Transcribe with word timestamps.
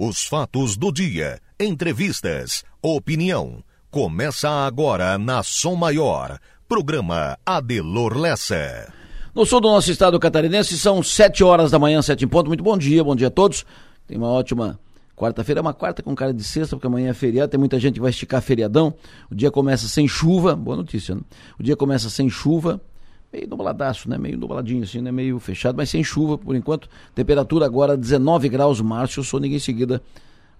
Os 0.00 0.24
fatos 0.24 0.76
do 0.76 0.92
dia, 0.92 1.40
entrevistas, 1.58 2.62
opinião. 2.80 3.64
Começa 3.90 4.48
agora 4.48 5.18
na 5.18 5.42
Som 5.42 5.74
Maior. 5.74 6.38
Programa 6.68 7.36
Adelor 7.44 8.16
Lessa. 8.16 8.92
No 9.34 9.44
sul 9.44 9.60
do 9.60 9.66
nosso 9.66 9.90
estado 9.90 10.20
catarinense 10.20 10.78
são 10.78 11.02
sete 11.02 11.42
horas 11.42 11.72
da 11.72 11.80
manhã, 11.80 12.00
sete 12.00 12.24
em 12.24 12.28
ponto. 12.28 12.46
Muito 12.46 12.62
bom 12.62 12.78
dia, 12.78 13.02
bom 13.02 13.16
dia 13.16 13.26
a 13.26 13.30
todos. 13.30 13.66
Tem 14.06 14.16
uma 14.16 14.28
ótima 14.28 14.78
quarta-feira, 15.16 15.58
é 15.58 15.62
uma 15.62 15.74
quarta 15.74 16.00
com 16.00 16.14
cara 16.14 16.32
de 16.32 16.44
sexta, 16.44 16.76
porque 16.76 16.86
amanhã 16.86 17.10
é 17.10 17.12
feriado. 17.12 17.50
Tem 17.50 17.58
muita 17.58 17.80
gente 17.80 17.94
que 17.94 18.00
vai 18.00 18.10
esticar 18.10 18.40
feriadão. 18.40 18.94
O 19.28 19.34
dia 19.34 19.50
começa 19.50 19.88
sem 19.88 20.06
chuva, 20.06 20.54
boa 20.54 20.76
notícia, 20.76 21.16
né? 21.16 21.22
O 21.58 21.62
dia 21.64 21.76
começa 21.76 22.08
sem 22.08 22.30
chuva 22.30 22.80
meio 23.32 23.48
nubladaço, 23.48 24.08
né? 24.08 24.18
Meio 24.18 24.38
nubladinho 24.38 24.82
assim, 24.82 25.00
né? 25.00 25.12
Meio 25.12 25.38
fechado, 25.38 25.76
mas 25.76 25.90
sem 25.90 26.02
chuva 26.02 26.38
por 26.38 26.54
enquanto. 26.56 26.88
Temperatura 27.14 27.66
agora 27.66 27.96
19 27.96 28.48
graus, 28.48 28.80
Márcio 28.80 29.22
Sônica 29.22 29.54
em 29.54 29.58
seguida 29.58 30.02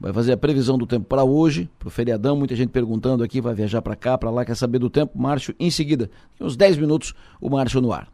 vai 0.00 0.12
fazer 0.12 0.32
a 0.32 0.36
previsão 0.36 0.78
do 0.78 0.86
tempo 0.86 1.06
para 1.06 1.24
hoje, 1.24 1.68
para 1.78 1.88
o 1.88 1.90
feriadão. 1.90 2.36
Muita 2.36 2.54
gente 2.54 2.70
perguntando 2.70 3.24
aqui, 3.24 3.40
vai 3.40 3.54
viajar 3.54 3.82
para 3.82 3.96
cá, 3.96 4.16
para 4.16 4.30
lá, 4.30 4.44
quer 4.44 4.54
saber 4.54 4.78
do 4.78 4.88
tempo. 4.88 5.18
Márcio, 5.18 5.54
em 5.58 5.70
seguida, 5.70 6.10
em 6.40 6.44
uns 6.44 6.56
10 6.56 6.76
minutos, 6.78 7.14
o 7.40 7.50
Márcio 7.50 7.80
no 7.80 7.92
ar. 7.92 8.08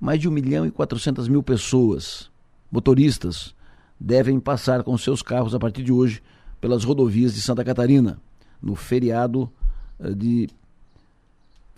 Mais 0.00 0.20
de 0.20 0.28
1 0.28 0.30
milhão 0.30 0.66
e 0.66 0.70
400 0.70 1.26
mil 1.26 1.42
pessoas, 1.42 2.30
motoristas, 2.70 3.54
devem 3.98 4.38
passar 4.38 4.84
com 4.84 4.96
seus 4.96 5.22
carros 5.22 5.54
a 5.54 5.58
partir 5.58 5.82
de 5.82 5.92
hoje 5.92 6.22
pelas 6.60 6.84
rodovias 6.84 7.34
de 7.34 7.40
Santa 7.40 7.64
Catarina, 7.64 8.20
no 8.62 8.76
feriado 8.76 9.50
eh, 9.98 10.10
de 10.10 10.48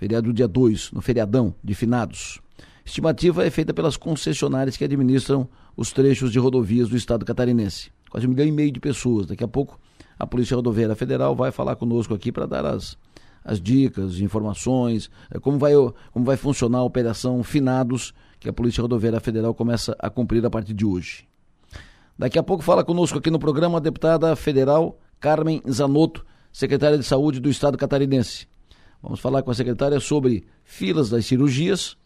feriado 0.00 0.32
dia 0.32 0.48
2, 0.48 0.92
no 0.92 1.02
feriadão 1.02 1.54
de 1.62 1.74
finados. 1.74 2.40
Estimativa 2.86 3.44
é 3.44 3.50
feita 3.50 3.74
pelas 3.74 3.98
concessionárias 3.98 4.74
que 4.74 4.82
administram 4.82 5.46
os 5.76 5.92
trechos 5.92 6.32
de 6.32 6.38
rodovias 6.38 6.88
do 6.88 6.96
estado 6.96 7.22
catarinense. 7.22 7.92
Quase 8.08 8.26
um 8.26 8.30
milhão 8.30 8.46
e 8.46 8.50
meio 8.50 8.72
de 8.72 8.80
pessoas. 8.80 9.26
Daqui 9.26 9.44
a 9.44 9.48
pouco 9.48 9.78
a 10.18 10.26
Polícia 10.26 10.56
Rodoviária 10.56 10.96
Federal 10.96 11.36
vai 11.36 11.52
falar 11.52 11.76
conosco 11.76 12.14
aqui 12.14 12.32
para 12.32 12.46
dar 12.46 12.64
as, 12.64 12.96
as 13.44 13.60
dicas, 13.60 14.20
informações, 14.20 15.10
eh, 15.30 15.38
como 15.38 15.58
vai, 15.58 15.72
como 16.10 16.24
vai 16.24 16.38
funcionar 16.38 16.78
a 16.78 16.82
operação 16.82 17.42
Finados, 17.42 18.14
que 18.38 18.48
a 18.48 18.54
Polícia 18.54 18.80
Rodoviária 18.80 19.20
Federal 19.20 19.52
começa 19.52 19.94
a 19.98 20.08
cumprir 20.08 20.44
a 20.46 20.48
partir 20.48 20.72
de 20.72 20.86
hoje. 20.86 21.28
Daqui 22.18 22.38
a 22.38 22.42
pouco 22.42 22.64
fala 22.64 22.82
conosco 22.82 23.18
aqui 23.18 23.30
no 23.30 23.38
programa 23.38 23.76
a 23.76 23.80
deputada 23.82 24.34
federal 24.34 24.98
Carmen 25.20 25.60
Zanotto, 25.70 26.24
secretária 26.50 26.96
de 26.96 27.04
Saúde 27.04 27.38
do 27.38 27.50
Estado 27.50 27.76
catarinense. 27.76 28.48
Vamos 29.02 29.20
falar 29.20 29.42
com 29.42 29.50
a 29.50 29.54
secretária 29.54 29.98
sobre 29.98 30.44
filas 30.62 31.08
das 31.08 31.24
cirurgias 31.24 31.96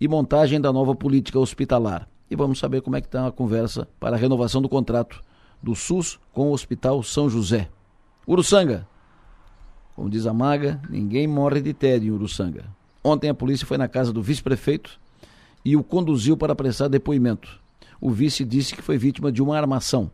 e 0.00 0.06
montagem 0.06 0.60
da 0.60 0.72
nova 0.72 0.94
política 0.94 1.38
hospitalar. 1.38 2.08
E 2.30 2.36
vamos 2.36 2.58
saber 2.58 2.82
como 2.82 2.96
é 2.96 3.00
que 3.00 3.08
está 3.08 3.26
a 3.26 3.32
conversa 3.32 3.88
para 3.98 4.16
a 4.16 4.18
renovação 4.18 4.62
do 4.62 4.68
contrato 4.68 5.20
do 5.62 5.74
SUS 5.74 6.18
com 6.32 6.50
o 6.50 6.52
Hospital 6.52 7.02
São 7.02 7.28
José. 7.28 7.68
Uruçanga. 8.26 8.86
Como 9.94 10.10
diz 10.10 10.26
a 10.26 10.32
maga, 10.32 10.80
ninguém 10.90 11.26
morre 11.26 11.60
de 11.60 11.72
tédio 11.72 12.12
em 12.12 12.16
Uruçanga. 12.16 12.64
Ontem 13.02 13.30
a 13.30 13.34
polícia 13.34 13.66
foi 13.66 13.78
na 13.78 13.88
casa 13.88 14.12
do 14.12 14.22
vice-prefeito 14.22 15.00
e 15.64 15.76
o 15.76 15.82
conduziu 15.82 16.36
para 16.36 16.54
prestar 16.54 16.88
depoimento. 16.88 17.60
O 18.00 18.10
vice 18.10 18.44
disse 18.44 18.74
que 18.74 18.82
foi 18.82 18.98
vítima 18.98 19.32
de 19.32 19.42
uma 19.42 19.56
armação. 19.56 20.10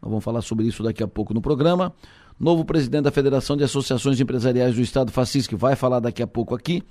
Nós 0.00 0.10
vamos 0.10 0.24
falar 0.24 0.42
sobre 0.42 0.66
isso 0.66 0.82
daqui 0.82 1.02
a 1.02 1.08
pouco 1.08 1.34
no 1.34 1.40
programa 1.40 1.92
novo 2.38 2.64
presidente 2.64 3.04
da 3.04 3.10
Federação 3.10 3.56
de 3.56 3.64
Associações 3.64 4.20
Empresariais 4.20 4.74
do 4.74 4.80
Estado, 4.80 5.10
Facis, 5.10 5.46
que 5.46 5.56
vai 5.56 5.74
falar 5.74 6.00
daqui 6.00 6.22
a 6.22 6.26
pouco 6.26 6.54
aqui. 6.54 6.82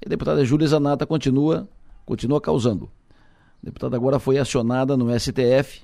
E 0.00 0.06
a 0.06 0.08
deputada 0.08 0.44
Júlia 0.44 0.68
Zanata 0.68 1.06
continua, 1.06 1.68
continua 2.04 2.40
causando. 2.40 2.90
A 3.62 3.66
deputada 3.66 3.96
agora 3.96 4.18
foi 4.18 4.38
acionada 4.38 4.96
no 4.96 5.08
STF 5.18 5.82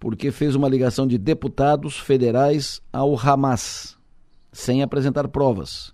porque 0.00 0.32
fez 0.32 0.54
uma 0.54 0.68
ligação 0.68 1.06
de 1.06 1.18
deputados 1.18 1.98
federais 1.98 2.80
ao 2.90 3.14
Hamas, 3.14 3.98
sem 4.50 4.82
apresentar 4.82 5.28
provas. 5.28 5.92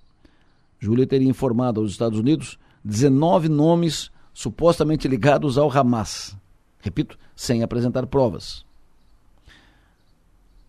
Júlia 0.78 1.06
teria 1.06 1.28
informado 1.28 1.80
aos 1.80 1.91
Estados 1.91 2.19
Unidos 2.19 2.56
19 2.84 3.48
nomes 3.48 4.12
supostamente 4.33 5.08
ligados 5.08 5.58
ao 5.58 5.68
Hamas. 5.77 6.36
Repito, 6.79 7.18
sem 7.35 7.64
apresentar 7.64 8.07
provas. 8.07 8.64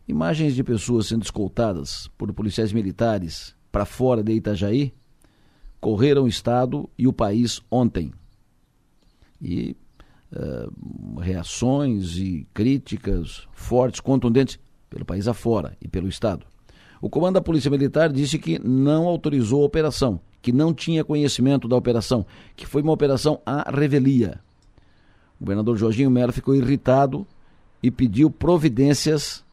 Imagens 0.08 0.56
de 0.56 0.64
pessoas 0.64 1.08
sendo 1.08 1.24
escoltadas 1.24 2.10
por 2.18 2.32
policiais 2.32 2.72
militares 2.72 3.54
para 3.72 3.84
fora 3.84 4.24
de 4.24 4.32
Itajaí 4.32 4.94
correram 5.82 6.24
o 6.24 6.28
Estado 6.28 6.90
e 6.98 7.08
o 7.08 7.14
país 7.14 7.62
ontem. 7.70 8.14
E 9.42 9.76
uh, 10.32 11.20
reações 11.20 12.18
e 12.18 12.48
críticas 12.54 13.48
fortes, 13.52 14.00
contundentes, 14.00 14.58
pelo 14.90 15.04
país 15.04 15.28
afora 15.28 15.78
e 15.82 15.88
pelo 15.90 16.08
Estado. 16.08 16.46
O 17.02 17.10
comando 17.10 17.36
da 17.36 17.42
Polícia 17.42 17.70
Militar 17.70 18.12
disse 18.12 18.40
que 18.40 18.58
não 18.60 19.08
autorizou 19.08 19.62
a 19.62 19.66
operação, 19.66 20.22
que 20.42 20.54
não 20.54 20.74
tinha 20.74 21.04
conhecimento 21.04 21.68
da 21.68 21.76
operação, 21.76 22.26
que 22.56 22.66
foi 22.66 22.82
uma 22.82 22.94
operação 22.94 23.42
à 23.46 23.70
revelia. 23.70 24.40
O 25.40 25.44
governador 25.44 25.78
Jorginho 25.78 26.10
Melo 26.10 26.32
ficou 26.32 26.56
irritado 26.56 27.28
e 27.84 27.92
pediu 27.92 28.32
providências 28.32 29.46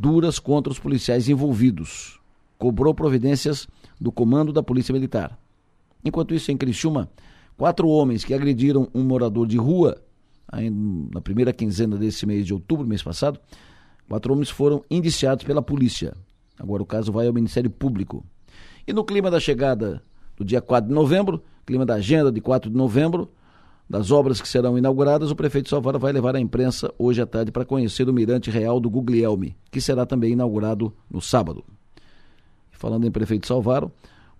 duras 0.00 0.38
contra 0.38 0.72
os 0.72 0.78
policiais 0.78 1.28
envolvidos. 1.28 2.18
Cobrou 2.58 2.94
providências 2.94 3.68
do 4.00 4.10
comando 4.10 4.50
da 4.50 4.62
Polícia 4.62 4.94
Militar. 4.94 5.38
Enquanto 6.02 6.34
isso, 6.34 6.50
em 6.50 6.56
Criciúma, 6.56 7.10
quatro 7.54 7.86
homens 7.86 8.24
que 8.24 8.32
agrediram 8.32 8.88
um 8.94 9.02
morador 9.04 9.46
de 9.46 9.58
rua 9.58 10.00
na 11.12 11.20
primeira 11.20 11.52
quinzena 11.52 11.98
desse 11.98 12.24
mês 12.24 12.46
de 12.46 12.54
outubro, 12.54 12.86
mês 12.86 13.02
passado, 13.02 13.38
quatro 14.08 14.32
homens 14.32 14.48
foram 14.48 14.82
indiciados 14.90 15.44
pela 15.44 15.60
polícia. 15.60 16.14
Agora 16.58 16.82
o 16.82 16.86
caso 16.86 17.12
vai 17.12 17.26
ao 17.26 17.34
Ministério 17.34 17.68
Público. 17.68 18.24
E 18.86 18.94
no 18.94 19.04
clima 19.04 19.30
da 19.30 19.38
chegada 19.38 20.02
do 20.34 20.44
dia 20.44 20.62
4 20.62 20.88
de 20.88 20.94
novembro, 20.94 21.42
clima 21.66 21.84
da 21.84 21.96
agenda 21.96 22.32
de 22.32 22.40
4 22.40 22.70
de 22.70 22.76
novembro, 22.76 23.30
das 23.90 24.12
obras 24.12 24.40
que 24.40 24.46
serão 24.46 24.78
inauguradas, 24.78 25.32
o 25.32 25.34
prefeito 25.34 25.68
Salvador 25.68 26.00
vai 26.00 26.12
levar 26.12 26.36
a 26.36 26.40
imprensa 26.40 26.94
hoje 26.96 27.20
à 27.20 27.26
tarde 27.26 27.50
para 27.50 27.64
conhecer 27.64 28.08
o 28.08 28.12
Mirante 28.12 28.48
Real 28.48 28.78
do 28.78 28.88
Guglielmi, 28.88 29.56
que 29.68 29.80
será 29.80 30.06
também 30.06 30.34
inaugurado 30.34 30.94
no 31.10 31.20
sábado. 31.20 31.64
Falando 32.70 33.04
em 33.04 33.10
prefeito 33.10 33.48
Salvaro, 33.48 33.90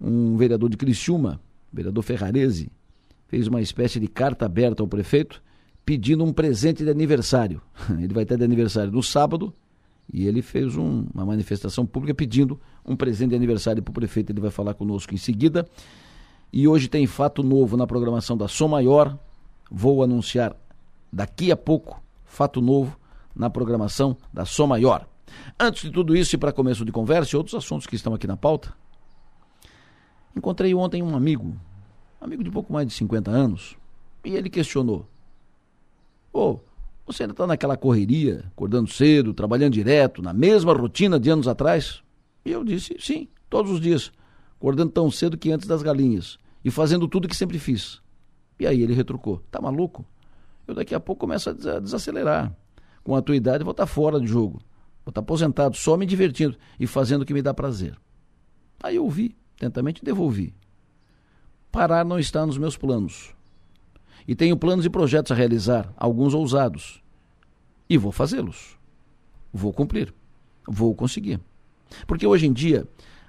um 0.01 0.37
vereador 0.37 0.71
de 0.71 0.77
Criciúma, 0.77 1.41
vereador 1.73 2.05
Ferrarese, 2.05 2.71
fez 3.27 3.49
uma 3.49 3.61
espécie 3.61 3.99
de 3.99 4.07
carta 4.07 4.47
aberta 4.47 4.85
ao 4.85 4.87
prefeito 4.87 5.43
pedindo 5.85 6.23
um 6.23 6.33
presente 6.33 6.85
de 6.85 6.91
aniversário. 6.91 7.61
Ele 7.99 8.15
vai 8.15 8.25
ter 8.25 8.39
de 8.39 8.45
aniversário 8.45 8.93
no 8.93 9.03
sábado 9.03 9.53
e 10.13 10.27
ele 10.27 10.43
fez 10.43 10.77
um, 10.77 11.07
uma 11.13 11.25
manifestação 11.25 11.85
pública 11.87 12.15
pedindo 12.15 12.61
um 12.85 12.95
presente 12.95 13.31
de 13.31 13.37
aniversário 13.37 13.83
para 13.83 13.91
o 13.91 13.95
prefeito. 13.95 14.31
Ele 14.31 14.41
vai 14.41 14.51
falar 14.51 14.75
conosco 14.75 15.13
em 15.13 15.17
seguida. 15.17 15.69
E 16.53 16.67
hoje 16.67 16.89
tem 16.89 17.07
fato 17.07 17.43
novo 17.43 17.77
na 17.77 17.87
programação 17.87 18.37
da 18.37 18.49
Som 18.49 18.69
Maior, 18.69 19.17
vou 19.71 20.03
anunciar 20.03 20.57
daqui 21.13 21.53
a 21.53 21.57
pouco 21.57 22.03
fato 22.25 22.61
novo 22.61 22.99
na 23.35 23.49
programação 23.49 24.17
da 24.33 24.45
Som 24.45 24.67
Maior. 24.69 25.07
Antes 25.59 25.83
de 25.83 25.91
tudo 25.91 26.17
isso 26.17 26.35
e 26.35 26.39
para 26.39 26.53
começo 26.53 26.85
de 26.85 26.93
conversa 26.93 27.35
e 27.35 27.37
outros 27.37 27.55
assuntos 27.55 27.87
que 27.87 27.95
estão 27.95 28.13
aqui 28.15 28.27
na 28.27 28.37
pauta, 28.37 28.75
encontrei 30.37 30.75
ontem 30.75 31.03
um 31.03 31.15
amigo, 31.15 31.57
amigo 32.21 32.43
de 32.43 32.51
pouco 32.51 32.73
mais 32.73 32.87
de 32.87 32.95
50 32.95 33.31
anos, 33.31 33.77
e 34.25 34.35
ele 34.35 34.51
questionou: 34.51 35.07
Ô, 36.33 36.41
oh, 36.41 36.61
você 37.07 37.23
ainda 37.25 37.33
está 37.33 37.47
naquela 37.47 37.77
correria, 37.77 38.45
acordando 38.49 38.91
cedo, 38.91 39.35
trabalhando 39.35 39.75
direto, 39.75 40.23
na 40.23 40.33
mesma 40.33 40.73
rotina 40.73 41.19
de 41.19 41.31
anos 41.31 41.49
atrás? 41.49 42.03
E 42.45 42.51
eu 42.51 42.65
disse: 42.65 42.97
sim, 42.99 43.29
todos 43.49 43.71
os 43.71 43.81
dias, 43.81 44.13
acordando 44.59 44.93
tão 44.93 45.11
cedo 45.11 45.37
que 45.37 45.51
antes 45.51 45.67
das 45.67 45.83
galinhas 45.83 46.39
e 46.65 46.71
fazendo 46.71 47.09
tudo 47.09 47.29
que 47.29 47.37
sempre 47.37 47.59
fiz. 47.59 48.01
E 48.61 48.67
aí 48.67 48.83
ele 48.83 48.93
retrucou: 48.95 49.43
Tá 49.51 49.61
maluco? 49.61 50.05
Eu 50.69 50.75
daqui 50.75 50.95
a 50.95 51.01
pouco 51.01 51.21
começo 51.21 51.51
a 51.51 51.81
desacelerar. 51.81 52.55
Com 53.03 53.17
a 53.17 53.23
tua 53.23 53.35
idade, 53.35 53.65
vou 53.65 53.71
estar 53.71 53.85
tá 53.85 53.87
fora 53.87 54.21
de 54.21 54.27
jogo. 54.27 54.59
Vou 55.05 55.11
estar 55.11 55.15
tá 55.15 55.21
aposentado, 55.21 55.77
só 55.77 55.97
me 55.97 56.05
divertindo 56.05 56.57
e 56.79 56.87
fazendo 56.87 57.23
o 57.23 57.25
que 57.25 57.33
me 57.33 57.41
dá 57.41 57.55
prazer. 57.55 57.97
Aí 58.83 58.97
eu 58.97 59.05
ouvi, 59.05 59.35
atentamente 59.57 60.05
devolvi. 60.05 60.55
Parar 61.73 62.05
não 62.05 62.19
está 62.19 62.45
nos 62.45 62.59
meus 62.59 62.77
planos. 62.77 63.35
E 64.29 64.35
tenho 64.35 64.57
planos 64.57 64.85
e 64.85 64.91
projetos 64.91 65.33
a 65.33 65.35
realizar, 65.35 65.93
alguns 65.97 66.35
ousados. 66.35 67.03
E 67.89 67.97
vou 67.97 68.13
fazê-los. 68.13 68.79
Vou 69.53 69.73
cumprir. 69.73 70.13
Vou 70.69 70.95
conseguir. 70.95 71.41
Porque 72.07 72.27
hoje 72.27 72.47
em 72.47 72.53
dia, 72.53 72.87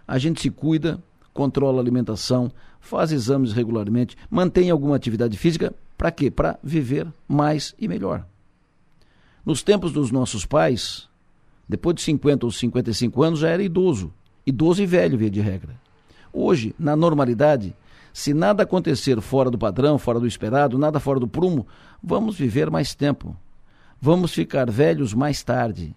a 0.07 0.17
gente 0.17 0.41
se 0.41 0.51
cuida, 0.51 1.01
controla 1.33 1.79
a 1.79 1.81
alimentação, 1.81 2.51
faz 2.79 3.11
exames 3.11 3.53
regularmente, 3.53 4.17
mantém 4.29 4.69
alguma 4.69 4.95
atividade 4.95 5.37
física, 5.37 5.73
para 5.97 6.11
quê? 6.11 6.31
Para 6.31 6.59
viver 6.63 7.07
mais 7.27 7.75
e 7.79 7.87
melhor. 7.87 8.25
Nos 9.45 9.63
tempos 9.63 9.91
dos 9.91 10.11
nossos 10.11 10.45
pais, 10.45 11.07
depois 11.67 11.95
de 11.95 12.01
50 12.01 12.45
ou 12.45 12.51
55 12.51 13.23
anos 13.23 13.39
já 13.39 13.49
era 13.49 13.63
idoso, 13.63 14.13
idoso 14.45 14.81
e 14.81 14.85
velho, 14.85 15.17
via 15.17 15.29
de 15.29 15.41
regra. 15.41 15.75
Hoje, 16.33 16.75
na 16.77 16.95
normalidade, 16.95 17.75
se 18.13 18.33
nada 18.33 18.63
acontecer 18.63 19.19
fora 19.21 19.49
do 19.49 19.57
padrão, 19.57 19.97
fora 19.97 20.19
do 20.19 20.27
esperado, 20.27 20.77
nada 20.77 20.99
fora 20.99 21.19
do 21.19 21.27
prumo, 21.27 21.65
vamos 22.03 22.35
viver 22.35 22.69
mais 22.69 22.93
tempo. 22.93 23.35
Vamos 23.99 24.33
ficar 24.33 24.69
velhos 24.69 25.13
mais 25.13 25.43
tarde. 25.43 25.95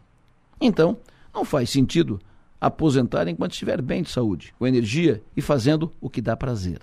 Então, 0.60 0.96
não 1.34 1.44
faz 1.44 1.70
sentido 1.70 2.20
aposentar 2.66 3.28
enquanto 3.28 3.52
estiver 3.52 3.80
bem 3.82 4.02
de 4.02 4.10
saúde, 4.10 4.54
com 4.58 4.66
energia 4.66 5.22
e 5.36 5.42
fazendo 5.42 5.92
o 6.00 6.08
que 6.08 6.20
dá 6.20 6.36
prazer. 6.36 6.80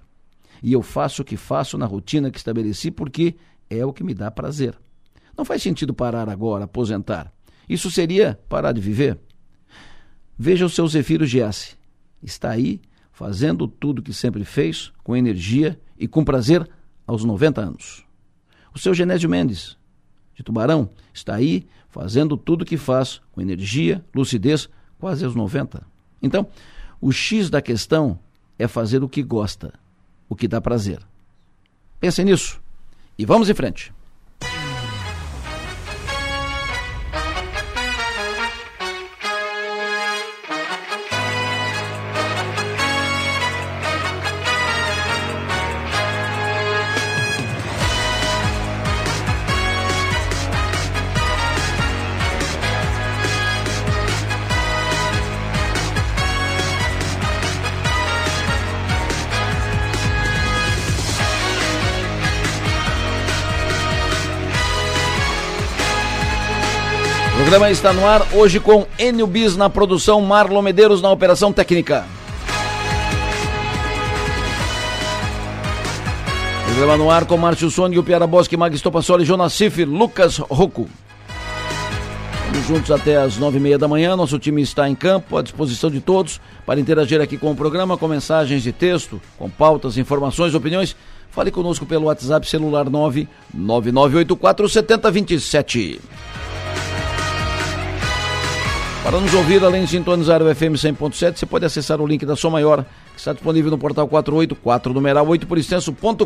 E 0.62 0.74
eu 0.74 0.81
faço 0.81 1.22
o 1.22 1.25
que 1.25 1.36
faço 1.36 1.78
na 1.78 1.86
rotina 1.86 2.30
que 2.30 2.38
estabeleci 2.38 2.92
porque 2.92 3.36
é 3.69 3.86
o 3.86 3.94
que 3.94 4.04
me 4.04 4.13
dá 4.13 4.30
prazer. 4.30 4.78
Não 5.36 5.44
faz 5.44 5.63
sentido 5.63 5.94
parar 5.94 6.30
agora, 6.30 6.66
aposentar. 6.66 7.31
Isso 7.68 7.89
seria 7.89 8.39
parar 8.48 8.74
de 8.74 8.81
viver. 8.81 9.18
Veja 10.38 10.66
o 10.66 10.69
seu 10.69 10.88
Zefiro 10.88 11.25
Giassi. 11.25 11.75
Está 12.22 12.51
aí, 12.51 12.81
fazendo 13.12 13.68
tudo 13.68 14.01
que 14.01 14.13
sempre 14.13 14.44
fez, 14.44 14.92
com 15.04 15.16
energia 15.16 15.80
e 15.98 16.07
com 16.07 16.24
prazer, 16.24 16.69
aos 17.07 17.24
90 17.24 17.62
anos. 17.62 18.06
O 18.74 18.80
seu 18.80 18.94
Genésio 18.94 19.30
Mendes, 19.30 19.78
de 20.36 20.44
Tubarão, 20.44 20.89
está 21.13 21.36
aí, 21.36 21.68
fazendo 21.89 22.38
tudo 22.38 22.66
que 22.66 22.78
faz, 22.78 23.22
com 23.31 23.42
energia, 23.42 24.04
lucidez, 24.16 24.69
quase 25.01 25.25
aos 25.25 25.33
90. 25.33 25.81
Então, 26.21 26.48
o 27.01 27.12
X 27.12 27.50
da 27.50 27.62
questão 27.62 28.18
é 28.57 28.68
fazer 28.68 29.03
o 29.03 29.09
que 29.09 29.24
gosta, 29.24 29.74
o 30.30 30.36
que 30.36 30.48
dá 30.48 30.62
prazer. 30.62 31.00
Pense 32.00 32.24
nisso 32.24 32.62
e 33.18 33.25
vamos 33.25 33.50
em 33.50 33.53
frente. 33.56 33.92
Programa 67.51 67.69
está 67.69 67.92
no 67.92 68.07
ar 68.07 68.25
hoje 68.33 68.62
com 68.62 68.88
Enio 68.98 69.27
Bis 69.27 69.57
na 69.57 69.69
produção, 69.69 70.21
Marlon 70.21 70.62
Medeiros 70.62 71.01
na 71.01 71.12
operação 71.12 71.51
técnica. 71.51 72.06
Programa 76.63 76.95
no 76.95 77.12
ar 77.12 77.25
com 77.25 77.36
Márcio 77.36 77.69
Sônia, 77.69 78.01
Piara 78.01 78.25
Bosque, 78.25 78.56
Mag 78.56 78.74
Estopassoli, 78.74 79.25
Jonas 79.25 79.51
Cif, 79.51 79.83
Lucas 79.83 80.38
Rocco. 80.38 80.88
Estamos 82.45 82.68
juntos 82.69 82.89
até 82.89 83.18
as 83.18 83.36
nove 83.36 83.57
e 83.57 83.59
meia 83.59 83.77
da 83.77 83.86
manhã. 83.86 84.15
Nosso 84.15 84.39
time 84.39 84.62
está 84.62 84.88
em 84.88 84.95
campo, 84.95 85.38
à 85.38 85.42
disposição 85.42 85.92
de 85.92 86.00
todos 86.00 86.39
para 86.65 86.80
interagir 86.80 87.19
aqui 87.19 87.38
com 87.38 87.51
o 87.51 87.56
programa, 87.56 87.97
com 87.97 88.07
mensagens 88.07 88.63
de 88.63 88.71
texto, 88.71 89.21
com 89.38 89.50
pautas, 89.50 89.97
informações, 89.97 90.56
opiniões. 90.56 90.95
Fale 91.31 91.51
conosco 91.51 91.86
pelo 91.86 92.06
WhatsApp 92.06 92.47
celular 92.50 92.89
99984 92.89 94.69
7027. 94.69 96.00
Para 99.03 99.19
nos 99.19 99.33
ouvir, 99.33 99.63
além 99.63 99.83
de 99.83 99.89
sintonizar 99.89 100.44
o 100.44 100.56
FM 100.56 100.75
100.7, 100.75 101.38
você 101.38 101.45
pode 101.48 101.65
acessar 101.65 102.00
o 102.00 102.06
link 102.06 102.24
da 102.24 102.36
Som 102.36 102.51
Maior, 102.51 102.86
que 103.13 103.19
está 103.19 103.33
disponível 103.33 103.71
no 103.71 103.77
portal 103.77 104.07
484, 104.07 104.94
numeral 104.94 105.27
8 105.27 105.48
por 105.48 105.57
extenso.com.br. 105.57 106.25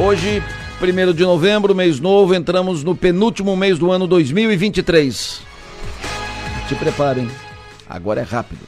Hoje, 0.00 0.42
1 0.80 1.12
de 1.12 1.22
novembro, 1.24 1.74
mês 1.74 2.00
novo, 2.00 2.34
entramos 2.34 2.82
no 2.82 2.96
penúltimo 2.96 3.54
mês 3.54 3.78
do 3.78 3.92
ano 3.92 4.06
2023. 4.06 5.42
Se 6.66 6.74
preparem, 6.76 7.30
agora 7.86 8.20
é 8.20 8.24
rápido. 8.24 8.60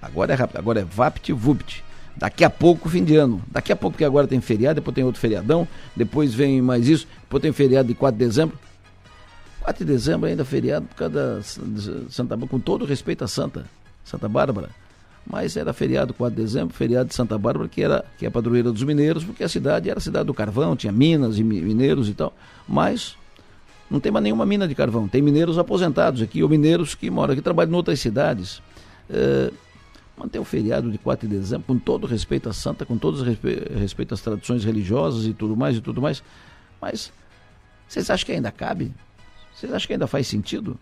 Agora 0.00 0.32
é 0.32 0.36
rápido, 0.36 0.58
agora 0.58 0.80
é 0.80 0.84
vapt-vupt. 0.84 1.83
Daqui 2.16 2.44
a 2.44 2.50
pouco, 2.50 2.88
fim 2.88 3.02
de 3.02 3.16
ano. 3.16 3.42
Daqui 3.50 3.72
a 3.72 3.76
pouco, 3.76 3.94
porque 3.94 4.04
agora 4.04 4.26
tem 4.26 4.40
feriado, 4.40 4.76
depois 4.76 4.94
tem 4.94 5.04
outro 5.04 5.20
feriadão, 5.20 5.66
depois 5.96 6.32
vem 6.32 6.62
mais 6.62 6.88
isso, 6.88 7.06
depois 7.22 7.42
tem 7.42 7.52
feriado 7.52 7.88
de 7.88 7.94
4 7.94 8.18
de 8.18 8.24
dezembro. 8.24 8.58
4 9.60 9.84
de 9.84 9.92
dezembro 9.92 10.28
ainda 10.28 10.44
feriado 10.44 10.86
por 10.86 10.94
causa 10.94 11.14
da 11.14 11.42
Santa 12.08 12.36
Bárbara, 12.36 12.50
com 12.50 12.60
todo 12.60 12.84
respeito 12.84 13.24
a 13.24 13.28
Santa, 13.28 13.64
Santa 14.04 14.28
Bárbara. 14.28 14.70
Mas 15.26 15.56
era 15.56 15.72
feriado 15.72 16.12
4 16.12 16.36
de 16.36 16.42
dezembro, 16.42 16.74
feriado 16.74 17.08
de 17.08 17.14
Santa 17.14 17.36
Bárbara, 17.38 17.68
que 17.68 17.82
era 17.82 18.04
que 18.18 18.26
é 18.26 18.28
a 18.28 18.30
padroeira 18.30 18.70
dos 18.70 18.82
mineiros, 18.82 19.24
porque 19.24 19.42
a 19.42 19.48
cidade 19.48 19.88
era 19.88 19.98
a 19.98 20.02
cidade 20.02 20.26
do 20.26 20.34
carvão, 20.34 20.76
tinha 20.76 20.92
minas 20.92 21.38
e 21.38 21.42
mineiros 21.42 22.08
e 22.08 22.14
tal. 22.14 22.32
Mas 22.68 23.16
não 23.90 23.98
tem 24.00 24.12
mais 24.12 24.22
nenhuma 24.22 24.44
mina 24.44 24.68
de 24.68 24.74
carvão. 24.74 25.08
Tem 25.08 25.22
mineiros 25.22 25.58
aposentados 25.58 26.20
aqui, 26.22 26.42
ou 26.42 26.48
mineiros 26.48 26.94
que 26.94 27.10
moram 27.10 27.32
aqui, 27.32 27.42
trabalham 27.42 27.72
em 27.72 27.76
outras 27.76 27.98
cidades. 28.00 28.62
É, 29.08 29.50
manter 30.16 30.38
o 30.38 30.44
feriado 30.44 30.90
de 30.90 30.98
4 30.98 31.28
de 31.28 31.36
dezembro, 31.36 31.66
com 31.66 31.78
todo 31.78 32.06
respeito 32.06 32.48
à 32.48 32.52
santa, 32.52 32.86
com 32.86 32.96
todo 32.96 33.22
respeito 33.22 34.14
às 34.14 34.20
tradições 34.20 34.64
religiosas 34.64 35.26
e 35.26 35.32
tudo 35.32 35.56
mais 35.56 35.76
e 35.76 35.80
tudo 35.80 36.00
mais. 36.00 36.22
Mas 36.80 37.12
vocês 37.88 38.08
acham 38.10 38.26
que 38.26 38.32
ainda 38.32 38.50
cabe? 38.50 38.92
Vocês 39.54 39.72
acham 39.72 39.86
que 39.86 39.92
ainda 39.92 40.06
faz 40.06 40.26
sentido? 40.26 40.78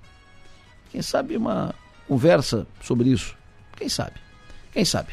Quem 0.91 1.03
sabe 1.03 1.37
uma 1.37 1.75
conversa 2.07 2.67
sobre 2.81 3.11
isso? 3.11 3.37
Quem 3.77 3.89
sabe? 3.89 4.15
Quem 4.73 4.85
sabe? 4.85 5.13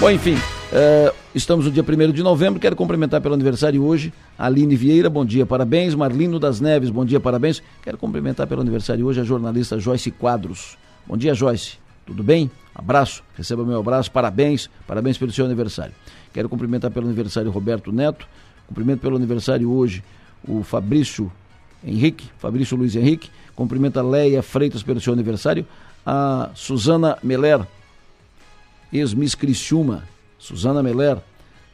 Bom, 0.00 0.10
enfim, 0.10 0.34
uh, 0.34 1.14
estamos 1.34 1.64
no 1.64 1.70
dia 1.70 1.82
1 1.82 2.12
de 2.12 2.22
novembro. 2.22 2.60
Quero 2.60 2.76
cumprimentar 2.76 3.20
pelo 3.20 3.34
aniversário 3.34 3.82
hoje 3.82 4.12
Aline 4.38 4.76
Vieira, 4.76 5.10
bom 5.10 5.24
dia, 5.24 5.44
parabéns. 5.44 5.94
Marlino 5.94 6.38
das 6.38 6.60
Neves, 6.60 6.90
bom 6.90 7.04
dia, 7.04 7.18
parabéns. 7.18 7.60
Quero 7.82 7.98
cumprimentar 7.98 8.46
pelo 8.46 8.60
aniversário 8.60 9.04
hoje 9.04 9.20
a 9.20 9.24
jornalista 9.24 9.78
Joyce 9.78 10.12
Quadros. 10.12 10.78
Bom 11.08 11.16
dia, 11.16 11.32
Joyce. 11.32 11.78
Tudo 12.04 12.22
bem? 12.22 12.50
Abraço, 12.74 13.24
receba 13.34 13.64
meu 13.64 13.80
abraço, 13.80 14.12
parabéns, 14.12 14.68
parabéns 14.86 15.16
pelo 15.16 15.32
seu 15.32 15.46
aniversário. 15.46 15.94
Quero 16.34 16.50
cumprimentar 16.50 16.90
pelo 16.90 17.06
aniversário 17.06 17.50
Roberto 17.50 17.90
Neto, 17.90 18.28
cumprimento 18.66 19.00
pelo 19.00 19.16
aniversário 19.16 19.70
hoje 19.70 20.04
o 20.46 20.62
Fabrício 20.62 21.32
Henrique, 21.82 22.28
Fabrício 22.36 22.76
Luiz 22.76 22.94
Henrique, 22.94 23.30
cumprimento 23.56 23.98
a 23.98 24.02
Leia 24.02 24.42
Freitas 24.42 24.82
pelo 24.82 25.00
seu 25.00 25.14
aniversário, 25.14 25.66
a 26.04 26.50
Suzana 26.54 27.16
Meller, 27.22 27.66
ex-miss 28.92 29.34
Criciúma, 29.34 30.04
Suzana 30.38 30.82
Meller, 30.82 31.16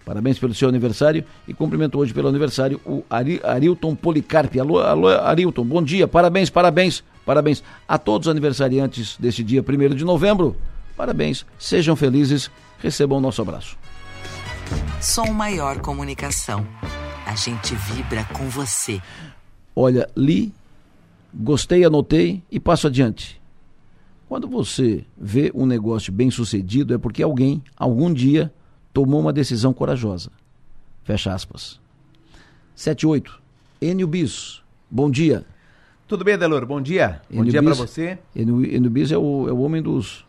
parabéns 0.04 0.38
pelo 0.38 0.54
seu 0.54 0.68
aniversário 0.68 1.24
e 1.48 1.54
cumprimento 1.54 1.98
hoje 1.98 2.12
pelo 2.12 2.28
aniversário 2.28 2.80
o 2.84 3.02
Ari, 3.08 3.40
Arilton 3.42 3.94
Policarpi. 3.94 4.60
Alô, 4.60 4.78
alô, 4.78 5.08
Arilton, 5.08 5.64
bom 5.64 5.82
dia, 5.82 6.06
parabéns, 6.06 6.50
parabéns 6.50 7.02
Parabéns 7.24 7.62
a 7.88 7.98
todos 7.98 8.26
os 8.26 8.30
aniversariantes 8.30 9.16
deste 9.18 9.42
dia 9.42 9.62
1 9.62 9.94
de 9.94 10.04
novembro. 10.04 10.56
Parabéns, 10.96 11.44
sejam 11.58 11.96
felizes, 11.96 12.50
recebam 12.78 13.18
o 13.18 13.20
nosso 13.20 13.40
abraço. 13.40 13.76
Som 15.00 15.32
Maior 15.32 15.80
Comunicação. 15.80 16.66
A 17.26 17.34
gente 17.34 17.74
vibra 17.74 18.24
com 18.32 18.48
você. 18.48 19.00
Olha, 19.74 20.08
li, 20.14 20.52
gostei, 21.32 21.84
anotei 21.84 22.42
e 22.50 22.60
passo 22.60 22.86
adiante. 22.86 23.40
Quando 24.28 24.46
você 24.46 25.04
vê 25.16 25.50
um 25.54 25.66
negócio 25.66 26.12
bem 26.12 26.30
sucedido, 26.30 26.94
é 26.94 26.98
porque 26.98 27.22
alguém, 27.22 27.62
algum 27.76 28.12
dia, 28.12 28.52
tomou 28.94 29.20
uma 29.20 29.32
decisão 29.32 29.74
corajosa. 29.74 30.30
Fecha 31.02 31.34
aspas. 31.34 31.78
78. 32.76 33.42
Enio 33.82 34.06
Bis. 34.06 34.62
Bom 34.90 35.10
dia. 35.10 35.44
Tudo 36.06 36.24
bem, 36.24 36.38
Delor? 36.38 36.64
Bom 36.64 36.80
dia. 36.80 37.20
Bom 37.28 37.44
dia 37.44 37.62
para 37.62 37.74
você. 37.74 38.18
Enubis 38.34 39.10
é 39.10 39.18
o, 39.18 39.48
é 39.48 39.52
o 39.52 39.60
homem 39.60 39.82
dos, 39.82 40.24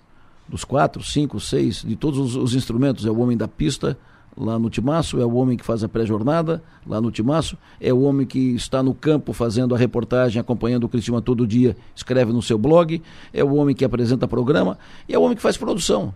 dos 0.47 0.63
quatro, 0.63 1.03
cinco, 1.03 1.39
seis, 1.39 1.83
de 1.83 1.95
todos 1.95 2.17
os, 2.17 2.35
os, 2.35 2.55
instrumentos. 2.55 3.05
É 3.05 3.11
o 3.11 3.19
homem 3.19 3.37
da 3.37 3.47
pista 3.47 3.97
lá 4.35 4.57
no 4.57 4.69
Timaço, 4.69 5.21
é 5.21 5.25
o 5.25 5.35
homem 5.35 5.55
que 5.55 5.63
faz 5.63 5.83
a 5.83 5.87
pré-jornada 5.87 6.61
lá 6.85 6.99
no 6.99 7.11
Timaço, 7.11 7.57
é 7.79 7.93
o 7.93 8.01
homem 8.01 8.25
que 8.25 8.55
está 8.55 8.81
no 8.81 8.93
campo 8.93 9.31
fazendo 9.31 9.75
a 9.75 9.77
reportagem, 9.77 10.39
acompanhando 10.39 10.85
o 10.85 10.89
Cristiano 10.89 11.21
todo 11.21 11.47
dia, 11.47 11.77
escreve 11.95 12.33
no 12.33 12.41
seu 12.41 12.57
blog, 12.57 13.01
é 13.31 13.43
o 13.43 13.53
homem 13.55 13.75
que 13.75 13.85
apresenta 13.85 14.27
programa 14.27 14.77
e 15.07 15.13
é 15.13 15.19
o 15.19 15.21
homem 15.21 15.37
que 15.37 15.41
faz 15.41 15.55
produção. 15.55 16.13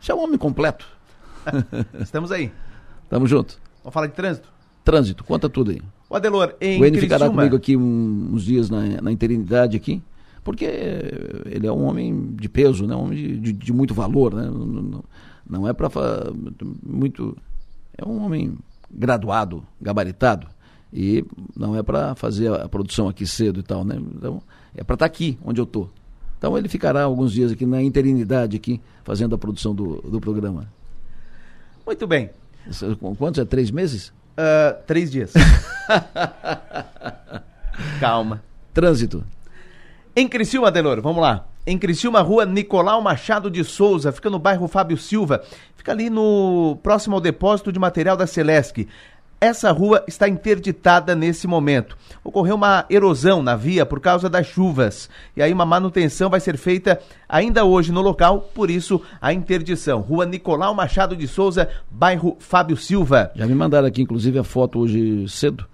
Você 0.00 0.10
é 0.10 0.14
um 0.14 0.22
homem 0.22 0.38
completo. 0.38 0.93
Estamos 2.00 2.32
aí. 2.32 2.50
Tamo 3.08 3.26
junto. 3.26 3.58
Vamos 3.82 3.94
falar 3.94 4.06
de 4.06 4.14
trânsito? 4.14 4.48
Trânsito, 4.84 5.24
conta 5.24 5.48
tudo 5.48 5.70
aí. 5.70 5.82
O 6.08 6.16
Adelor, 6.16 6.54
em 6.60 6.80
O 6.80 6.84
N 6.84 6.98
ficará 6.98 7.28
comigo 7.28 7.56
aqui 7.56 7.76
uns 7.76 8.44
dias 8.44 8.68
na, 8.68 9.00
na 9.00 9.10
interinidade 9.10 9.76
aqui, 9.76 10.02
porque 10.42 10.64
ele 11.46 11.66
é 11.66 11.72
um 11.72 11.84
homem 11.84 12.34
de 12.34 12.48
peso, 12.48 12.86
né? 12.86 12.94
um 12.94 13.04
homem 13.04 13.18
de, 13.18 13.40
de, 13.40 13.52
de 13.52 13.72
muito 13.72 13.94
valor, 13.94 14.34
né? 14.34 14.44
não, 14.44 14.66
não, 14.66 15.04
não 15.48 15.68
é 15.68 15.72
para 15.72 15.88
muito... 16.84 17.36
É 17.96 18.06
um 18.06 18.24
homem 18.24 18.56
graduado, 18.90 19.64
gabaritado, 19.80 20.46
e 20.92 21.24
não 21.56 21.76
é 21.76 21.82
para 21.82 22.14
fazer 22.14 22.52
a 22.52 22.68
produção 22.68 23.08
aqui 23.08 23.26
cedo 23.26 23.60
e 23.60 23.62
tal, 23.62 23.84
né? 23.84 23.96
Então, 23.96 24.40
é 24.76 24.84
para 24.84 24.94
estar 24.94 24.96
tá 24.96 25.06
aqui, 25.06 25.38
onde 25.44 25.60
eu 25.60 25.64
estou. 25.64 25.90
Então 26.38 26.58
ele 26.58 26.68
ficará 26.68 27.04
alguns 27.04 27.32
dias 27.32 27.50
aqui 27.52 27.64
na 27.64 27.82
interinidade 27.82 28.56
aqui, 28.56 28.80
fazendo 29.02 29.34
a 29.34 29.38
produção 29.38 29.74
do, 29.74 30.02
do 30.02 30.20
programa. 30.20 30.68
Muito 31.86 32.06
bem. 32.06 32.30
Quantos? 33.18 33.40
É 33.40 33.44
três 33.44 33.70
meses? 33.70 34.08
Uh, 34.08 34.82
três 34.86 35.10
dias. 35.10 35.32
Calma. 38.00 38.42
Trânsito. 38.72 39.24
Em 40.16 40.28
Criciúma, 40.28 40.68
Adelor, 40.68 41.00
vamos 41.00 41.22
lá. 41.22 41.46
Em 41.66 41.78
Criciúma, 41.78 42.20
rua 42.20 42.44
Nicolau 42.44 43.00
Machado 43.00 43.50
de 43.50 43.64
Souza, 43.64 44.12
fica 44.12 44.28
no 44.28 44.38
bairro 44.38 44.68
Fábio 44.68 44.98
Silva, 44.98 45.42
fica 45.76 45.92
ali 45.92 46.10
no 46.10 46.78
próximo 46.82 47.14
ao 47.14 47.20
depósito 47.20 47.72
de 47.72 47.78
material 47.78 48.16
da 48.16 48.26
Celesc. 48.26 48.86
Essa 49.44 49.70
rua 49.72 50.02
está 50.08 50.26
interditada 50.26 51.14
nesse 51.14 51.46
momento. 51.46 51.98
Ocorreu 52.24 52.54
uma 52.54 52.86
erosão 52.88 53.42
na 53.42 53.54
via 53.54 53.84
por 53.84 54.00
causa 54.00 54.26
das 54.26 54.46
chuvas. 54.46 55.10
E 55.36 55.42
aí 55.42 55.52
uma 55.52 55.66
manutenção 55.66 56.30
vai 56.30 56.40
ser 56.40 56.56
feita 56.56 56.98
ainda 57.28 57.62
hoje 57.62 57.92
no 57.92 58.00
local, 58.00 58.48
por 58.54 58.70
isso 58.70 59.02
a 59.20 59.34
interdição. 59.34 60.00
Rua 60.00 60.24
Nicolau 60.24 60.74
Machado 60.74 61.14
de 61.14 61.28
Souza, 61.28 61.68
bairro 61.90 62.38
Fábio 62.40 62.74
Silva. 62.74 63.32
Já 63.36 63.46
me 63.46 63.54
mandaram 63.54 63.86
aqui, 63.86 64.00
inclusive, 64.00 64.38
a 64.38 64.44
foto 64.44 64.78
hoje 64.78 65.28
cedo. 65.28 65.66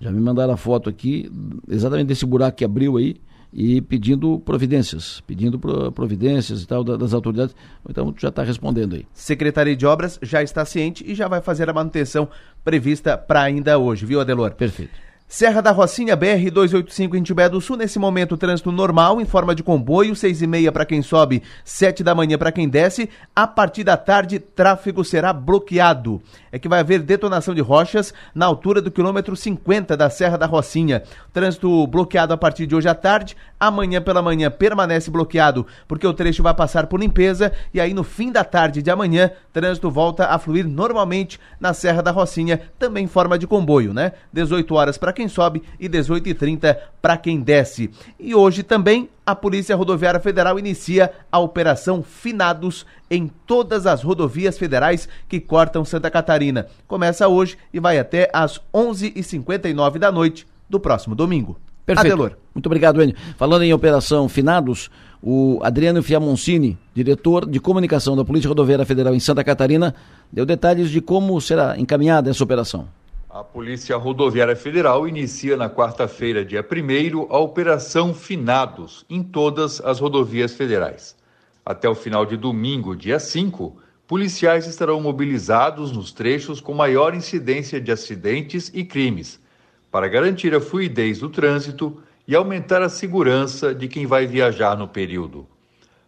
Já 0.00 0.10
me 0.10 0.20
mandaram 0.20 0.52
a 0.52 0.56
foto 0.56 0.90
aqui, 0.90 1.30
exatamente 1.68 2.08
desse 2.08 2.26
buraco 2.26 2.56
que 2.56 2.64
abriu 2.64 2.96
aí 2.96 3.14
e 3.56 3.80
pedindo 3.80 4.40
providências, 4.40 5.22
pedindo 5.24 5.60
providências 5.92 6.62
e 6.62 6.66
tal 6.66 6.82
das 6.82 7.14
autoridades. 7.14 7.54
Então 7.88 8.12
já 8.18 8.28
está 8.28 8.42
respondendo 8.42 8.96
aí. 8.96 9.06
Secretaria 9.12 9.76
de 9.76 9.86
Obras 9.86 10.18
já 10.20 10.42
está 10.42 10.64
ciente 10.64 11.04
e 11.06 11.14
já 11.14 11.28
vai 11.28 11.40
fazer 11.40 11.70
a 11.70 11.72
manutenção 11.72 12.28
prevista 12.64 13.16
para 13.16 13.42
ainda 13.42 13.78
hoje, 13.78 14.04
viu, 14.04 14.20
Adelor? 14.20 14.50
Perfeito. 14.54 15.04
Serra 15.26 15.60
da 15.60 15.70
Rocinha, 15.70 16.14
BR 16.14 16.50
285 16.52 17.16
em 17.16 17.22
Tibé 17.22 17.48
do 17.48 17.60
Sul, 17.60 17.76
nesse 17.76 17.98
momento 17.98 18.36
trânsito 18.36 18.70
normal 18.70 19.20
em 19.20 19.24
forma 19.24 19.54
de 19.54 19.62
comboio, 19.62 20.14
seis 20.14 20.42
e 20.42 20.46
meia 20.46 20.70
para 20.70 20.84
quem 20.84 21.00
sobe, 21.00 21.42
sete 21.64 22.04
da 22.04 22.14
manhã 22.14 22.36
para 22.36 22.52
quem 22.52 22.68
desce. 22.68 23.08
A 23.34 23.46
partir 23.46 23.84
da 23.84 23.96
tarde, 23.96 24.38
tráfego 24.38 25.02
será 25.02 25.32
bloqueado. 25.32 26.22
É 26.54 26.58
que 26.60 26.68
vai 26.68 26.78
haver 26.78 27.02
detonação 27.02 27.52
de 27.52 27.60
rochas 27.60 28.14
na 28.32 28.46
altura 28.46 28.80
do 28.80 28.88
quilômetro 28.88 29.34
50 29.34 29.96
da 29.96 30.08
Serra 30.08 30.38
da 30.38 30.46
Rocinha. 30.46 31.02
Trânsito 31.32 31.84
bloqueado 31.88 32.32
a 32.32 32.36
partir 32.36 32.64
de 32.64 32.76
hoje 32.76 32.88
à 32.88 32.94
tarde, 32.94 33.36
amanhã 33.58 34.00
pela 34.00 34.22
manhã 34.22 34.48
permanece 34.52 35.10
bloqueado 35.10 35.66
porque 35.88 36.06
o 36.06 36.14
trecho 36.14 36.44
vai 36.44 36.54
passar 36.54 36.86
por 36.86 37.00
limpeza 37.00 37.50
e 37.72 37.80
aí 37.80 37.92
no 37.92 38.04
fim 38.04 38.30
da 38.30 38.44
tarde 38.44 38.82
de 38.82 38.88
amanhã, 38.88 39.32
trânsito 39.52 39.90
volta 39.90 40.26
a 40.26 40.38
fluir 40.38 40.68
normalmente 40.68 41.40
na 41.58 41.74
Serra 41.74 42.00
da 42.00 42.12
Rocinha, 42.12 42.60
também 42.78 43.06
em 43.06 43.08
forma 43.08 43.36
de 43.36 43.48
comboio, 43.48 43.92
né? 43.92 44.12
18 44.32 44.76
horas 44.76 44.96
para 44.96 45.12
quem 45.12 45.26
sobe 45.26 45.60
e 45.80 45.88
18 45.88 46.28
e 46.28 46.34
30 46.34 46.80
para 47.02 47.16
quem 47.16 47.40
desce. 47.40 47.90
E 48.16 48.32
hoje 48.32 48.62
também 48.62 49.08
a 49.26 49.34
Polícia 49.34 49.74
Rodoviária 49.74 50.20
Federal 50.20 50.58
inicia 50.58 51.10
a 51.32 51.38
Operação 51.38 52.02
Finados 52.02 52.86
em 53.10 53.30
todas 53.46 53.86
as 53.86 54.02
rodovias 54.02 54.58
federais 54.58 55.08
que 55.28 55.40
cortam 55.40 55.84
Santa 55.84 56.10
Catarina. 56.10 56.66
Começa 56.86 57.28
hoje 57.28 57.56
e 57.72 57.80
vai 57.80 57.98
até 57.98 58.30
às 58.32 58.60
11h59 58.72 59.98
da 59.98 60.10
noite 60.10 60.46
do 60.68 60.80
próximo 60.80 61.14
domingo. 61.14 61.58
Perfeito. 61.84 62.12
Adelor. 62.12 62.32
Muito 62.54 62.66
obrigado, 62.66 63.02
Enio. 63.02 63.16
Falando 63.36 63.62
em 63.62 63.74
Operação 63.74 64.28
Finados, 64.28 64.90
o 65.22 65.58
Adriano 65.62 66.02
Fiamoncini, 66.02 66.78
diretor 66.94 67.48
de 67.48 67.60
comunicação 67.60 68.16
da 68.16 68.24
Polícia 68.24 68.48
Rodoviária 68.48 68.86
Federal 68.86 69.14
em 69.14 69.20
Santa 69.20 69.44
Catarina, 69.44 69.94
deu 70.32 70.46
detalhes 70.46 70.90
de 70.90 71.00
como 71.00 71.38
será 71.40 71.78
encaminhada 71.78 72.30
essa 72.30 72.42
operação. 72.42 72.88
A 73.28 73.42
Polícia 73.42 73.96
Rodoviária 73.96 74.54
Federal 74.54 75.08
inicia 75.08 75.56
na 75.56 75.68
quarta-feira, 75.68 76.44
dia 76.44 76.64
1 76.64 77.34
a 77.34 77.38
Operação 77.38 78.14
Finados 78.14 79.04
em 79.10 79.22
todas 79.22 79.80
as 79.80 79.98
rodovias 79.98 80.54
federais. 80.54 81.16
Até 81.64 81.88
o 81.88 81.94
final 81.94 82.26
de 82.26 82.36
domingo, 82.36 82.94
dia 82.94 83.18
5, 83.18 83.76
policiais 84.06 84.66
estarão 84.66 85.00
mobilizados 85.00 85.92
nos 85.92 86.12
trechos 86.12 86.60
com 86.60 86.74
maior 86.74 87.14
incidência 87.14 87.80
de 87.80 87.90
acidentes 87.90 88.70
e 88.74 88.84
crimes, 88.84 89.40
para 89.90 90.08
garantir 90.08 90.54
a 90.54 90.60
fluidez 90.60 91.20
do 91.20 91.30
trânsito 91.30 92.02
e 92.28 92.34
aumentar 92.34 92.82
a 92.82 92.88
segurança 92.90 93.74
de 93.74 93.88
quem 93.88 94.04
vai 94.04 94.26
viajar 94.26 94.76
no 94.76 94.86
período. 94.86 95.46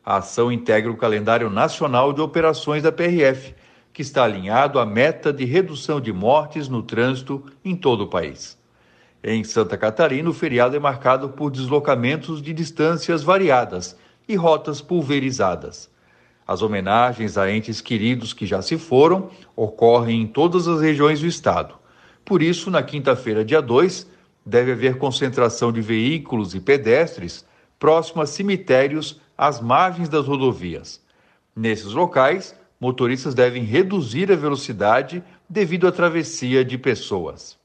A 0.04 0.18
ação 0.18 0.52
integra 0.52 0.90
o 0.90 0.96
calendário 0.96 1.48
nacional 1.48 2.12
de 2.12 2.20
operações 2.20 2.82
da 2.82 2.92
PRF 2.92 3.54
que 3.92 4.02
está 4.02 4.24
alinhado 4.24 4.78
à 4.78 4.84
meta 4.84 5.32
de 5.32 5.46
redução 5.46 5.98
de 6.02 6.12
mortes 6.12 6.68
no 6.68 6.82
trânsito 6.82 7.42
em 7.64 7.74
todo 7.74 8.02
o 8.02 8.06
país. 8.06 8.58
Em 9.24 9.42
Santa 9.42 9.78
Catarina, 9.78 10.28
o 10.28 10.34
feriado 10.34 10.76
é 10.76 10.78
marcado 10.78 11.30
por 11.30 11.50
deslocamentos 11.50 12.42
de 12.42 12.52
distâncias 12.52 13.22
variadas 13.22 13.96
e 14.28 14.34
rotas 14.34 14.80
pulverizadas. 14.80 15.90
As 16.46 16.62
homenagens 16.62 17.36
a 17.36 17.50
entes 17.50 17.80
queridos 17.80 18.32
que 18.32 18.46
já 18.46 18.62
se 18.62 18.78
foram 18.78 19.30
ocorrem 19.54 20.22
em 20.22 20.26
todas 20.26 20.68
as 20.68 20.80
regiões 20.80 21.20
do 21.20 21.26
estado. 21.26 21.74
Por 22.24 22.42
isso, 22.42 22.70
na 22.70 22.82
quinta-feira, 22.82 23.44
dia 23.44 23.60
2, 23.60 24.06
deve 24.44 24.72
haver 24.72 24.98
concentração 24.98 25.72
de 25.72 25.80
veículos 25.80 26.54
e 26.54 26.60
pedestres 26.60 27.44
próximo 27.78 28.22
a 28.22 28.26
cemitérios 28.26 29.20
às 29.36 29.60
margens 29.60 30.08
das 30.08 30.26
rodovias. 30.26 31.00
Nesses 31.54 31.92
locais, 31.92 32.54
motoristas 32.80 33.34
devem 33.34 33.64
reduzir 33.64 34.30
a 34.30 34.36
velocidade 34.36 35.22
devido 35.48 35.86
à 35.86 35.92
travessia 35.92 36.64
de 36.64 36.78
pessoas. 36.78 37.56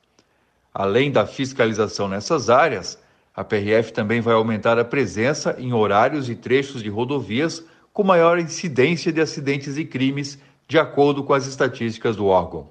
Além 0.74 1.12
da 1.12 1.26
fiscalização 1.26 2.08
nessas 2.08 2.50
áreas, 2.50 2.98
a 3.36 3.44
PRF 3.44 3.94
também 3.94 4.20
vai 4.20 4.34
aumentar 4.34 4.78
a 4.78 4.84
presença 4.84 5.56
em 5.58 5.72
horários 5.72 6.30
e 6.30 6.36
trechos 6.36 6.84
de 6.84 6.90
rodovias 6.90 7.64
com 7.94 8.04
maior 8.04 8.38
incidência 8.40 9.12
de 9.12 9.22
acidentes 9.22 9.78
e 9.78 9.86
crimes, 9.86 10.38
de 10.68 10.78
acordo 10.78 11.24
com 11.24 11.34
as 11.34 11.48
estatísticas 11.48 12.16
do 12.16 12.26
órgão. 12.26 12.70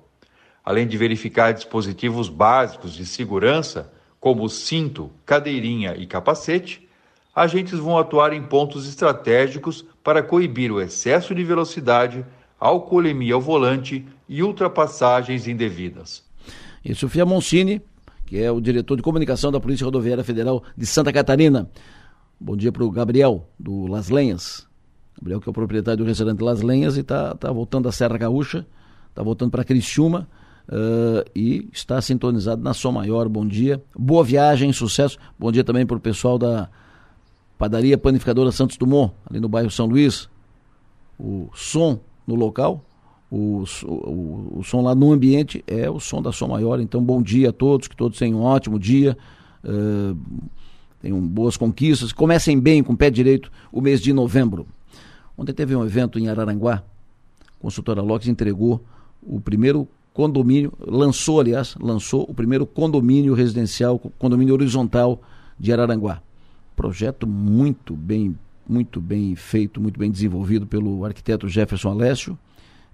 Além 0.64 0.86
de 0.86 0.98
verificar 0.98 1.52
dispositivos 1.52 2.28
básicos 2.28 2.94
de 2.94 3.06
segurança, 3.06 3.90
como 4.18 4.48
cinto, 4.48 5.10
cadeirinha 5.24 5.96
e 5.96 6.06
capacete, 6.06 6.86
agentes 7.34 7.78
vão 7.78 7.96
atuar 7.96 8.34
em 8.34 8.42
pontos 8.42 8.86
estratégicos 8.86 9.84
para 10.04 10.22
coibir 10.22 10.70
o 10.70 10.80
excesso 10.80 11.34
de 11.34 11.42
velocidade, 11.42 12.24
alcoolemia 12.58 13.34
ao 13.34 13.40
volante 13.40 14.06
e 14.28 14.42
ultrapassagens 14.42 15.48
indevidas. 15.48 16.22
Isso, 16.84 17.08
Fia 17.08 17.24
Moncini, 17.24 17.82
que 18.30 18.40
é 18.40 18.48
o 18.48 18.60
diretor 18.60 18.94
de 18.94 19.02
comunicação 19.02 19.50
da 19.50 19.58
Polícia 19.58 19.84
Rodoviária 19.84 20.22
Federal 20.22 20.62
de 20.76 20.86
Santa 20.86 21.12
Catarina. 21.12 21.68
Bom 22.38 22.56
dia 22.56 22.70
para 22.70 22.84
o 22.84 22.88
Gabriel, 22.88 23.48
do 23.58 23.88
Las 23.88 24.08
Lenhas. 24.08 24.68
Gabriel, 25.18 25.40
que 25.40 25.48
é 25.48 25.50
o 25.50 25.52
proprietário 25.52 26.04
do 26.04 26.06
restaurante 26.06 26.40
Las 26.40 26.62
Lenhas 26.62 26.96
e 26.96 27.00
está 27.00 27.34
tá 27.34 27.50
voltando 27.50 27.86
da 27.86 27.92
Serra 27.92 28.16
Gaúcha, 28.16 28.64
está 29.08 29.20
voltando 29.20 29.50
para 29.50 29.64
Criciúma 29.64 30.28
uh, 30.68 31.28
e 31.34 31.68
está 31.72 32.00
sintonizado 32.00 32.62
na 32.62 32.72
Som 32.72 32.92
Maior. 32.92 33.28
Bom 33.28 33.44
dia, 33.44 33.82
boa 33.98 34.22
viagem, 34.22 34.72
sucesso. 34.72 35.18
Bom 35.36 35.50
dia 35.50 35.64
também 35.64 35.84
para 35.84 35.96
o 35.96 36.00
pessoal 36.00 36.38
da 36.38 36.68
Padaria 37.58 37.98
Panificadora 37.98 38.52
Santos 38.52 38.76
Dumont, 38.76 39.12
ali 39.28 39.40
no 39.40 39.48
bairro 39.48 39.72
São 39.72 39.86
Luís. 39.86 40.28
O 41.18 41.50
som 41.52 41.98
no 42.28 42.36
local, 42.36 42.84
o, 43.30 43.64
o, 43.84 44.58
o, 44.58 44.64
som 44.64 44.82
lá 44.82 44.94
no 44.94 45.12
ambiente 45.12 45.62
é 45.66 45.88
o 45.88 46.00
som 46.00 46.20
da 46.20 46.32
Som 46.32 46.48
Maior. 46.48 46.80
Então, 46.80 47.02
bom 47.02 47.22
dia 47.22 47.50
a 47.50 47.52
todos, 47.52 47.86
que 47.86 47.96
todos 47.96 48.18
tenham 48.18 48.40
um 48.40 48.42
ótimo 48.42 48.78
dia, 48.78 49.16
uh, 49.64 50.18
tenham 51.00 51.20
boas 51.20 51.56
conquistas, 51.56 52.12
comecem 52.12 52.58
bem 52.58 52.82
com 52.82 52.92
o 52.92 52.96
pé 52.96 53.10
direito 53.10 53.50
o 53.70 53.80
mês 53.80 54.00
de 54.00 54.12
novembro. 54.12 54.66
Ontem 55.38 55.52
teve 55.52 55.74
um 55.76 55.84
evento 55.84 56.18
em 56.18 56.28
Araranguá, 56.28 56.82
a 57.46 57.62
consultora 57.62 58.02
Locks 58.02 58.28
entregou 58.28 58.84
o 59.22 59.40
primeiro 59.40 59.86
condomínio, 60.12 60.72
lançou, 60.80 61.40
aliás, 61.40 61.76
lançou 61.80 62.26
o 62.28 62.34
primeiro 62.34 62.66
condomínio 62.66 63.32
residencial, 63.32 63.98
condomínio 64.18 64.54
horizontal 64.54 65.22
de 65.58 65.72
Araranguá 65.72 66.20
projeto 66.80 67.26
muito 67.26 67.94
bem, 67.94 68.34
muito 68.66 69.02
bem 69.02 69.36
feito, 69.36 69.78
muito 69.82 70.00
bem 70.00 70.10
desenvolvido 70.10 70.66
pelo 70.66 71.04
arquiteto 71.04 71.46
Jefferson 71.46 71.90
Alessio 71.90 72.38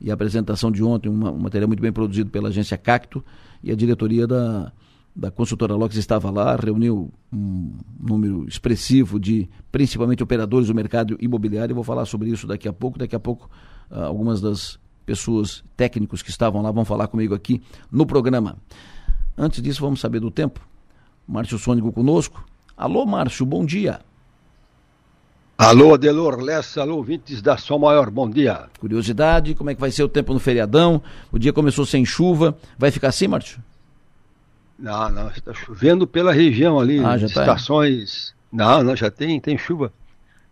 e 0.00 0.10
a 0.10 0.14
apresentação 0.14 0.70
de 0.70 0.82
ontem, 0.82 1.08
uma, 1.08 1.30
um 1.30 1.38
material 1.38 1.68
muito 1.68 1.80
bem 1.80 1.92
produzido 1.92 2.30
pela 2.30 2.48
agência 2.48 2.76
Cacto 2.76 3.24
e 3.62 3.70
a 3.70 3.74
diretoria 3.74 4.26
da, 4.26 4.72
da 5.14 5.30
consultora 5.30 5.74
Locks 5.74 5.96
estava 5.96 6.30
lá, 6.30 6.54
reuniu 6.56 7.10
um 7.32 7.72
número 7.98 8.46
expressivo 8.46 9.18
de, 9.18 9.48
principalmente, 9.72 10.22
operadores 10.22 10.68
do 10.68 10.74
mercado 10.74 11.16
imobiliário. 11.20 11.72
Eu 11.72 11.76
vou 11.76 11.84
falar 11.84 12.04
sobre 12.04 12.28
isso 12.28 12.46
daqui 12.46 12.68
a 12.68 12.72
pouco. 12.72 12.98
Daqui 12.98 13.16
a 13.16 13.20
pouco, 13.20 13.48
uh, 13.90 14.00
algumas 14.00 14.40
das 14.42 14.78
pessoas 15.06 15.64
técnicos 15.76 16.22
que 16.22 16.28
estavam 16.28 16.60
lá 16.60 16.70
vão 16.70 16.84
falar 16.84 17.08
comigo 17.08 17.34
aqui 17.34 17.62
no 17.90 18.04
programa. 18.04 18.58
Antes 19.38 19.62
disso, 19.62 19.80
vamos 19.80 20.00
saber 20.00 20.20
do 20.20 20.30
tempo. 20.30 20.60
Márcio 21.26 21.58
Sônico 21.58 21.90
conosco. 21.92 22.44
Alô, 22.76 23.06
Márcio, 23.06 23.46
bom 23.46 23.64
dia. 23.64 24.00
Alô, 25.58 25.94
Adelor 25.94 26.38
Lessa, 26.38 26.82
alô, 26.82 26.96
ouvintes 26.96 27.40
da 27.40 27.56
Sol 27.56 27.78
Maior, 27.78 28.10
bom 28.10 28.28
dia. 28.28 28.66
Curiosidade, 28.78 29.54
como 29.54 29.70
é 29.70 29.74
que 29.74 29.80
vai 29.80 29.90
ser 29.90 30.02
o 30.02 30.08
tempo 30.08 30.34
no 30.34 30.38
feriadão? 30.38 31.02
O 31.32 31.38
dia 31.38 31.50
começou 31.50 31.86
sem 31.86 32.04
chuva, 32.04 32.54
vai 32.78 32.90
ficar 32.90 33.08
assim, 33.08 33.26
Márcio? 33.26 33.58
Não, 34.78 35.08
não, 35.08 35.30
está 35.30 35.54
chovendo 35.54 36.06
pela 36.06 36.30
região 36.30 36.78
ali, 36.78 37.02
ah, 37.02 37.16
já 37.16 37.26
estações... 37.26 38.28
Tá 38.28 38.36
não, 38.52 38.82
não, 38.82 38.94
já 38.96 39.10
tem, 39.10 39.40
tem 39.40 39.56
chuva. 39.56 39.90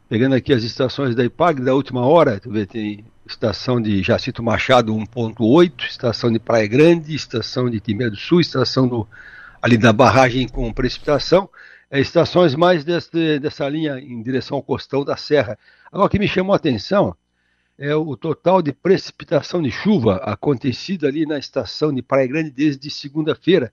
Pegando 0.08 0.36
aqui 0.36 0.54
as 0.54 0.62
estações 0.62 1.14
da 1.14 1.22
IPAG 1.22 1.60
da 1.60 1.74
última 1.74 2.00
hora, 2.00 2.40
tu 2.40 2.50
vê, 2.50 2.64
tem 2.64 3.04
estação 3.26 3.82
de 3.82 4.02
Jacito 4.02 4.42
Machado 4.42 4.94
1.8, 4.94 5.84
estação 5.86 6.32
de 6.32 6.38
Praia 6.38 6.66
Grande, 6.66 7.14
estação 7.14 7.68
de 7.68 7.78
Timé 7.78 8.08
do 8.08 8.16
Sul, 8.16 8.40
estação 8.40 8.88
do, 8.88 9.06
ali 9.60 9.76
da 9.76 9.92
barragem 9.92 10.48
com 10.48 10.72
precipitação, 10.72 11.46
estações 12.00 12.54
mais 12.54 12.84
deste, 12.84 13.38
dessa 13.38 13.68
linha 13.68 13.98
em 13.98 14.22
direção 14.22 14.56
ao 14.56 14.62
costão 14.62 15.04
da 15.04 15.16
serra. 15.16 15.58
Agora, 15.92 16.06
o 16.06 16.10
que 16.10 16.18
me 16.18 16.26
chamou 16.26 16.52
a 16.52 16.56
atenção 16.56 17.16
é 17.78 17.94
o 17.94 18.16
total 18.16 18.62
de 18.62 18.72
precipitação 18.72 19.62
de 19.62 19.70
chuva 19.70 20.16
acontecida 20.16 21.08
ali 21.08 21.26
na 21.26 21.38
estação 21.38 21.92
de 21.92 22.02
Praia 22.02 22.26
Grande 22.26 22.50
desde 22.50 22.90
segunda-feira. 22.90 23.72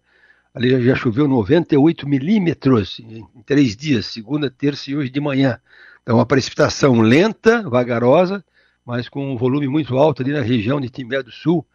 Ali 0.54 0.84
já 0.84 0.96
choveu 0.96 1.28
98 1.28 2.08
milímetros 2.08 3.00
em 3.00 3.25
três 3.46 3.75
dias, 3.75 4.08
segunda, 4.08 4.50
terça 4.50 4.92
e 4.92 4.96
hoje 4.96 5.10
de 5.10 5.20
manhã. 5.20 5.60
Então, 6.04 6.18
uma 6.18 6.25
precipitação 6.25 7.00
lenta, 7.00 7.62
vagarosa, 7.70 8.44
mas 8.86 9.08
com 9.08 9.32
um 9.32 9.38
volume 9.38 9.68
muito 9.68 9.98
alto 9.98 10.22
ali 10.22 10.34
na 10.34 10.42
região 10.42 10.82
de 10.82 10.90
Timbé 10.90 11.24
do 11.24 11.32
Sul. 11.32 11.66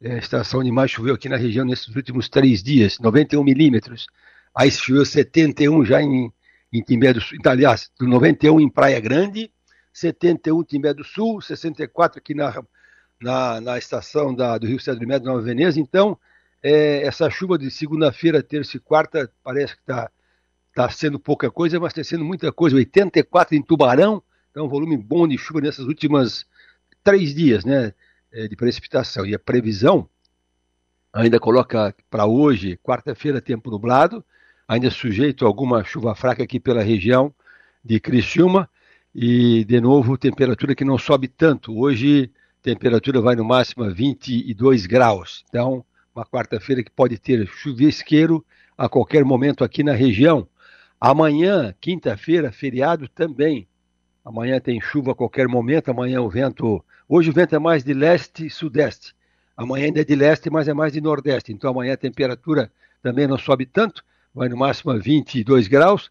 É 0.00 0.14
a 0.14 0.18
estação 0.18 0.60
onde 0.60 0.72
mais 0.72 0.90
choveu 0.90 1.14
aqui 1.14 1.28
na 1.28 1.36
região 1.36 1.64
nesses 1.64 1.94
últimos 1.94 2.28
três 2.28 2.62
dias, 2.62 2.98
91 2.98 3.44
milímetros. 3.44 4.06
Choveu 4.70 5.04
71 5.04 5.84
já 5.84 6.02
em, 6.02 6.32
em 6.72 6.82
Timbé 6.82 7.12
do 7.12 7.20
Sul, 7.20 7.36
então, 7.38 7.52
aliás, 7.52 7.90
91 8.00 8.60
em 8.60 8.68
Praia 8.68 9.00
Grande, 9.00 9.50
71 9.92 10.60
em 10.60 10.64
Timbé 10.64 10.94
do 10.94 11.04
Sul, 11.04 11.40
64 11.40 12.18
aqui 12.18 12.34
na, 12.34 12.62
na, 13.20 13.60
na 13.60 13.78
estação 13.78 14.34
da, 14.34 14.58
do 14.58 14.66
Rio 14.66 14.80
Cedro 14.80 15.06
Médio, 15.06 15.26
Nova 15.26 15.42
Veneza. 15.42 15.80
Então, 15.80 16.18
é, 16.62 17.02
essa 17.06 17.28
chuva 17.28 17.58
de 17.58 17.70
segunda-feira, 17.70 18.42
terça 18.42 18.76
e 18.76 18.80
quarta, 18.80 19.30
parece 19.42 19.74
que 19.74 19.82
está 19.82 20.10
tá 20.74 20.88
sendo 20.88 21.18
pouca 21.18 21.50
coisa, 21.50 21.78
mas 21.78 21.92
está 21.92 22.04
sendo 22.04 22.24
muita 22.24 22.52
coisa. 22.52 22.76
84 22.76 23.56
em 23.56 23.62
Tubarão, 23.62 24.22
então 24.50 24.66
um 24.66 24.68
volume 24.68 24.96
bom 24.96 25.26
de 25.26 25.36
chuva 25.36 25.60
nessas 25.60 25.86
últimas 25.86 26.46
três 27.02 27.34
dias 27.34 27.64
né, 27.64 27.92
é, 28.32 28.48
de 28.48 28.56
precipitação. 28.56 29.26
E 29.26 29.34
a 29.34 29.38
previsão 29.38 30.08
ainda 31.12 31.38
coloca 31.38 31.94
para 32.08 32.26
hoje, 32.26 32.78
quarta-feira, 32.82 33.40
tempo 33.40 33.70
nublado, 33.70 34.24
ainda 34.66 34.90
sujeito 34.90 35.44
a 35.44 35.48
alguma 35.48 35.84
chuva 35.84 36.14
fraca 36.14 36.42
aqui 36.42 36.58
pela 36.60 36.82
região 36.82 37.34
de 37.84 38.00
Criciúma. 38.00 38.68
E, 39.14 39.64
de 39.64 39.80
novo, 39.80 40.16
temperatura 40.16 40.74
que 40.74 40.84
não 40.84 40.96
sobe 40.96 41.28
tanto. 41.28 41.78
Hoje, 41.78 42.30
temperatura 42.62 43.20
vai 43.20 43.36
no 43.36 43.44
máximo 43.44 43.84
a 43.84 43.90
22 43.90 44.86
graus. 44.86 45.44
Então, 45.48 45.84
uma 46.14 46.24
quarta-feira 46.24 46.82
que 46.82 46.90
pode 46.90 47.18
ter 47.18 47.46
chuvisqueiro 47.46 48.44
a 48.76 48.88
qualquer 48.88 49.24
momento 49.24 49.64
aqui 49.64 49.82
na 49.82 49.92
região. 49.92 50.48
Amanhã, 51.00 51.74
quinta-feira, 51.80 52.50
feriado 52.50 53.08
também. 53.08 53.68
Amanhã 54.24 54.60
tem 54.60 54.80
chuva 54.80 55.12
a 55.12 55.14
qualquer 55.14 55.48
momento. 55.48 55.90
Amanhã 55.90 56.22
o 56.22 56.30
vento. 56.30 56.82
Hoje 57.08 57.28
o 57.28 57.32
vento 57.32 57.54
é 57.54 57.58
mais 57.58 57.84
de 57.84 57.92
leste 57.92 58.46
e 58.46 58.50
sudeste. 58.50 59.14
Amanhã 59.56 59.86
ainda 59.86 60.00
é 60.00 60.04
de 60.04 60.14
leste, 60.14 60.48
mas 60.48 60.68
é 60.68 60.72
mais 60.72 60.92
de 60.92 61.00
nordeste. 61.00 61.52
Então 61.52 61.70
amanhã 61.70 61.94
a 61.94 61.96
temperatura 61.96 62.72
também 63.02 63.26
não 63.26 63.36
sobe 63.36 63.66
tanto, 63.66 64.02
vai 64.34 64.48
no 64.48 64.56
máximo 64.56 64.90
a 64.92 64.98
22 64.98 65.68
graus. 65.68 66.10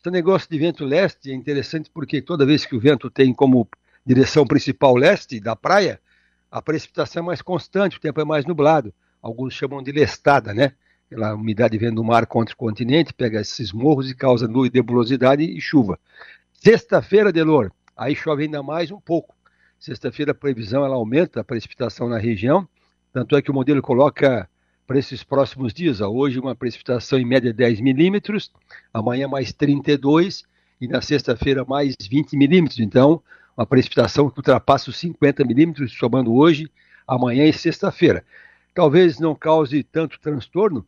Esse 0.00 0.10
negócio 0.10 0.48
de 0.48 0.58
vento 0.58 0.84
leste 0.84 1.30
é 1.30 1.34
interessante 1.34 1.90
porque 1.92 2.22
toda 2.22 2.46
vez 2.46 2.64
que 2.64 2.74
o 2.74 2.80
vento 2.80 3.10
tem 3.10 3.32
como 3.34 3.68
direção 4.04 4.46
principal 4.46 4.96
leste 4.96 5.38
da 5.40 5.54
praia, 5.54 6.00
a 6.50 6.62
precipitação 6.62 7.22
é 7.22 7.26
mais 7.26 7.42
constante, 7.42 7.96
o 7.96 8.00
tempo 8.00 8.20
é 8.20 8.24
mais 8.24 8.46
nublado. 8.46 8.94
Alguns 9.20 9.52
chamam 9.52 9.82
de 9.82 9.92
lestada, 9.92 10.54
né? 10.54 10.72
Aquela 11.06 11.34
umidade 11.34 11.76
vem 11.76 11.92
do 11.92 12.04
mar 12.04 12.26
contra 12.26 12.54
o 12.54 12.56
continente, 12.56 13.12
pega 13.12 13.40
esses 13.40 13.72
morros 13.72 14.10
e 14.10 14.14
causa 14.14 14.46
nuvem, 14.46 14.70
nebulosidade 14.72 15.42
e 15.42 15.60
chuva. 15.60 15.98
Sexta-feira, 16.52 17.32
Delor, 17.32 17.72
aí 17.96 18.14
chove 18.14 18.44
ainda 18.44 18.62
mais 18.62 18.90
um 18.90 19.00
pouco. 19.00 19.34
Sexta-feira 19.78 20.32
a 20.32 20.34
previsão 20.34 20.84
ela 20.84 20.96
aumenta 20.96 21.40
a 21.40 21.44
precipitação 21.44 22.08
na 22.08 22.18
região, 22.18 22.68
tanto 23.12 23.36
é 23.36 23.42
que 23.42 23.50
o 23.50 23.54
modelo 23.54 23.80
coloca 23.80 24.48
para 24.88 24.98
esses 24.98 25.22
próximos 25.22 25.74
dias, 25.74 26.00
hoje 26.00 26.40
uma 26.40 26.56
precipitação 26.56 27.18
em 27.18 27.24
média 27.24 27.52
10 27.52 27.78
milímetros, 27.82 28.50
amanhã 28.92 29.28
mais 29.28 29.52
32 29.52 30.44
e 30.80 30.88
na 30.88 31.02
sexta-feira 31.02 31.62
mais 31.62 31.94
20 32.10 32.34
milímetros. 32.38 32.80
Então, 32.80 33.22
uma 33.54 33.66
precipitação 33.66 34.30
que 34.30 34.38
ultrapassa 34.38 34.88
os 34.88 34.96
50 34.96 35.44
milímetros, 35.44 35.92
somando 35.92 36.32
hoje, 36.34 36.70
amanhã 37.06 37.44
e 37.44 37.52
sexta-feira. 37.52 38.24
Talvez 38.72 39.18
não 39.20 39.34
cause 39.34 39.82
tanto 39.82 40.18
transtorno, 40.18 40.86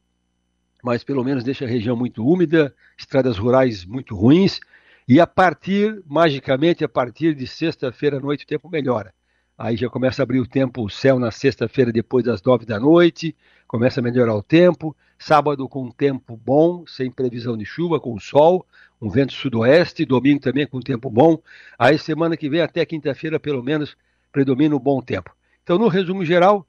mas 0.83 1.05
pelo 1.05 1.23
menos 1.23 1.45
deixa 1.45 1.67
a 1.67 1.69
região 1.69 1.95
muito 1.95 2.27
úmida, 2.27 2.75
estradas 2.97 3.37
rurais 3.37 3.85
muito 3.85 4.17
ruins 4.17 4.61
e 5.07 5.21
a 5.21 5.27
partir, 5.27 6.03
magicamente, 6.07 6.83
a 6.83 6.89
partir 6.89 7.35
de 7.35 7.47
sexta-feira 7.47 8.17
à 8.17 8.21
noite, 8.21 8.45
o 8.45 8.49
tempo 8.49 8.71
melhora. 8.71 9.13
Aí 9.63 9.77
já 9.77 9.91
começa 9.91 10.23
a 10.23 10.25
abrir 10.25 10.41
o 10.41 10.47
tempo, 10.47 10.83
o 10.83 10.89
céu 10.89 11.19
na 11.19 11.31
sexta-feira, 11.31 11.93
depois 11.93 12.25
das 12.25 12.43
nove 12.43 12.65
da 12.65 12.81
noite, 12.81 13.37
começa 13.69 14.01
a 14.01 14.03
melhorar 14.03 14.35
o 14.35 14.43
tempo. 14.43 14.97
Sábado 15.19 15.69
com 15.69 15.85
um 15.85 15.91
tempo 15.91 16.35
bom, 16.35 16.87
sem 16.87 17.11
previsão 17.11 17.59
de 17.59 17.67
chuva, 17.67 18.01
com 18.01 18.19
sol, 18.19 18.65
um 18.99 19.11
vento 19.11 19.35
sudoeste. 19.35 20.07
Domingo 20.07 20.41
também 20.41 20.67
com 20.67 20.81
tempo 20.81 21.11
bom. 21.11 21.39
Aí 21.79 21.99
semana 21.99 22.39
que 22.39 22.49
vem, 22.49 22.63
até 22.63 22.87
quinta-feira, 22.87 23.39
pelo 23.39 23.63
menos, 23.63 23.99
predomina 24.33 24.75
o 24.75 24.81
bom 24.81 25.03
tempo. 25.03 25.31
Então, 25.63 25.77
no 25.77 25.89
resumo 25.89 26.25
geral, 26.25 26.67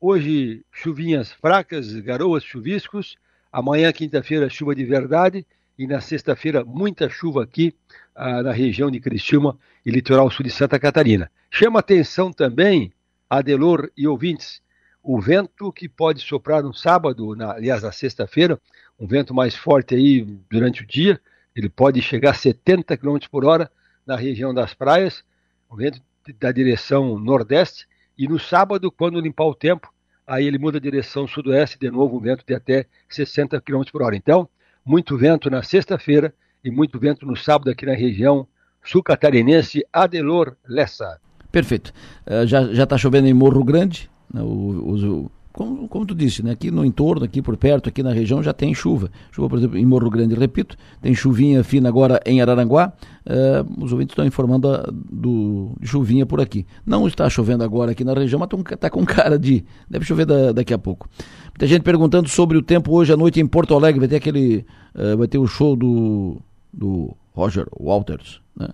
hoje 0.00 0.64
chuvinhas 0.72 1.30
fracas, 1.30 1.94
garoas, 2.00 2.42
chuviscos. 2.42 3.14
Amanhã, 3.52 3.92
quinta-feira, 3.92 4.50
chuva 4.50 4.74
de 4.74 4.84
verdade 4.84 5.46
e 5.78 5.86
na 5.86 6.00
sexta-feira 6.00 6.64
muita 6.64 7.08
chuva 7.08 7.42
aqui 7.42 7.74
ah, 8.14 8.42
na 8.42 8.52
região 8.52 8.90
de 8.90 9.00
Criciúma 9.00 9.58
e 9.84 9.90
litoral 9.90 10.30
sul 10.30 10.44
de 10.44 10.50
Santa 10.50 10.78
Catarina. 10.78 11.30
Chama 11.50 11.80
atenção 11.80 12.32
também, 12.32 12.92
Adelor 13.28 13.90
e 13.96 14.06
ouvintes, 14.06 14.60
o 15.02 15.20
vento 15.20 15.72
que 15.72 15.88
pode 15.88 16.20
soprar 16.20 16.62
no 16.62 16.72
sábado, 16.72 17.34
na, 17.34 17.52
aliás, 17.52 17.82
na 17.82 17.90
sexta-feira, 17.90 18.60
um 18.98 19.06
vento 19.06 19.34
mais 19.34 19.56
forte 19.56 19.94
aí 19.94 20.22
durante 20.48 20.82
o 20.82 20.86
dia, 20.86 21.20
ele 21.56 21.68
pode 21.68 22.00
chegar 22.00 22.30
a 22.30 22.34
70 22.34 22.96
km 22.96 23.18
por 23.30 23.44
hora 23.44 23.70
na 24.06 24.16
região 24.16 24.54
das 24.54 24.74
praias, 24.74 25.24
o 25.68 25.76
vento 25.76 26.00
da 26.38 26.52
direção 26.52 27.18
nordeste, 27.18 27.88
e 28.16 28.28
no 28.28 28.38
sábado, 28.38 28.92
quando 28.92 29.20
limpar 29.20 29.46
o 29.46 29.54
tempo, 29.54 29.92
aí 30.26 30.46
ele 30.46 30.58
muda 30.58 30.78
a 30.78 30.80
direção 30.80 31.26
sudoeste, 31.26 31.78
de 31.78 31.90
novo 31.90 32.16
um 32.16 32.20
vento 32.20 32.44
de 32.46 32.54
até 32.54 32.86
60 33.08 33.60
km 33.60 33.82
por 33.90 34.02
hora. 34.02 34.14
Então, 34.14 34.48
muito 34.84 35.16
vento 35.16 35.50
na 35.50 35.62
sexta-feira 35.62 36.34
e 36.64 36.70
muito 36.70 36.98
vento 36.98 37.26
no 37.26 37.36
sábado 37.36 37.70
aqui 37.70 37.86
na 37.86 37.94
região 37.94 38.46
sul-catarinense 38.84 39.84
Adelor 39.92 40.56
Lessa. 40.68 41.18
Perfeito. 41.50 41.92
Uh, 42.26 42.46
já 42.46 42.84
está 42.84 42.96
chovendo 42.96 43.28
em 43.28 43.34
Morro 43.34 43.62
Grande, 43.62 44.10
né, 44.32 44.40
o, 44.42 44.46
o, 44.46 45.30
como, 45.52 45.86
como 45.86 46.06
tu 46.06 46.14
disse, 46.14 46.42
né, 46.42 46.52
aqui 46.52 46.70
no 46.70 46.84
entorno, 46.84 47.24
aqui 47.24 47.42
por 47.42 47.56
perto, 47.58 47.88
aqui 47.88 48.02
na 48.02 48.12
região 48.12 48.42
já 48.42 48.54
tem 48.54 48.74
chuva. 48.74 49.10
Chuva, 49.30 49.50
por 49.50 49.58
exemplo, 49.58 49.76
em 49.76 49.84
Morro 49.84 50.08
Grande, 50.08 50.34
repito, 50.34 50.76
tem 51.00 51.14
chuvinha 51.14 51.62
fina 51.62 51.88
agora 51.88 52.20
em 52.24 52.40
Araranguá. 52.40 52.92
Uh, 53.26 53.84
os 53.84 53.92
ouvintes 53.92 54.12
estão 54.12 54.24
informando 54.24 54.68
a, 54.68 54.88
do, 54.90 55.72
de 55.78 55.86
chuvinha 55.86 56.24
por 56.24 56.40
aqui. 56.40 56.66
Não 56.86 57.06
está 57.06 57.28
chovendo 57.28 57.62
agora 57.62 57.92
aqui 57.92 58.02
na 58.02 58.14
região, 58.14 58.40
mas 58.40 58.48
está 58.72 58.88
com 58.88 59.04
cara 59.06 59.38
de. 59.38 59.62
Deve 59.88 60.06
chover 60.06 60.24
da, 60.24 60.52
daqui 60.52 60.72
a 60.72 60.78
pouco. 60.78 61.08
Muita 61.50 61.66
gente 61.66 61.82
perguntando 61.82 62.28
sobre 62.28 62.56
o 62.56 62.62
tempo 62.62 62.90
hoje 62.92 63.12
à 63.12 63.16
noite 63.16 63.38
em 63.38 63.46
Porto 63.46 63.74
Alegre. 63.74 64.00
Vai 64.00 64.08
ter 64.08 64.16
aquele. 64.16 64.64
Uh, 64.94 65.18
vai 65.18 65.28
ter 65.28 65.38
o 65.38 65.46
show 65.46 65.76
do, 65.76 66.40
do 66.72 67.14
Roger 67.34 67.66
Walters. 67.78 68.40
Né? 68.56 68.68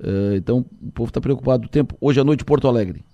Uh, 0.00 0.34
então 0.36 0.64
o 0.80 0.90
povo 0.92 1.10
está 1.10 1.20
preocupado. 1.20 1.66
O 1.66 1.68
tempo 1.68 1.94
hoje 2.00 2.18
à 2.18 2.24
noite 2.24 2.40
em 2.40 2.46
Porto 2.46 2.66
Alegre. 2.66 3.04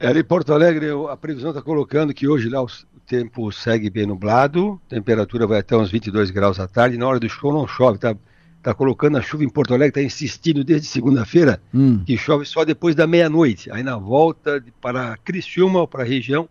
Ali 0.00 0.20
em 0.20 0.24
Porto 0.24 0.54
Alegre, 0.54 0.86
a 1.10 1.16
previsão 1.16 1.50
está 1.50 1.60
colocando 1.60 2.14
que 2.14 2.26
hoje 2.26 2.48
lá 2.48 2.62
o 2.62 2.66
tempo 3.06 3.52
segue 3.52 3.90
bem 3.90 4.06
nublado, 4.06 4.80
temperatura 4.88 5.46
vai 5.46 5.60
até 5.60 5.76
uns 5.76 5.90
22 5.90 6.30
graus 6.30 6.58
à 6.58 6.66
tarde, 6.66 6.96
na 6.96 7.06
hora 7.06 7.20
do 7.20 7.28
show 7.28 7.52
não 7.52 7.68
chove, 7.68 7.98
tá, 7.98 8.16
tá 8.62 8.72
colocando 8.72 9.18
a 9.18 9.20
chuva 9.20 9.44
em 9.44 9.48
Porto 9.48 9.74
Alegre, 9.74 9.88
está 9.88 10.02
insistindo 10.02 10.64
desde 10.64 10.86
segunda-feira 10.86 11.60
hum. 11.74 12.02
que 12.06 12.16
chove 12.16 12.46
só 12.46 12.64
depois 12.64 12.94
da 12.94 13.06
meia-noite. 13.06 13.70
Aí 13.70 13.82
na 13.82 13.98
volta 13.98 14.58
de, 14.58 14.70
para 14.70 15.18
Criciúma 15.18 15.80
ou 15.80 15.86
para 15.86 16.02
a 16.02 16.06
região, 16.06 16.48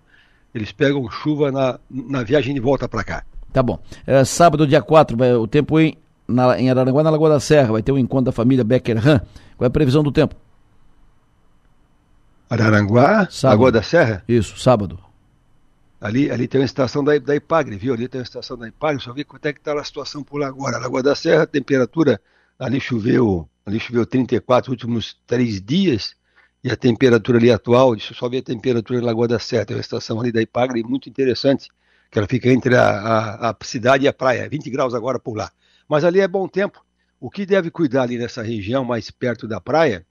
eles 0.54 0.72
pegam 0.72 1.10
chuva 1.10 1.52
na, 1.52 1.80
na 1.90 2.22
viagem 2.22 2.54
de 2.54 2.60
volta 2.60 2.88
para 2.88 3.04
cá. 3.04 3.24
Tá 3.52 3.64
bom. 3.64 3.80
É, 4.06 4.24
sábado, 4.26 4.68
dia 4.68 4.82
4, 4.82 5.18
o 5.42 5.48
tempo 5.48 5.80
em, 5.80 5.98
na, 6.28 6.60
em 6.60 6.70
Araranguá, 6.70 7.02
na 7.02 7.10
Lagoa 7.10 7.30
da 7.30 7.40
Serra, 7.40 7.72
vai 7.72 7.82
ter 7.82 7.92
um 7.92 7.98
encontro 7.98 8.26
da 8.26 8.32
família 8.32 8.64
Becker 8.64 8.98
Han. 8.98 9.22
Qual 9.58 9.66
é 9.66 9.68
a 9.68 9.72
previsão 9.72 10.04
do 10.04 10.12
tempo? 10.12 10.36
Araranguá, 12.50 13.28
sábado. 13.30 13.58
Lagoa 13.58 13.72
da 13.72 13.84
Serra? 13.84 14.24
Isso, 14.28 14.58
sábado. 14.60 15.00
Ali, 16.02 16.32
ali 16.32 16.48
tem 16.48 16.60
uma 16.60 16.66
estação 16.66 17.04
da, 17.04 17.16
da 17.20 17.36
Ipagre, 17.36 17.76
viu? 17.76 17.94
Ali 17.94 18.08
tem 18.08 18.20
uma 18.20 18.24
estação 18.24 18.58
da 18.58 18.68
Ipagre, 18.68 19.04
só 19.04 19.14
ver 19.14 19.26
quanto 19.26 19.46
é 19.46 19.54
que 19.54 19.60
está 19.60 19.80
a 19.80 19.84
situação 19.84 20.24
por 20.24 20.40
lá 20.40 20.48
agora. 20.48 20.80
Lagoa 20.80 21.04
da 21.04 21.14
Serra, 21.14 21.46
temperatura, 21.46 22.20
ali 22.58 22.80
choveu, 22.80 23.48
ali 23.66 23.80
choveu 23.80 24.04
34 24.04 24.72
últimos 24.72 25.16
três 25.28 25.62
dias, 25.62 26.16
e 26.64 26.72
a 26.72 26.76
temperatura 26.76 27.38
ali 27.38 27.52
atual, 27.52 27.96
deixa 27.96 28.14
eu 28.14 28.18
só 28.18 28.28
ver 28.28 28.40
a 28.40 28.42
temperatura 28.42 29.00
da 29.00 29.06
Lagoa 29.06 29.28
da 29.28 29.38
Serra, 29.38 29.66
tem 29.66 29.76
uma 29.78 29.82
estação 29.82 30.20
ali 30.20 30.32
da 30.32 30.42
Ipagre 30.42 30.82
muito 30.84 31.08
interessante, 31.08 31.70
que 32.10 32.18
ela 32.18 32.28
fica 32.28 32.50
entre 32.50 32.76
a, 32.76 32.90
a, 32.90 33.50
a 33.52 33.56
cidade 33.62 34.06
e 34.06 34.08
a 34.08 34.14
praia, 34.14 34.50
20 34.50 34.70
graus 34.72 34.96
agora 34.96 35.20
por 35.20 35.38
lá. 35.38 35.52
Mas 35.88 36.04
ali 36.04 36.20
é 36.20 36.28
bom 36.28 36.48
tempo. 36.48 36.84
O 37.20 37.30
que 37.30 37.46
deve 37.46 37.70
cuidar 37.70 38.04
ali 38.04 38.18
nessa 38.18 38.42
região 38.42 38.84
mais 38.84 39.12
perto 39.12 39.48
da 39.48 39.62
praia 39.62 40.06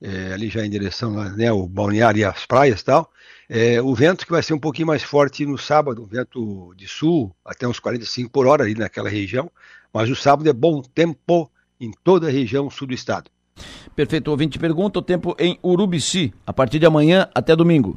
é, 0.00 0.32
ali 0.32 0.48
já 0.48 0.64
em 0.64 0.70
direção 0.70 1.12
né, 1.36 1.52
o 1.52 1.66
balneário 1.66 2.20
e 2.20 2.24
as 2.24 2.46
praias 2.46 2.80
e 2.80 2.84
tal. 2.84 3.10
É, 3.48 3.80
o 3.80 3.94
vento 3.94 4.26
que 4.26 4.32
vai 4.32 4.42
ser 4.42 4.54
um 4.54 4.58
pouquinho 4.58 4.88
mais 4.88 5.02
forte 5.02 5.46
no 5.46 5.56
sábado, 5.56 6.06
vento 6.06 6.74
de 6.76 6.86
sul, 6.86 7.34
até 7.44 7.66
uns 7.66 7.80
45 7.80 8.30
por 8.30 8.46
hora 8.46 8.64
ali 8.64 8.74
naquela 8.74 9.08
região, 9.08 9.50
mas 9.92 10.10
o 10.10 10.16
sábado 10.16 10.48
é 10.48 10.52
bom 10.52 10.82
tempo 10.82 11.50
em 11.80 11.90
toda 12.04 12.28
a 12.28 12.30
região 12.30 12.68
sul 12.70 12.88
do 12.88 12.94
estado. 12.94 13.30
Perfeito, 13.96 14.30
ouvinte 14.30 14.58
pergunta, 14.58 14.98
o 14.98 15.02
tempo 15.02 15.34
em 15.38 15.58
Urubici, 15.64 16.32
a 16.46 16.52
partir 16.52 16.78
de 16.78 16.86
amanhã 16.86 17.28
até 17.34 17.56
domingo. 17.56 17.96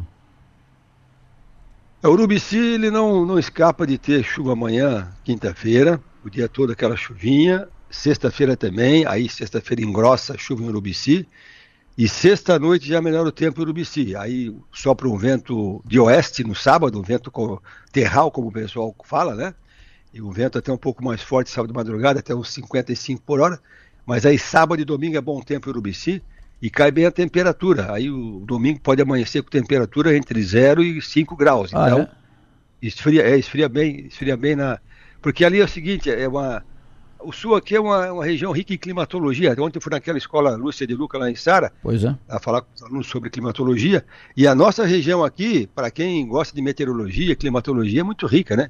O 2.04 2.08
Urubici 2.08 2.58
ele 2.58 2.90
não, 2.90 3.26
não 3.26 3.38
escapa 3.38 3.86
de 3.86 3.98
ter 3.98 4.24
chuva 4.24 4.54
amanhã, 4.54 5.12
quinta-feira, 5.24 6.02
o 6.24 6.30
dia 6.30 6.48
todo 6.48 6.72
aquela 6.72 6.96
chuvinha, 6.96 7.68
sexta-feira 7.92 8.56
também, 8.58 9.06
aí 9.06 9.30
sexta-feira 9.30 9.84
engrossa 9.84 10.38
chuva 10.38 10.64
em 10.64 10.70
Urubici, 10.70 11.28
e 11.98 12.08
sexta-noite 12.08 12.88
já 12.88 13.02
melhora 13.02 13.30
o 13.30 13.32
tempo 13.32 13.60
em 13.60 13.64
Urubici. 13.64 14.16
Aí 14.16 14.56
sopra 14.72 15.08
um 15.08 15.18
vento 15.18 15.82
de 15.86 16.00
oeste 16.00 16.44
no 16.44 16.56
sábado, 16.56 17.00
um 17.00 17.04
vento 17.04 17.32
terral, 17.92 18.32
como 18.32 18.48
o 18.48 18.52
pessoal 18.52 18.96
fala, 19.04 19.36
né? 19.36 19.54
E 20.14 20.22
um 20.22 20.32
vento 20.32 20.58
até 20.58 20.72
um 20.72 20.78
pouco 20.78 21.04
mais 21.04 21.22
forte 21.22 21.50
sábado 21.50 21.72
de 21.72 21.76
madrugada, 21.76 22.20
até 22.20 22.34
uns 22.34 22.50
55 22.50 23.22
por 23.22 23.40
hora. 23.40 23.60
Mas 24.06 24.26
aí 24.26 24.38
sábado 24.38 24.82
e 24.82 24.86
domingo 24.86 25.18
é 25.18 25.22
bom 25.22 25.42
tempo 25.42 25.70
em 25.70 25.72
Urubici 25.72 26.24
e 26.62 26.70
cai 26.70 26.92
bem 26.92 27.06
a 27.06 27.12
temperatura. 27.12 27.94
Aí 27.94 28.10
o 28.10 28.44
domingo 28.46 28.80
pode 28.80 29.02
amanhecer 29.02 29.42
com 29.42 29.50
temperatura 29.50 30.16
entre 30.16 30.42
0 30.42 30.84
e 30.84 31.02
5 31.02 31.36
graus. 31.36 31.74
Ah, 31.74 31.88
então, 31.88 32.00
é? 32.02 32.10
esfria, 32.82 33.24
é, 33.24 33.38
esfria 33.38 33.68
bem, 33.68 34.08
esfria 34.08 34.38
bem 34.38 34.56
na. 34.56 34.80
Porque 35.22 35.46
ali 35.46 35.60
é 35.60 35.64
o 35.64 35.68
seguinte, 35.68 36.10
é 36.10 36.28
uma 36.28 36.64
o 37.24 37.32
sul 37.32 37.56
aqui 37.56 37.76
é 37.76 37.80
uma, 37.80 38.12
uma, 38.12 38.26
região 38.26 38.52
rica 38.52 38.74
em 38.74 38.78
climatologia. 38.78 39.52
Ontem 39.60 39.78
eu 39.78 39.82
fui 39.82 39.92
naquela 39.92 40.18
escola 40.18 40.56
Lúcia 40.56 40.86
de 40.86 40.96
Luca, 40.96 41.18
lá 41.18 41.30
em 41.30 41.36
Sara, 41.36 41.72
é. 42.08 42.16
a 42.28 42.40
falar 42.40 42.62
com 42.62 42.74
os 42.74 42.84
alunos 42.84 43.08
sobre 43.08 43.30
climatologia. 43.30 44.06
E 44.36 44.48
a 44.48 44.56
nossa 44.56 44.86
região 44.86 45.24
aqui, 45.24 45.68
para 45.68 45.92
quem 45.92 46.28
gosta 46.28 46.56
de 46.56 46.62
meteorologia, 46.62 47.36
climatologia, 47.36 48.02
é 48.02 48.04
muito 48.04 48.26
rica, 48.26 48.56
né? 48.56 48.70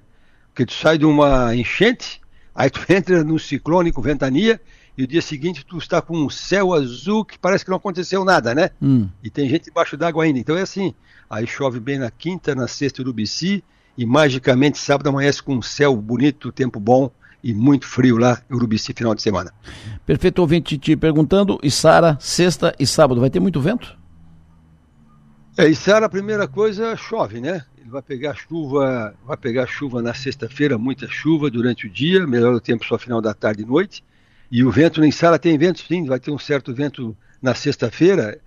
Porque 0.49 0.65
tu 0.65 0.73
sai 0.73 0.97
de 0.97 1.05
uma 1.05 1.55
enchente, 1.55 2.21
aí 2.53 2.69
tu 2.69 2.81
entra 2.91 3.23
no 3.23 3.39
ciclone 3.39 3.91
com 3.91 4.01
ventania, 4.01 4.59
e 4.97 5.03
o 5.03 5.07
dia 5.07 5.21
seguinte 5.21 5.65
tu 5.65 5.77
está 5.77 6.01
com 6.01 6.17
um 6.17 6.29
céu 6.29 6.73
azul 6.73 7.23
que 7.23 7.39
parece 7.39 7.63
que 7.63 7.71
não 7.71 7.77
aconteceu 7.77 8.25
nada, 8.25 8.53
né? 8.53 8.71
Hum. 8.81 9.07
E 9.23 9.29
tem 9.29 9.49
gente 9.49 9.65
debaixo 9.65 9.95
d'água 9.95 10.23
ainda. 10.23 10.39
Então 10.39 10.57
é 10.57 10.61
assim. 10.61 10.93
Aí 11.29 11.47
chove 11.47 11.79
bem 11.79 11.97
na 11.97 12.11
quinta, 12.11 12.53
na 12.53 12.67
sexta, 12.67 13.01
Urubici, 13.01 13.63
e 13.97 14.05
magicamente 14.05 14.77
sábado 14.77 15.07
amanhece 15.07 15.41
com 15.41 15.55
um 15.55 15.61
céu 15.61 15.95
bonito, 15.95 16.51
tempo 16.51 16.79
bom 16.79 17.09
e 17.43 17.53
muito 17.53 17.87
frio 17.87 18.17
lá 18.17 18.41
em 18.49 18.55
Urubici 18.55 18.93
final 18.93 19.15
de 19.15 19.21
semana. 19.21 19.51
Perfeito, 20.05 20.39
ouvinte 20.39 20.77
te 20.77 20.95
perguntando, 20.95 21.59
e 21.63 21.71
Sara, 21.71 22.17
sexta 22.19 22.75
e 22.79 22.85
sábado, 22.85 23.19
vai 23.19 23.29
ter 23.29 23.39
muito 23.39 23.59
vento? 23.59 23.97
É, 25.57 25.67
e 25.67 25.75
Sara, 25.75 26.05
a 26.05 26.09
primeira 26.09 26.47
coisa, 26.47 26.95
chove, 26.95 27.41
né? 27.41 27.65
Ele 27.77 27.89
vai 27.89 28.01
pegar 28.01 28.35
chuva, 28.35 29.13
vai 29.25 29.37
pegar 29.37 29.67
chuva 29.67 30.01
na 30.01 30.13
sexta-feira, 30.13 30.77
muita 30.77 31.07
chuva 31.07 31.49
durante 31.49 31.87
o 31.87 31.89
dia, 31.89 32.25
melhor 32.25 32.53
o 32.53 32.61
tempo 32.61 32.85
só 32.85 32.97
final 32.97 33.21
da 33.21 33.33
tarde 33.33 33.63
e 33.63 33.65
noite. 33.65 34.03
E 34.51 34.63
o 34.63 34.71
vento 34.71 35.03
em 35.03 35.11
Sara 35.11 35.39
tem 35.39 35.57
vento, 35.57 35.79
sim, 35.79 36.05
vai 36.05 36.19
ter 36.19 36.31
um 36.31 36.37
certo 36.37 36.73
vento 36.73 37.15
na 37.41 37.55
sexta-feira. 37.55 38.39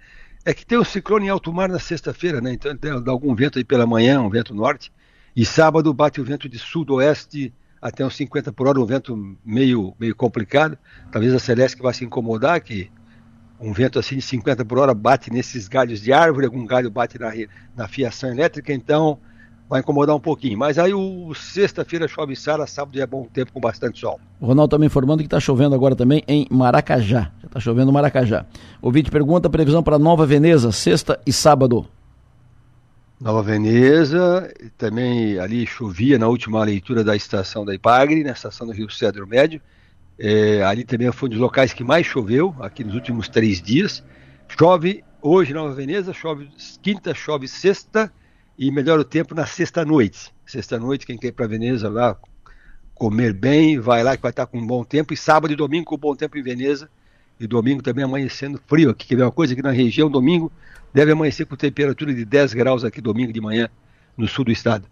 É 0.44 0.52
que 0.52 0.64
tem 0.66 0.78
um 0.78 0.84
ciclone 0.84 1.26
em 1.26 1.30
alto 1.30 1.52
mar 1.52 1.68
na 1.68 1.78
sexta-feira, 1.78 2.40
né? 2.40 2.52
Então 2.52 3.02
dá 3.02 3.10
algum 3.10 3.34
vento 3.34 3.58
aí 3.58 3.64
pela 3.64 3.86
manhã, 3.86 4.20
um 4.20 4.28
vento 4.28 4.54
norte. 4.54 4.92
E 5.34 5.44
sábado 5.44 5.92
bate 5.92 6.20
o 6.20 6.24
vento 6.24 6.48
de 6.48 6.58
sudoeste 6.58 7.52
até 7.84 8.02
uns 8.02 8.16
50 8.16 8.50
por 8.50 8.66
hora, 8.66 8.80
um 8.80 8.86
vento 8.86 9.36
meio, 9.44 9.94
meio 10.00 10.16
complicado. 10.16 10.78
Talvez 11.12 11.34
a 11.34 11.38
Celeste 11.38 11.82
vai 11.82 11.92
se 11.92 12.02
incomodar, 12.02 12.58
que 12.62 12.90
um 13.60 13.74
vento 13.74 13.98
assim 13.98 14.16
de 14.16 14.22
50 14.22 14.64
por 14.64 14.78
hora 14.78 14.94
bate 14.94 15.30
nesses 15.30 15.68
galhos 15.68 16.00
de 16.00 16.10
árvore, 16.10 16.46
algum 16.46 16.64
galho 16.64 16.90
bate 16.90 17.18
na, 17.18 17.30
na 17.76 17.86
fiação 17.86 18.30
elétrica, 18.30 18.72
então 18.72 19.18
vai 19.68 19.80
incomodar 19.80 20.16
um 20.16 20.20
pouquinho. 20.20 20.56
Mas 20.56 20.78
aí 20.78 20.94
o 20.94 21.34
sexta-feira 21.34 22.08
chove 22.08 22.34
Sara, 22.34 22.66
sábado 22.66 22.98
é 22.98 23.06
bom 23.06 23.26
tempo 23.30 23.52
com 23.52 23.60
bastante 23.60 24.00
sol. 24.00 24.18
O 24.40 24.46
Ronaldo 24.46 24.70
também 24.70 24.86
informando 24.86 25.18
que 25.18 25.26
está 25.26 25.38
chovendo 25.38 25.74
agora 25.74 25.94
também 25.94 26.22
em 26.26 26.46
Maracajá. 26.50 27.32
Já 27.42 27.46
está 27.46 27.60
chovendo 27.60 27.90
em 27.90 27.94
Maracajá. 27.94 28.46
O 28.80 28.90
vídeo 28.90 29.12
pergunta 29.12 29.50
previsão 29.50 29.82
para 29.82 29.98
Nova 29.98 30.24
Veneza, 30.24 30.72
sexta 30.72 31.20
e 31.26 31.32
sábado. 31.34 31.86
Nova 33.24 33.42
Veneza, 33.42 34.52
também 34.76 35.38
ali 35.38 35.66
chovia 35.66 36.18
na 36.18 36.28
última 36.28 36.62
leitura 36.62 37.02
da 37.02 37.16
estação 37.16 37.64
da 37.64 37.74
Ipagre, 37.74 38.22
na 38.22 38.32
estação 38.32 38.66
do 38.66 38.72
Rio 38.74 38.90
Cedro 38.90 39.26
Médio. 39.26 39.62
É, 40.18 40.62
ali 40.62 40.84
também 40.84 41.10
foi 41.10 41.30
um 41.30 41.30
dos 41.30 41.40
locais 41.40 41.72
que 41.72 41.82
mais 41.82 42.06
choveu, 42.06 42.54
aqui 42.60 42.84
nos 42.84 42.94
últimos 42.94 43.26
três 43.26 43.62
dias. 43.62 44.04
Chove 44.46 45.02
hoje 45.22 45.54
Nova 45.54 45.72
Veneza, 45.72 46.12
chove 46.12 46.50
quinta, 46.82 47.14
chove 47.14 47.48
sexta 47.48 48.12
e 48.58 48.70
melhora 48.70 49.00
o 49.00 49.04
tempo 49.04 49.34
na 49.34 49.46
sexta-noite. 49.46 50.30
Sexta-noite, 50.44 51.06
quem 51.06 51.16
quer 51.16 51.28
ir 51.28 51.32
para 51.32 51.46
Veneza 51.46 51.88
lá 51.88 52.18
comer 52.94 53.32
bem, 53.32 53.80
vai 53.80 54.02
lá 54.02 54.18
que 54.18 54.22
vai 54.22 54.32
estar 54.32 54.44
com 54.44 54.58
um 54.58 54.66
bom 54.66 54.84
tempo. 54.84 55.14
E 55.14 55.16
sábado 55.16 55.50
e 55.50 55.56
domingo 55.56 55.86
com 55.86 55.96
bom 55.96 56.14
tempo 56.14 56.36
em 56.36 56.42
Veneza. 56.42 56.90
E 57.38 57.46
domingo 57.46 57.82
também 57.82 58.04
amanhecendo 58.04 58.60
frio 58.66 58.90
aqui. 58.90 59.06
Quer 59.06 59.16
ver 59.16 59.22
uma 59.22 59.32
coisa? 59.32 59.52
Aqui 59.52 59.62
na 59.62 59.70
região, 59.70 60.10
domingo, 60.10 60.52
deve 60.92 61.12
amanhecer 61.12 61.44
com 61.46 61.56
temperatura 61.56 62.14
de 62.14 62.24
10 62.24 62.54
graus 62.54 62.84
aqui 62.84 63.00
domingo 63.00 63.32
de 63.32 63.40
manhã 63.40 63.68
no 64.16 64.28
sul 64.28 64.44
do 64.44 64.52
estado. 64.52 64.86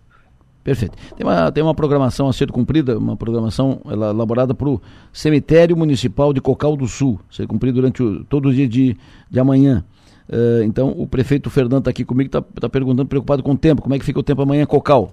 Perfeito. 0.64 0.96
Tem 1.16 1.26
uma, 1.26 1.50
tem 1.50 1.62
uma 1.62 1.74
programação 1.74 2.28
a 2.28 2.32
ser 2.32 2.50
cumprida, 2.50 2.96
uma 2.96 3.16
programação 3.16 3.80
elaborada 3.90 4.54
para 4.54 4.68
o 4.68 4.80
Cemitério 5.12 5.76
Municipal 5.76 6.32
de 6.32 6.40
Cocal 6.40 6.76
do 6.76 6.86
Sul, 6.86 7.20
ser 7.30 7.46
cumprida 7.48 7.74
durante 7.74 8.02
o, 8.02 8.24
todo 8.24 8.48
o 8.48 8.54
dia 8.54 8.68
de, 8.68 8.96
de 9.28 9.40
amanhã. 9.40 9.84
Uh, 10.28 10.62
então, 10.62 10.94
o 10.96 11.06
prefeito 11.06 11.50
Fernando 11.50 11.80
está 11.80 11.90
aqui 11.90 12.04
comigo, 12.04 12.28
está 12.28 12.40
tá 12.40 12.68
perguntando, 12.68 13.08
preocupado 13.08 13.42
com 13.42 13.52
o 13.52 13.58
tempo. 13.58 13.82
Como 13.82 13.94
é 13.94 13.98
que 13.98 14.04
fica 14.04 14.20
o 14.20 14.22
tempo 14.22 14.40
amanhã, 14.42 14.64
Cocal? 14.64 15.12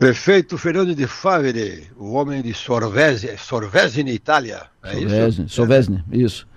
Prefeito 0.00 0.56
Fernando 0.56 0.94
de 0.94 1.06
Favre, 1.06 1.86
o 1.94 2.12
homem 2.12 2.40
de 2.40 2.54
Sorvese, 2.54 3.36
Sorvesne, 3.36 4.10
Itália. 4.14 4.62
É 4.82 4.92
Sorvesne, 4.92 5.44
isso? 5.44 5.54
Sorvesne, 5.54 6.04
isso. 6.10 6.48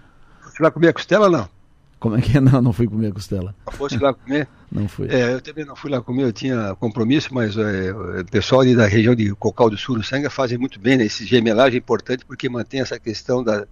Você 0.46 0.64
vai 0.64 0.72
comer 0.72 0.88
a 0.88 0.94
costela 0.94 1.30
não? 1.30 1.50
Como 2.00 2.16
é 2.16 2.22
que 2.22 2.38
é? 2.38 2.40
Não, 2.40 2.62
não 2.62 2.72
fui 2.72 2.88
comer 2.88 3.08
a 3.08 3.12
costela. 3.12 3.54
Não 3.66 3.74
fosse 3.74 3.98
lá 3.98 4.14
comer? 4.14 4.48
não 4.72 4.88
fui. 4.88 5.10
É, 5.10 5.34
eu 5.34 5.42
também 5.42 5.66
não 5.66 5.76
fui 5.76 5.92
lá 5.92 6.02
comer, 6.02 6.24
eu 6.24 6.32
tinha 6.32 6.74
compromisso, 6.76 7.34
mas 7.34 7.58
é, 7.58 7.92
o 7.92 8.24
pessoal 8.32 8.62
ali 8.62 8.78
da 8.78 8.88
região 8.88 9.14
de 9.14 9.36
Cocal 9.36 9.70
do 9.70 9.78
Sul, 9.78 10.02
Sanga, 10.04 10.30
fazem 10.30 10.58
muito 10.58 10.80
bem, 10.80 10.96
né? 10.96 11.04
Esse 11.04 11.26
gemelagem 11.26 11.76
é 11.76 11.80
importante 11.80 12.24
porque 12.24 12.48
mantém 12.48 12.80
essa 12.80 12.98
questão 12.98 13.44
da, 13.44 13.68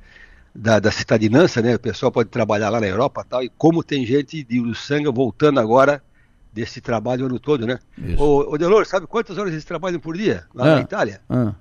da, 0.53 0.79
da 0.79 0.91
citadinança, 0.91 1.61
né? 1.61 1.75
O 1.75 1.79
pessoal 1.79 2.11
pode 2.11 2.27
trabalhar 2.27 2.69
lá 2.71 2.81
na 2.81 2.87
Europa 2.87 3.23
e 3.25 3.29
tal, 3.29 3.41
e 3.41 3.49
como 3.57 3.81
tem 3.85 4.05
gente 4.05 4.43
de 4.43 4.59
Uruçanga 4.59 5.09
voltando 5.13 5.61
agora 5.61 6.03
desse 6.51 6.81
trabalho 6.81 7.23
o 7.23 7.25
ano 7.27 7.39
todo, 7.39 7.65
né? 7.65 7.79
Ô, 8.17 8.53
ô 8.53 8.57
Delor, 8.57 8.85
sabe 8.85 9.07
quantas 9.07 9.37
horas 9.37 9.53
eles 9.53 9.65
trabalham 9.65 9.99
por 9.99 10.17
dia 10.17 10.45
lá 10.53 10.65
ah, 10.65 10.75
na 10.75 10.81
Itália? 10.81 11.21
Ah. 11.29 11.53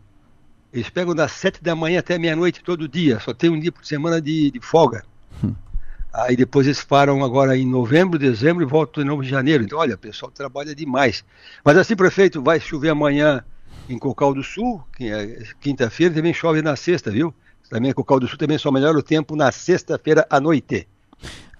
Eles 0.73 0.89
pegam 0.89 1.15
das 1.15 1.33
sete 1.33 1.63
da 1.63 1.75
manhã 1.75 2.01
até 2.01 2.19
meia-noite 2.19 2.63
todo 2.63 2.89
dia, 2.89 3.19
só 3.21 3.33
tem 3.33 3.51
um 3.51 3.59
dia 3.59 3.73
por 3.73 3.85
semana 3.85 4.21
de, 4.21 4.51
de 4.51 4.61
folga. 4.61 5.05
Hum. 5.43 5.55
Aí 6.13 6.37
depois 6.37 6.67
eles 6.67 6.83
param 6.83 7.25
agora 7.25 7.57
em 7.57 7.67
novembro, 7.67 8.19
dezembro 8.19 8.63
e 8.63 8.67
voltam 8.67 9.03
em 9.03 9.07
novo 9.07 9.23
de 9.23 9.29
janeiro. 9.29 9.63
Então, 9.63 9.79
olha, 9.79 9.95
o 9.95 9.99
pessoal 9.99 10.31
trabalha 10.31 10.75
demais. 10.75 11.25
Mas 11.65 11.77
assim, 11.77 11.95
prefeito, 11.95 12.43
vai 12.43 12.59
chover 12.59 12.91
amanhã 12.91 13.45
em 13.89 13.99
Cocal 13.99 14.35
do 14.35 14.43
Sul, 14.43 14.83
é 15.01 15.43
quinta-feira, 15.61 16.15
também 16.15 16.33
chove 16.33 16.63
na 16.63 16.77
sexta, 16.77 17.11
viu? 17.11 17.35
Também 17.69 17.93
Cocal 17.93 18.19
do 18.21 18.27
Sul 18.27 18.39
também 18.39 18.59
só 18.59 18.71
melhora 18.71 18.99
o 18.99 19.03
tempo 19.03 19.37
na 19.37 19.53
sexta-feira 19.53 20.27
à 20.29 20.41
noite. 20.41 20.87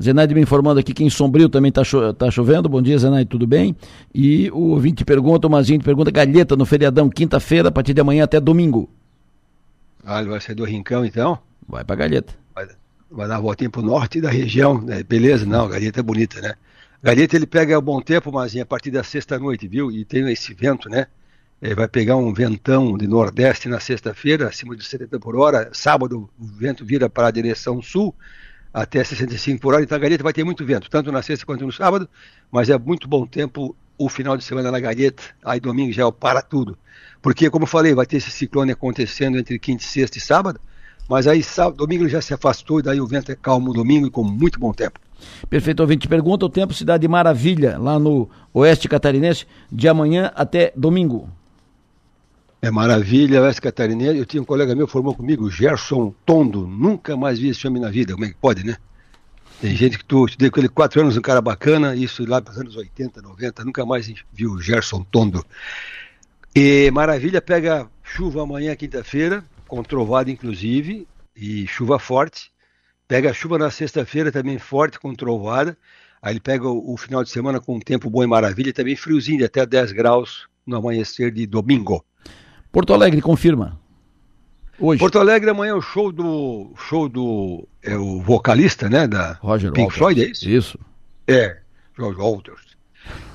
Zenaide 0.03 0.35
me 0.35 0.41
informando 0.41 0.81
aqui 0.81 0.95
que 0.95 1.05
em 1.05 1.11
Sombrio 1.11 1.49
também 1.49 1.69
está 1.69 1.85
cho 1.85 2.13
tá 2.15 2.31
chovendo. 2.31 2.69
Bom 2.69 2.81
dia, 2.81 2.99
Zenaide, 2.99 3.29
tudo 3.29 3.47
bem? 3.47 3.77
E 4.15 4.51
o 4.51 4.71
ouvinte 4.71 5.05
pergunta, 5.05 5.47
o 5.47 5.51
Mazinho 5.51 5.83
pergunta, 5.83 6.11
galheta 6.11 6.57
no 6.57 6.65
feriadão, 6.65 7.09
quinta-feira, 7.09 7.69
a 7.69 7.73
partir 7.73 7.95
de 7.95 8.01
amanhã 8.01 8.25
até 8.25 8.41
domingo. 8.41 8.89
Ah, 10.05 10.21
ele 10.21 10.31
vai 10.31 10.41
ser 10.41 10.55
do 10.55 10.65
Rincão, 10.65 11.05
então? 11.05 11.39
Vai 11.69 11.85
pra 11.85 11.95
galheta 11.95 12.41
vai 13.11 13.27
dar 13.27 13.37
uma 13.37 13.43
voltinha 13.43 13.69
pro 13.69 13.83
norte 13.83 14.21
da 14.21 14.31
região, 14.31 14.81
né? 14.81 15.03
beleza? 15.03 15.45
Não, 15.45 15.69
Galheta 15.69 16.01
é 16.01 16.03
bonita, 16.03 16.41
né? 16.41 16.55
Galheta 17.03 17.35
ele 17.35 17.47
pega 17.47 17.79
o 17.79 17.83
bom 17.83 18.01
tempo, 18.01 18.31
mas 18.31 18.55
a 18.57 18.65
partir 18.65 18.91
da 18.91 19.03
sexta-noite, 19.03 19.67
viu? 19.67 19.91
E 19.91 20.05
tem 20.05 20.31
esse 20.31 20.55
vento, 20.55 20.89
né? 20.89 21.07
Ele 21.61 21.75
vai 21.75 21.89
pegar 21.89 22.17
um 22.17 22.33
ventão 22.33 22.97
de 22.97 23.07
nordeste 23.07 23.69
na 23.69 23.81
sexta-feira, 23.81 24.49
acima 24.49 24.77
de 24.77 24.85
70 24.85 25.19
por 25.19 25.37
hora. 25.37 25.71
Sábado 25.73 26.31
o 26.39 26.47
vento 26.47 26.85
vira 26.85 27.09
para 27.09 27.29
a 27.29 27.31
direção 27.31 27.83
sul, 27.83 28.15
até 28.73 29.03
65 29.03 29.61
por 29.61 29.75
hora. 29.75 29.83
Então 29.83 29.97
a 29.97 30.01
Galheta 30.01 30.23
vai 30.23 30.33
ter 30.33 30.45
muito 30.45 30.65
vento, 30.65 30.89
tanto 30.91 31.11
na 31.11 31.23
sexta 31.23 31.45
quanto 31.45 31.65
no 31.65 31.73
sábado, 31.73 32.09
mas 32.51 32.71
é 32.71 32.79
muito 32.79 33.09
bom 33.09 33.27
tempo 33.27 33.75
o 33.99 34.09
final 34.09 34.37
de 34.37 34.45
semana 34.45 34.71
na 34.71 34.81
Galheta. 34.81 35.23
Aí 35.45 35.61
domingo 35.61 35.93
já 35.93 36.07
é 36.07 36.13
para 36.13 36.41
tudo. 36.41 36.79
Porque, 37.21 37.51
como 37.51 37.65
eu 37.65 37.69
falei, 37.69 37.95
vai 37.95 38.07
ter 38.07 38.17
esse 38.17 38.31
ciclone 38.31 38.73
acontecendo 38.73 39.39
entre 39.39 39.59
quinta, 39.59 39.85
sexta 39.85 40.17
e 40.17 40.21
sábado. 40.21 40.59
Mas 41.09 41.27
aí 41.27 41.43
sábado, 41.43 41.77
domingo 41.77 42.09
já 42.09 42.23
se 42.23 42.33
afastou 42.33 42.81
e 42.81 42.83
daí 42.83 43.01
o 43.01 43.07
vento 43.07 43.31
é 43.31 43.35
calmo 43.35 43.73
domingo 43.73 44.07
e 44.07 44.11
com 44.11 44.25
muito 44.25 44.59
bom 44.59 44.73
tempo. 44.73 44.99
Perfeito, 45.51 45.81
ouvinte. 45.81 46.09
Pergunta 46.09 46.47
o 46.47 46.49
tempo 46.49 46.73
Cidade 46.73 47.07
Maravilha, 47.07 47.77
lá 47.79 47.99
no 47.99 48.31
Oeste 48.55 48.89
Catarinense, 48.89 49.47
de 49.71 49.89
amanhã 49.89 50.33
até 50.35 50.73
domingo. 50.77 51.29
É 52.63 52.71
maravilha, 52.71 53.41
Oeste 53.43 53.63
Catarinense. 53.63 54.19
Eu 54.19 54.27
tinha 54.27 54.43
um 54.43 54.45
colega 54.45 54.75
meu 54.75 54.87
formou 54.87 55.15
comigo, 55.15 55.51
Gerson 55.51 56.15
Tondo. 56.27 56.67
Nunca 56.67 57.17
mais 57.17 57.39
vi 57.39 57.49
esse 57.49 57.67
homem 57.67 57.81
na 57.81 57.91
vida. 57.91 58.13
Como 58.13 58.27
é 58.27 58.29
que 58.29 58.35
pode, 58.35 58.65
né? 58.65 58.77
Tem 59.61 59.75
gente 59.75 59.99
que 59.99 60.05
tu 60.05 60.27
estudei 60.27 60.51
com 60.51 60.61
ele 60.61 60.69
quatro 60.69 61.01
anos, 61.01 61.17
um 61.17 61.21
cara 61.21 61.41
bacana, 61.41 61.95
isso 61.95 62.25
lá 62.27 62.41
nos 62.41 62.57
anos 62.59 62.77
80, 62.77 63.21
90, 63.21 63.65
nunca 63.65 63.85
mais 63.85 64.11
viu 64.33 64.53
o 64.53 64.61
Gerson 64.61 65.03
Tondo. 65.03 65.45
E 66.55 66.91
Maravilha 66.91 67.41
pega 67.41 67.89
chuva 68.03 68.43
amanhã, 68.43 68.75
quinta-feira, 68.75 69.45
com 69.69 69.83
trovada 69.83 70.31
inclusive, 70.31 71.07
e 71.37 71.67
chuva 71.67 71.99
forte. 71.99 72.51
Pega 73.07 73.33
chuva 73.33 73.59
na 73.59 73.71
sexta-feira 73.71 74.33
também 74.33 74.59
forte, 74.59 74.99
com 74.99 75.15
trovada. 75.15 75.77
Aí 76.23 76.35
ele 76.35 76.41
pega 76.41 76.69
o, 76.69 76.95
o, 76.95 76.97
final 76.97 77.23
de 77.23 77.31
semana 77.31 77.61
com 77.61 77.77
um 77.77 77.81
tempo 77.81 78.11
bom 78.11 78.23
e 78.23 78.27
maravilha, 78.27 78.73
também 78.73 78.97
friozinho, 78.97 79.39
de 79.39 79.45
até 79.45 79.65
10 79.65 79.93
graus 79.93 80.47
no 80.67 80.77
amanhecer 80.77 81.31
de 81.31 81.47
domingo. 81.47 82.05
Porto 82.73 82.95
Alegre 82.95 83.21
confirma. 83.21 83.79
Hoje. 84.79 84.99
Porto 84.99 85.19
Alegre 85.19 85.51
amanhã 85.51 85.73
é 85.73 85.75
o 85.75 85.83
show 85.83 86.11
do 86.11 86.73
show 86.77 87.09
do 87.09 87.69
é 87.83 87.97
o 87.97 88.21
vocalista, 88.21 88.89
né, 88.89 89.07
da 89.07 89.33
Roger 89.41 89.73
Pink 89.73 89.81
Walters. 89.81 89.99
Floyd, 89.99 90.23
é 90.23 90.27
isso? 90.27 90.49
Isso. 90.49 90.79
É, 91.29 91.59
George 91.97 92.19
Walters. 92.19 92.71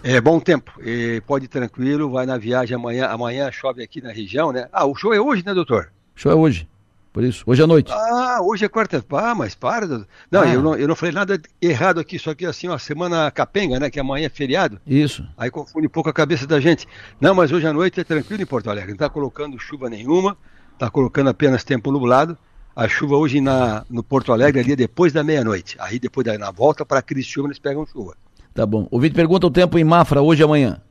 É 0.03 0.21
bom 0.21 0.39
tempo, 0.39 0.71
e 0.81 1.21
pode 1.25 1.45
ir 1.45 1.47
tranquilo, 1.47 2.09
vai 2.09 2.25
na 2.25 2.37
viagem 2.37 2.75
amanhã. 2.75 3.07
Amanhã 3.07 3.51
chove 3.51 3.83
aqui 3.83 4.01
na 4.01 4.11
região, 4.11 4.51
né? 4.51 4.67
Ah, 4.71 4.85
o 4.85 4.95
show 4.95 5.13
é 5.13 5.19
hoje, 5.19 5.43
né, 5.45 5.53
doutor? 5.53 5.91
O 6.15 6.19
show 6.19 6.31
é 6.31 6.35
hoje. 6.35 6.67
Por 7.15 7.23
isso, 7.23 7.45
hoje 7.47 7.63
à 7.63 7.65
noite. 7.65 7.93
Ah, 7.93 8.41
hoje 8.41 8.65
é 8.65 8.67
quarta. 8.67 9.01
Ah, 9.13 9.33
mas 9.33 9.55
para. 9.55 9.87
Não, 10.29 10.41
ah. 10.41 10.53
eu 10.53 10.61
não, 10.61 10.75
eu 10.75 10.85
não 10.85 10.97
falei 10.97 11.15
nada 11.15 11.41
errado 11.61 11.97
aqui, 11.97 12.19
só 12.19 12.35
que 12.35 12.45
assim, 12.45 12.67
ó, 12.67 12.77
semana 12.77 13.31
capenga, 13.31 13.79
né? 13.79 13.89
Que 13.89 14.01
amanhã 14.01 14.25
é 14.25 14.29
feriado. 14.29 14.81
Isso. 14.85 15.25
Aí 15.37 15.49
confunde 15.49 15.87
um 15.87 15.89
pouco 15.89 16.09
a 16.09 16.13
cabeça 16.13 16.45
da 16.45 16.59
gente. 16.59 16.85
Não, 17.21 17.33
mas 17.33 17.53
hoje 17.53 17.65
à 17.65 17.71
noite 17.71 18.01
é 18.01 18.03
tranquilo 18.03 18.43
em 18.43 18.45
Porto 18.45 18.69
Alegre. 18.69 18.91
Não 18.91 18.97
tá 18.97 19.07
colocando 19.07 19.57
chuva 19.57 19.89
nenhuma, 19.89 20.35
tá 20.77 20.89
colocando 20.89 21.29
apenas 21.29 21.63
tempo 21.63 21.89
nublado. 21.89 22.37
A 22.75 22.85
chuva 22.89 23.15
hoje 23.15 23.39
na, 23.39 23.85
no 23.89 24.03
Porto 24.03 24.33
Alegre 24.33 24.59
ali 24.59 24.73
é 24.73 24.75
depois 24.75 25.13
da 25.13 25.23
meia-noite. 25.23 25.77
Aí 25.79 25.97
depois 25.97 26.25
da 26.25 26.37
na 26.37 26.51
volta 26.51 26.85
para 26.85 27.01
Criciúma 27.01 27.47
eles 27.47 27.59
pegam 27.59 27.85
chuva. 27.85 28.17
Tá 28.53 28.65
bom. 28.65 28.89
O 28.91 28.99
Vitor 28.99 29.15
pergunta 29.15 29.47
o 29.47 29.51
tempo 29.51 29.79
em 29.79 29.85
Mafra 29.85 30.21
hoje 30.21 30.41
e 30.41 30.43
amanhã. 30.43 30.81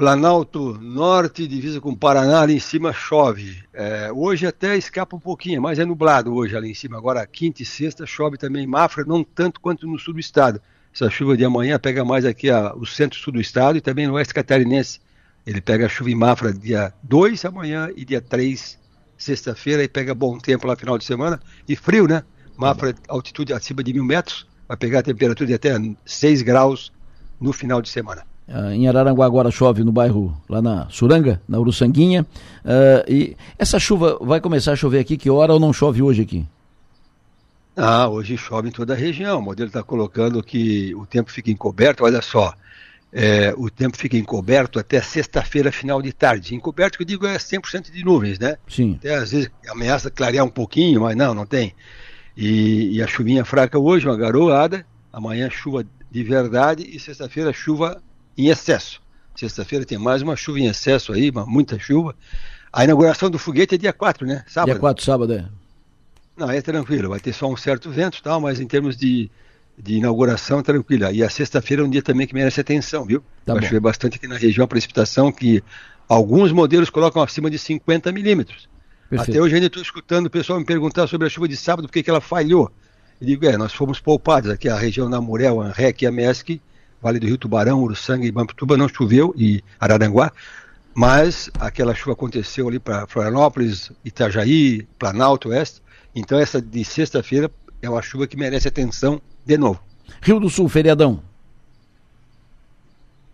Planalto 0.00 0.78
Norte, 0.80 1.46
divisa 1.46 1.78
com 1.78 1.94
Paraná, 1.94 2.40
ali 2.40 2.54
em 2.54 2.58
cima 2.58 2.90
chove. 2.90 3.62
É, 3.70 4.10
hoje 4.10 4.46
até 4.46 4.74
escapa 4.74 5.14
um 5.14 5.20
pouquinho, 5.20 5.60
mas 5.60 5.78
é 5.78 5.84
nublado 5.84 6.32
hoje 6.32 6.56
ali 6.56 6.70
em 6.70 6.74
cima. 6.74 6.96
Agora, 6.96 7.26
quinta 7.26 7.60
e 7.60 7.66
sexta 7.66 8.06
chove 8.06 8.38
também 8.38 8.64
em 8.64 8.66
Mafra, 8.66 9.04
não 9.04 9.22
tanto 9.22 9.60
quanto 9.60 9.86
no 9.86 9.98
sul 9.98 10.14
do 10.14 10.20
estado. 10.20 10.58
Essa 10.90 11.10
chuva 11.10 11.36
de 11.36 11.44
amanhã 11.44 11.78
pega 11.78 12.02
mais 12.02 12.24
aqui 12.24 12.48
a, 12.48 12.74
o 12.74 12.86
centro-sul 12.86 13.34
do 13.34 13.42
estado 13.42 13.76
e 13.76 13.82
também 13.82 14.06
no 14.06 14.14
oeste 14.14 14.32
catarinense. 14.32 15.02
Ele 15.46 15.60
pega 15.60 15.86
chuva 15.86 16.10
em 16.10 16.14
Mafra 16.14 16.50
dia 16.50 16.94
2 17.02 17.44
amanhã 17.44 17.90
e 17.94 18.02
dia 18.02 18.22
3, 18.22 18.78
sexta-feira, 19.18 19.84
e 19.84 19.88
pega 19.88 20.14
bom 20.14 20.38
tempo 20.38 20.66
lá 20.66 20.74
final 20.76 20.96
de 20.96 21.04
semana. 21.04 21.38
E 21.68 21.76
frio, 21.76 22.08
né? 22.08 22.24
Mafra, 22.56 22.94
altitude 23.06 23.52
acima 23.52 23.84
de 23.84 23.92
mil 23.92 24.04
metros, 24.06 24.46
vai 24.66 24.78
pegar 24.78 25.00
a 25.00 25.02
temperatura 25.02 25.46
de 25.46 25.52
até 25.52 25.72
6 26.06 26.40
graus 26.40 26.90
no 27.38 27.52
final 27.52 27.82
de 27.82 27.90
semana. 27.90 28.29
Uh, 28.50 28.72
em 28.72 28.88
Araranguá 28.88 29.24
agora 29.26 29.48
chove 29.48 29.84
no 29.84 29.92
bairro, 29.92 30.36
lá 30.48 30.60
na 30.60 30.88
Suranga, 30.90 31.40
na 31.48 31.60
Uruçanguinha. 31.60 32.26
Uh, 32.64 33.08
e 33.08 33.36
essa 33.56 33.78
chuva 33.78 34.18
vai 34.20 34.40
começar 34.40 34.72
a 34.72 34.76
chover 34.76 34.98
aqui, 34.98 35.16
que 35.16 35.30
hora 35.30 35.52
ou 35.52 35.60
não 35.60 35.72
chove 35.72 36.02
hoje 36.02 36.22
aqui? 36.22 36.44
Ah, 37.76 38.08
hoje 38.08 38.36
chove 38.36 38.68
em 38.68 38.72
toda 38.72 38.92
a 38.92 38.96
região. 38.96 39.38
O 39.38 39.42
modelo 39.42 39.68
está 39.68 39.84
colocando 39.84 40.42
que 40.42 40.92
o 40.96 41.06
tempo 41.06 41.30
fica 41.30 41.48
encoberto. 41.48 42.02
Olha 42.02 42.20
só, 42.20 42.52
é, 43.12 43.54
o 43.56 43.70
tempo 43.70 43.96
fica 43.96 44.16
encoberto 44.16 44.80
até 44.80 45.00
sexta-feira, 45.00 45.70
final 45.70 46.02
de 46.02 46.12
tarde. 46.12 46.54
Encoberto, 46.54 46.98
que 46.98 47.04
eu 47.04 47.06
digo, 47.06 47.26
é 47.26 47.36
100% 47.36 47.92
de 47.92 48.04
nuvens, 48.04 48.40
né? 48.40 48.56
Sim. 48.68 48.96
Até 48.98 49.14
às 49.14 49.30
vezes 49.30 49.48
ameaça 49.68 50.10
clarear 50.10 50.44
um 50.44 50.50
pouquinho, 50.50 51.02
mas 51.02 51.16
não, 51.16 51.32
não 51.32 51.46
tem. 51.46 51.72
E, 52.36 52.96
e 52.96 53.02
a 53.02 53.06
chuvinha 53.06 53.44
fraca 53.44 53.78
hoje, 53.78 54.08
uma 54.08 54.16
garoada. 54.16 54.84
Amanhã 55.12 55.48
chuva 55.48 55.84
de 56.10 56.22
verdade 56.24 56.82
e 56.82 56.98
sexta-feira 56.98 57.52
chuva 57.52 58.02
em 58.40 58.48
excesso. 58.48 59.00
Sexta-feira 59.36 59.84
tem 59.84 59.98
mais 59.98 60.22
uma 60.22 60.36
chuva 60.36 60.58
em 60.60 60.66
excesso 60.66 61.12
aí, 61.12 61.30
uma, 61.30 61.46
muita 61.46 61.78
chuva. 61.78 62.14
A 62.72 62.84
inauguração 62.84 63.30
do 63.30 63.38
foguete 63.38 63.74
é 63.74 63.78
dia 63.78 63.92
4, 63.92 64.26
né? 64.26 64.44
Sábado. 64.46 64.72
Dia 64.72 64.80
4, 64.80 65.04
sábado, 65.04 65.32
é. 65.32 65.44
Não, 66.36 66.50
é 66.50 66.60
tranquilo, 66.62 67.10
vai 67.10 67.20
ter 67.20 67.32
só 67.32 67.46
um 67.50 67.56
certo 67.56 67.90
vento 67.90 68.18
e 68.18 68.22
tal, 68.22 68.40
mas 68.40 68.60
em 68.60 68.66
termos 68.66 68.96
de, 68.96 69.30
de 69.76 69.96
inauguração, 69.96 70.62
tranquila. 70.62 71.12
E 71.12 71.22
a 71.22 71.28
sexta-feira 71.28 71.82
é 71.82 71.86
um 71.86 71.90
dia 71.90 72.02
também 72.02 72.26
que 72.26 72.34
merece 72.34 72.60
atenção, 72.60 73.04
viu? 73.04 73.22
Tá 73.44 73.54
vai 73.54 73.62
chover 73.62 73.80
bastante 73.80 74.16
aqui 74.16 74.26
na 74.26 74.36
região, 74.36 74.64
a 74.64 74.68
precipitação 74.68 75.30
que 75.30 75.62
alguns 76.08 76.52
modelos 76.52 76.88
colocam 76.88 77.22
acima 77.22 77.50
de 77.50 77.58
50 77.58 78.10
milímetros. 78.12 78.68
Até 79.18 79.40
hoje 79.40 79.56
ainda 79.56 79.66
estou 79.66 79.82
escutando 79.82 80.26
o 80.26 80.30
pessoal 80.30 80.58
me 80.58 80.64
perguntar 80.64 81.06
sobre 81.08 81.26
a 81.26 81.30
chuva 81.30 81.48
de 81.48 81.56
sábado, 81.56 81.88
por 81.88 81.92
que 81.92 82.08
ela 82.08 82.20
falhou. 82.20 82.70
E 83.20 83.26
digo, 83.26 83.44
é, 83.44 83.56
nós 83.56 83.72
fomos 83.72 84.00
poupados 84.00 84.50
aqui, 84.50 84.68
a 84.68 84.78
região 84.78 85.08
Namurel, 85.08 85.60
Anrec 85.60 86.02
e 86.02 86.06
a 86.06 86.12
MESC, 86.12 86.60
Vale 87.02 87.18
do 87.18 87.26
Rio 87.26 87.38
Tubarão, 87.38 87.82
Uruçanga 87.82 88.26
e 88.26 88.32
Bampituba 88.32 88.76
não 88.76 88.88
choveu, 88.88 89.34
e 89.36 89.62
Araranguá, 89.78 90.32
mas 90.94 91.50
aquela 91.58 91.94
chuva 91.94 92.12
aconteceu 92.12 92.68
ali 92.68 92.78
para 92.78 93.06
Florianópolis, 93.06 93.90
Itajaí, 94.04 94.86
Planalto, 94.98 95.48
Oeste. 95.48 95.80
Então 96.14 96.38
essa 96.38 96.60
de 96.60 96.84
sexta-feira 96.84 97.50
é 97.80 97.88
uma 97.88 98.02
chuva 98.02 98.26
que 98.26 98.36
merece 98.36 98.68
atenção 98.68 99.20
de 99.46 99.56
novo. 99.56 99.80
Rio 100.20 100.40
do 100.40 100.50
Sul, 100.50 100.68
feriadão. 100.68 101.22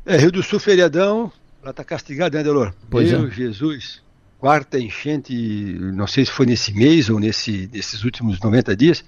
É, 0.05 0.17
Rio 0.17 0.31
do 0.31 0.43
Sul, 0.43 0.61
feriadão, 0.61 1.33
ela 1.61 1.71
está 1.71 1.83
castigada, 1.83 2.39
né, 2.39 2.45
Delor? 2.45 2.73
Pois 2.89 3.11
Meu 3.11 3.27
é. 3.27 3.31
Jesus, 3.31 4.01
quarta 4.39 4.79
enchente, 4.79 5.35
não 5.35 6.07
sei 6.07 6.25
se 6.25 6.31
foi 6.31 6.47
nesse 6.47 6.73
mês 6.73 7.11
ou 7.11 7.19
nesse, 7.19 7.69
nesses 7.73 8.05
últimos 8.05 8.39
90 8.39 8.77
dias, 8.77 9.05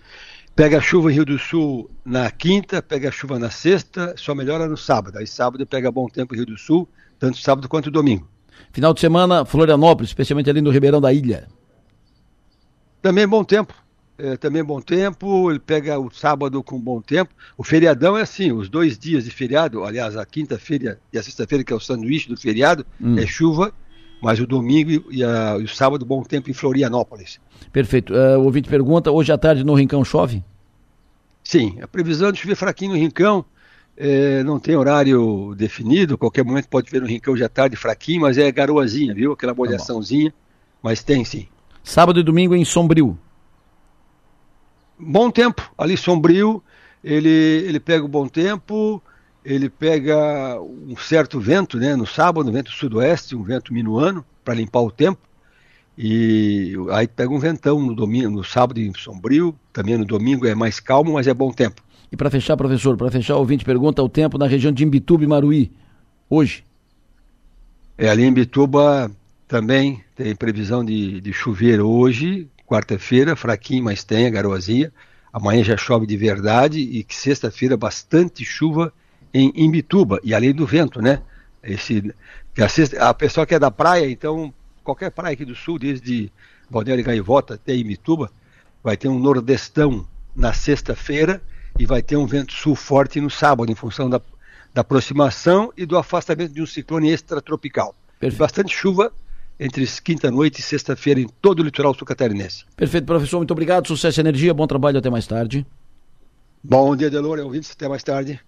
Pega 0.58 0.80
chuva 0.80 1.12
em 1.12 1.14
Rio 1.14 1.24
do 1.24 1.38
Sul 1.38 1.88
na 2.04 2.28
quinta, 2.32 2.82
pega 2.82 3.12
chuva 3.12 3.38
na 3.38 3.48
sexta, 3.48 4.14
só 4.16 4.34
melhora 4.34 4.66
no 4.66 4.76
sábado. 4.76 5.16
Aí 5.16 5.24
sábado 5.24 5.64
pega 5.64 5.88
bom 5.88 6.08
tempo 6.08 6.34
em 6.34 6.38
Rio 6.38 6.46
do 6.46 6.58
Sul, 6.58 6.88
tanto 7.16 7.38
sábado 7.38 7.68
quanto 7.68 7.92
domingo. 7.92 8.26
Final 8.72 8.92
de 8.92 8.98
semana, 8.98 9.44
Florianópolis, 9.44 10.10
especialmente 10.10 10.50
ali 10.50 10.60
no 10.60 10.70
Ribeirão 10.70 11.00
da 11.00 11.12
Ilha. 11.12 11.46
Também 13.00 13.24
bom 13.28 13.44
tempo. 13.44 13.72
É, 14.18 14.36
também 14.36 14.64
bom 14.64 14.80
tempo, 14.80 15.48
ele 15.48 15.60
pega 15.60 15.96
o 15.96 16.10
sábado 16.10 16.60
com 16.60 16.76
bom 16.76 17.00
tempo. 17.00 17.32
O 17.56 17.62
feriadão 17.62 18.18
é 18.18 18.22
assim, 18.22 18.50
os 18.50 18.68
dois 18.68 18.98
dias 18.98 19.26
de 19.26 19.30
feriado, 19.30 19.84
aliás, 19.84 20.16
a 20.16 20.26
quinta-feira 20.26 20.98
e 21.12 21.18
a 21.18 21.22
sexta-feira, 21.22 21.62
que 21.62 21.72
é 21.72 21.76
o 21.76 21.78
sanduíche 21.78 22.28
do 22.28 22.36
feriado, 22.36 22.84
hum. 23.00 23.16
é 23.16 23.24
chuva, 23.24 23.72
mas 24.20 24.40
o 24.40 24.46
domingo 24.46 25.04
e, 25.10 25.22
a, 25.22 25.56
e, 25.58 25.64
o 25.64 25.68
sábado 25.68 26.04
bom 26.04 26.22
tempo 26.22 26.50
em 26.50 26.52
Florianópolis. 26.52 27.40
Perfeito. 27.72 28.12
Uh, 28.12 28.38
o 28.38 28.44
ouvinte 28.44 28.68
pergunta, 28.68 29.10
hoje 29.10 29.32
à 29.32 29.38
tarde 29.38 29.64
no 29.64 29.74
Rincão 29.74 30.04
chove? 30.04 30.42
Sim, 31.42 31.78
a 31.80 31.88
previsão 31.88 32.30
de 32.30 32.38
chover 32.38 32.56
fraquinho 32.56 32.92
no 32.92 32.98
Rincão, 32.98 33.44
é, 33.96 34.44
não 34.44 34.60
tem 34.60 34.76
horário 34.76 35.54
definido, 35.56 36.18
qualquer 36.18 36.44
momento 36.44 36.68
pode 36.68 36.90
ver 36.90 37.00
no 37.00 37.06
Rincão 37.06 37.36
já 37.36 37.48
tarde 37.48 37.74
fraquinho, 37.74 38.20
mas 38.22 38.38
é 38.38 38.50
garoazinha, 38.52 39.14
viu? 39.14 39.32
Aquela 39.32 39.54
molhaçãozinha, 39.54 40.30
tá 40.30 40.36
mas 40.82 41.02
tem 41.02 41.24
sim. 41.24 41.48
Sábado 41.82 42.20
e 42.20 42.22
domingo 42.22 42.54
em 42.54 42.64
Sombrio. 42.64 43.18
Bom 44.98 45.30
tempo, 45.30 45.72
ali 45.76 45.96
Sombrio, 45.96 46.62
ele, 47.02 47.28
ele 47.28 47.80
pega 47.80 48.04
o 48.04 48.08
bom 48.08 48.28
tempo, 48.28 49.02
ele 49.48 49.70
pega 49.70 50.60
um 50.60 50.94
certo 50.94 51.40
vento, 51.40 51.78
né? 51.78 51.96
No 51.96 52.06
sábado, 52.06 52.50
um 52.50 52.52
vento 52.52 52.70
sudoeste, 52.70 53.34
um 53.34 53.42
vento 53.42 53.72
minuano, 53.72 54.22
para 54.44 54.52
limpar 54.52 54.80
o 54.80 54.90
tempo. 54.90 55.18
E 55.96 56.74
aí 56.90 57.08
pega 57.08 57.32
um 57.32 57.38
ventão 57.38 57.80
no 57.80 57.94
domingo, 57.94 58.30
no 58.30 58.44
sábado 58.44 58.78
em 58.78 58.92
Sombrio, 58.92 59.58
também 59.72 59.96
no 59.96 60.04
domingo 60.04 60.46
é 60.46 60.54
mais 60.54 60.78
calmo, 60.78 61.14
mas 61.14 61.26
é 61.26 61.32
bom 61.32 61.50
tempo. 61.50 61.82
E 62.12 62.16
para 62.16 62.30
fechar, 62.30 62.58
professor, 62.58 62.94
para 62.94 63.10
fechar, 63.10 63.36
o 63.36 63.38
ouvinte 63.38 63.64
pergunta 63.64 64.02
o 64.02 64.08
tempo 64.08 64.36
na 64.36 64.46
região 64.46 64.70
de 64.70 64.84
Imbituba 64.84 65.24
e 65.24 65.26
Maruí, 65.26 65.72
hoje. 66.28 66.62
É, 67.96 68.10
ali 68.10 68.24
em 68.24 68.28
Imbituba 68.28 69.10
também 69.48 70.04
tem 70.14 70.36
previsão 70.36 70.84
de, 70.84 71.22
de 71.22 71.32
chover 71.32 71.80
hoje, 71.80 72.46
quarta-feira, 72.66 73.34
fraquinho, 73.34 73.84
mas 73.84 74.04
tem 74.04 74.26
a 74.26 74.30
garoazinha. 74.30 74.92
Amanhã 75.32 75.64
já 75.64 75.76
chove 75.76 76.06
de 76.06 76.18
verdade 76.18 76.80
e 76.80 77.04
sexta-feira 77.08 77.78
bastante 77.78 78.44
chuva 78.44 78.92
em 79.32 79.52
Imbituba, 79.54 80.20
e 80.22 80.34
além 80.34 80.52
do 80.52 80.66
vento, 80.66 81.00
né? 81.00 81.22
Esse, 81.62 82.14
a, 82.98 83.08
a 83.08 83.14
pessoa 83.14 83.46
que 83.46 83.54
é 83.54 83.58
da 83.58 83.70
praia, 83.70 84.08
então 84.10 84.52
qualquer 84.82 85.10
praia 85.10 85.34
aqui 85.34 85.44
do 85.44 85.54
sul, 85.54 85.78
desde 85.78 86.32
Balneário 86.70 87.04
Gaivota 87.04 87.54
até 87.54 87.74
Imituba, 87.74 88.30
vai 88.82 88.96
ter 88.96 89.08
um 89.08 89.18
nordestão 89.18 90.06
na 90.34 90.52
sexta-feira 90.52 91.42
e 91.78 91.84
vai 91.84 92.02
ter 92.02 92.16
um 92.16 92.26
vento 92.26 92.52
sul 92.52 92.74
forte 92.74 93.20
no 93.20 93.30
sábado, 93.30 93.70
em 93.70 93.74
função 93.74 94.08
da, 94.08 94.20
da 94.72 94.80
aproximação 94.80 95.72
e 95.76 95.84
do 95.84 95.96
afastamento 95.98 96.52
de 96.52 96.62
um 96.62 96.66
ciclone 96.66 97.10
extratropical. 97.10 97.94
Perfeito. 98.18 98.40
Bastante 98.40 98.74
chuva 98.74 99.12
entre 99.60 99.86
quinta-noite 100.02 100.60
e 100.60 100.62
sexta-feira 100.62 101.20
em 101.20 101.28
todo 101.40 101.60
o 101.60 101.62
litoral 101.62 101.94
sul 101.94 102.06
catarinense. 102.06 102.64
Perfeito, 102.76 103.04
professor. 103.04 103.38
Muito 103.38 103.50
obrigado. 103.50 103.86
Sucesso 103.88 104.20
e 104.20 104.22
energia. 104.22 104.54
Bom 104.54 104.66
trabalho. 104.66 104.98
Até 104.98 105.10
mais 105.10 105.26
tarde. 105.26 105.66
Bom 106.62 106.94
dia, 106.96 107.10
Delor. 107.10 107.38
Ouvintes. 107.40 107.72
Até 107.72 107.88
mais 107.88 108.02
tarde. 108.02 108.40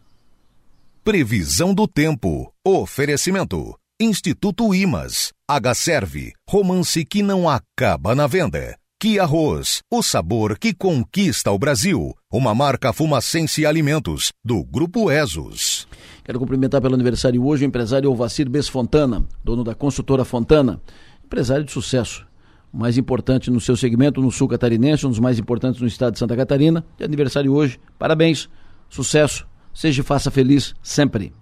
Previsão 1.03 1.73
do 1.73 1.89
tempo. 1.89 2.53
Oferecimento. 2.63 3.75
Instituto 3.99 4.75
Imas. 4.75 5.33
H-Serve. 5.49 6.35
Romance 6.47 7.07
que 7.07 7.23
não 7.23 7.49
acaba 7.49 8.15
na 8.15 8.27
venda. 8.27 8.77
Que 9.01 9.19
Arroz, 9.19 9.81
o 9.91 10.03
sabor 10.03 10.59
que 10.59 10.75
conquista 10.75 11.51
o 11.51 11.59
Brasil. 11.59 12.15
Uma 12.31 12.55
marca 12.55 12.93
Fumacense 12.93 13.65
Alimentos, 13.65 14.29
do 14.45 14.63
Grupo 14.63 15.11
Esos. 15.11 15.89
Quero 16.23 16.39
cumprimentar 16.39 16.83
pelo 16.83 16.97
aniversário 16.97 17.43
hoje 17.47 17.65
o 17.65 17.69
empresário 17.69 18.11
Ovacir 18.13 18.51
Bes 18.51 18.69
Fontana, 18.69 19.25
dono 19.43 19.65
da 19.65 19.75
construtora 19.75 20.23
Fontana. 20.23 20.83
Empresário 21.25 21.65
de 21.65 21.73
sucesso. 21.73 22.27
Mais 22.71 22.99
importante 22.99 23.51
no 23.51 23.59
seu 23.59 23.75
segmento 23.75 24.21
no 24.21 24.31
sul 24.31 24.47
catarinense, 24.47 25.07
um 25.07 25.11
dos 25.11 25.19
mais 25.19 25.39
importantes 25.39 25.81
no 25.81 25.89
estado 25.89 26.13
de 26.13 26.19
Santa 26.19 26.37
Catarina. 26.37 26.85
De 26.99 27.05
aniversário 27.05 27.55
hoje. 27.55 27.81
Parabéns, 27.99 28.51
sucesso, 28.91 29.49
seja 29.73 30.01
e 30.01 30.05
faça 30.05 30.31
feliz 30.31 30.75
sempre. 30.83 31.33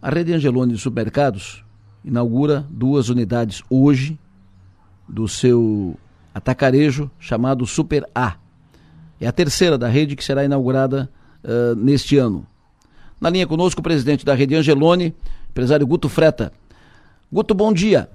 A 0.00 0.10
rede 0.10 0.32
Angelone 0.32 0.72
de 0.72 0.78
supermercados 0.78 1.64
inaugura 2.04 2.66
duas 2.68 3.08
unidades 3.08 3.62
hoje 3.70 4.18
do 5.08 5.28
seu 5.28 5.96
atacarejo 6.34 7.10
chamado 7.18 7.66
Super 7.66 8.04
A. 8.14 8.36
É 9.20 9.26
a 9.26 9.32
terceira 9.32 9.78
da 9.78 9.88
rede 9.88 10.16
que 10.16 10.24
será 10.24 10.44
inaugurada 10.44 11.08
uh, 11.44 11.74
neste 11.76 12.18
ano. 12.18 12.46
Na 13.20 13.30
linha 13.30 13.46
conosco 13.46 13.80
o 13.80 13.84
presidente 13.84 14.24
da 14.24 14.34
rede 14.34 14.56
Angelone, 14.56 15.14
empresário 15.48 15.86
Guto 15.86 16.08
Freta. 16.08 16.52
Guto, 17.30 17.54
bom 17.54 17.72
dia. 17.72 18.10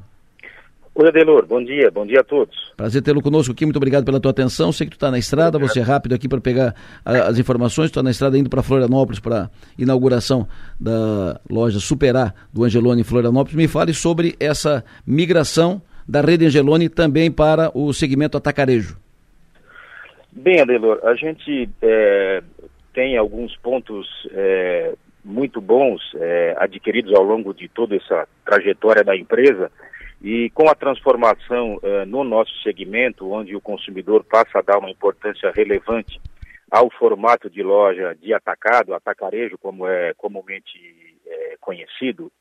Oi, 1.00 1.10
Adelor, 1.10 1.46
bom 1.46 1.64
dia, 1.64 1.92
bom 1.92 2.08
dia 2.08 2.22
a 2.22 2.24
todos. 2.24 2.74
Prazer 2.76 3.04
tê-lo 3.04 3.22
conosco 3.22 3.54
aqui, 3.54 3.64
muito 3.64 3.78
obrigado 3.78 4.04
pela 4.04 4.20
tua 4.20 4.32
atenção. 4.32 4.72
Sei 4.72 4.88
que 4.88 4.94
tu 4.94 4.96
está 4.96 5.12
na 5.12 5.20
estrada, 5.20 5.56
obrigado. 5.56 5.72
você 5.72 5.80
é 5.80 5.84
rápido 5.84 6.16
aqui 6.16 6.28
para 6.28 6.42
pegar 6.42 6.74
a, 7.06 7.28
as 7.28 7.38
informações. 7.38 7.92
Tu 7.92 7.92
está 7.92 8.02
na 8.02 8.10
estrada 8.10 8.36
indo 8.36 8.50
para 8.50 8.64
Florianópolis 8.64 9.20
para 9.20 9.48
inauguração 9.78 10.48
da 10.80 11.40
loja 11.48 11.80
Superar 11.80 12.34
do 12.52 12.64
Angelone 12.64 13.02
em 13.02 13.04
Florianópolis. 13.04 13.56
Me 13.56 13.68
fale 13.68 13.94
sobre 13.94 14.36
essa 14.40 14.84
migração 15.06 15.84
da 16.10 16.20
rede 16.20 16.48
Angelone 16.48 16.90
também 16.90 17.32
para 17.32 17.70
o 17.78 17.94
segmento 17.94 18.36
atacarejo. 18.36 18.98
Bem, 20.32 20.62
Adelor, 20.62 21.00
a 21.04 21.14
gente 21.14 21.70
é, 21.80 22.42
tem 22.92 23.18
alguns 23.18 23.56
pontos 23.58 24.08
é, 24.32 24.96
muito 25.24 25.62
bons 25.62 26.02
é, 26.16 26.56
adquiridos 26.58 27.14
ao 27.14 27.22
longo 27.22 27.54
de 27.54 27.68
toda 27.68 27.96
essa 27.96 28.28
trajetória 28.44 29.04
da 29.04 29.16
empresa 29.16 29.70
e 30.22 30.50
com 30.52 30.70
a 30.70 30.76
transformação 30.76 31.80
eh, 31.84 32.06
no 32.06 32.24
nosso 32.24 32.52
segmento, 32.64 33.32
onde 33.32 33.56
o 33.56 33.62
consumidor 33.62 34.24
passa 34.24 34.60
a 34.60 34.62
dar 34.62 34.80
uma 34.80 34.90
importância 34.90 35.52
relevante 35.52 36.20
ao 36.70 36.90
formato 36.92 37.50
de 37.50 37.62
loja 37.64 38.16
de 38.16 38.34
atacado, 38.34 38.94
atacarejo, 38.94 39.58
como 39.58 39.88
é 39.88 40.14
comumente 40.16 40.78
é, 41.26 41.58
conhecido, 41.62 42.32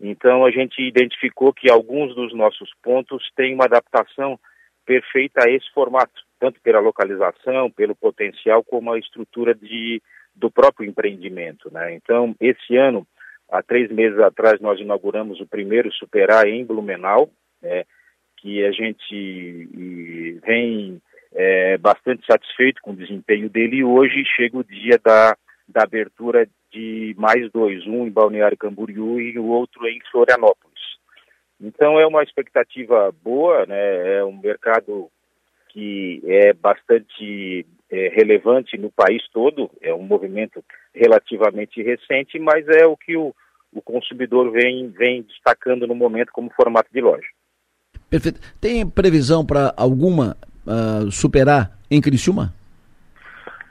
então 0.00 0.44
a 0.44 0.50
gente 0.50 0.80
identificou 0.82 1.52
que 1.52 1.70
alguns 1.70 2.14
dos 2.14 2.34
nossos 2.34 2.70
pontos 2.82 3.22
têm 3.36 3.54
uma 3.54 3.64
adaptação 3.64 4.38
perfeita 4.84 5.44
a 5.44 5.50
esse 5.50 5.70
formato, 5.72 6.22
tanto 6.38 6.60
pela 6.60 6.80
localização, 6.80 7.70
pelo 7.70 7.94
potencial, 7.94 8.62
como 8.62 8.92
a 8.92 8.98
estrutura 8.98 9.54
de, 9.54 10.02
do 10.34 10.50
próprio 10.50 10.88
empreendimento. 10.88 11.72
Né? 11.72 11.94
Então, 11.94 12.34
esse 12.40 12.76
ano 12.76 13.06
Há 13.50 13.62
três 13.62 13.90
meses 13.90 14.18
atrás 14.18 14.60
nós 14.60 14.80
inauguramos 14.80 15.40
o 15.40 15.46
primeiro 15.46 15.92
Superar 15.92 16.46
em 16.46 16.64
Blumenau, 16.64 17.30
né, 17.62 17.84
que 18.36 18.64
a 18.64 18.72
gente 18.72 20.40
vem 20.44 21.00
é, 21.32 21.78
bastante 21.78 22.24
satisfeito 22.26 22.80
com 22.82 22.92
o 22.92 22.96
desempenho 22.96 23.48
dele 23.48 23.76
e 23.76 23.84
hoje 23.84 24.24
chega 24.36 24.58
o 24.58 24.64
dia 24.64 24.98
da, 25.02 25.36
da 25.68 25.82
abertura 25.82 26.48
de 26.70 27.14
mais 27.16 27.50
dois, 27.52 27.86
um 27.86 28.06
em 28.06 28.10
Balneário 28.10 28.56
Camboriú 28.56 29.20
e 29.20 29.38
o 29.38 29.46
outro 29.46 29.86
em 29.86 30.00
Florianópolis. 30.10 30.74
Então 31.60 31.98
é 31.98 32.06
uma 32.06 32.22
expectativa 32.22 33.12
boa, 33.22 33.64
né? 33.66 34.18
é 34.18 34.24
um 34.24 34.36
mercado 34.36 35.08
que 35.68 36.20
é 36.24 36.52
bastante 36.52 37.66
é, 37.94 38.08
relevante 38.08 38.76
no 38.76 38.90
país 38.90 39.22
todo, 39.32 39.70
é 39.80 39.94
um 39.94 40.02
movimento 40.02 40.64
relativamente 40.92 41.80
recente, 41.80 42.40
mas 42.40 42.66
é 42.66 42.84
o 42.84 42.96
que 42.96 43.16
o, 43.16 43.32
o 43.72 43.80
consumidor 43.80 44.50
vem, 44.50 44.88
vem 44.88 45.22
destacando 45.22 45.86
no 45.86 45.94
momento 45.94 46.32
como 46.32 46.50
formato 46.50 46.88
de 46.92 47.00
loja. 47.00 47.26
Perfeito. 48.10 48.40
Tem 48.60 48.88
previsão 48.88 49.46
para 49.46 49.72
alguma 49.76 50.36
uh, 50.66 51.08
superar 51.10 51.78
em 51.88 52.00
Criciúma? 52.00 52.52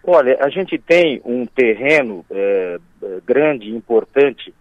Olha, 0.05 0.37
a 0.41 0.49
gente 0.49 0.77
tem 0.77 1.21
um 1.25 1.45
terreno 1.45 2.25
é, 2.29 2.77
grande 3.25 3.69
importante 3.69 4.53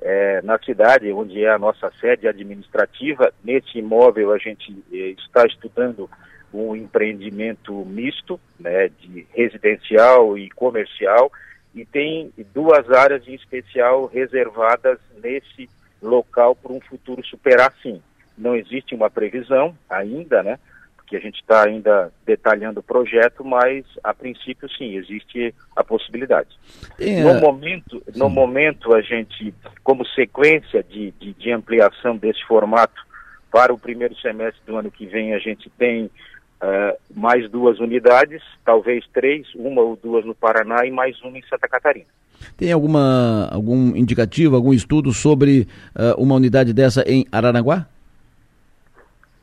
é, 0.00 0.40
na 0.42 0.58
cidade, 0.58 1.12
onde 1.12 1.44
é 1.44 1.50
a 1.50 1.58
nossa 1.58 1.90
sede 2.00 2.26
administrativa. 2.26 3.32
Nesse 3.44 3.78
imóvel, 3.78 4.32
a 4.32 4.38
gente 4.38 4.76
é, 4.92 4.96
está 5.10 5.44
estudando 5.46 6.08
um 6.52 6.74
empreendimento 6.74 7.72
misto, 7.84 8.40
né, 8.58 8.88
de 9.00 9.26
residencial 9.34 10.36
e 10.36 10.50
comercial, 10.50 11.30
e 11.74 11.84
tem 11.84 12.32
duas 12.52 12.90
áreas 12.90 13.26
em 13.28 13.34
especial 13.34 14.06
reservadas 14.06 14.98
nesse 15.22 15.68
local 16.02 16.56
para 16.56 16.72
um 16.72 16.80
futuro 16.80 17.24
superar 17.24 17.72
sim. 17.82 18.02
Não 18.36 18.56
existe 18.56 18.94
uma 18.94 19.10
previsão 19.10 19.76
ainda, 19.88 20.42
né? 20.42 20.58
Porque 20.96 21.16
a 21.16 21.20
gente 21.20 21.40
está 21.40 21.66
ainda 21.66 22.12
detalhando 22.24 22.80
o 22.80 22.82
projeto, 22.82 23.44
mas 23.44 23.84
a 24.02 24.14
princípio 24.14 24.68
sim, 24.70 24.96
existe 24.96 25.54
a 25.76 25.84
possibilidade. 25.84 26.48
É... 26.98 27.22
No, 27.22 27.40
momento, 27.40 28.02
no 28.16 28.28
momento, 28.28 28.94
a 28.94 29.02
gente, 29.02 29.52
como 29.84 30.06
sequência 30.06 30.82
de, 30.82 31.10
de, 31.12 31.32
de 31.34 31.52
ampliação 31.52 32.16
desse 32.16 32.42
formato, 32.46 33.00
para 33.50 33.74
o 33.74 33.78
primeiro 33.78 34.16
semestre 34.20 34.60
do 34.64 34.76
ano 34.76 34.90
que 34.90 35.06
vem, 35.06 35.34
a 35.34 35.38
gente 35.38 35.68
tem 35.70 36.10
Uh, 36.62 36.94
mais 37.18 37.50
duas 37.50 37.80
unidades, 37.80 38.42
talvez 38.64 39.06
três, 39.14 39.46
uma 39.54 39.80
ou 39.80 39.96
duas 39.96 40.26
no 40.26 40.34
Paraná 40.34 40.84
e 40.84 40.90
mais 40.90 41.20
uma 41.22 41.38
em 41.38 41.42
Santa 41.42 41.66
Catarina. 41.66 42.06
Tem 42.56 42.70
alguma 42.70 43.48
algum 43.50 43.96
indicativo, 43.96 44.56
algum 44.56 44.72
estudo 44.72 45.12
sobre 45.12 45.66
uh, 45.96 46.22
uma 46.22 46.34
unidade 46.34 46.72
dessa 46.74 47.02
em 47.06 47.26
Araranguá? 47.32 47.86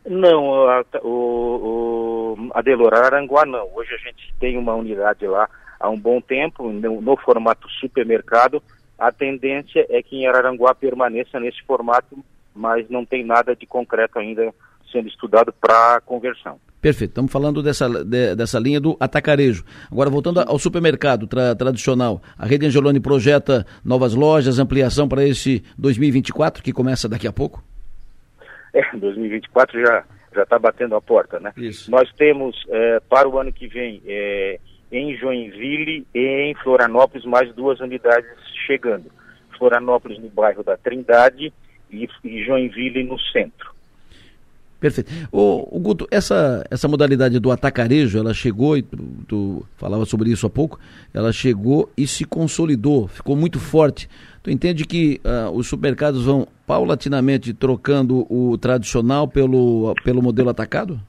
Não, 0.08 0.69
a, 0.69 0.86
o, 1.03 2.36
o 2.38 2.49
Adelor, 2.53 2.93
Araranguá 2.93 3.45
não. 3.45 3.67
Hoje 3.75 3.93
a 3.93 3.97
gente 3.97 4.34
tem 4.39 4.58
uma 4.58 4.75
unidade 4.75 5.25
lá 5.25 5.49
há 5.80 5.89
um 5.89 5.99
bom 5.99 6.21
tempo, 6.21 6.69
no, 6.69 7.01
no 7.01 7.17
formato 7.17 7.67
supermercado. 7.69 8.62
A 8.97 9.12
tendência 9.12 9.86
é 9.89 10.01
que 10.01 10.17
em 10.17 10.27
Araranguá 10.27 10.73
permaneça 10.73 11.39
nesse 11.39 11.62
formato, 11.63 12.17
mas 12.56 12.89
não 12.89 13.06
tem 13.06 13.23
nada 13.23 13.56
de 13.56 13.65
concreto 13.65 14.17
ainda 14.17 14.53
sendo 14.91 15.08
estudado 15.08 15.54
para 15.54 16.02
conversão. 16.02 16.60
Perfeito, 16.82 17.12
estamos 17.12 17.32
falando 17.32 17.63
dessa, 17.63 17.89
de, 17.89 18.36
dessa 18.36 18.60
linha 18.60 18.80
do 18.80 18.95
atacarejo. 19.00 19.63
Agora, 19.91 20.10
voltando 20.10 20.39
ao 20.39 20.60
supermercado 20.60 21.28
tra, 21.28 21.56
tradicional, 21.56 22.21
a 22.38 22.45
Rede 22.45 22.67
Angeloni 22.67 23.00
projeta 23.00 23.65
novas 23.84 24.13
lojas, 24.13 24.60
ampliação 24.60 25.08
para 25.08 25.26
esse 25.26 25.63
2024, 25.78 26.63
que 26.63 26.71
começa 26.71 27.10
daqui 27.10 27.28
a 27.28 27.34
pouco? 27.34 27.63
É, 28.73 28.95
2024 28.95 29.82
já 29.82 30.04
já 30.38 30.43
está 30.43 30.60
batendo 30.60 30.95
a 30.95 31.02
porta, 31.02 31.39
né? 31.39 31.52
Isso. 31.58 31.89
Nós 31.89 32.12
temos 32.13 32.56
é, 32.69 33.00
para 33.10 33.28
o 33.28 33.39
ano 33.39 33.52
que 33.52 33.67
vem 33.67 34.02
é, 34.06 34.60
em 34.91 35.17
Joinville 35.17 36.06
e 36.13 36.19
em 36.19 36.56
Florianópolis 36.56 37.26
mais 37.26 37.54
duas 37.56 37.80
unidades 37.80 38.30
chegando. 38.67 39.06
Florianópolis 39.58 40.19
no 40.19 40.30
bairro 40.30 40.63
da 40.63 40.78
Trindade 40.78 41.52
e, 41.91 42.08
e 42.23 42.43
Joinville 42.43 43.04
no 43.04 43.19
centro. 43.19 43.76
Perfeito. 44.80 45.12
O, 45.32 45.80
Guto, 45.80 46.08
essa, 46.12 46.63
essa 46.70 46.88
modalidade 46.88 47.40
do 47.40 47.52
atacarejo, 47.52 48.20
ela 48.20 48.34
chegou, 48.34 48.78
e 48.78 48.84
tu, 48.84 48.98
tu, 49.28 49.68
falava 49.76 50.06
sobre 50.06 50.30
isso 50.30 50.46
há 50.46 50.50
pouco, 50.50 50.80
ela 51.13 51.34
chegou 51.34 51.92
e 51.98 52.06
se 52.06 52.26
consolidou, 52.26 53.08
ficou 53.08 53.36
muito 53.36 53.60
forte. 53.60 54.08
Tu 54.44 54.52
entende 54.52 54.86
que 54.86 55.20
uh, 55.26 55.52
os 55.52 55.68
supermercados 55.68 56.26
vão 56.26 56.48
paulatinamente 56.66 57.54
trocando 57.54 58.26
o 58.32 58.58
tradicional 58.58 59.28
pelo, 59.28 59.96
pelo 60.04 60.22
modelo 60.22 60.50
atacado? 60.50 61.00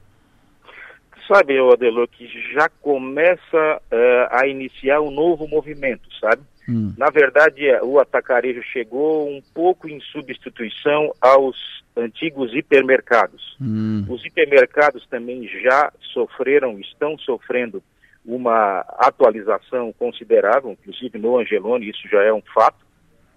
Sabe, 1.27 1.59
Adelor, 1.59 2.07
que 2.07 2.27
já 2.53 2.67
começa 2.81 3.81
uh, 3.91 4.27
a 4.31 4.47
iniciar 4.47 4.99
um 4.99 5.11
novo 5.11 5.47
movimento, 5.47 6.09
sabe? 6.19 6.41
Hum. 6.67 6.93
Na 6.97 7.09
verdade, 7.11 7.67
é, 7.67 7.83
o 7.83 7.99
atacarejo 7.99 8.63
chegou 8.63 9.29
um 9.29 9.41
pouco 9.53 9.87
em 9.87 9.99
substituição 9.99 11.13
aos 11.21 11.55
antigos 11.99 12.53
hipermercados. 12.53 13.57
Hum. 13.61 14.05
Os 14.09 14.25
hipermercados 14.25 15.05
também 15.07 15.47
já 15.47 15.91
sofreram, 16.13 16.79
estão 16.79 17.17
sofrendo 17.17 17.83
uma 18.25 18.81
atualização 18.97 19.93
considerável, 19.93 20.71
inclusive 20.71 21.17
no 21.17 21.37
Angelone, 21.37 21.89
isso 21.89 22.07
já 22.09 22.23
é 22.23 22.33
um 22.33 22.41
fato, 22.53 22.85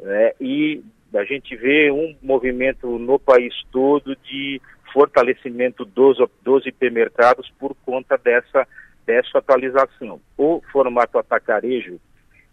né? 0.00 0.32
e 0.40 0.82
a 1.14 1.24
gente 1.24 1.54
vê 1.56 1.90
um 1.90 2.16
movimento 2.22 2.98
no 2.98 3.18
país 3.18 3.54
todo 3.70 4.16
de 4.16 4.60
fortalecimento 4.92 5.84
dos, 5.84 6.18
dos 6.42 6.66
hipermercados 6.66 7.50
por 7.58 7.74
conta 7.84 8.18
dessa, 8.18 8.66
dessa 9.06 9.38
atualização. 9.38 10.20
O 10.36 10.62
formato 10.72 11.18
atacarejo 11.18 12.00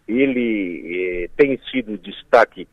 ele 0.08 1.26
eh, 1.26 1.30
tem 1.38 1.60
sido 1.72 1.98
destaque 1.98 2.68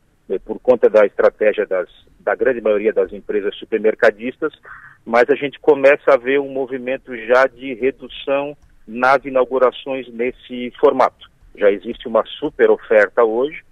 por 0.45 0.59
conta 0.59 0.89
da 0.89 1.05
estratégia 1.05 1.65
das, 1.65 1.89
da 2.19 2.35
grande 2.35 2.59
maioria 2.59 2.91
das 2.91 3.13
empresas 3.13 3.55
supermercadistas, 3.55 4.53
mas 5.05 5.29
a 5.29 5.35
gente 5.35 5.59
começa 5.59 6.13
a 6.13 6.17
ver 6.17 6.39
um 6.39 6.49
movimento 6.49 7.15
já 7.25 7.47
de 7.47 7.73
redução 7.73 8.57
nas 8.85 9.23
inaugurações 9.23 10.07
nesse 10.09 10.71
formato. 10.79 11.29
Já 11.55 11.71
existe 11.71 12.07
uma 12.07 12.25
super 12.25 12.69
oferta 12.69 13.23
hoje, 13.23 13.63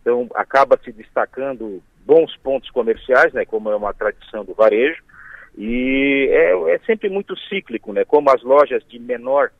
então 0.00 0.28
acaba 0.34 0.78
se 0.84 0.92
destacando 0.92 1.82
bons 2.04 2.36
pontos 2.36 2.70
comerciais, 2.70 3.32
né, 3.32 3.44
como 3.44 3.70
é 3.70 3.76
uma 3.76 3.94
tradição 3.94 4.44
do 4.44 4.54
varejo, 4.54 5.02
e 5.56 6.28
é, 6.30 6.74
é 6.74 6.78
sempre 6.80 7.08
muito 7.08 7.34
cíclico, 7.48 7.92
né, 7.92 8.04
como 8.04 8.30
as 8.30 8.42
lojas 8.42 8.82
de 8.88 8.98
menor, 8.98 9.50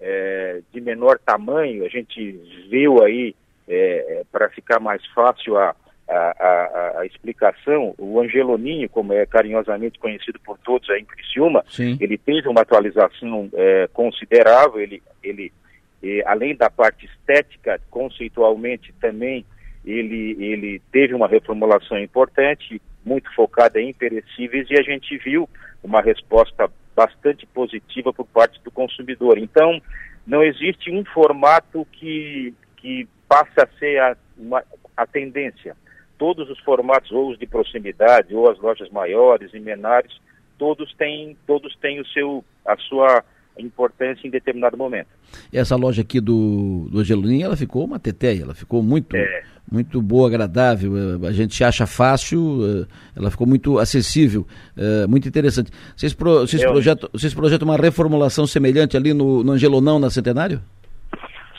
é, 0.00 0.60
de 0.72 0.80
menor 0.80 1.18
tamanho, 1.18 1.84
a 1.84 1.88
gente 1.88 2.32
viu 2.68 3.02
aí, 3.02 3.34
é, 3.68 4.20
é 4.20 4.22
para 4.30 4.50
ficar 4.50 4.80
mais 4.80 5.04
fácil 5.14 5.56
a, 5.56 5.74
a, 6.12 6.34
a, 6.38 7.00
a, 7.00 7.06
explicação, 7.06 7.94
o 7.98 8.20
Angeloninho, 8.20 8.88
como 8.88 9.12
é 9.12 9.24
carinhosamente 9.26 9.98
conhecido 9.98 10.38
por 10.40 10.58
todos 10.58 10.88
aí 10.90 11.00
em 11.00 11.04
Criciúma, 11.04 11.64
Sim. 11.68 11.96
ele 12.00 12.18
teve 12.18 12.48
uma 12.48 12.62
atualização 12.62 13.48
é, 13.54 13.88
considerável, 13.92 14.80
ele, 14.80 15.02
ele 15.22 15.52
além 16.26 16.54
da 16.56 16.68
parte 16.68 17.06
estética, 17.06 17.80
conceitualmente 17.90 18.92
também 19.00 19.44
ele, 19.84 20.36
ele 20.38 20.82
teve 20.92 21.14
uma 21.14 21.26
reformulação 21.26 21.98
importante, 21.98 22.80
muito 23.04 23.32
focada 23.34 23.80
em 23.80 23.92
perecíveis, 23.92 24.68
e 24.70 24.78
a 24.78 24.82
gente 24.82 25.16
viu 25.18 25.48
uma 25.82 26.00
resposta 26.00 26.70
bastante 26.94 27.46
positiva 27.46 28.12
por 28.12 28.26
parte 28.26 28.60
do 28.62 28.70
consumidor. 28.70 29.38
Então, 29.38 29.80
não 30.26 30.42
existe 30.42 30.90
um 30.90 31.04
formato 31.04 31.86
que, 31.92 32.54
que 32.76 33.08
passe 33.28 33.60
a 33.60 33.66
ser 33.78 33.98
a, 34.00 34.16
uma, 34.36 34.62
a 34.96 35.06
tendência. 35.06 35.76
Todos 36.22 36.48
os 36.48 36.58
formatos, 36.60 37.10
ou 37.10 37.32
os 37.32 37.36
de 37.36 37.48
proximidade, 37.48 38.32
ou 38.32 38.48
as 38.48 38.56
lojas 38.60 38.88
maiores 38.90 39.52
e 39.52 39.58
menores, 39.58 40.12
todos 40.56 40.94
têm, 40.94 41.36
todos 41.48 41.74
têm 41.78 42.00
o 42.00 42.06
seu, 42.06 42.44
a 42.64 42.76
sua 42.76 43.24
importância 43.58 44.24
em 44.24 44.30
determinado 44.30 44.76
momento. 44.76 45.08
Essa 45.52 45.74
loja 45.74 46.02
aqui 46.02 46.20
do, 46.20 46.86
do 46.92 47.00
Angeloninho, 47.00 47.46
ela 47.46 47.56
ficou 47.56 47.84
uma 47.84 47.98
teteia, 47.98 48.42
ela 48.42 48.54
ficou 48.54 48.84
muito, 48.84 49.16
é. 49.16 49.42
muito 49.68 50.00
boa, 50.00 50.28
agradável, 50.28 50.92
eh, 50.96 51.26
a 51.26 51.32
gente 51.32 51.64
acha 51.64 51.88
fácil, 51.88 52.60
eh, 52.62 52.86
ela 53.16 53.28
ficou 53.28 53.44
muito 53.44 53.80
acessível, 53.80 54.46
eh, 54.78 55.08
muito 55.08 55.26
interessante. 55.26 55.72
Vocês, 55.96 56.14
pro, 56.14 56.46
vocês, 56.46 56.64
projetam, 56.64 57.10
vocês 57.12 57.34
projetam 57.34 57.66
uma 57.66 57.76
reformulação 57.76 58.46
semelhante 58.46 58.96
ali 58.96 59.12
no, 59.12 59.42
no 59.42 59.50
Angelonão, 59.50 59.98
na 59.98 60.08
Centenário? 60.08 60.60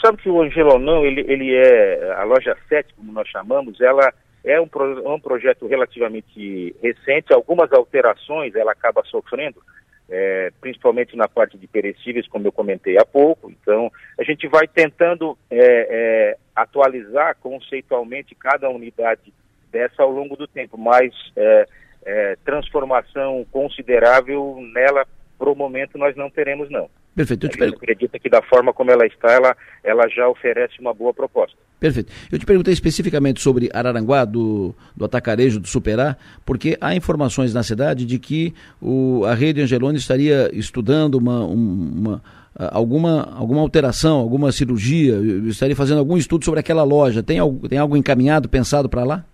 Sabe 0.02 0.20
que 0.20 0.30
o 0.30 0.42
Angelonão, 0.42 1.06
ele, 1.06 1.20
ele 1.28 1.54
é, 1.54 2.14
a 2.18 2.24
loja 2.24 2.56
7, 2.70 2.94
como 2.96 3.12
nós 3.12 3.28
chamamos, 3.28 3.82
ela 3.82 4.14
é 4.44 4.60
um, 4.60 4.68
um 5.06 5.20
projeto 5.20 5.68
relativamente 5.68 6.76
recente, 6.82 7.34
algumas 7.34 7.72
alterações 7.72 8.54
ela 8.56 8.74
acaba 8.74 9.04
sofrendo, 9.06 9.62
é, 10.10 10.52
principalmente 10.60 11.16
na 11.16 11.28
parte 11.28 11.58
de 11.58 11.66
perecíveis, 11.66 12.28
como 12.28 12.48
eu 12.48 12.52
comentei 12.52 12.98
há 12.98 13.06
pouco. 13.06 13.50
Então, 13.50 13.92
a 14.20 14.24
gente 14.24 14.48
vai 14.48 14.68
tentando 14.68 15.38
é, 15.50 15.58
é, 15.60 16.38
atualizar 16.56 17.38
conceitualmente 17.40 18.36
cada 18.36 18.70
unidade 18.70 19.34
dessa 19.72 20.04
ao 20.04 20.12
longo 20.12 20.36
do 20.36 20.48
tempo, 20.48 20.78
mas 20.78 21.14
é, 21.36 21.66
é, 22.06 22.38
transformação 22.44 23.46
considerável 23.52 24.58
nela, 24.74 25.06
para 25.38 25.50
o 25.50 25.56
momento, 25.56 25.98
nós 25.98 26.16
não 26.16 26.30
teremos, 26.30 26.70
não. 26.70 26.90
Perfeito. 27.16 27.46
Eu 27.46 27.50
te 27.50 27.58
pergunto... 27.58 27.78
acredita 27.78 28.20
que 28.20 28.30
da 28.30 28.42
forma 28.42 28.74
como 28.74 28.92
ela 28.92 29.06
está, 29.06 29.32
ela, 29.32 29.56
ela 29.84 30.08
já 30.08 30.28
oferece 30.28 30.80
uma 30.80 30.94
boa 30.94 31.14
proposta. 31.14 31.56
Perfeito. 31.80 32.12
Eu 32.32 32.40
te 32.40 32.46
perguntei 32.46 32.74
especificamente 32.74 33.42
sobre 33.42 33.70
Araranguá, 33.74 34.26
do, 34.26 34.74
do 34.96 35.06
atacarejo, 35.06 35.60
do 35.60 35.68
Superar, 35.68 36.18
porque 36.46 36.78
há 36.80 36.96
informações 36.96 37.54
na 37.54 37.62
cidade 37.62 38.06
de 38.06 38.18
que 38.18 38.54
o, 38.82 39.26
a 39.26 39.34
rede 39.34 39.62
Angeloni 39.62 39.98
estaria 39.98 40.50
estudando 40.54 41.16
uma, 41.16 41.44
uma 41.46 42.24
alguma, 42.58 43.34
alguma 43.36 43.62
alteração, 43.62 44.20
alguma 44.20 44.52
cirurgia, 44.52 45.16
estaria 45.48 45.76
fazendo 45.76 46.00
algum 46.00 46.18
estudo 46.18 46.46
sobre 46.46 46.60
aquela 46.60 46.84
loja. 46.84 47.24
Tem, 47.24 47.38
tem 47.68 47.78
algo 47.78 47.98
encaminhado, 47.98 48.48
pensado 48.48 48.88
para 48.88 49.04
lá? 49.04 49.26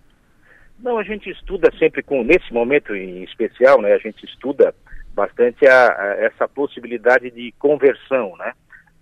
Não, 0.82 0.98
a 0.98 1.02
gente 1.02 1.30
estuda 1.30 1.70
sempre 1.78 2.02
com, 2.02 2.24
nesse 2.24 2.52
momento 2.52 2.94
em 2.94 3.22
especial, 3.22 3.82
né, 3.82 3.92
a 3.92 3.98
gente 3.98 4.24
estuda 4.24 4.74
bastante 5.14 5.66
a, 5.66 5.88
a 5.88 6.06
essa 6.24 6.48
possibilidade 6.48 7.30
de 7.30 7.52
conversão, 7.58 8.36
né? 8.36 8.52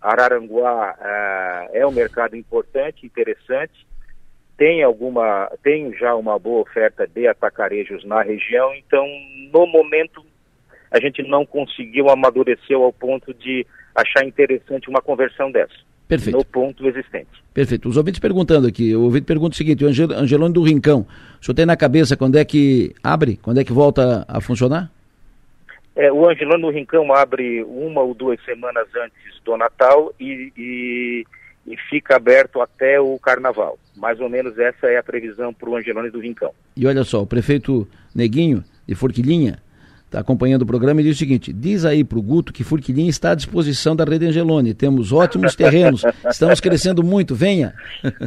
Araranguá 0.00 0.94
uh, 0.98 1.76
é 1.76 1.86
um 1.86 1.90
mercado 1.90 2.36
importante, 2.36 3.04
interessante, 3.04 3.86
tem 4.56 4.82
alguma, 4.82 5.50
tem 5.62 5.92
já 5.96 6.14
uma 6.14 6.38
boa 6.38 6.62
oferta 6.62 7.06
de 7.06 7.26
atacarejos 7.26 8.04
na 8.04 8.22
região, 8.22 8.74
então 8.74 9.04
no 9.52 9.66
momento 9.66 10.24
a 10.90 11.00
gente 11.00 11.22
não 11.22 11.44
conseguiu 11.44 12.08
amadurecer 12.08 12.76
ao 12.76 12.92
ponto 12.92 13.34
de 13.34 13.66
achar 13.94 14.24
interessante 14.24 14.88
uma 14.88 15.00
conversão 15.00 15.50
dessa. 15.50 15.74
Perfeito. 16.08 16.38
No 16.38 16.44
ponto 16.44 16.88
existente. 16.88 17.28
Perfeito. 17.52 17.88
Os 17.88 17.96
ouvintes 17.96 18.18
perguntando 18.18 18.66
aqui, 18.66 18.96
o 18.96 19.02
ouvinte 19.02 19.26
pergunta 19.26 19.54
o 19.54 19.56
seguinte, 19.56 19.84
o 19.84 19.88
Angel, 19.88 20.10
Angelone 20.12 20.54
do 20.54 20.62
Rincão, 20.62 21.06
o 21.40 21.44
senhor 21.44 21.54
tem 21.54 21.66
na 21.66 21.76
cabeça 21.76 22.16
quando 22.16 22.36
é 22.36 22.44
que 22.44 22.94
abre, 23.02 23.36
quando 23.42 23.60
é 23.60 23.64
que 23.64 23.72
volta 23.72 24.24
a 24.26 24.40
funcionar? 24.40 24.90
É, 25.98 26.12
o 26.12 26.28
Angelano 26.28 26.68
no 26.68 26.70
Rincão 26.70 27.12
abre 27.12 27.60
uma 27.64 28.00
ou 28.00 28.14
duas 28.14 28.40
semanas 28.44 28.86
antes 28.94 29.42
do 29.44 29.56
Natal 29.56 30.14
e, 30.20 30.52
e, 30.56 31.26
e, 31.66 31.76
fica 31.90 32.14
aberto 32.14 32.62
até 32.62 33.00
o 33.00 33.18
Carnaval. 33.18 33.76
Mais 33.96 34.20
ou 34.20 34.28
menos 34.28 34.56
essa 34.60 34.86
é 34.86 34.96
a 34.96 35.02
previsão 35.02 35.52
para 35.52 35.68
o 35.68 35.74
Angelone 35.74 36.08
do 36.08 36.20
Rincão. 36.20 36.52
E 36.76 36.86
olha 36.86 37.02
só, 37.02 37.20
o 37.20 37.26
prefeito 37.26 37.84
Neguinho, 38.14 38.62
de 38.86 38.94
Forquilinha, 38.94 39.60
está 40.04 40.20
acompanhando 40.20 40.62
o 40.62 40.66
programa 40.66 41.00
e 41.00 41.04
diz 41.04 41.16
o 41.16 41.18
seguinte: 41.18 41.52
diz 41.52 41.84
aí 41.84 42.04
para 42.04 42.18
o 42.20 42.22
Guto 42.22 42.52
que 42.52 42.62
Forquilinha 42.62 43.10
está 43.10 43.32
à 43.32 43.34
disposição 43.34 43.96
da 43.96 44.04
Rede 44.04 44.26
Angelone. 44.26 44.74
Temos 44.74 45.12
ótimos 45.12 45.56
terrenos, 45.56 46.04
estamos 46.30 46.60
crescendo 46.60 47.02
muito, 47.02 47.34
venha. 47.34 47.74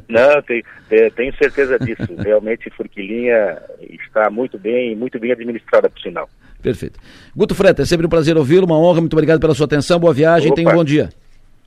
Não, 0.10 0.42
tenho, 0.42 0.64
tenho 1.16 1.34
certeza 1.38 1.80
disso. 1.80 2.16
Realmente 2.20 2.70
Forquilinha 2.72 3.62
está 3.80 4.30
muito 4.30 4.60
bem, 4.60 4.94
muito 4.94 5.18
bem 5.18 5.32
administrada, 5.32 5.90
por 5.90 6.02
sinal. 6.02 6.30
Perfeito. 6.62 7.00
Guto 7.36 7.56
Freta, 7.56 7.82
é 7.82 7.86
sempre 7.86 8.06
um 8.06 8.10
prazer 8.10 8.38
ouvi-lo, 8.38 8.66
uma 8.66 8.78
honra, 8.78 9.02
muito 9.02 9.14
obrigado 9.14 9.40
pela 9.40 9.54
sua 9.54 9.66
atenção, 9.66 10.00
boa 10.00 10.14
viagem, 10.14 10.54
tenha 10.54 10.70
um 10.70 10.74
bom 10.74 10.84
dia. 10.84 11.10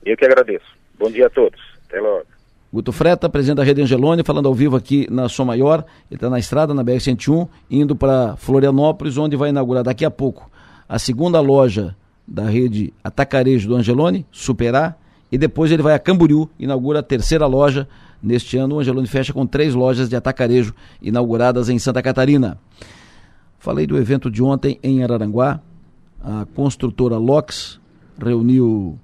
Eu 0.05 0.15
que 0.15 0.25
agradeço. 0.25 0.65
Bom 0.97 1.09
dia 1.09 1.27
a 1.27 1.29
todos. 1.29 1.59
Até 1.87 1.99
logo. 1.99 2.25
Guto 2.71 2.91
Freta, 2.91 3.29
presidente 3.29 3.57
da 3.57 3.63
Rede 3.63 3.81
Angelone, 3.81 4.23
falando 4.23 4.47
ao 4.47 4.53
vivo 4.53 4.75
aqui 4.75 5.07
na 5.09 5.29
Som 5.29 5.45
Maior. 5.45 5.85
Ele 6.11 6.17
está 6.17 6.29
na 6.29 6.37
estrada, 6.37 6.73
na 6.73 6.83
BR-101, 6.83 7.47
indo 7.71 7.95
para 7.95 8.35
Florianópolis, 8.35 9.17
onde 9.17 9.35
vai 9.35 9.49
inaugurar 9.49 9.83
daqui 9.83 10.03
a 10.03 10.11
pouco 10.11 10.51
a 10.87 10.99
segunda 10.99 11.39
loja 11.39 11.95
da 12.27 12.43
rede 12.43 12.93
Atacarejo 13.03 13.69
do 13.69 13.75
Angelone, 13.75 14.25
Superar, 14.31 14.97
e 15.31 15.37
depois 15.37 15.71
ele 15.71 15.81
vai 15.81 15.93
a 15.93 15.99
Camboriú, 15.99 16.49
inaugura 16.59 16.99
a 16.99 17.03
terceira 17.03 17.45
loja. 17.45 17.87
Neste 18.21 18.57
ano, 18.57 18.75
o 18.75 18.79
Angelone 18.79 19.07
fecha 19.07 19.31
com 19.31 19.45
três 19.45 19.73
lojas 19.73 20.09
de 20.09 20.15
atacarejo 20.15 20.73
inauguradas 21.01 21.69
em 21.69 21.77
Santa 21.77 22.01
Catarina. 22.01 22.57
Falei 23.65 23.87
do 23.87 23.97
evento 23.97 24.29
de 24.29 24.43
ontem 24.43 24.77
em 24.83 25.01
Araranguá. 25.01 25.59
A 26.23 26.45
construtora 26.53 27.17
Lox 27.17 27.79
reuniu 28.15 28.99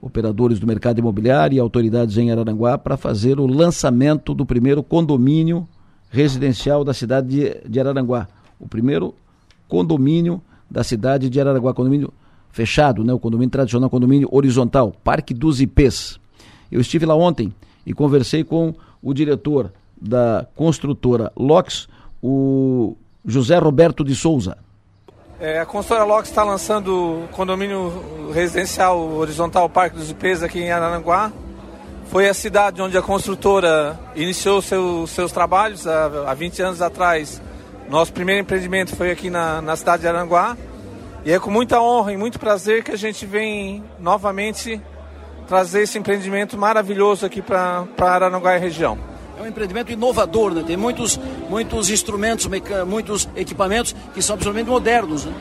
operadores 0.00 0.58
do 0.58 0.66
mercado 0.66 0.98
imobiliário 0.98 1.54
e 1.54 1.60
autoridades 1.60 2.16
em 2.16 2.32
Araranguá 2.32 2.78
para 2.78 2.96
fazer 2.96 3.38
o 3.38 3.46
lançamento 3.46 4.32
do 4.32 4.46
primeiro 4.46 4.82
condomínio 4.82 5.68
residencial 6.08 6.82
da 6.82 6.94
cidade 6.94 7.60
de, 7.68 7.78
Araranguá. 7.78 8.26
O 8.58 8.66
primeiro 8.66 9.14
condomínio 9.68 10.40
da 10.70 10.82
cidade 10.82 11.28
de 11.28 11.38
Araranguá, 11.38 11.74
condomínio 11.74 12.10
fechado, 12.50 13.04
né? 13.04 13.12
o 13.12 13.18
condomínio 13.18 13.50
tradicional, 13.50 13.90
condomínio 13.90 14.30
horizontal, 14.32 14.94
Parque 15.04 15.34
dos 15.34 15.60
IPs. 15.60 16.18
Eu 16.72 16.80
estive 16.80 17.04
lá 17.04 17.14
ontem 17.14 17.52
e 17.84 17.92
conversei 17.92 18.44
com 18.44 18.72
o 19.02 19.12
diretor 19.12 19.70
da 20.00 20.46
construtora 20.56 21.30
Lox, 21.36 21.86
o 22.22 22.96
José 23.24 23.58
Roberto 23.58 24.04
de 24.04 24.14
Souza. 24.14 24.56
É, 25.38 25.58
a 25.58 25.66
consultora 25.66 26.04
Lox 26.04 26.28
está 26.28 26.44
lançando 26.44 27.24
o 27.24 27.28
condomínio 27.28 28.30
residencial 28.32 28.98
horizontal 28.98 29.68
Parque 29.70 29.96
dos 29.96 30.10
IPs 30.10 30.42
aqui 30.42 30.60
em 30.60 30.70
Araranguá. 30.70 31.32
Foi 32.10 32.28
a 32.28 32.34
cidade 32.34 32.82
onde 32.82 32.98
a 32.98 33.02
construtora 33.02 33.98
iniciou 34.14 34.60
seu, 34.60 35.06
seus 35.06 35.32
trabalhos 35.32 35.86
há, 35.86 36.30
há 36.30 36.34
20 36.34 36.60
anos 36.60 36.82
atrás. 36.82 37.40
Nosso 37.88 38.12
primeiro 38.12 38.42
empreendimento 38.42 38.94
foi 38.94 39.10
aqui 39.10 39.30
na, 39.30 39.62
na 39.62 39.76
cidade 39.76 40.02
de 40.02 40.08
Aranguá. 40.08 40.56
E 41.24 41.32
é 41.32 41.38
com 41.38 41.50
muita 41.50 41.80
honra 41.80 42.12
e 42.12 42.16
muito 42.16 42.38
prazer 42.38 42.82
que 42.82 42.90
a 42.90 42.96
gente 42.96 43.24
vem 43.24 43.84
novamente 43.98 44.80
trazer 45.46 45.82
esse 45.82 45.98
empreendimento 45.98 46.56
maravilhoso 46.58 47.24
aqui 47.26 47.42
para 47.42 47.86
Aranguá 47.98 48.56
e 48.56 48.58
região. 48.58 48.98
É 49.40 49.42
um 49.42 49.46
empreendimento 49.46 49.90
inovador, 49.90 50.52
né? 50.52 50.62
tem 50.66 50.76
muitos, 50.76 51.18
muitos 51.48 51.88
instrumentos, 51.88 52.46
muitos 52.86 53.26
equipamentos 53.34 53.96
que 54.12 54.20
são 54.20 54.34
absolutamente 54.34 54.68
modernos. 54.68 55.24
Né? 55.24 55.32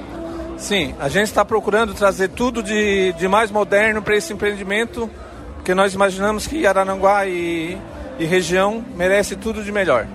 Sim, 0.57 0.95
a 1.01 1.09
gente 1.09 1.25
está 1.25 1.43
procurando 1.43 1.93
trazer 1.93 2.29
tudo 2.29 2.63
de, 2.63 3.11
de 3.11 3.27
mais 3.27 3.51
moderno 3.51 4.01
para 4.01 4.15
esse 4.15 4.31
empreendimento, 4.31 5.09
porque 5.55 5.75
nós 5.75 5.93
imaginamos 5.93 6.47
que 6.47 6.65
Araranguá 6.65 7.27
e, 7.27 7.77
e 8.17 8.23
região 8.23 8.81
merece 8.95 9.35
tudo 9.35 9.61
de 9.65 9.71
melhor. 9.71 10.07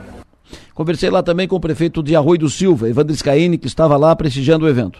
Conversei 0.74 1.10
lá 1.10 1.22
também 1.22 1.46
com 1.46 1.56
o 1.56 1.60
prefeito 1.60 2.02
de 2.02 2.16
Arroio 2.16 2.38
do 2.38 2.48
Silva, 2.48 2.88
Evandro 2.88 3.14
Scaini, 3.14 3.58
que 3.58 3.66
estava 3.66 3.98
lá 3.98 4.16
prestigiando 4.16 4.64
o 4.64 4.68
evento. 4.68 4.98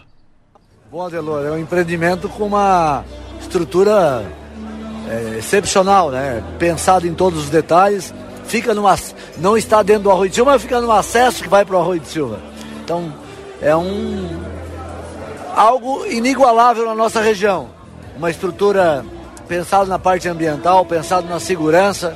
Bom, 0.91 1.01
Adelor, 1.01 1.43
é 1.43 1.49
um 1.49 1.57
empreendimento 1.57 2.29
com 2.29 2.45
uma 2.45 3.03
estrutura 3.41 4.23
é, 5.09 5.39
excepcional, 5.39 6.11
né? 6.11 6.43
Pensado 6.59 7.07
em 7.07 7.15
todos 7.15 7.45
os 7.45 7.49
detalhes. 7.49 8.13
Fica 8.47 8.73
numa, 8.73 8.95
não 9.37 9.57
está 9.57 9.81
dentro 9.81 10.03
do 10.03 10.11
Arroio 10.11 10.29
de 10.29 10.35
Silva, 10.35 10.51
mas 10.51 10.61
fica 10.61 10.79
no 10.79 10.91
acesso 10.91 11.43
que 11.43 11.49
vai 11.49 11.65
para 11.65 11.75
o 11.75 11.79
Arroio 11.79 11.99
de 11.99 12.07
Silva. 12.07 12.39
Então, 12.83 13.13
é 13.61 13.75
um 13.75 14.43
algo 15.55 16.05
inigualável 16.05 16.85
na 16.85 16.93
nossa 16.93 17.21
região. 17.21 17.69
Uma 18.17 18.29
estrutura 18.29 19.05
pensada 19.47 19.85
na 19.85 19.97
parte 19.97 20.27
ambiental, 20.27 20.85
pensado 20.85 21.27
na 21.27 21.39
segurança 21.39 22.15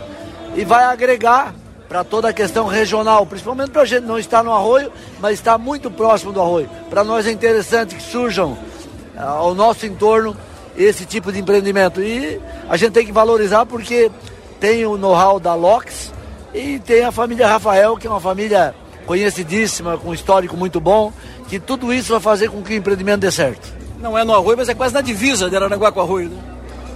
e 0.55 0.65
vai 0.65 0.83
agregar 0.83 1.53
para 1.87 2.03
toda 2.03 2.29
a 2.29 2.33
questão 2.33 2.67
regional, 2.67 3.25
principalmente 3.25 3.71
para 3.71 3.81
a 3.81 3.85
gente 3.85 4.03
não 4.05 4.19
estar 4.19 4.43
no 4.43 4.53
arroio, 4.53 4.91
mas 5.19 5.33
estar 5.33 5.57
muito 5.57 5.89
próximo 5.89 6.31
do 6.31 6.39
arroio. 6.39 6.69
Para 6.89 7.03
nós 7.03 7.25
é 7.25 7.31
interessante 7.31 7.95
que 7.95 8.03
surjam 8.03 8.51
uh, 8.51 9.21
ao 9.21 9.55
nosso 9.55 9.85
entorno 9.87 10.37
esse 10.77 11.05
tipo 11.05 11.31
de 11.31 11.39
empreendimento. 11.39 12.01
E 12.01 12.39
a 12.69 12.77
gente 12.77 12.91
tem 12.91 13.05
que 13.05 13.11
valorizar 13.11 13.65
porque 13.65 14.11
tem 14.59 14.85
o 14.85 14.97
know-how 14.97 15.39
da 15.39 15.55
LOX 15.55 16.13
e 16.53 16.79
tem 16.79 17.03
a 17.03 17.11
família 17.11 17.47
Rafael, 17.47 17.97
que 17.97 18.07
é 18.07 18.09
uma 18.09 18.19
família 18.19 18.73
conhecidíssima, 19.05 19.97
com 19.97 20.09
um 20.09 20.13
histórico 20.13 20.55
muito 20.55 20.79
bom, 20.79 21.11
que 21.47 21.59
tudo 21.59 21.93
isso 21.93 22.11
vai 22.11 22.21
fazer 22.21 22.49
com 22.49 22.61
que 22.61 22.73
o 22.73 22.77
empreendimento 22.77 23.21
dê 23.21 23.31
certo. 23.31 23.73
Não 23.99 24.17
é 24.17 24.23
no 24.23 24.33
arroio, 24.33 24.57
mas 24.57 24.69
é 24.69 24.73
quase 24.73 24.93
na 24.93 25.01
divisa 25.01 25.49
de 25.49 25.55
Aranaguá 25.55 25.91
com 25.91 25.99
o 25.99 26.03
arroio, 26.03 26.29
né? 26.29 26.37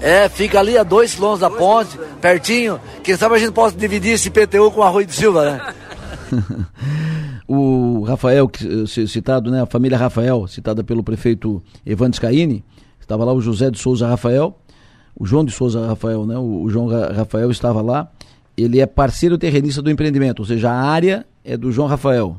É, 0.02 0.28
fica 0.28 0.60
ali 0.60 0.78
a 0.78 0.84
dois 0.84 1.16
quilômetros 1.16 1.40
da 1.40 1.50
ponte, 1.50 1.98
pertinho. 2.20 2.80
Quem 3.02 3.16
sabe 3.16 3.36
a 3.36 3.40
gente 3.40 3.54
possa 3.54 3.76
dividir 3.76 4.12
esse 4.12 4.30
PTU 4.30 4.70
com 4.70 4.82
o 4.82 4.84
Arroio 4.84 5.06
de 5.06 5.14
Silva, 5.14 5.50
né? 5.50 5.74
o 7.48 8.04
Rafael, 8.04 8.52
citado, 9.08 9.50
né? 9.50 9.62
A 9.62 9.66
família 9.66 9.98
Rafael, 9.98 10.46
citada 10.46 10.84
pelo 10.84 11.04
prefeito 11.04 11.64
Evandro 11.86 12.18
Scaini, 12.18 12.66
estava 13.00 13.24
lá 13.24 13.32
o 13.32 13.40
José 13.40 13.72
de 13.72 13.80
Souza 13.80 14.06
Rafael, 14.06 14.58
o 15.18 15.26
João 15.26 15.46
de 15.46 15.54
Souza 15.54 15.88
Rafael, 15.88 16.26
né? 16.26 16.38
O, 16.38 16.70
João 16.70 16.88
Rafael 16.88 17.50
estava 17.50 17.82
lá. 17.82 18.10
Ele 18.56 18.80
é 18.80 18.86
parceiro 18.86 19.38
terrenista 19.38 19.82
do 19.82 19.90
empreendimento, 19.90 20.40
ou 20.40 20.46
seja, 20.46 20.72
a 20.72 20.82
área 20.82 21.26
é 21.44 21.58
do 21.58 21.72
João 21.72 21.88
Rafael. 21.88 22.38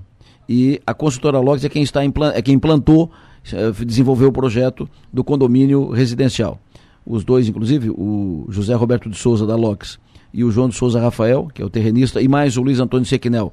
E 0.49 0.81
a 0.87 0.95
consultora 0.95 1.39
Logs 1.39 1.65
é 1.65 1.69
quem 1.69 1.83
está 1.83 2.01
é 2.05 2.43
quem 2.43 2.55
implantou, 2.55 3.11
eh, 3.53 3.73
desenvolveu 3.85 4.29
o 4.29 4.33
projeto 4.33 4.89
do 5.13 5.25
condomínio 5.25 5.91
residencial 5.91 6.61
os 7.07 7.25
dois, 7.25 7.49
inclusive, 7.49 7.91
o 7.91 8.47
José 8.49 8.75
Roberto 8.75 9.11
de 9.11 9.17
Souza 9.17 9.47
da 9.47 9.57
Lox 9.57 9.99
e 10.33 10.43
o 10.43 10.51
João 10.51 10.69
de 10.69 10.75
Souza 10.75 11.01
Rafael, 11.01 11.49
que 11.53 11.61
é 11.61 11.65
o 11.65 11.71
terrenista, 11.71 12.21
e 12.21 12.29
mais 12.29 12.57
o 12.57 12.63
Luiz 12.63 12.81
Antônio 12.81 13.07
Sequinel. 13.07 13.53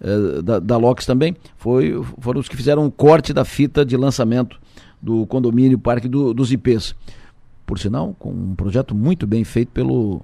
Eh, 0.00 0.42
da, 0.42 0.58
da 0.58 0.78
também, 1.06 1.36
foi, 1.56 2.02
foram 2.18 2.40
os 2.40 2.48
que 2.48 2.56
fizeram 2.56 2.84
um 2.84 2.90
corte 2.90 3.32
da 3.32 3.44
fita 3.44 3.84
de 3.84 3.96
lançamento 3.96 4.58
do 5.00 5.26
condomínio 5.26 5.78
Parque 5.78 6.08
do, 6.08 6.32
dos 6.32 6.50
IPs. 6.50 6.94
Por 7.66 7.78
sinal, 7.78 8.16
com 8.18 8.30
um 8.30 8.54
projeto 8.54 8.94
muito 8.94 9.26
bem 9.26 9.44
feito 9.44 9.70
pelo, 9.70 10.22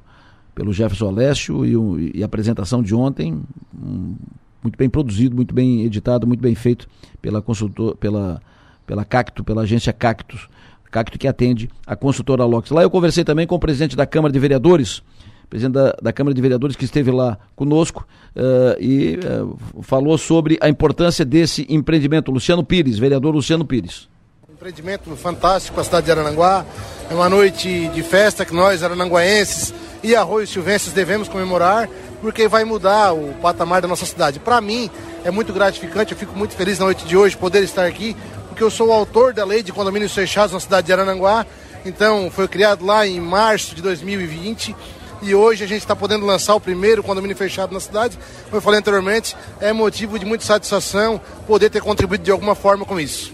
pelo 0.55 0.72
Jefferson 0.72 1.09
Alessio 1.09 1.64
e, 1.66 2.18
e 2.18 2.22
a 2.22 2.26
apresentação 2.26 2.82
de 2.82 2.94
ontem, 2.94 3.40
um, 3.74 4.14
muito 4.62 4.76
bem 4.78 4.88
produzido, 4.88 5.36
muito 5.36 5.55
bem 5.55 5.82
editado, 5.82 6.26
muito 6.26 6.40
bem 6.40 6.55
feito 6.55 6.88
pela 7.20 7.42
consultor, 7.42 7.96
pela, 7.96 8.40
pela 8.86 9.05
Cacto, 9.05 9.44
pela 9.44 9.62
agência 9.62 9.92
Cactus. 9.92 10.48
Cacto 10.90 11.18
que 11.18 11.26
atende 11.26 11.68
a 11.84 11.96
consultora 11.96 12.44
Lox. 12.44 12.70
Lá 12.70 12.82
eu 12.82 12.88
conversei 12.88 13.24
também 13.24 13.48
com 13.48 13.57
o 13.57 13.59
presidente 13.59 13.96
da 13.96 14.07
Câmara 14.07 14.32
de 14.32 14.38
Vereadores, 14.38 15.02
presidente 15.50 15.74
da, 15.74 15.96
da 16.00 16.12
Câmara 16.12 16.32
de 16.32 16.40
Vereadores 16.40 16.76
que 16.76 16.84
esteve 16.84 17.11
lá 17.11 17.36
conosco 17.57 18.07
uh, 18.36 18.80
e 18.80 19.18
uh, 19.18 19.82
falou 19.82 20.16
sobre 20.16 20.57
a 20.61 20.68
importância 20.68 21.24
desse 21.24 21.66
empreendimento. 21.68 22.30
Luciano 22.30 22.62
Pires, 22.62 22.96
vereador 22.96 23.34
Luciano 23.34 23.64
Pires. 23.64 24.09
empreendimento 24.52 25.14
fantástico 25.16 25.74
para 25.74 25.82
a 25.82 25.84
cidade 25.84 26.07
de 26.07 26.12
Arananguá. 26.12 26.64
É 27.11 27.14
uma 27.14 27.28
noite 27.28 27.88
de 27.88 28.02
festa 28.02 28.44
que 28.44 28.55
nós, 28.55 28.82
arananguaenses 28.82 29.74
e 30.02 30.16
arroios 30.16 30.50
silvestres, 30.50 30.94
devemos 30.94 31.28
comemorar, 31.28 31.88
porque 32.20 32.48
vai 32.48 32.64
mudar 32.64 33.12
o 33.12 33.34
patamar 33.42 33.82
da 33.82 33.88
nossa 33.88 34.07
cidade. 34.07 34.38
Para 34.38 34.61
mim, 34.61 34.90
é 35.22 35.30
muito 35.30 35.52
gratificante, 35.52 36.12
eu 36.12 36.18
fico 36.18 36.36
muito 36.36 36.55
feliz 36.55 36.78
na 36.78 36.86
noite 36.86 37.05
de 37.05 37.16
hoje 37.16 37.36
poder 37.36 37.62
estar 37.62 37.84
aqui, 37.84 38.16
porque 38.48 38.62
eu 38.62 38.70
sou 38.70 38.88
o 38.88 38.92
autor 38.92 39.34
da 39.34 39.44
lei 39.44 39.62
de 39.62 39.70
condomínios 39.70 40.14
fechados 40.14 40.52
na 40.52 40.61
cidade 40.61 40.86
de 40.86 40.92
Arananguá. 40.92 41.46
Então, 41.84 42.30
foi 42.30 42.48
criado 42.48 42.84
lá 42.86 43.07
em 43.07 43.20
março 43.20 43.74
de 43.74 43.82
2020 43.82 44.74
e 45.20 45.34
hoje 45.34 45.62
a 45.62 45.66
gente 45.66 45.80
está 45.80 45.94
podendo 45.94 46.24
lançar 46.24 46.55
o 46.55 46.61
primeiro 46.61 47.02
condomínio 47.02 47.36
fechado 47.36 47.72
na 47.72 47.80
cidade. 47.80 48.18
Como 48.44 48.57
eu 48.57 48.62
falei 48.62 48.80
anteriormente, 48.80 49.36
é 49.61 49.74
motivo 49.74 50.18
de 50.18 50.24
muita 50.24 50.44
satisfação 50.44 51.20
poder 51.46 51.68
ter 51.68 51.82
contribuído 51.82 52.24
de 52.24 52.30
alguma 52.30 52.55
forma 52.55 52.86
com 52.86 52.98
isso. 52.98 53.32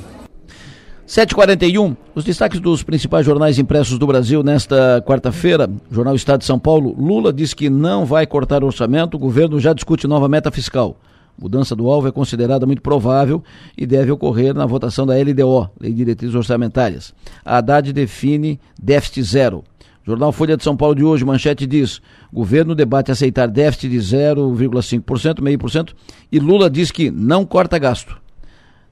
7h41, 1.11 1.97
os 2.15 2.23
destaques 2.23 2.61
dos 2.61 2.85
principais 2.85 3.27
jornais 3.27 3.59
impressos 3.59 3.99
do 3.99 4.07
Brasil 4.07 4.45
nesta 4.45 5.03
quarta-feira. 5.05 5.69
Jornal 5.91 6.15
Estado 6.15 6.39
de 6.39 6.45
São 6.45 6.57
Paulo, 6.57 6.95
Lula 6.97 7.33
diz 7.33 7.53
que 7.53 7.69
não 7.69 8.07
vai 8.07 8.25
cortar 8.29 8.63
orçamento, 8.63 9.17
o 9.17 9.19
governo 9.19 9.59
já 9.59 9.73
discute 9.73 10.07
nova 10.07 10.29
meta 10.29 10.53
fiscal. 10.53 10.97
Mudança 11.37 11.75
do 11.75 11.91
alvo 11.91 12.07
é 12.07 12.13
considerada 12.13 12.65
muito 12.65 12.81
provável 12.81 13.43
e 13.77 13.87
deve 13.87 14.13
ocorrer 14.13 14.55
na 14.55 14.65
votação 14.67 15.05
da 15.05 15.15
LDO, 15.17 15.69
Lei 15.81 15.91
de 15.91 15.97
Diretrizes 15.97 16.37
Orçamentárias. 16.37 17.13
A 17.45 17.57
Haddad 17.57 17.93
define 17.93 18.61
déficit 18.81 19.25
zero. 19.25 19.65
Jornal 20.07 20.31
Folha 20.31 20.57
de 20.57 20.63
São 20.63 20.77
Paulo 20.77 20.95
de 20.95 21.03
hoje, 21.03 21.25
manchete 21.25 21.67
diz: 21.67 22.01
governo 22.33 22.73
debate 22.73 23.11
aceitar 23.11 23.49
déficit 23.49 23.91
de 23.91 23.99
0,5%, 23.99 25.43
meio 25.43 25.59
por 25.59 25.73
cento, 25.73 25.93
e 26.31 26.39
Lula 26.39 26.71
diz 26.71 26.93
que 26.93 27.11
não 27.11 27.45
corta 27.45 27.81
gasto. 27.81 28.17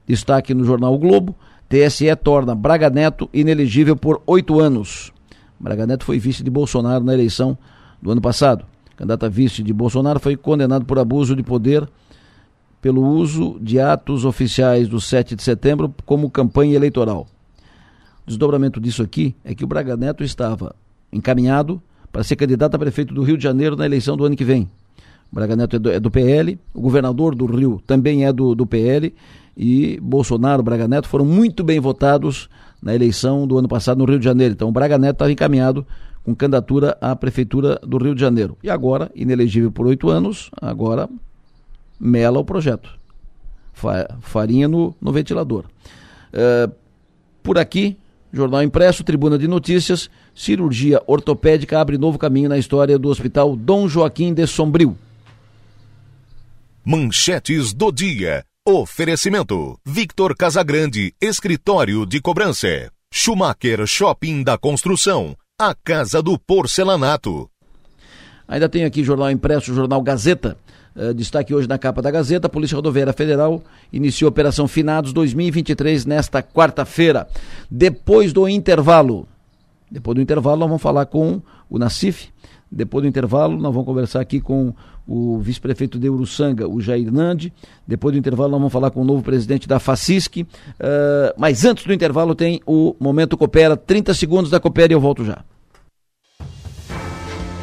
Destaque 0.05 0.53
no 0.53 0.65
jornal 0.65 0.93
o 0.93 0.97
Globo: 0.97 1.33
TSE 1.69 2.15
torna 2.15 2.55
Braga 2.55 2.89
Neto 2.89 3.29
inelegível 3.31 3.95
por 3.95 4.23
oito 4.25 4.59
anos. 4.59 5.13
Braga 5.59 5.85
Neto 5.85 6.03
foi 6.03 6.17
vice 6.17 6.43
de 6.43 6.49
Bolsonaro 6.49 7.03
na 7.03 7.13
eleição 7.13 7.55
do 8.01 8.11
ano 8.11 8.19
passado. 8.19 8.65
Candidato 8.97 9.27
a 9.27 9.29
vice 9.29 9.61
de 9.61 9.71
Bolsonaro 9.71 10.19
foi 10.19 10.35
condenado 10.35 10.83
por 10.83 10.97
abuso 10.97 11.35
de 11.35 11.43
poder 11.43 11.87
pelo 12.81 13.05
uso 13.05 13.59
de 13.61 13.79
atos 13.79 14.25
oficiais 14.25 14.87
do 14.87 14.99
7 14.99 15.35
de 15.35 15.43
setembro 15.43 15.93
como 16.05 16.29
campanha 16.29 16.75
eleitoral. 16.75 17.27
Desdobramento 18.25 18.79
disso 18.79 19.03
aqui 19.03 19.35
é 19.43 19.53
que 19.53 19.63
o 19.63 19.67
Braga 19.67 19.95
Neto 19.95 20.23
estava 20.23 20.75
encaminhado 21.13 21.81
para 22.11 22.23
ser 22.23 22.35
candidato 22.35 22.75
a 22.75 22.79
prefeito 22.79 23.13
do 23.13 23.21
Rio 23.21 23.37
de 23.37 23.43
Janeiro 23.43 23.75
na 23.75 23.85
eleição 23.85 24.17
do 24.17 24.25
ano 24.25 24.35
que 24.35 24.43
vem. 24.43 24.67
O 25.31 25.35
Braga 25.35 25.55
Neto 25.55 25.75
é 25.75 25.79
do, 25.79 25.91
é 25.91 25.99
do 25.99 26.09
PL, 26.09 26.57
o 26.73 26.81
governador 26.81 27.35
do 27.35 27.45
Rio 27.45 27.79
também 27.85 28.25
é 28.25 28.33
do, 28.33 28.55
do 28.55 28.65
PL 28.65 29.13
e 29.55 29.99
Bolsonaro 30.01 30.63
Braga 30.63 30.87
Neto 30.87 31.07
foram 31.07 31.25
muito 31.25 31.63
bem 31.63 31.79
votados 31.79 32.49
na 32.81 32.95
eleição 32.95 33.45
do 33.45 33.57
ano 33.57 33.67
passado 33.67 33.97
no 33.97 34.05
Rio 34.05 34.19
de 34.19 34.25
Janeiro. 34.25 34.53
Então 34.53 34.69
o 34.69 34.71
Braga 34.71 34.97
Neto 34.97 35.15
estava 35.15 35.31
encaminhado 35.31 35.85
com 36.23 36.35
candidatura 36.35 36.97
à 37.01 37.15
prefeitura 37.15 37.79
do 37.83 37.97
Rio 37.97 38.15
de 38.15 38.21
Janeiro. 38.21 38.57
E 38.63 38.69
agora, 38.69 39.11
inelegível 39.15 39.71
por 39.71 39.87
oito 39.87 40.09
anos, 40.09 40.49
agora 40.61 41.09
mela 41.99 42.39
o 42.39 42.45
projeto. 42.45 42.97
Farinha 44.21 44.67
no, 44.67 44.95
no 45.01 45.11
ventilador. 45.11 45.65
Uh, 46.33 46.71
por 47.41 47.57
aqui, 47.57 47.97
Jornal 48.31 48.61
Impresso, 48.61 49.03
Tribuna 49.03 49.37
de 49.37 49.47
Notícias, 49.47 50.09
cirurgia 50.35 51.01
ortopédica 51.07 51.79
abre 51.79 51.97
novo 51.97 52.17
caminho 52.17 52.49
na 52.49 52.57
história 52.57 52.99
do 52.99 53.09
Hospital 53.09 53.55
Dom 53.55 53.87
Joaquim 53.87 54.33
de 54.33 54.45
Sombrio. 54.45 54.97
Manchetes 56.85 57.73
do 57.73 57.91
dia. 57.91 58.48
Oferecimento: 58.71 59.79
Victor 59.83 60.35
Casagrande, 60.35 61.11
Escritório 61.19 62.05
de 62.05 62.21
Cobrança. 62.21 62.91
Schumacher 63.11 63.83
Shopping 63.87 64.43
da 64.43 64.59
Construção. 64.59 65.35
A 65.59 65.73
Casa 65.73 66.21
do 66.21 66.37
Porcelanato. 66.37 67.49
Ainda 68.47 68.69
tem 68.69 68.85
aqui 68.85 69.03
Jornal 69.03 69.31
Impresso, 69.31 69.73
Jornal 69.73 69.99
Gazeta. 70.03 70.55
Uh, 70.95 71.15
destaque 71.15 71.51
hoje 71.51 71.67
na 71.67 71.79
capa 71.79 71.99
da 71.99 72.11
Gazeta, 72.11 72.45
a 72.45 72.49
Polícia 72.49 72.75
Rodoviária 72.75 73.11
Federal 73.11 73.63
iniciou 73.91 74.27
a 74.27 74.29
Operação 74.29 74.67
Finados 74.67 75.13
2023 75.13 76.05
nesta 76.05 76.43
quarta-feira. 76.43 77.27
Depois 77.71 78.31
do 78.31 78.47
intervalo, 78.47 79.27
depois 79.89 80.13
do 80.13 80.21
intervalo 80.21 80.59
nós 80.59 80.69
vamos 80.69 80.81
falar 80.83 81.07
com 81.07 81.41
o 81.67 81.79
Nacif, 81.79 82.29
depois 82.71 83.03
do 83.03 83.07
intervalo 83.07 83.57
nós 83.57 83.73
vamos 83.73 83.85
conversar 83.85 84.21
aqui 84.21 84.39
com 84.39 84.73
o 85.07 85.39
vice-prefeito 85.39 85.97
de 85.97 86.07
Uruçanga, 86.09 86.67
o 86.67 86.79
Jair 86.79 87.11
Nandi, 87.11 87.51
depois 87.87 88.13
do 88.13 88.19
intervalo 88.19 88.51
nós 88.51 88.59
vamos 88.59 88.73
falar 88.73 88.91
com 88.91 89.01
o 89.01 89.05
novo 89.05 89.23
presidente 89.23 89.67
da 89.67 89.79
FACISC, 89.79 90.41
uh, 90.41 90.45
mas 91.37 91.65
antes 91.65 91.85
do 91.85 91.93
intervalo 91.93 92.35
tem 92.35 92.61
o 92.65 92.95
Momento 92.99 93.35
Coopera, 93.35 93.75
30 93.75 94.13
segundos 94.13 94.51
da 94.51 94.59
Coopera 94.59 94.93
e 94.93 94.95
eu 94.95 94.99
volto 94.99 95.25
já. 95.25 95.43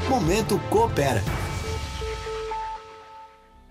Momento 0.09 0.61
Coopera. 0.69 1.23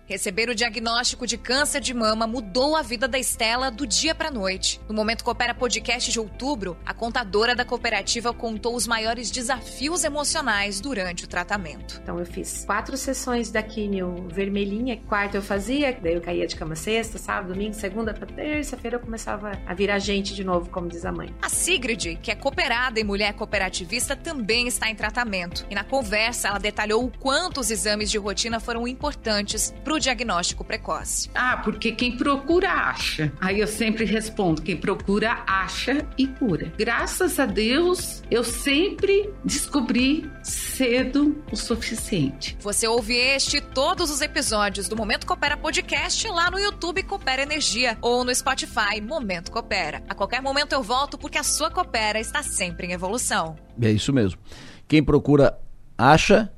Receber 0.08 0.50
o 0.50 0.56
diagnóstico 0.56 1.26
de 1.26 1.36
câncer 1.36 1.82
de 1.82 1.92
mama 1.92 2.28
mudou 2.28 2.76
a 2.76 2.84
vida 2.84 3.08
da 3.08 3.18
Estela 3.18 3.72
do 3.72 3.88
dia 3.88 4.14
para 4.14 4.30
noite. 4.30 4.80
No 4.88 4.94
Momento 4.94 5.24
Coopera 5.24 5.56
Podcast 5.56 6.12
de 6.12 6.20
outubro, 6.20 6.78
a 6.86 6.94
contadora 6.94 7.56
da 7.56 7.66
cooperativa 7.66 8.32
contou 8.32 8.76
os 8.76 8.86
maiores 8.86 9.32
desafios 9.32 10.04
emocionais 10.04 10.80
durante 10.80 11.24
o 11.24 11.28
tratamento. 11.28 12.00
Então 12.04 12.20
eu 12.20 12.26
fiz 12.26 12.66
quatro 12.66 12.96
sessões 12.96 13.50
da 13.50 13.64
químio 13.64 14.28
vermelhinha, 14.30 15.02
quarta 15.08 15.38
eu 15.38 15.42
fazia, 15.42 15.98
daí 16.00 16.14
eu 16.14 16.22
caía 16.22 16.46
de 16.46 16.56
cama 16.56 16.76
sexta, 16.76 17.18
sábado, 17.18 17.54
domingo, 17.54 17.74
segunda 17.74 18.14
para 18.14 18.28
terça-feira 18.28 18.98
eu 18.98 19.02
começava 19.02 19.54
a 19.66 19.74
virar 19.74 19.98
gente 19.98 20.36
de 20.36 20.44
novo, 20.44 20.70
como 20.70 20.88
diz 20.88 21.04
a 21.04 21.12
mãe. 21.12 21.34
A 21.42 21.50
Sigrid, 21.50 22.20
que 22.22 22.30
é 22.30 22.36
cooperada 22.36 23.00
e 23.00 23.04
mulher 23.04 23.34
cooperativista, 23.34 24.16
também 24.16 24.68
está 24.68 24.88
em 24.88 24.96
tratamento. 24.96 25.66
E 25.68 25.74
na 25.74 25.84
conversa 25.84 26.50
ela 26.50 26.60
detalhou 26.60 27.04
o 27.04 27.12
quanto 27.18 27.60
os 27.60 27.72
exames 27.72 28.12
de 28.12 28.20
rotina 28.20 28.60
foram 28.60 28.88
importantes 28.88 29.74
para 29.84 29.95
o 29.96 30.00
diagnóstico 30.00 30.64
precoce. 30.64 31.30
Ah, 31.34 31.58
porque 31.58 31.92
quem 31.92 32.18
procura 32.18 32.70
acha. 32.70 33.32
Aí 33.40 33.60
eu 33.60 33.68
sempre 33.68 34.06
respondo: 34.06 34.62
quem 34.62 34.78
procura 34.78 35.44
acha 35.48 36.06
e 36.18 36.28
cura. 36.28 36.72
Graças 36.78 37.40
a 37.40 37.46
Deus, 37.46 38.24
eu 38.30 38.44
sempre 38.44 39.34
descobri 39.44 40.30
cedo 40.44 41.44
o 41.52 41.56
suficiente. 41.56 42.58
Você 42.60 42.88
ouve 42.88 43.16
este 43.16 43.58
e 43.58 43.62
todos 43.62 44.12
os 44.12 44.22
episódios 44.22 44.88
do 44.88 44.96
Momento 44.96 45.26
Coopera 45.26 45.58
Podcast 45.58 46.28
lá 46.28 46.52
no 46.52 46.60
YouTube 46.60 47.04
Coopera 47.04 47.42
Energia 47.42 47.98
ou 48.02 48.24
no 48.24 48.34
Spotify 48.34 49.02
Momento 49.02 49.52
Coopera. 49.52 50.04
A 50.10 50.16
qualquer 50.16 50.42
momento 50.42 50.74
eu 50.74 50.84
volto 50.84 51.18
porque 51.18 51.38
a 51.38 51.44
sua 51.44 51.72
Coopera 51.72 52.20
está 52.20 52.44
sempre 52.44 52.88
em 52.88 52.92
evolução. 52.92 53.56
É 53.82 53.90
isso 53.90 54.12
mesmo. 54.12 54.40
Quem 54.88 55.04
procura 55.04 55.58
acha 55.98 56.52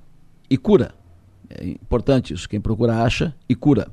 e 0.49 0.57
cura. 0.57 0.95
É 1.49 1.67
importante 1.67 2.33
isso. 2.33 2.47
Quem 2.47 2.59
procura 2.59 3.01
acha 3.03 3.33
e 3.47 3.55
cura. 3.55 3.87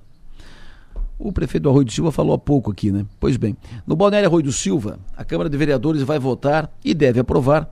O 1.19 1.33
prefeito 1.33 1.69
Arroio 1.69 1.85
do 1.85 1.93
Silva 1.93 2.11
falou 2.11 2.35
há 2.35 2.39
pouco 2.39 2.71
aqui, 2.71 2.91
né? 2.91 3.07
Pois 3.21 3.37
bem, 3.37 3.57
no 3.87 3.95
Balneário 3.95 4.29
Arroio 4.29 4.45
do 4.45 4.53
Silva, 4.53 4.99
a 5.17 5.25
Câmara 5.25 5.49
de 5.49 5.57
Vereadores 5.57 6.03
vai 6.03 6.19
votar 6.19 6.71
e 6.85 6.93
deve 6.93 7.21
aprovar 7.21 7.71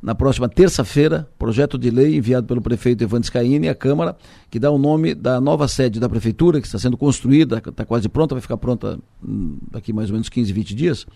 na 0.00 0.14
próxima 0.14 0.48
terça-feira, 0.48 1.28
projeto 1.38 1.76
de 1.76 1.90
lei 1.90 2.16
enviado 2.16 2.46
pelo 2.46 2.60
prefeito 2.60 3.02
Evandro 3.02 3.26
Scaini 3.26 3.68
à 3.68 3.74
Câmara, 3.74 4.16
que 4.48 4.58
dá 4.58 4.70
o 4.70 4.78
nome 4.78 5.14
da 5.14 5.40
nova 5.40 5.66
sede 5.66 5.98
da 5.98 6.08
Prefeitura, 6.08 6.60
que 6.60 6.66
está 6.66 6.78
sendo 6.78 6.96
construída, 6.96 7.58
está 7.58 7.84
quase 7.84 8.08
pronta, 8.08 8.34
vai 8.34 8.42
ficar 8.42 8.56
pronta 8.56 8.98
hum, 9.26 9.58
daqui 9.70 9.92
mais 9.92 10.08
ou 10.08 10.14
menos 10.14 10.28
15, 10.28 10.52
20 10.52 10.74
dias. 10.74 11.06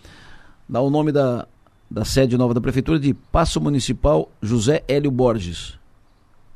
Dá 0.69 0.81
o 0.81 0.91
nome 0.91 1.13
da, 1.13 1.47
da 1.89 2.05
sede 2.05 2.37
nova 2.37 2.53
da 2.53 2.61
Prefeitura 2.61 2.99
de 2.99 3.15
Passo 3.15 3.61
Municipal 3.61 4.31
José 4.43 4.83
Hélio 4.89 5.11
Borges. 5.11 5.79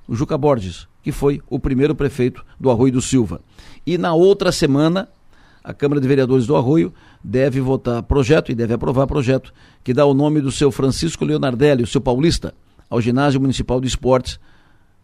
O 0.09 0.15
Juca 0.15 0.37
Borges, 0.37 0.89
que 1.05 1.13
foi 1.13 1.43
o 1.51 1.61
primeiro 1.61 1.95
prefeito 1.95 2.45
do 2.59 2.71
Arroio 2.71 2.95
do 2.95 3.03
Silva. 3.03 3.43
E 3.87 3.99
na 3.99 4.15
outra 4.15 4.51
semana, 4.51 5.07
a 5.63 5.75
Câmara 5.75 6.01
de 6.01 6.09
Vereadores 6.09 6.47
do 6.47 6.57
Arroio 6.57 6.95
deve 7.23 7.61
votar 7.61 8.03
projeto 8.03 8.51
e 8.51 8.55
deve 8.55 8.73
aprovar 8.73 9.07
projeto 9.07 9.53
que 9.85 9.93
dá 9.93 10.07
o 10.07 10.15
nome 10.15 10.41
do 10.41 10.51
seu 10.51 10.73
Francisco 10.73 11.23
Leonardelli, 11.23 11.83
o 11.83 11.87
seu 11.87 12.01
paulista, 12.01 12.55
ao 12.89 13.03
Ginásio 13.03 13.39
Municipal 13.39 13.83
de 13.83 13.87
Esportes 13.87 14.41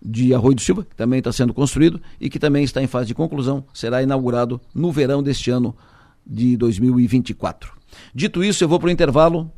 de 0.02 0.32
Arroio 0.32 0.54
do 0.54 0.62
Silva, 0.62 0.84
que 0.84 0.96
também 0.96 1.18
está 1.18 1.30
sendo 1.32 1.52
construído 1.52 2.00
e 2.18 2.30
que 2.30 2.38
também 2.38 2.64
está 2.64 2.82
em 2.82 2.86
fase 2.86 3.08
de 3.08 3.14
conclusão, 3.14 3.62
será 3.74 4.02
inaugurado 4.02 4.58
no 4.74 4.90
verão 4.90 5.22
deste 5.22 5.50
ano 5.50 5.76
de 6.26 6.56
2024. 6.56 7.74
Dito 8.14 8.42
isso, 8.42 8.64
eu 8.64 8.68
vou 8.68 8.80
para 8.80 8.88
o 8.88 8.90
intervalo 8.90 9.52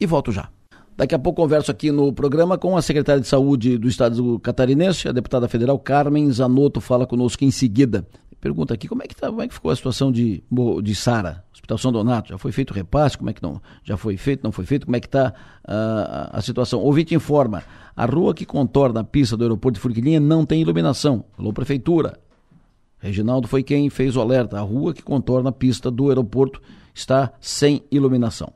e 0.00 0.04
volto 0.04 0.32
já. 0.32 0.48
Daqui 0.96 1.14
a 1.14 1.18
pouco 1.18 1.42
converso 1.42 1.70
aqui 1.70 1.92
no 1.92 2.10
programa 2.10 2.56
com 2.56 2.74
a 2.74 2.80
secretária 2.80 3.20
de 3.20 3.28
Saúde 3.28 3.76
do 3.76 3.86
Estado 3.86 4.38
catarinense, 4.38 5.06
a 5.06 5.12
deputada 5.12 5.46
federal 5.46 5.78
Carmen 5.78 6.32
Zanotto, 6.32 6.80
fala 6.80 7.06
conosco 7.06 7.44
em 7.44 7.50
seguida. 7.50 8.06
Pergunta 8.40 8.72
aqui 8.72 8.88
como 8.88 9.02
é 9.02 9.06
que, 9.06 9.14
tá, 9.14 9.26
como 9.26 9.42
é 9.42 9.48
que 9.48 9.52
ficou 9.52 9.70
a 9.70 9.76
situação 9.76 10.10
de, 10.10 10.42
de 10.82 10.94
Sara, 10.94 11.44
Hospital 11.52 11.76
São 11.76 11.92
Donato? 11.92 12.30
Já 12.30 12.38
foi 12.38 12.50
feito 12.50 12.72
repasse? 12.72 13.18
Como 13.18 13.28
é 13.28 13.34
que 13.34 13.42
não? 13.42 13.60
Já 13.84 13.98
foi 13.98 14.16
feito, 14.16 14.42
não 14.42 14.50
foi 14.50 14.64
feito? 14.64 14.86
Como 14.86 14.96
é 14.96 15.00
que 15.00 15.06
está 15.06 15.34
uh, 15.68 16.30
a 16.32 16.40
situação? 16.40 16.80
Ouvinte 16.80 17.14
informa, 17.14 17.62
a 17.94 18.06
rua 18.06 18.32
que 18.32 18.46
contorna 18.46 19.00
a 19.00 19.04
pista 19.04 19.36
do 19.36 19.44
aeroporto 19.44 19.74
de 19.74 19.80
Furquilinha 19.80 20.18
não 20.18 20.46
tem 20.46 20.62
iluminação. 20.62 21.26
Falou 21.36 21.52
prefeitura. 21.52 22.18
Reginaldo 22.98 23.46
foi 23.46 23.62
quem 23.62 23.90
fez 23.90 24.16
o 24.16 24.20
alerta. 24.22 24.56
A 24.56 24.62
rua 24.62 24.94
que 24.94 25.02
contorna 25.02 25.50
a 25.50 25.52
pista 25.52 25.90
do 25.90 26.08
aeroporto 26.08 26.58
está 26.94 27.32
sem 27.38 27.82
iluminação. 27.90 28.50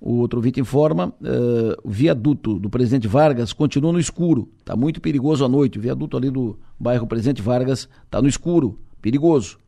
O 0.00 0.18
outro 0.18 0.38
ouvinte 0.38 0.60
informa, 0.60 1.12
uh, 1.20 1.80
o 1.82 1.90
viaduto 1.90 2.58
do 2.58 2.68
Presidente 2.68 3.08
Vargas 3.08 3.52
continua 3.52 3.92
no 3.92 3.98
escuro. 3.98 4.48
Está 4.58 4.76
muito 4.76 5.00
perigoso 5.00 5.44
à 5.44 5.48
noite. 5.48 5.78
O 5.78 5.82
viaduto 5.82 6.16
ali 6.16 6.30
do 6.30 6.58
bairro 6.78 7.06
Presidente 7.06 7.40
Vargas 7.40 7.88
está 8.04 8.20
no 8.20 8.28
escuro, 8.28 8.78
perigoso. 9.00 9.58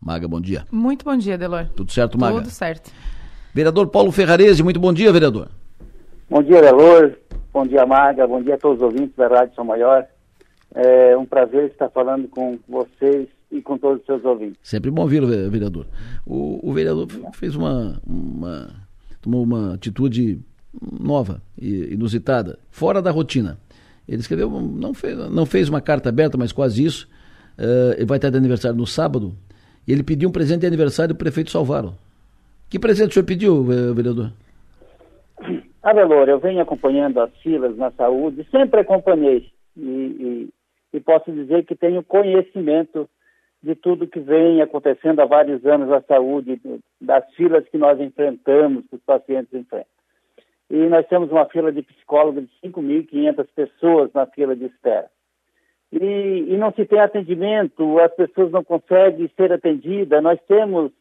Maga, 0.00 0.26
bom 0.26 0.40
dia. 0.40 0.64
Muito 0.70 1.04
bom 1.04 1.16
dia, 1.16 1.38
Delor. 1.38 1.66
Tudo 1.74 1.92
certo, 1.92 2.18
Maga? 2.18 2.38
Tudo 2.38 2.50
certo. 2.50 2.90
Vereador 3.54 3.88
Paulo 3.88 4.10
Ferrarese, 4.10 4.62
muito 4.62 4.80
bom 4.80 4.92
dia, 4.92 5.12
vereador. 5.12 5.48
Bom 6.28 6.42
dia, 6.42 6.60
Delor. 6.60 7.14
Bom 7.52 7.66
dia, 7.66 7.86
Maga. 7.86 8.26
Bom 8.26 8.42
dia 8.42 8.54
a 8.54 8.58
todos 8.58 8.78
os 8.78 8.84
ouvintes 8.84 9.14
da 9.16 9.28
Rádio 9.28 9.54
São 9.54 9.64
Maior. 9.64 10.04
É 10.74 11.16
um 11.16 11.24
prazer 11.24 11.70
estar 11.70 11.88
falando 11.88 12.26
com 12.28 12.58
vocês 12.68 13.28
e 13.50 13.62
com 13.62 13.78
todos 13.78 14.00
os 14.00 14.06
seus 14.06 14.24
ouvintes. 14.24 14.58
Sempre 14.62 14.90
bom 14.90 15.02
ouvir, 15.02 15.24
vereador. 15.48 15.86
O, 16.26 16.68
o 16.68 16.72
vereador 16.72 17.06
fez 17.32 17.54
uma, 17.54 18.00
uma 18.04 18.83
tomou 19.24 19.42
uma 19.42 19.74
atitude 19.74 20.38
nova 21.00 21.40
e 21.60 21.94
inusitada, 21.94 22.58
fora 22.70 23.00
da 23.00 23.10
rotina. 23.10 23.58
Ele 24.06 24.20
escreveu, 24.20 24.50
não 24.50 24.92
fez, 24.92 25.16
não 25.30 25.46
fez 25.46 25.68
uma 25.68 25.80
carta 25.80 26.10
aberta, 26.10 26.36
mas 26.36 26.52
quase 26.52 26.84
isso. 26.84 27.08
Uh, 27.58 27.94
ele 27.96 28.04
vai 28.04 28.18
estar 28.18 28.30
de 28.30 28.36
aniversário 28.36 28.76
no 28.76 28.86
sábado. 28.86 29.34
E 29.86 29.92
ele 29.92 30.02
pediu 30.02 30.28
um 30.28 30.32
presente 30.32 30.60
de 30.60 30.66
aniversário 30.66 31.14
do 31.14 31.18
prefeito 31.18 31.50
Salvaro. 31.50 31.94
Que 32.68 32.78
presente 32.78 33.10
o 33.10 33.14
senhor 33.14 33.24
pediu, 33.26 33.66
eh, 33.70 33.92
vereador? 33.92 34.32
Adelor, 35.82 36.28
eu 36.28 36.40
venho 36.40 36.60
acompanhando 36.60 37.20
as 37.20 37.30
filas 37.42 37.76
na 37.76 37.90
saúde, 37.92 38.46
sempre 38.50 38.80
acompanhei. 38.80 39.46
E, 39.76 39.82
e, 39.82 40.48
e 40.94 41.00
posso 41.00 41.30
dizer 41.30 41.64
que 41.66 41.76
tenho 41.76 42.02
conhecimento 42.02 43.08
de 43.64 43.74
tudo 43.74 44.06
que 44.06 44.20
vem 44.20 44.60
acontecendo 44.60 45.20
há 45.20 45.24
vários 45.24 45.64
anos 45.64 45.88
na 45.88 46.02
saúde, 46.02 46.60
das 47.00 47.24
filas 47.34 47.66
que 47.70 47.78
nós 47.78 47.98
enfrentamos, 47.98 48.86
que 48.86 48.96
os 48.96 49.02
pacientes 49.02 49.52
enfrentam. 49.54 49.88
E 50.70 50.76
nós 50.88 51.06
temos 51.08 51.30
uma 51.30 51.46
fila 51.46 51.72
de 51.72 51.82
psicólogos 51.82 52.44
de 52.44 52.68
5.500 52.68 53.46
pessoas 53.54 54.12
na 54.12 54.26
fila 54.26 54.54
de 54.54 54.66
espera. 54.66 55.08
E, 55.90 56.44
e, 56.48 56.56
não 56.58 56.72
se 56.72 56.84
tem 56.84 57.00
atendimento, 57.00 57.98
as 58.00 58.12
pessoas 58.14 58.50
não 58.50 58.62
conseguem 58.62 59.30
ser 59.34 59.52
atendidas. 59.52 60.22
Nós 60.22 60.38
temos 60.46 60.92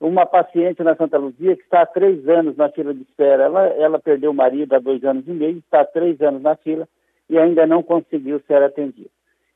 uma 0.00 0.26
paciente 0.26 0.82
na 0.82 0.96
Santa 0.96 1.18
Luzia 1.18 1.54
que 1.54 1.62
está 1.62 1.82
há 1.82 1.86
três 1.86 2.26
anos 2.28 2.56
na 2.56 2.68
fila 2.70 2.92
de 2.92 3.02
espera. 3.02 3.44
Ela, 3.44 3.66
ela 3.68 3.98
perdeu 4.00 4.32
o 4.32 4.34
marido 4.34 4.74
há 4.74 4.80
dois 4.80 5.04
anos 5.04 5.28
e 5.28 5.32
meio, 5.32 5.58
está 5.58 5.82
há 5.82 5.84
três 5.84 6.20
anos 6.20 6.42
na 6.42 6.56
fila 6.56 6.88
e 7.28 7.38
ainda 7.38 7.64
não 7.66 7.82
conseguiu 7.82 8.40
ser 8.46 8.60
atendida. 8.62 9.10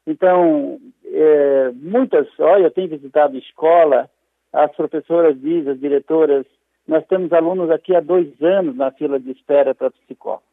Então, 0.06 0.78
é, 1.04 1.70
muitas, 1.74 2.28
olha, 2.38 2.64
eu 2.64 2.70
tenho 2.70 2.88
visitado 2.88 3.36
escola, 3.36 4.08
as 4.52 4.74
professoras 4.74 5.40
dizem, 5.40 5.72
as 5.72 5.80
diretoras, 5.80 6.46
nós 6.86 7.04
temos 7.06 7.32
alunos 7.32 7.70
aqui 7.70 7.94
há 7.94 8.00
dois 8.00 8.40
anos 8.40 8.76
na 8.76 8.92
fila 8.92 9.18
de 9.18 9.32
espera 9.32 9.74
para 9.74 9.90
psicólogo. 9.90 10.44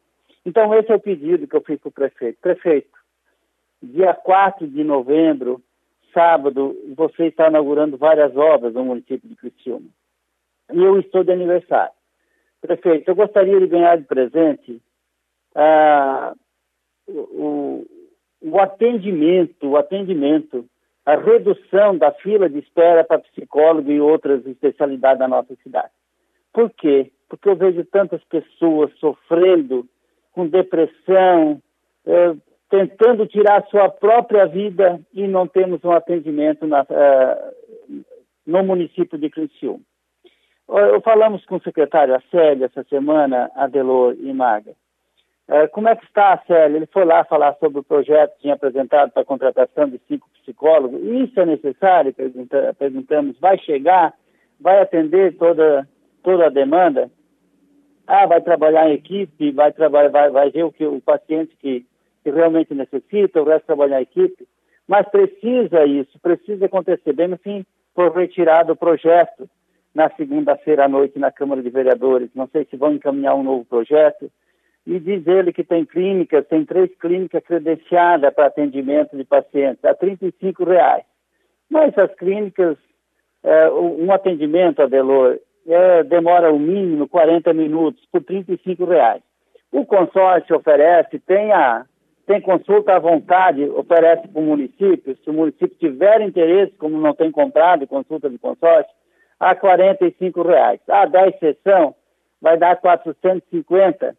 Então, 0.45 0.73
esse 0.73 0.91
é 0.91 0.95
o 0.95 0.99
pedido 0.99 1.47
que 1.47 1.55
eu 1.55 1.61
fiz 1.61 1.79
para 1.79 1.89
o 1.89 1.91
prefeito. 1.91 2.39
Prefeito, 2.41 2.97
dia 3.81 4.13
4 4.13 4.67
de 4.67 4.83
novembro, 4.83 5.61
sábado, 6.13 6.75
você 6.95 7.27
está 7.27 7.47
inaugurando 7.47 7.97
várias 7.97 8.35
obras 8.35 8.73
no 8.73 8.85
município 8.85 9.29
de 9.29 9.35
Criciúma. 9.35 9.87
E 10.71 10.83
eu 10.83 10.99
estou 10.99 11.23
de 11.23 11.31
aniversário. 11.31 11.93
Prefeito, 12.61 13.09
eu 13.09 13.15
gostaria 13.15 13.59
de 13.59 13.67
ganhar 13.67 13.97
de 13.97 14.03
presente 14.03 14.81
ah, 15.55 16.33
o, 17.07 17.85
o 18.43 18.59
atendimento, 18.59 19.67
o 19.67 19.77
atendimento, 19.77 20.65
a 21.05 21.15
redução 21.15 21.97
da 21.97 22.11
fila 22.11 22.49
de 22.49 22.59
espera 22.59 23.03
para 23.03 23.19
psicólogo 23.19 23.91
e 23.91 23.99
outras 23.99 24.45
especialidades 24.45 25.19
na 25.19 25.27
nossa 25.27 25.55
cidade. 25.63 25.91
Por 26.51 26.69
quê? 26.69 27.11
Porque 27.29 27.49
eu 27.49 27.55
vejo 27.55 27.83
tantas 27.85 28.23
pessoas 28.25 28.91
sofrendo 28.99 29.87
com 30.33 30.47
depressão, 30.47 31.61
eh, 32.05 32.35
tentando 32.69 33.25
tirar 33.27 33.65
sua 33.67 33.89
própria 33.89 34.45
vida 34.45 34.99
e 35.13 35.27
não 35.27 35.47
temos 35.47 35.83
um 35.83 35.91
atendimento 35.91 36.67
na, 36.67 36.85
eh, 36.89 37.53
no 38.45 38.63
município 38.63 39.17
de 39.17 39.29
Criciúma. 39.29 39.81
Eu, 40.67 41.01
falamos 41.01 41.45
com 41.45 41.57
o 41.57 41.61
secretário 41.61 42.15
Acélio 42.15 42.65
essa 42.65 42.83
semana, 42.85 43.51
Adelor 43.55 44.15
e 44.19 44.33
Maga. 44.33 44.73
É, 45.47 45.67
como 45.67 45.89
é 45.89 45.95
que 45.95 46.05
está, 46.05 46.41
Célio? 46.47 46.77
Ele 46.77 46.85
foi 46.85 47.03
lá 47.03 47.23
falar 47.25 47.53
sobre 47.55 47.79
o 47.79 47.83
projeto 47.83 48.35
que 48.35 48.43
tinha 48.43 48.53
apresentado 48.53 49.11
para 49.11 49.23
a 49.23 49.25
contratação 49.25 49.89
de 49.89 49.99
cinco 50.07 50.29
psicólogos. 50.41 51.01
Isso 51.03 51.39
é 51.39 51.45
necessário? 51.45 52.13
Pergunta, 52.13 52.75
perguntamos. 52.79 53.37
Vai 53.39 53.57
chegar? 53.59 54.13
Vai 54.59 54.81
atender 54.81 55.37
toda, 55.37 55.87
toda 56.23 56.45
a 56.45 56.49
demanda? 56.49 57.11
Ah, 58.07 58.25
vai 58.25 58.41
trabalhar 58.41 58.89
em 58.89 58.93
equipe, 58.93 59.51
vai, 59.51 59.71
trabalhar, 59.71 60.09
vai, 60.09 60.29
vai 60.29 60.49
ver 60.49 60.63
o, 60.63 60.71
que, 60.71 60.85
o 60.85 61.01
paciente 61.01 61.55
que, 61.57 61.85
que 62.23 62.31
realmente 62.31 62.73
necessita, 62.73 63.41
o 63.41 63.45
resto 63.45 63.65
trabalhar 63.65 63.99
em 63.99 64.03
equipe. 64.03 64.47
Mas 64.87 65.07
precisa 65.09 65.85
isso, 65.85 66.19
precisa 66.21 66.65
acontecer. 66.65 67.13
Bem 67.13 67.27
no 67.27 67.37
fim, 67.37 67.65
foi 67.93 68.09
retirado 68.09 68.73
o 68.73 68.77
projeto 68.77 69.49
na 69.93 70.09
segunda-feira 70.11 70.85
à 70.85 70.87
noite 70.87 71.19
na 71.19 71.31
Câmara 71.31 71.61
de 71.61 71.69
Vereadores. 71.69 72.29
Não 72.33 72.47
sei 72.47 72.65
se 72.65 72.75
vão 72.75 72.93
encaminhar 72.93 73.35
um 73.35 73.43
novo 73.43 73.65
projeto. 73.65 74.31
E 74.85 74.99
diz 74.99 75.25
ele 75.25 75.53
que 75.53 75.63
tem 75.63 75.85
clínicas, 75.85 76.45
tem 76.47 76.65
três 76.65 76.93
clínicas 76.97 77.41
credenciadas 77.43 78.33
para 78.33 78.47
atendimento 78.47 79.15
de 79.15 79.23
pacientes, 79.23 79.83
a 79.85 79.91
R$ 79.91 80.17
reais. 80.65 81.05
Mas 81.69 81.97
as 81.97 82.13
clínicas, 82.15 82.77
é, 83.43 83.69
um 83.71 84.11
atendimento, 84.11 84.81
Adelor, 84.81 85.39
é, 85.65 86.03
demora 86.03 86.51
o 86.51 86.59
mínimo 86.59 87.07
40 87.07 87.53
minutos 87.53 88.03
por 88.11 88.21
R$ 88.21 88.45
reais. 88.85 89.21
O 89.71 89.85
consórcio 89.85 90.57
oferece, 90.57 91.17
tem, 91.19 91.53
a, 91.53 91.85
tem 92.27 92.41
consulta 92.41 92.93
à 92.93 92.99
vontade, 92.99 93.63
oferece 93.69 94.27
para 94.27 94.41
o 94.41 94.45
município, 94.45 95.15
se 95.15 95.29
o 95.29 95.33
município 95.33 95.77
tiver 95.79 96.21
interesse, 96.21 96.73
como 96.73 96.99
não 96.99 97.13
tem 97.13 97.31
comprado 97.31 97.87
consulta 97.87 98.29
de 98.29 98.37
consórcio, 98.37 98.93
a 99.39 99.53
R$ 99.53 100.43
reais. 100.45 100.81
A 100.89 101.05
10 101.05 101.39
sessão 101.39 101.95
vai 102.41 102.57
dar 102.57 102.75
450, 102.75 104.15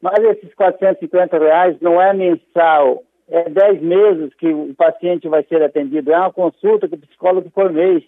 mas 0.00 0.18
esses 0.24 0.54
450 0.54 1.38
reais 1.38 1.76
não 1.80 2.00
é 2.00 2.12
mensal, 2.12 3.02
é 3.28 3.48
10 3.48 3.82
meses 3.82 4.34
que 4.34 4.48
o 4.52 4.74
paciente 4.74 5.28
vai 5.28 5.42
ser 5.44 5.62
atendido, 5.62 6.12
é 6.12 6.18
uma 6.18 6.32
consulta 6.32 6.88
com 6.88 6.96
o 6.96 7.00
psicólogo 7.00 7.50
por 7.50 7.72
mês. 7.72 8.02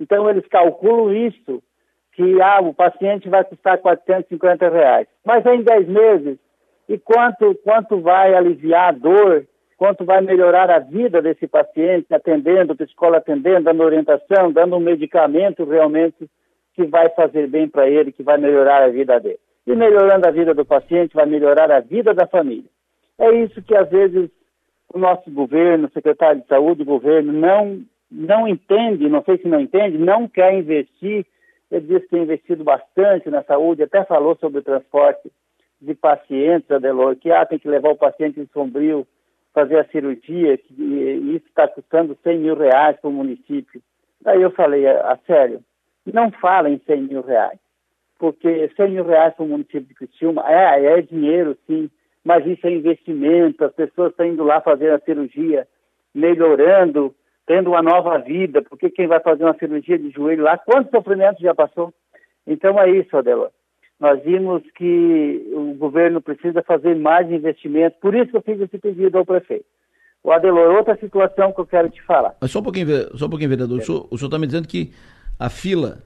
Então 0.00 0.28
eles 0.28 0.46
calculam 0.48 1.12
isso 1.12 1.62
que 2.12 2.40
ah, 2.40 2.60
o 2.60 2.72
paciente 2.72 3.28
vai 3.28 3.44
custar 3.44 3.78
450 3.78 4.68
reais. 4.68 5.08
Mas 5.24 5.44
é 5.44 5.54
em 5.54 5.62
10 5.62 5.88
meses. 5.88 6.38
E 6.88 6.98
quanto, 6.98 7.54
quanto 7.64 8.00
vai 8.00 8.34
aliviar 8.34 8.88
a 8.88 8.92
dor, 8.92 9.46
quanto 9.76 10.04
vai 10.04 10.20
melhorar 10.20 10.70
a 10.70 10.78
vida 10.78 11.20
desse 11.20 11.46
paciente, 11.46 12.14
atendendo, 12.14 12.72
o 12.72 12.76
psicólogo 12.76 13.18
atendendo, 13.18 13.64
dando 13.64 13.82
orientação, 13.82 14.52
dando 14.52 14.76
um 14.76 14.80
medicamento 14.80 15.64
realmente 15.64 16.28
que 16.74 16.84
vai 16.84 17.08
fazer 17.10 17.48
bem 17.48 17.68
para 17.68 17.88
ele, 17.88 18.12
que 18.12 18.22
vai 18.22 18.38
melhorar 18.38 18.82
a 18.82 18.88
vida 18.88 19.18
dele. 19.18 19.38
E 19.66 19.74
melhorando 19.74 20.26
a 20.26 20.30
vida 20.30 20.52
do 20.54 20.64
paciente, 20.64 21.14
vai 21.14 21.26
melhorar 21.26 21.70
a 21.70 21.80
vida 21.80 22.12
da 22.12 22.26
família. 22.26 22.68
É 23.18 23.30
isso 23.32 23.62
que 23.62 23.74
às 23.74 23.88
vezes 23.88 24.30
o 24.92 24.98
nosso 24.98 25.30
governo, 25.30 25.86
o 25.86 25.92
secretário 25.92 26.42
de 26.42 26.46
saúde, 26.46 26.82
o 26.82 26.86
governo, 26.86 27.32
não, 27.32 27.80
não 28.10 28.46
entende, 28.46 29.08
não 29.08 29.22
sei 29.22 29.38
se 29.38 29.48
não 29.48 29.60
entende, 29.60 29.96
não 29.96 30.28
quer 30.28 30.54
investir 30.54 31.26
ele 31.70 31.86
disse 31.86 32.02
que 32.02 32.10
tem 32.10 32.22
investido 32.22 32.62
bastante 32.62 33.28
na 33.30 33.42
saúde, 33.42 33.82
até 33.82 34.04
falou 34.04 34.36
sobre 34.36 34.60
o 34.60 34.62
transporte 34.62 35.30
de 35.80 35.94
pacientes, 35.94 36.70
Adelor, 36.70 37.16
que 37.16 37.32
ah, 37.32 37.44
tem 37.44 37.58
que 37.58 37.68
levar 37.68 37.90
o 37.90 37.96
paciente 37.96 38.38
em 38.40 38.46
Sombrio 38.52 39.06
fazer 39.52 39.78
a 39.78 39.88
cirurgia, 39.88 40.58
e 40.70 41.36
isso 41.36 41.46
está 41.46 41.68
custando 41.68 42.18
100 42.22 42.38
mil 42.38 42.56
reais 42.56 42.96
para 43.00 43.08
o 43.08 43.12
município. 43.12 43.80
Aí 44.24 44.40
eu 44.42 44.50
falei, 44.50 44.86
a, 44.86 45.12
a, 45.12 45.16
sério, 45.26 45.60
não 46.12 46.30
fala 46.30 46.70
em 46.70 46.78
100 46.78 47.02
mil 47.02 47.22
reais, 47.22 47.58
porque 48.24 48.70
100 48.74 48.90
mil 48.90 49.04
reais 49.04 49.34
para 49.34 49.44
o 49.44 49.48
município 49.48 49.82
de 49.82 49.92
Criciúma 49.92 50.42
é, 50.48 50.98
é 50.98 51.02
dinheiro, 51.02 51.54
sim, 51.66 51.90
mas 52.24 52.46
isso 52.46 52.66
é 52.66 52.70
investimento, 52.70 53.62
as 53.62 53.74
pessoas 53.74 54.12
estão 54.12 54.24
indo 54.24 54.42
lá 54.42 54.62
fazer 54.62 54.90
a 54.92 54.98
cirurgia, 54.98 55.68
melhorando 56.14 57.14
tendo 57.46 57.68
uma 57.68 57.82
nova 57.82 58.16
vida, 58.16 58.62
porque 58.62 58.88
quem 58.88 59.06
vai 59.06 59.20
fazer 59.20 59.44
uma 59.44 59.58
cirurgia 59.58 59.98
de 59.98 60.08
joelho 60.08 60.42
lá, 60.42 60.56
quantos 60.56 60.90
sofrimentos 60.90 61.42
já 61.42 61.54
passou? 61.54 61.92
Então 62.46 62.80
é 62.80 62.88
isso, 62.92 63.14
Adela. 63.14 63.50
Nós 64.00 64.22
vimos 64.22 64.62
que 64.74 65.46
o 65.52 65.74
governo 65.74 66.22
precisa 66.22 66.62
fazer 66.62 66.96
mais 66.96 67.30
investimentos, 67.30 68.00
por 68.00 68.14
isso 68.14 68.30
que 68.30 68.36
eu 68.38 68.42
fiz 68.42 68.58
esse 68.58 68.78
pedido 68.78 69.18
ao 69.18 69.26
prefeito. 69.26 69.66
O 70.22 70.32
Adelor, 70.32 70.74
outra 70.74 70.96
situação 70.96 71.52
que 71.52 71.60
eu 71.60 71.66
quero 71.66 71.90
te 71.90 72.00
falar. 72.04 72.34
Mas 72.40 72.50
só 72.50 72.60
um 72.60 72.62
pouquinho, 72.62 72.86
só 73.18 73.26
um 73.26 73.28
pouquinho 73.28 73.50
vereador. 73.50 73.78
O 73.78 73.82
senhor 73.82 74.08
está 74.10 74.38
me 74.38 74.46
dizendo 74.46 74.66
que 74.66 74.94
a 75.38 75.50
fila 75.50 75.98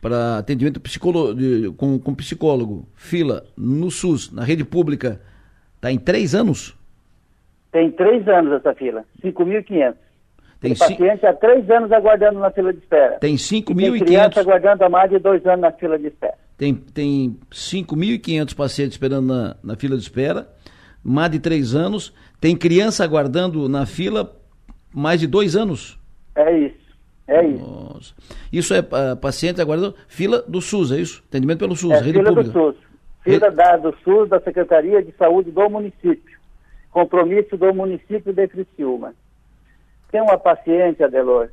para 0.00 0.38
atendimento 0.38 0.80
de, 1.34 1.70
com, 1.72 1.98
com 1.98 2.14
psicólogo, 2.14 2.86
fila 2.94 3.44
no 3.56 3.90
SUS, 3.90 4.30
na 4.32 4.44
rede 4.44 4.64
pública, 4.64 5.20
está 5.76 5.90
em 5.90 5.98
três 5.98 6.34
anos? 6.34 6.76
Tem 7.72 7.90
três 7.90 8.26
anos 8.28 8.52
essa 8.52 8.74
fila, 8.74 9.04
5.500. 9.22 9.94
Tem, 10.58 10.74
tem 10.74 10.76
paciente 10.76 11.26
há 11.26 11.34
três 11.34 11.68
anos 11.70 11.92
aguardando 11.92 12.38
na 12.38 12.50
fila 12.50 12.72
de 12.72 12.78
espera. 12.78 13.18
Tem 13.18 13.34
5.500... 13.34 13.98
criança 13.98 14.40
aguardando 14.40 14.84
há 14.84 14.88
mais 14.88 15.10
de 15.10 15.18
dois 15.18 15.44
anos 15.46 15.60
na 15.60 15.72
fila 15.72 15.98
de 15.98 16.06
espera. 16.06 16.34
Tem, 16.56 16.74
tem 16.74 17.36
5.500 17.50 18.54
pacientes 18.56 18.94
esperando 18.94 19.26
na, 19.26 19.56
na 19.62 19.76
fila 19.76 19.96
de 19.96 20.02
espera, 20.02 20.48
mais 21.04 21.30
de 21.30 21.38
três 21.38 21.74
anos. 21.74 22.14
Tem 22.40 22.56
criança 22.56 23.04
aguardando 23.04 23.68
na 23.68 23.84
fila 23.84 24.34
mais 24.94 25.20
de 25.20 25.26
dois 25.26 25.54
anos. 25.54 25.98
É 26.34 26.58
isso. 26.58 26.85
É 27.28 27.44
isso. 27.44 28.14
Isso 28.52 28.74
é 28.74 28.80
uh, 28.80 29.16
paciente 29.16 29.60
aguardando 29.60 29.94
fila 30.06 30.42
do 30.42 30.60
SUS, 30.60 30.92
é 30.92 30.96
isso? 30.96 31.24
Atendimento 31.28 31.58
pelo 31.58 31.74
SUS, 31.74 31.92
é, 31.92 31.98
rede 31.98 32.18
fila 32.18 32.28
pública. 32.28 32.50
do 32.50 32.52
SUS. 32.52 32.76
Fila 33.22 33.50
da, 33.50 33.76
do 33.76 33.96
SUS, 34.04 34.28
da 34.28 34.40
Secretaria 34.40 35.02
de 35.02 35.12
Saúde 35.12 35.50
do 35.50 35.68
município. 35.68 36.38
Compromisso 36.90 37.56
do 37.56 37.74
município 37.74 38.32
de 38.32 38.48
Criciúma. 38.48 39.12
Tem 40.10 40.20
uma 40.22 40.38
paciente, 40.38 41.02
Adelor, 41.02 41.48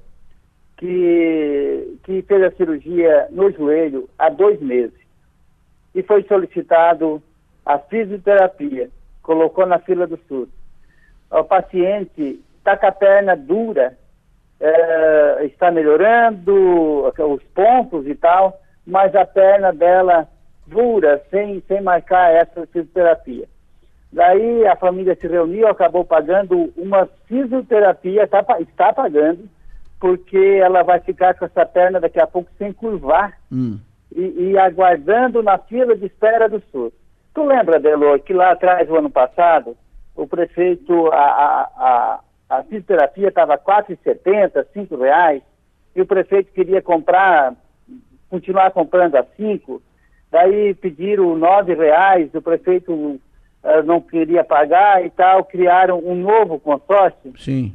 que, 0.77 1.97
que 2.03 2.21
fez 2.21 2.43
a 2.43 2.51
cirurgia 2.51 3.27
no 3.31 3.51
joelho 3.51 4.07
há 4.17 4.29
dois 4.29 4.61
meses 4.61 5.03
e 5.93 6.01
foi 6.03 6.23
solicitado 6.23 7.21
a 7.65 7.77
fisioterapia, 7.77 8.89
colocou 9.21 9.65
na 9.65 9.79
fila 9.79 10.05
do 10.05 10.19
SUS. 10.27 10.49
O 11.31 11.43
paciente 11.43 12.39
está 12.57 12.77
com 12.77 12.87
a 12.87 12.91
perna 12.91 13.35
dura, 13.35 13.97
é, 14.63 15.45
está 15.45 15.69
melhorando 15.69 17.03
os 17.05 17.43
pontos 17.53 18.07
e 18.07 18.15
tal, 18.15 18.61
mas 18.87 19.13
a 19.13 19.25
perna 19.25 19.73
dela 19.73 20.25
dura, 20.65 21.21
sem, 21.29 21.61
sem 21.67 21.81
marcar 21.81 22.31
essa 22.31 22.65
fisioterapia. 22.67 23.45
Daí 24.09 24.65
a 24.65 24.75
família 24.77 25.15
se 25.15 25.27
reuniu, 25.27 25.67
acabou 25.67 26.05
pagando 26.05 26.71
uma 26.77 27.09
fisioterapia, 27.27 28.25
tá, 28.25 28.45
está 28.61 28.93
pagando, 28.93 29.49
porque 29.99 30.37
ela 30.37 30.81
vai 30.81 31.01
ficar 31.01 31.33
com 31.33 31.43
essa 31.43 31.65
perna 31.65 31.99
daqui 31.99 32.21
a 32.21 32.27
pouco 32.27 32.49
sem 32.57 32.71
curvar 32.71 33.37
hum. 33.51 33.79
e, 34.15 34.51
e, 34.51 34.57
aguardando 34.57 35.43
na 35.43 35.57
fila 35.57 35.95
de 35.95 36.05
espera 36.05 36.47
do 36.47 36.61
SUS. 36.71 36.93
Tu 37.33 37.43
lembra, 37.43 37.79
Delor, 37.79 38.19
que 38.19 38.33
lá 38.33 38.51
atrás, 38.51 38.89
o 38.89 38.95
ano 38.95 39.09
passado, 39.09 39.75
o 40.15 40.25
prefeito, 40.27 41.07
a, 41.07 41.17
a, 41.17 41.61
a, 41.77 42.19
a 42.57 42.63
fisioterapia 42.63 43.29
estava 43.29 43.53
R$ 43.53 43.61
4,70, 43.65 44.65
R$ 44.75 44.97
reais, 44.97 45.41
e 45.95 46.01
o 46.01 46.05
prefeito 46.05 46.51
queria 46.51 46.81
comprar, 46.81 47.53
continuar 48.29 48.71
comprando 48.71 49.15
a 49.15 49.23
5, 49.23 49.81
daí 50.31 50.73
pediram 50.75 51.33
R$ 51.33 51.73
reais, 51.73 52.29
o 52.33 52.41
prefeito 52.41 52.93
uh, 52.93 53.19
não 53.85 53.99
queria 54.01 54.43
pagar 54.43 55.03
e 55.05 55.09
tal, 55.09 55.43
criaram 55.45 55.99
um 55.99 56.15
novo 56.15 56.59
consórcio. 56.59 57.33
Sim. 57.37 57.73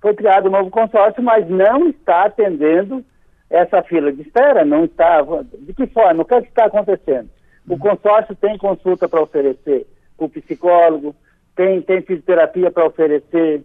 Foi 0.00 0.14
criado 0.14 0.48
um 0.48 0.52
novo 0.52 0.70
consórcio, 0.70 1.22
mas 1.22 1.48
não 1.48 1.88
está 1.88 2.24
atendendo 2.24 3.04
essa 3.48 3.82
fila 3.82 4.12
de 4.12 4.22
espera, 4.22 4.64
não 4.64 4.84
está. 4.84 5.22
De 5.58 5.72
que 5.72 5.86
forma? 5.86 6.22
O 6.22 6.24
que, 6.24 6.34
é 6.34 6.42
que 6.42 6.48
está 6.48 6.66
acontecendo? 6.66 7.30
O 7.66 7.72
uhum. 7.72 7.78
consórcio 7.78 8.34
tem 8.36 8.58
consulta 8.58 9.08
para 9.08 9.22
oferecer 9.22 9.86
o 10.18 10.28
psicólogo, 10.28 11.14
tem, 11.54 11.80
tem 11.82 12.02
fisioterapia 12.02 12.70
para 12.70 12.86
oferecer 12.86 13.62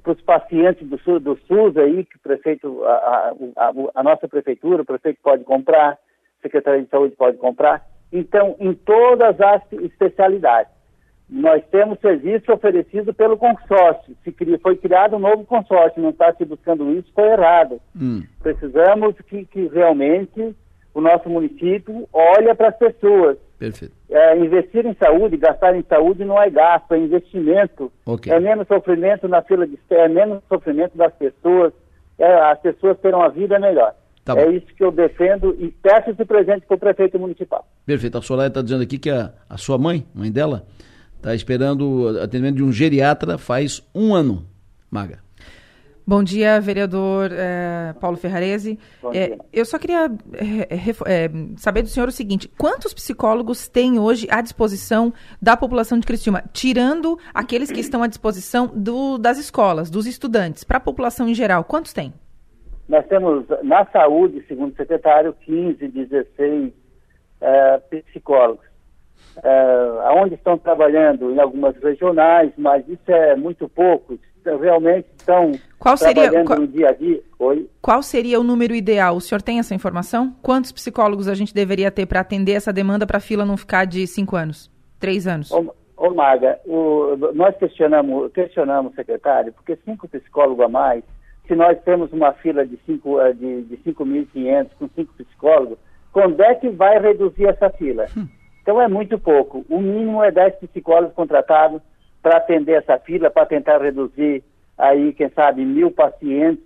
para 0.00 0.12
os 0.12 0.20
pacientes 0.22 0.88
do 0.88 0.98
SUS, 0.98 1.22
do 1.22 1.38
SUS 1.46 1.76
aí, 1.76 2.04
que 2.04 2.16
o 2.16 2.20
prefeito, 2.20 2.84
a, 2.84 3.34
a, 3.56 3.72
a, 3.94 4.02
nossa 4.02 4.26
prefeitura, 4.26 4.82
o 4.82 4.86
prefeito 4.86 5.18
pode 5.22 5.44
comprar, 5.44 5.92
a 5.92 5.98
Secretaria 6.42 6.82
de 6.82 6.88
Saúde 6.88 7.14
pode 7.16 7.36
comprar. 7.36 7.86
Então, 8.12 8.56
em 8.58 8.74
todas 8.74 9.40
as 9.40 9.62
especialidades 9.72 10.72
nós 11.32 11.64
temos 11.70 11.98
serviço 12.00 12.52
oferecido 12.52 13.14
pelo 13.14 13.38
consórcio. 13.38 14.14
Se 14.22 14.30
cria, 14.30 14.58
foi 14.58 14.76
criado 14.76 15.16
um 15.16 15.18
novo 15.18 15.46
consórcio, 15.46 16.02
não 16.02 16.10
está 16.10 16.34
se 16.34 16.44
buscando 16.44 16.92
isso, 16.92 17.10
foi 17.14 17.26
errado. 17.28 17.80
Hum. 17.96 18.22
Precisamos 18.42 19.16
que, 19.26 19.46
que, 19.46 19.66
realmente 19.68 20.54
o 20.92 21.00
nosso 21.00 21.30
município 21.30 22.06
olhe 22.12 22.54
para 22.54 22.68
as 22.68 22.76
pessoas. 22.76 23.38
Perfeito. 23.64 23.94
É, 24.10 24.36
investir 24.38 24.84
em 24.84 24.94
saúde, 24.94 25.36
gastar 25.36 25.76
em 25.76 25.84
saúde 25.88 26.24
não 26.24 26.40
é 26.40 26.50
gasto, 26.50 26.92
é 26.92 26.98
investimento. 26.98 27.92
Okay. 28.04 28.32
É 28.32 28.40
menos 28.40 28.66
sofrimento 28.66 29.28
na 29.28 29.42
fila 29.42 29.66
de 29.66 29.74
espera, 29.74 30.06
é 30.06 30.08
menos 30.08 30.42
sofrimento 30.48 30.96
das 30.96 31.12
pessoas, 31.14 31.72
é, 32.18 32.32
as 32.50 32.58
pessoas 32.60 32.98
terão 32.98 33.20
uma 33.20 33.30
vida 33.30 33.58
melhor. 33.58 33.94
Tá 34.24 34.38
é 34.40 34.50
isso 34.50 34.66
que 34.66 34.82
eu 34.82 34.92
defendo 34.92 35.56
e 35.58 35.68
peço 35.82 36.10
esse 36.10 36.24
presente 36.24 36.64
para 36.66 36.76
o 36.76 36.78
prefeito 36.78 37.18
municipal. 37.18 37.66
Perfeito. 37.84 38.18
A 38.18 38.22
Soraya 38.22 38.48
está 38.48 38.62
dizendo 38.62 38.82
aqui 38.82 38.98
que 38.98 39.10
a, 39.10 39.32
a 39.48 39.56
sua 39.56 39.78
mãe, 39.78 40.06
mãe 40.14 40.30
dela, 40.30 40.64
Está 41.22 41.36
esperando 41.36 42.18
atendimento 42.20 42.56
de 42.56 42.64
um 42.64 42.72
geriatra 42.72 43.38
faz 43.38 43.80
um 43.94 44.12
ano, 44.12 44.44
Maga. 44.90 45.20
Bom 46.04 46.24
dia, 46.24 46.60
vereador 46.60 47.30
eh, 47.32 47.94
Paulo 48.00 48.16
Ferrarese. 48.16 48.76
Eh, 49.14 49.38
eu 49.52 49.64
só 49.64 49.78
queria 49.78 50.10
eh, 50.34 51.28
saber 51.56 51.82
do 51.82 51.88
senhor 51.88 52.08
o 52.08 52.12
seguinte: 52.12 52.48
quantos 52.58 52.92
psicólogos 52.92 53.68
tem 53.68 54.00
hoje 54.00 54.26
à 54.28 54.40
disposição 54.40 55.12
da 55.40 55.56
população 55.56 56.00
de 56.00 56.06
Criciúma, 56.06 56.42
tirando 56.52 57.16
aqueles 57.32 57.70
que 57.70 57.78
estão 57.78 58.02
à 58.02 58.08
disposição 58.08 58.66
do, 58.74 59.16
das 59.16 59.38
escolas, 59.38 59.90
dos 59.90 60.06
estudantes, 60.06 60.64
para 60.64 60.78
a 60.78 60.80
população 60.80 61.28
em 61.28 61.34
geral? 61.34 61.62
Quantos 61.62 61.92
tem? 61.92 62.12
Nós 62.88 63.06
temos 63.06 63.46
na 63.62 63.86
saúde, 63.86 64.44
segundo 64.48 64.72
o 64.72 64.76
secretário, 64.76 65.32
15, 65.44 65.86
16 65.86 66.72
psicólogos. 67.88 68.72
Uh, 69.36 70.20
onde 70.20 70.34
estão 70.34 70.58
trabalhando 70.58 71.30
em 71.30 71.40
algumas 71.40 71.74
regionais, 71.76 72.52
mas 72.58 72.86
isso 72.86 73.10
é 73.10 73.34
muito 73.34 73.66
pouco 73.66 74.18
realmente 74.44 75.06
estão 75.16 75.52
qual 75.78 75.96
seria, 75.96 76.44
qual, 76.44 76.60
no 76.60 76.66
dia 76.66 76.88
a 76.88 76.92
dia. 76.92 77.20
Oi? 77.38 77.68
Qual 77.80 78.02
seria 78.02 78.38
o 78.38 78.44
número 78.44 78.74
ideal? 78.74 79.16
O 79.16 79.20
senhor 79.20 79.42
tem 79.42 79.58
essa 79.58 79.74
informação? 79.74 80.34
Quantos 80.40 80.70
psicólogos 80.70 81.26
a 81.26 81.34
gente 81.34 81.52
deveria 81.52 81.90
ter 81.90 82.06
para 82.06 82.20
atender 82.20 82.52
essa 82.52 82.72
demanda 82.72 83.06
para 83.06 83.18
a 83.18 83.20
fila 83.20 83.44
não 83.44 83.56
ficar 83.56 83.84
de 83.84 84.06
cinco 84.06 84.36
anos, 84.36 84.70
três 85.00 85.26
anos? 85.26 85.50
Ô, 85.50 85.74
ô 85.96 86.10
Maga, 86.10 86.60
o, 86.64 87.16
nós 87.34 87.56
questionamos, 87.56 88.32
questionamos, 88.32 88.94
secretário, 88.94 89.52
porque 89.52 89.76
cinco 89.84 90.08
psicólogos 90.08 90.64
a 90.64 90.68
mais, 90.68 91.02
se 91.46 91.54
nós 91.56 91.76
temos 91.82 92.12
uma 92.12 92.32
fila 92.34 92.64
de 92.64 92.78
5.500 92.88 93.20
eh, 93.20 93.32
de, 93.32 93.62
de 93.62 93.76
5.500 93.78 94.68
com 94.78 94.88
cinco 94.94 95.12
psicólogos, 95.14 95.78
quando 96.12 96.40
é 96.42 96.54
que 96.54 96.68
vai 96.68 97.00
reduzir 97.00 97.46
essa 97.46 97.70
fila? 97.70 98.06
Hum. 98.16 98.28
Então 98.62 98.80
é 98.80 98.86
muito 98.86 99.18
pouco. 99.18 99.64
O 99.68 99.80
mínimo 99.80 100.22
é 100.22 100.30
10 100.30 100.56
psicólogos 100.56 101.14
contratados 101.14 101.82
para 102.22 102.36
atender 102.36 102.78
essa 102.78 102.98
fila, 102.98 103.30
para 103.30 103.46
tentar 103.46 103.82
reduzir 103.82 104.44
aí, 104.78 105.12
quem 105.12 105.28
sabe, 105.30 105.64
mil 105.64 105.90
pacientes 105.90 106.64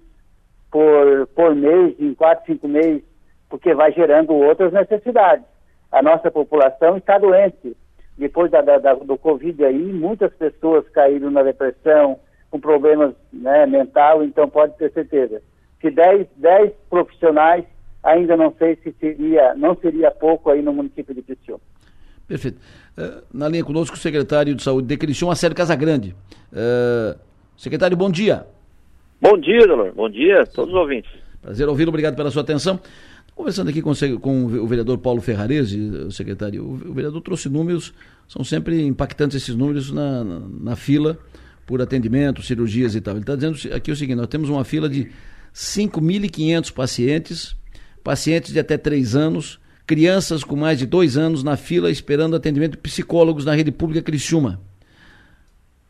por, 0.71 1.27
por 1.29 1.55
mês, 1.55 1.95
em 1.99 2.15
quatro, 2.15 2.45
cinco 2.47 2.69
meses, 2.69 3.03
porque 3.49 3.75
vai 3.75 3.93
gerando 3.93 4.35
outras 4.35 4.73
necessidades. 4.73 5.45
A 5.91 6.03
nossa 6.03 6.31
população 6.31 6.97
está 6.97 7.19
doente. 7.19 7.77
Depois 8.19 8.51
da, 8.51 8.61
da, 8.61 8.95
do 8.95 9.17
Covid 9.19 9.65
aí, 9.65 9.93
muitas 9.93 10.33
pessoas 10.35 10.89
caíram 10.91 11.31
na 11.31 11.43
depressão, 11.43 12.19
com 12.51 12.61
problemas 12.61 13.15
né, 13.33 13.67
mental, 13.67 14.23
então 14.23 14.49
pode 14.49 14.77
ter 14.77 14.93
certeza. 14.93 15.43
Se 15.81 15.91
10, 15.91 16.27
10 16.37 16.73
profissionais, 16.89 17.65
ainda 18.03 18.37
não 18.37 18.53
sei 18.53 18.77
se 18.77 18.93
seria, 18.93 19.55
não 19.55 19.77
seria 19.77 20.11
pouco 20.11 20.51
aí 20.51 20.63
no 20.63 20.73
município 20.73 21.15
de 21.15 21.23
Criciúma. 21.23 21.61
Perfeito. 22.27 22.59
Uh, 22.97 23.23
na 23.33 23.49
linha 23.49 23.65
conosco 23.65 23.97
o 23.97 23.99
secretário 23.99 24.55
de 24.55 24.63
Saúde 24.63 24.89
de 24.89 24.97
Criciúma, 24.97 25.35
Sérgio 25.35 25.57
Casagrande. 25.57 26.15
Uh, 26.53 27.19
secretário, 27.57 27.97
bom 27.97 28.11
dia. 28.11 28.47
Bom 29.21 29.39
dia, 29.39 29.61
Delor. 29.61 29.93
Bom 29.95 30.11
dia 30.11 30.43
a 30.43 30.47
todos 30.47 30.75
os 30.75 30.81
ouvintes. 30.81 31.11
Prazer 31.41 31.69
ouvi-lo, 31.69 31.91
obrigado 31.91 32.17
pela 32.17 32.31
sua 32.31 32.43
atenção. 32.43 32.81
Conversando 33.35 33.69
aqui 33.69 33.83
com, 33.83 33.93
com, 34.21 34.45
o 34.47 34.67
vereador 34.67 34.99
Paulo 34.99 35.21
Ferrarese, 35.21 35.79
o 35.79 36.11
secretário, 36.11 36.65
o, 36.65 36.73
o, 36.91 36.95
vereador 36.95 37.21
trouxe 37.21 37.49
números, 37.49 37.93
são 38.27 38.43
sempre 38.43 38.83
impactantes 38.83 39.37
esses 39.37 39.55
números 39.55 39.93
na, 39.93 40.25
na, 40.25 40.41
na 40.41 40.77
fila 40.77 41.19
por 41.67 41.83
atendimento, 41.83 42.43
cirurgias 42.43 42.95
e 42.95 43.01
tal. 43.01 43.15
Ele 43.15 43.21
está 43.21 43.35
dizendo 43.35 43.75
aqui 43.75 43.93
o 43.93 43.97
seguinte: 43.97 44.17
nós 44.17 44.29
temos 44.29 44.49
uma 44.49 44.65
fila 44.65 44.89
de 44.89 45.11
5.500 45.55 46.73
pacientes, 46.73 47.57
pacientes 48.03 48.53
de 48.53 48.59
até 48.59 48.79
3 48.79 49.15
anos, 49.15 49.61
crianças 49.87 50.43
com 50.43 50.57
mais 50.57 50.79
de 50.79 50.87
dois 50.87 51.17
anos 51.17 51.45
na 51.45 51.57
fila 51.57 51.91
esperando 51.91 52.35
atendimento 52.35 52.73
de 52.73 52.79
psicólogos 52.79 53.45
na 53.45 53.55
rede 53.55 53.71
pública 53.71 54.03
Criciúma. 54.03 54.61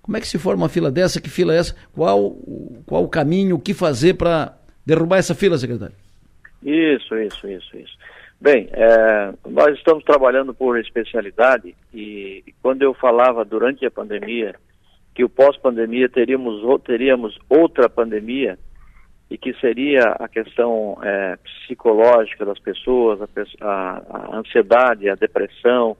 Como 0.02 0.16
é 0.16 0.20
que 0.20 0.28
se 0.28 0.38
forma 0.38 0.64
uma 0.64 0.68
fila 0.68 0.90
dessa? 0.90 1.20
Que 1.20 1.28
fila 1.28 1.54
é 1.54 1.58
essa? 1.58 1.74
Qual, 1.92 2.36
qual 2.84 3.02
o 3.02 3.08
caminho, 3.08 3.56
o 3.56 3.60
que 3.60 3.74
fazer 3.74 4.14
para 4.14 4.56
derrubar 4.84 5.16
essa 5.18 5.34
fila, 5.34 5.58
secretário? 5.58 5.96
Isso, 6.62 7.16
isso, 7.16 7.48
isso, 7.48 7.76
isso. 7.76 7.96
Bem, 8.40 8.68
é, 8.72 9.32
nós 9.48 9.76
estamos 9.76 10.04
trabalhando 10.04 10.52
por 10.52 10.78
especialidade 10.78 11.74
e, 11.92 12.44
quando 12.62 12.82
eu 12.82 12.92
falava 12.92 13.44
durante 13.44 13.84
a 13.86 13.90
pandemia 13.90 14.54
que 15.14 15.24
o 15.24 15.28
pós-pandemia 15.28 16.08
teríamos, 16.08 16.62
teríamos 16.84 17.38
outra 17.48 17.88
pandemia, 17.88 18.58
e 19.30 19.36
que 19.36 19.52
seria 19.54 20.02
a 20.20 20.28
questão 20.28 20.98
é, 21.02 21.36
psicológica 21.36 22.44
das 22.44 22.58
pessoas, 22.58 23.20
a, 23.20 23.28
a, 23.60 24.02
a, 24.08 24.36
ansiedade, 24.36 25.08
a 25.08 25.16
depressão. 25.16 25.96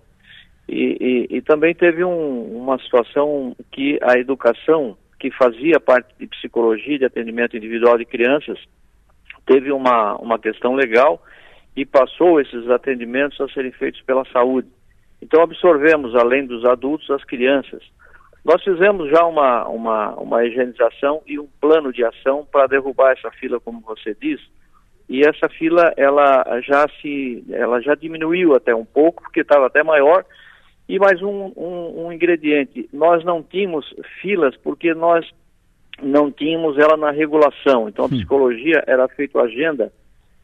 E, 0.69 1.27
e, 1.31 1.37
e 1.37 1.43
também 1.43 1.75
teve 1.75 2.05
um, 2.05 2.57
uma 2.57 2.79
situação 2.79 3.57
que 3.73 3.99
a 4.03 4.19
educação, 4.19 4.97
que 5.19 5.31
fazia 5.33 5.81
parte 5.81 6.15
de 6.19 6.27
psicologia, 6.29 6.99
de 6.99 7.05
atendimento 7.05 7.57
individual 7.57 7.99
de 7.99 8.05
crianças, 8.05 8.59
teve 9.45 9.73
uma, 9.73 10.17
uma 10.17 10.39
questão 10.39 10.75
legal 10.75 11.21
e 11.77 11.85
passou 11.85 12.41
esses 12.41 12.69
atendimentos 12.71 13.41
a 13.41 13.49
serem 13.49 13.73
feitos 13.73 14.01
pela 14.03 14.25
saúde. 14.33 14.69
Então 15.21 15.43
absorvemos, 15.43 16.15
além 16.15 16.47
dos 16.47 16.65
adultos, 16.65 17.11
as 17.11 17.25
crianças. 17.25 17.83
Nós 18.47 18.63
fizemos 18.63 19.11
já 19.11 19.27
uma, 19.27 19.67
uma, 19.67 20.11
uma 20.15 20.45
higienização 20.45 21.21
e 21.27 21.37
um 21.37 21.49
plano 21.61 21.93
de 21.93 22.05
ação 22.05 22.47
para 22.49 22.69
derrubar 22.69 23.11
essa 23.11 23.29
fila, 23.33 23.59
como 23.59 23.81
você 23.81 24.17
diz, 24.21 24.41
e 25.09 25.27
essa 25.27 25.49
fila 25.49 25.93
ela 25.97 26.45
já 26.61 26.87
se 27.01 27.45
ela 27.51 27.81
já 27.81 27.97
diminuiu 27.97 28.55
até 28.55 28.73
um 28.73 28.85
pouco, 28.85 29.25
porque 29.25 29.41
estava 29.41 29.67
até 29.67 29.83
maior, 29.83 30.25
e 30.89 30.97
mais 30.97 31.21
um, 31.21 31.53
um, 31.57 32.07
um, 32.07 32.13
ingrediente, 32.13 32.89
nós 32.93 33.25
não 33.25 33.43
tínhamos 33.43 33.93
filas 34.23 34.57
porque 34.59 34.95
nós 34.95 35.29
não 36.01 36.31
tínhamos 36.31 36.79
ela 36.79 36.97
na 36.97 37.11
regulação, 37.11 37.89
então 37.89 38.05
a 38.05 38.09
psicologia 38.09 38.85
era 38.87 39.09
feita 39.09 39.41
agenda 39.41 39.93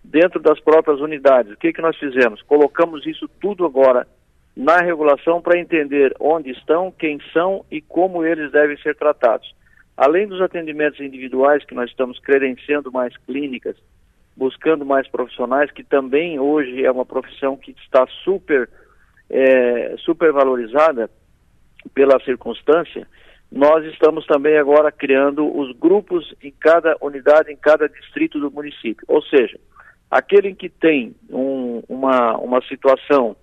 dentro 0.03 0.41
das 0.41 0.59
próprias 0.59 0.99
unidades. 0.99 1.53
O 1.53 1.57
que, 1.57 1.73
que 1.73 1.81
nós 1.81 1.97
fizemos? 1.97 2.43
Colocamos 2.43 3.07
isso 3.07 3.29
tudo 3.41 3.65
agora 3.65 4.09
na 4.57 4.81
regulação 4.81 5.41
para 5.41 5.59
entender 5.59 6.15
onde 6.21 6.51
estão, 6.51 6.91
quem 6.91 7.19
são 7.33 7.65
e 7.71 7.81
como 7.81 8.25
eles 8.25 8.53
devem 8.53 8.77
ser 8.79 8.95
tratados. 8.97 9.55
Além 9.97 10.27
dos 10.27 10.41
atendimentos 10.41 11.01
individuais, 11.01 11.65
que 11.65 11.75
nós 11.75 11.91
estamos 11.91 12.19
credenciando 12.19 12.91
mais 12.91 13.17
clínicas, 13.19 13.77
buscando 14.37 14.85
mais 14.85 15.07
profissionais, 15.09 15.71
que 15.71 15.85
também 15.85 16.39
hoje 16.39 16.85
é 16.85 16.91
uma 16.91 17.05
profissão 17.05 17.57
que 17.57 17.73
está 17.73 18.07
super, 18.25 18.69
é, 19.29 19.95
super 19.99 20.33
valorizada 20.33 21.11
pela 21.95 22.21
circunstância, 22.25 23.07
nós 23.51 23.85
estamos 23.85 24.25
também 24.27 24.57
agora 24.57 24.91
criando 24.91 25.47
os 25.59 25.77
grupos 25.77 26.35
em 26.43 26.51
cada 26.51 26.97
unidade, 27.03 27.53
em 27.53 27.57
cada 27.57 27.87
distrito 27.87 28.41
do 28.41 28.51
município. 28.51 29.05
Ou 29.07 29.23
seja, 29.23 29.61
aquele 30.11 30.55
que 30.55 30.71
tem 30.71 31.15
um, 31.29 31.83
uma, 31.87 32.39
uma 32.39 32.63
situação 32.63 33.37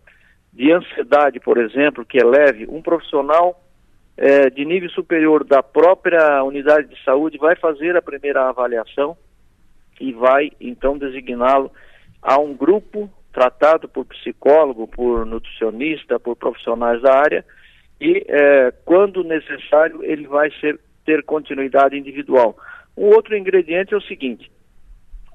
de 0.59 0.73
ansiedade, 0.73 1.39
por 1.39 1.57
exemplo, 1.57 2.05
que 2.05 2.19
é 2.19 2.25
leve, 2.25 2.67
um 2.69 2.81
profissional 2.81 3.63
é, 4.17 4.49
de 4.49 4.65
nível 4.65 4.89
superior 4.89 5.45
da 5.45 5.63
própria 5.63 6.43
unidade 6.43 6.89
de 6.89 7.01
saúde 7.01 7.37
vai 7.37 7.55
fazer 7.55 7.95
a 7.95 8.01
primeira 8.01 8.49
avaliação 8.49 9.15
e 10.01 10.11
vai 10.11 10.51
então 10.59 10.97
designá-lo 10.97 11.71
a 12.21 12.37
um 12.37 12.53
grupo 12.53 13.09
tratado 13.31 13.87
por 13.87 14.03
psicólogo, 14.03 14.85
por 14.85 15.25
nutricionista, 15.25 16.19
por 16.19 16.35
profissionais 16.35 17.01
da 17.01 17.15
área 17.15 17.45
e 18.01 18.25
é, 18.27 18.73
quando 18.83 19.23
necessário 19.23 20.03
ele 20.03 20.27
vai 20.27 20.51
ser, 20.59 20.77
ter 21.05 21.23
continuidade 21.23 21.97
individual. 21.97 22.57
Um 22.97 23.05
outro 23.05 23.37
ingrediente 23.37 23.93
é 23.93 23.97
o 23.97 24.01
seguinte: 24.01 24.51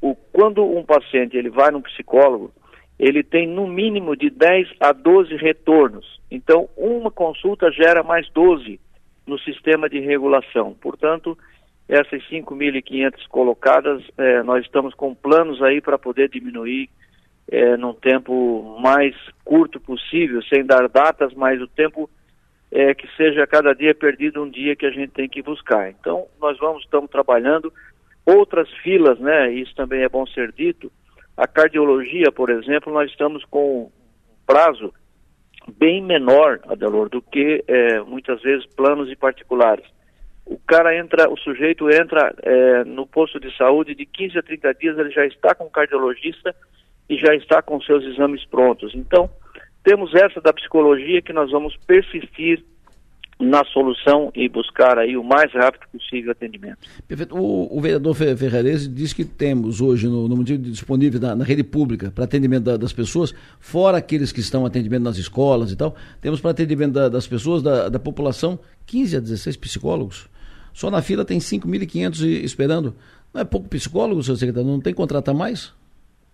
o, 0.03 0.15
quando 0.15 0.63
um 0.63 0.85
paciente 0.85 1.35
ele 1.35 1.49
vai 1.49 1.71
no 1.71 1.81
psicólogo 1.81 2.53
ele 2.99 3.23
tem 3.23 3.47
no 3.47 3.67
mínimo 3.67 4.17
de 4.17 4.31
10 4.31 4.69
a 4.81 4.93
12 4.93 5.37
retornos. 5.37 6.21
Então, 6.31 6.69
uma 6.77 7.11
consulta 7.11 7.71
gera 7.71 8.03
mais 8.03 8.29
12 8.31 8.81
no 9.27 9.39
sistema 9.41 9.89
de 9.89 9.99
regulação. 10.01 10.77
Portanto, 10.81 11.37
essas 11.89 12.23
5.500 12.31 13.27
colocadas, 13.29 14.03
eh, 14.17 14.43
nós 14.43 14.65
estamos 14.65 14.95
com 14.95 15.15
planos 15.15 15.63
aí 15.63 15.81
para 15.81 15.99
poder 15.99 16.29
diminuir 16.29 16.89
eh, 17.51 17.77
num 17.77 17.95
tempo 17.95 18.79
mais 18.81 19.15
curto 19.45 19.81
possível, 19.81 20.43
sem 20.43 20.65
dar 20.65 20.89
datas, 20.89 21.35
mas 21.35 21.61
o 21.61 21.67
tempo 21.67 22.09
é 22.71 22.95
que 22.95 23.07
seja 23.17 23.47
cada 23.47 23.75
dia 23.75 23.95
perdido 23.95 24.43
um 24.43 24.49
dia 24.49 24.75
que 24.75 24.87
a 24.87 24.91
gente 24.91 25.13
tem 25.13 25.29
que 25.29 25.43
buscar. 25.43 25.91
Então, 25.91 26.27
nós 26.41 26.59
vamos, 26.59 26.85
estamos 26.85 27.11
trabalhando 27.11 27.73
outras 28.25 28.71
filas, 28.83 29.19
né? 29.19 29.53
Isso 29.53 29.75
também 29.75 30.03
é 30.03 30.09
bom 30.09 30.27
ser 30.27 30.53
dito 30.53 30.91
a 31.37 31.47
cardiologia, 31.47 32.31
por 32.31 32.51
exemplo, 32.51 32.93
nós 32.93 33.11
estamos 33.11 33.45
com 33.47 33.85
um 33.85 33.91
prazo 34.47 34.93
bem 35.77 36.03
menor, 36.03 36.61
Adelor, 36.69 37.09
do 37.09 37.23
que 37.23 37.65
é, 37.67 38.01
muitas 38.01 38.41
vezes 38.43 38.67
planos 38.67 39.11
e 39.11 39.17
particulares. 39.17 39.85
O 40.47 40.59
cara 40.59 40.97
entra, 40.97 41.31
o 41.31 41.39
sujeito 41.39 41.91
entra 41.91 42.35
é, 42.43 42.85
no 42.85 43.07
posto 43.07 43.41
de 43.41 43.55
saúde 43.57 43.95
de 43.95 44.05
15 44.05 44.39
a 44.39 44.43
30 44.43 44.75
dias, 44.75 44.99
ele 44.99 45.11
já 45.11 45.25
está 45.27 45.55
com 45.55 45.65
o 45.65 45.71
cardiologista 45.71 46.55
e 47.09 47.17
já 47.17 47.35
está 47.35 47.63
com 47.63 47.81
seus 47.81 48.05
exames 48.05 48.45
prontos. 48.45 48.95
Então, 48.95 49.31
temos 49.83 50.15
essa 50.15 50.41
da 50.41 50.53
psicologia 50.53 51.23
que 51.23 51.33
nós 51.33 51.51
vamos 51.51 51.77
persistir 51.87 52.63
na 53.39 53.65
solução 53.65 54.31
e 54.35 54.49
buscar 54.49 54.99
aí 54.99 55.17
o 55.17 55.25
mais 55.25 55.53
rápido 55.53 55.83
possível 55.91 56.33
atendimento. 56.33 56.79
Perfeito. 57.07 57.37
O, 57.37 57.77
o 57.77 57.81
vereador 57.81 58.15
Ferrarese 58.15 58.89
diz 58.89 59.13
que 59.13 59.25
temos 59.25 59.81
hoje 59.81 60.07
no, 60.09 60.29
no 60.29 60.45
disponível 60.45 61.21
na, 61.21 61.35
na, 61.35 61.45
rede 61.45 61.65
pública 61.65 62.11
para 62.11 62.25
atendimento 62.25 62.65
da, 62.65 62.77
das 62.77 62.93
pessoas, 62.93 63.35
fora 63.59 63.99
aqueles 63.99 64.33
que 64.33 64.41
estão 64.41 64.65
atendimento 64.65 65.03
nas 65.03 65.17
escolas 65.17 65.73
e 65.73 65.77
tal, 65.77 65.95
temos 66.21 66.41
para 66.41 66.53
atendimento 66.53 66.93
da, 66.93 67.09
das 67.09 67.27
pessoas, 67.27 67.63
da, 67.63 67.89
da 67.89 67.99
população, 67.99 68.59
15 68.87 69.17
a 69.17 69.21
16 69.21 69.57
psicólogos. 69.57 70.29
Só 70.73 70.91
na 70.91 71.03
fila 71.03 71.25
tem 71.25 71.39
5.500 71.39 72.25
esperando. 72.45 72.95
Não 73.33 73.41
é 73.41 73.45
pouco 73.45 73.69
psicólogo, 73.69 74.23
seu 74.23 74.37
secretário? 74.37 74.69
Não 74.69 74.81
tem 74.81 74.93
que 74.93 74.97
contratar 74.97 75.35
mais? 75.35 75.73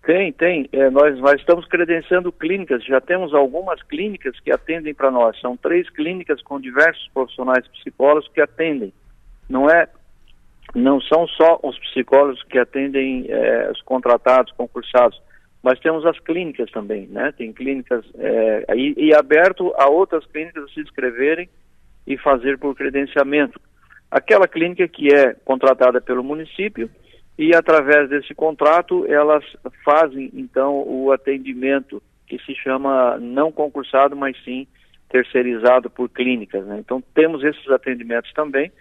Tem, 0.03 0.31
tem. 0.33 0.67
É, 0.71 0.89
nós, 0.89 1.17
nós 1.19 1.35
estamos 1.35 1.65
credenciando 1.67 2.31
clínicas, 2.31 2.83
já 2.83 2.99
temos 2.99 3.33
algumas 3.33 3.81
clínicas 3.83 4.39
que 4.39 4.51
atendem 4.51 4.93
para 4.93 5.11
nós. 5.11 5.39
São 5.39 5.55
três 5.55 5.89
clínicas 5.89 6.41
com 6.41 6.59
diversos 6.59 7.07
profissionais 7.13 7.67
psicólogos 7.67 8.27
que 8.33 8.41
atendem. 8.41 8.91
Não 9.47 9.69
é, 9.69 9.87
não 10.73 10.99
são 11.01 11.27
só 11.27 11.59
os 11.61 11.77
psicólogos 11.77 12.41
que 12.43 12.57
atendem 12.57 13.27
é, 13.29 13.69
os 13.71 13.81
contratados, 13.83 14.51
concursados, 14.53 15.21
mas 15.61 15.79
temos 15.79 16.03
as 16.05 16.17
clínicas 16.19 16.71
também, 16.71 17.05
né? 17.07 17.31
Tem 17.37 17.53
clínicas 17.53 18.03
é, 18.17 18.65
e, 18.75 18.95
e 18.97 19.13
aberto 19.13 19.71
a 19.77 19.87
outras 19.87 20.25
clínicas 20.25 20.73
se 20.73 20.79
inscreverem 20.79 21.47
e 22.07 22.17
fazer 22.17 22.57
por 22.57 22.75
credenciamento. 22.75 23.61
Aquela 24.09 24.47
clínica 24.47 24.87
que 24.87 25.13
é 25.13 25.35
contratada 25.45 26.01
pelo 26.01 26.23
município 26.23 26.89
e 27.41 27.55
através 27.55 28.07
desse 28.07 28.35
contrato 28.35 29.03
elas 29.07 29.43
fazem 29.83 30.29
então 30.31 30.87
o 30.87 31.11
atendimento 31.11 31.99
que 32.27 32.37
se 32.37 32.53
chama 32.53 33.17
não 33.17 33.51
concursado, 33.51 34.15
mas 34.15 34.37
sim 34.43 34.67
terceirizado 35.09 35.89
por 35.89 36.07
clínicas. 36.07 36.63
Né? 36.67 36.77
Então 36.77 37.03
temos 37.15 37.43
esses 37.43 37.67
atendimentos 37.71 38.31
também 38.33 38.71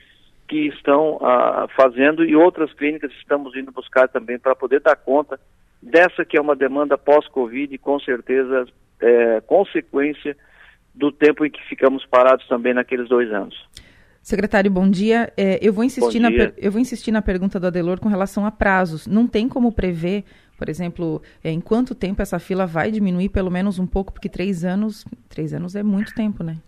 que 0.46 0.68
estão 0.68 1.18
ah, 1.22 1.68
fazendo 1.74 2.22
e 2.22 2.36
outras 2.36 2.70
clínicas 2.74 3.10
estamos 3.12 3.56
indo 3.56 3.72
buscar 3.72 4.08
também 4.08 4.38
para 4.38 4.54
poder 4.54 4.80
dar 4.80 4.94
conta 4.94 5.40
dessa 5.82 6.22
que 6.22 6.36
é 6.36 6.40
uma 6.40 6.54
demanda 6.54 6.98
pós-Covid 6.98 7.78
com 7.78 7.98
certeza 7.98 8.66
é, 9.00 9.40
consequência 9.40 10.36
do 10.94 11.10
tempo 11.10 11.46
em 11.46 11.50
que 11.50 11.66
ficamos 11.66 12.04
parados 12.04 12.46
também 12.46 12.74
naqueles 12.74 13.08
dois 13.08 13.32
anos. 13.32 13.56
Secretário, 14.30 14.70
bom 14.70 14.88
dia. 14.88 15.32
É, 15.36 15.58
eu, 15.60 15.72
vou 15.72 15.82
insistir 15.82 16.20
na, 16.20 16.28
eu 16.56 16.70
vou 16.70 16.80
insistir 16.80 17.10
na 17.10 17.20
pergunta 17.20 17.58
do 17.58 17.66
Adelor 17.66 17.98
com 17.98 18.08
relação 18.08 18.46
a 18.46 18.52
prazos. 18.52 19.04
Não 19.04 19.26
tem 19.26 19.48
como 19.48 19.72
prever, 19.72 20.22
por 20.56 20.68
exemplo, 20.68 21.20
é, 21.42 21.50
em 21.50 21.60
quanto 21.60 21.96
tempo 21.96 22.22
essa 22.22 22.38
fila 22.38 22.64
vai 22.64 22.92
diminuir, 22.92 23.30
pelo 23.30 23.50
menos 23.50 23.80
um 23.80 23.88
pouco, 23.88 24.12
porque 24.12 24.28
três 24.28 24.64
anos, 24.64 25.04
três 25.28 25.52
anos 25.52 25.74
é 25.74 25.82
muito 25.82 26.14
tempo, 26.14 26.44
né? 26.44 26.58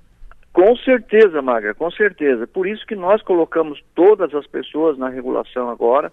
Com 0.53 0.77
certeza, 0.79 1.41
Magra, 1.41 1.73
com 1.73 1.89
certeza. 1.93 2.49
Por 2.49 2.67
isso 2.67 2.85
que 2.85 2.97
nós 2.97 3.23
colocamos 3.23 3.81
todas 3.95 4.35
as 4.35 4.45
pessoas 4.49 4.99
na 4.99 5.09
regulação 5.09 5.71
agora 5.71 6.13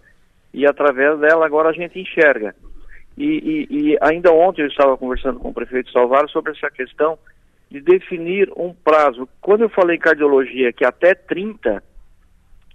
e 0.53 0.67
através 0.67 1.19
dela 1.19 1.47
agora 1.47 1.69
a 1.69 1.73
gente 1.73 1.99
enxerga. 1.99 2.53
E, 3.17 3.25
e, 3.25 3.91
e 3.93 3.97
ainda 4.01 4.31
ontem 4.31 4.61
eu 4.61 4.67
estava 4.67 4.95
conversando 4.95 5.39
com 5.39 5.49
o 5.49 5.53
prefeito 5.53 5.91
Salvaro 5.91 6.29
sobre 6.29 6.51
essa 6.51 6.69
questão 6.69 7.17
de 7.69 7.79
definir 7.79 8.51
um 8.57 8.73
prazo. 8.73 9.29
Quando 9.39 9.61
eu 9.61 9.69
falei 9.69 9.97
cardiologia 9.97 10.73
que 10.73 10.83
até 10.83 11.13
30, 11.13 11.83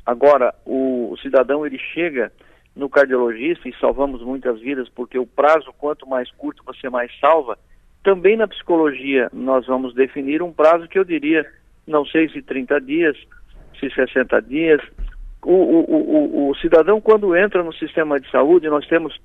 agora 0.06 0.54
o, 0.64 1.10
o, 1.12 1.18
cidadão 1.18 1.66
ele 1.66 1.78
chega 1.78 2.32
no 2.76 2.88
cardiologista 2.88 3.68
e 3.68 3.76
salvamos 3.80 4.22
muitas 4.22 4.60
vidas 4.60 4.88
porque 4.88 5.18
o 5.18 5.26
prazo 5.26 5.72
quanto 5.78 6.08
mais 6.08 6.30
curto 6.32 6.62
você 6.64 6.88
mais 6.88 7.10
salva. 7.18 7.58
Também 8.02 8.36
na 8.36 8.46
psicologia 8.46 9.28
nós 9.32 9.66
vamos 9.66 9.94
definir 9.94 10.42
um 10.42 10.52
prazo 10.52 10.88
que 10.88 10.98
eu 10.98 11.04
diria, 11.04 11.44
não 11.86 12.04
sei 12.06 12.28
se 12.28 12.40
30 12.40 12.80
dias, 12.80 13.16
se 13.80 13.90
60 13.90 14.40
dias. 14.42 14.80
O, 15.42 15.52
o, 15.52 16.46
o, 16.46 16.50
o 16.50 16.54
cidadão 16.56 17.00
quando 17.00 17.36
entra 17.36 17.62
no 17.62 17.72
sistema 17.74 18.20
de 18.20 18.30
saúde 18.30 18.68
nós 18.68 18.86
temos 18.86 19.18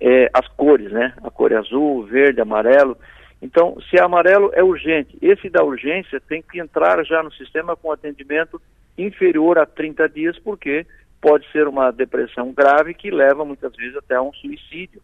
é, 0.00 0.30
as 0.32 0.46
cores, 0.48 0.90
né? 0.90 1.12
A 1.22 1.30
cor 1.30 1.52
é 1.52 1.56
azul, 1.56 2.04
verde, 2.04 2.40
amarelo 2.40 2.96
então, 3.40 3.76
se 3.88 3.98
é 3.98 4.02
amarelo, 4.02 4.50
é 4.54 4.62
urgente. 4.62 5.16
Esse 5.20 5.48
da 5.48 5.62
urgência 5.62 6.20
tem 6.20 6.42
que 6.42 6.58
entrar 6.58 7.04
já 7.04 7.22
no 7.22 7.32
sistema 7.32 7.76
com 7.76 7.92
atendimento 7.92 8.60
inferior 8.96 9.58
a 9.58 9.66
30 9.66 10.08
dias, 10.08 10.38
porque 10.38 10.86
pode 11.20 11.50
ser 11.52 11.68
uma 11.68 11.90
depressão 11.90 12.52
grave 12.52 12.94
que 12.94 13.10
leva 13.10 13.44
muitas 13.44 13.74
vezes 13.76 13.96
até 13.96 14.14
a 14.14 14.22
um 14.22 14.32
suicídio. 14.32 15.02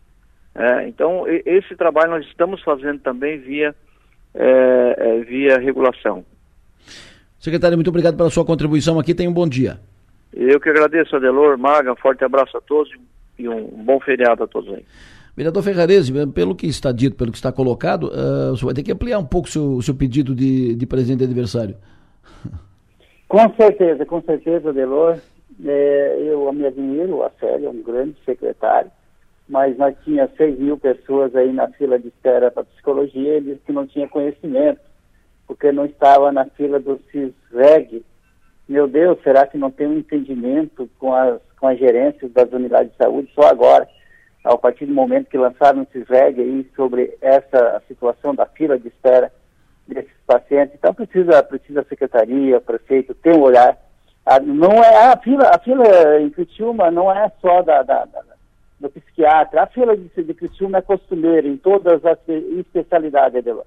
É, 0.55 0.87
então, 0.89 1.25
esse 1.29 1.75
trabalho 1.77 2.13
nós 2.13 2.27
estamos 2.27 2.63
fazendo 2.63 3.01
também 3.01 3.39
via, 3.39 3.75
é, 4.35 4.95
é, 4.99 5.21
via 5.21 5.59
regulação. 5.59 6.25
Secretário, 7.39 7.77
muito 7.77 7.89
obrigado 7.89 8.17
pela 8.17 8.31
sua 8.31 8.45
contribuição 8.45 8.99
aqui. 8.99 9.15
Tenha 9.15 9.29
um 9.29 9.35
bom 9.35 9.49
dia. 9.49 9.79
Eu 10.33 10.61
que 10.61 10.71
agradeço, 10.71 11.17
Adelor, 11.17 11.59
Maga, 11.59 11.93
um 11.93 11.97
forte 11.97 12.25
abraço 12.25 12.57
a 12.57 12.61
todos 12.61 12.91
e 13.39 13.49
um 13.49 13.67
bom 13.85 14.01
feriado 14.01 14.45
a 14.45 14.47
todos 14.47 14.73
aí. 14.73 14.85
Vereador 15.35 15.63
Ferrarese, 15.63 16.13
pelo 16.29 16.55
que 16.55 16.67
está 16.67 16.93
dito, 16.93 17.17
pelo 17.17 17.31
que 17.31 17.39
está 17.39 17.51
colocado, 17.51 18.05
uh, 18.09 18.53
o 18.53 18.57
senhor 18.57 18.67
vai 18.67 18.75
ter 18.75 18.83
que 18.83 18.93
ampliar 18.93 19.19
um 19.19 19.25
pouco 19.25 19.49
o 19.49 19.51
seu, 19.51 19.81
seu 19.81 19.95
pedido 19.95 20.35
de, 20.35 20.75
de 20.75 20.87
presente 20.87 21.19
de 21.19 21.25
aniversário. 21.25 21.77
Com 23.27 23.51
certeza, 23.55 24.05
com 24.05 24.21
certeza, 24.21 24.75
Delor. 24.75 25.19
É, 25.65 26.19
eu 26.27 26.53
me 26.53 26.67
admiro, 26.67 27.23
a 27.23 27.31
Célia 27.41 27.71
um 27.71 27.83
grande 27.83 28.15
secretário, 28.27 28.91
mas 29.49 29.77
nós 29.79 29.95
tinha 30.05 30.29
6 30.37 30.59
mil 30.59 30.77
pessoas 30.77 31.35
aí 31.35 31.51
na 31.51 31.69
fila 31.69 31.99
de 31.99 32.09
espera 32.09 32.51
para 32.51 32.65
psicologia, 32.65 33.35
ele 33.35 33.53
disse 33.53 33.65
que 33.67 33.73
não 33.73 33.87
tinha 33.87 34.09
conhecimento, 34.09 34.81
porque 35.47 35.73
não 35.73 35.87
estava 35.87 36.31
na 36.31 36.45
fila 36.45 36.79
do 36.79 37.01
CISREG. 37.11 38.05
Meu 38.69 38.87
Deus, 38.87 39.19
será 39.23 39.47
que 39.47 39.57
não 39.57 39.71
tem 39.71 39.87
um 39.87 39.99
entendimento 39.99 40.89
com 40.99 41.15
as, 41.15 41.41
com 41.59 41.69
as 41.69 41.79
gerências 41.79 42.31
das 42.33 42.51
unidades 42.53 42.93
de 42.93 42.99
saúde 42.99 43.31
só 43.35 43.43
agora? 43.49 43.89
A 44.45 44.57
partir 44.57 44.87
do 44.87 44.95
momento 44.95 45.29
que 45.29 45.39
lançaram 45.39 45.83
esse 45.83 46.01
VEG 46.01 46.41
aí 46.41 46.71
sobre 46.75 47.17
essa 47.21 47.83
situação 47.87 48.35
da 48.35 48.47
fila 48.47 48.79
de 48.79 48.89
espera 48.89 49.33
desses 49.87 50.13
pacientes. 50.27 50.75
Então 50.75 50.93
precisa, 50.93 51.43
precisa 51.43 51.81
a 51.81 51.85
secretaria, 51.85 52.59
o 52.59 52.61
prefeito 52.61 53.15
ter 53.15 53.37
um 53.37 53.43
olhar. 53.43 53.77
A, 54.27 54.41
não 54.41 54.73
é 54.83 55.13
a 55.13 55.17
fila, 55.17 55.49
a 55.49 55.59
fila 55.59 56.21
em 56.21 56.31
Criciúma 56.31 56.91
não 56.91 57.11
é 57.11 57.31
só 57.41 57.63
da, 57.63 57.83
da, 57.83 58.05
da 58.05 58.23
do 58.83 58.91
psiquiatra. 58.91 59.63
A 59.63 59.67
fila 59.67 59.97
de, 59.97 60.09
de 60.09 60.35
Criciúma 60.35 60.79
é 60.79 60.83
costumeira 60.83 61.47
em 61.47 61.57
todas 61.57 62.05
as 62.05 62.19
especialidades 62.29 63.43
dela. 63.45 63.65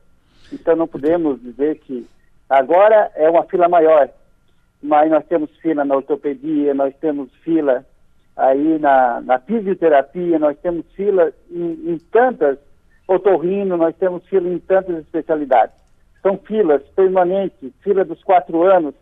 Então 0.52 0.76
não 0.76 0.88
podemos 0.88 1.42
dizer 1.42 1.80
que 1.80 2.06
agora 2.50 3.12
é 3.16 3.30
uma 3.30 3.44
fila 3.44 3.68
maior, 3.68 4.10
mas 4.84 5.10
nós 5.10 5.26
temos 5.26 5.50
fila 5.58 5.84
na 5.86 5.96
ortopedia, 5.96 6.74
nós 6.74 6.94
temos 6.98 7.34
fila 7.44 7.86
aí 8.36 8.78
na, 8.80 9.22
na 9.22 9.40
fisioterapia, 9.40 10.38
nós 10.38 10.58
temos 10.60 10.86
fila 10.94 11.32
em, 11.50 11.94
em 11.94 11.98
tantas, 12.12 12.58
otorrino, 13.08 13.78
nós 13.78 13.96
temos 13.96 14.26
fila 14.28 14.50
em 14.50 14.60
tantas 14.60 14.98
especialidades. 14.98 15.76
São 16.22 16.38
filas 16.38 16.82
permanentes, 16.96 17.72
fila 17.82 18.04
dos 18.04 18.24
quatro 18.24 18.64
anos, 18.64 18.96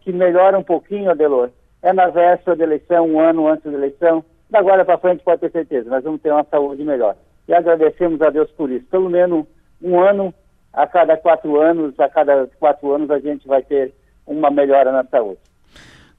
que 0.00 0.12
melhora 0.12 0.58
um 0.58 0.62
pouquinho, 0.62 1.10
Adelor. 1.10 1.50
É 1.82 1.92
na 1.92 2.08
véspera 2.08 2.56
da 2.56 2.64
eleição, 2.64 3.06
um 3.06 3.20
ano 3.20 3.48
antes 3.48 3.64
da 3.64 3.76
eleição. 3.76 4.24
Da 4.48 4.58
agora 4.58 4.84
para 4.84 4.98
frente 4.98 5.22
pode 5.22 5.40
ter 5.40 5.52
certeza, 5.52 5.88
nós 5.88 6.02
vamos 6.02 6.20
ter 6.20 6.32
uma 6.32 6.44
saúde 6.44 6.82
melhor. 6.82 7.16
E 7.46 7.54
agradecemos 7.54 8.20
a 8.22 8.30
Deus 8.30 8.50
por 8.52 8.70
isso. 8.70 8.86
Pelo 8.86 9.08
menos 9.08 9.46
um 9.80 10.00
ano 10.00 10.34
a 10.72 10.86
cada 10.86 11.16
quatro 11.16 11.60
anos, 11.60 11.98
a 11.98 12.08
cada 12.08 12.48
quatro 12.58 12.92
anos 12.92 13.10
a 13.10 13.18
gente 13.18 13.46
vai 13.46 13.62
ter 13.62 13.94
uma 14.26 14.50
melhora 14.50 14.92
na 14.92 15.04
saúde. 15.04 15.40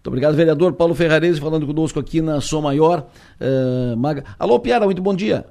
Muito 0.02 0.08
obrigado, 0.08 0.36
vereador 0.36 0.74
Paulo 0.74 0.96
Ferrarese, 0.96 1.40
falando 1.40 1.68
conosco 1.68 2.00
aqui 2.00 2.22
na 2.22 2.42
Som 2.42 2.62
Maior. 2.62 3.06
Uh, 3.40 3.96
Maga. 3.96 4.24
Alô, 4.40 4.60
Piara, 4.60 4.86
muito 4.86 5.00
bom 5.00 5.14
dia. 5.14 5.46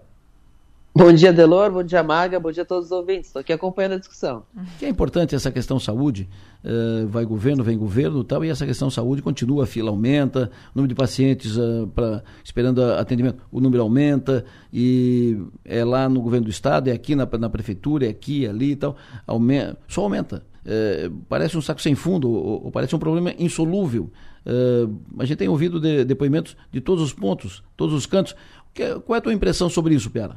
Bom 0.93 1.13
dia, 1.13 1.33
Delor, 1.33 1.71
bom 1.71 1.85
dia, 1.85 2.03
Maga, 2.03 2.41
bom 2.41 2.51
dia 2.51 2.65
a 2.65 2.67
todos 2.67 2.87
os 2.87 2.91
ouvintes. 2.91 3.29
Estou 3.29 3.39
aqui 3.39 3.53
acompanhando 3.53 3.93
a 3.93 3.99
discussão. 3.99 4.43
Que 4.77 4.87
é 4.87 4.89
importante 4.89 5.37
essa 5.37 5.53
questão 5.53 5.79
saúde. 5.79 6.29
Uh, 6.65 7.07
vai 7.07 7.25
governo, 7.25 7.63
vem 7.63 7.79
governo 7.79 8.25
tal, 8.25 8.45
e 8.45 8.49
essa 8.49 8.67
questão 8.67 8.91
saúde 8.91 9.23
continua, 9.23 9.63
a 9.63 9.67
fila 9.69 9.91
aumenta, 9.91 10.51
o 10.75 10.79
número 10.79 10.89
de 10.89 10.97
pacientes 10.97 11.57
uh, 11.57 11.87
pra, 11.95 12.21
esperando 12.43 12.83
atendimento, 12.83 13.41
o 13.53 13.61
número 13.61 13.85
aumenta, 13.85 14.45
e 14.73 15.39
é 15.65 15.85
lá 15.85 16.09
no 16.09 16.21
governo 16.21 16.47
do 16.47 16.51
estado, 16.51 16.89
é 16.89 16.93
aqui 16.93 17.15
na, 17.15 17.25
na 17.39 17.49
prefeitura, 17.49 18.05
é 18.05 18.09
aqui, 18.09 18.49
ali 18.49 18.73
e 18.73 18.77
tal, 18.77 18.97
aumenta, 19.29 19.79
só 19.87 20.03
aumenta. 20.03 20.43
Uh, 20.67 21.09
parece 21.29 21.57
um 21.57 21.63
saco 21.63 21.81
sem 21.81 21.95
fundo, 21.95 22.29
ou, 22.29 22.65
ou 22.65 22.71
parece 22.73 22.97
um 22.97 22.99
problema 22.99 23.33
insolúvel. 23.39 24.11
Uh, 24.47 24.99
a 25.19 25.25
gente 25.25 25.39
tem 25.39 25.49
ouvido 25.49 25.79
de, 25.79 26.05
depoimentos 26.05 26.57
de 26.73 26.81
todos 26.81 27.03
os 27.03 27.13
pontos, 27.13 27.63
todos 27.77 27.95
os 27.95 28.07
cantos. 28.07 28.35
Que, 28.73 28.95
qual 29.01 29.17
é 29.17 29.19
a 29.19 29.23
tua 29.23 29.35
impressão 29.35 29.69
sobre 29.69 29.95
isso, 29.95 30.11
Piara? 30.11 30.37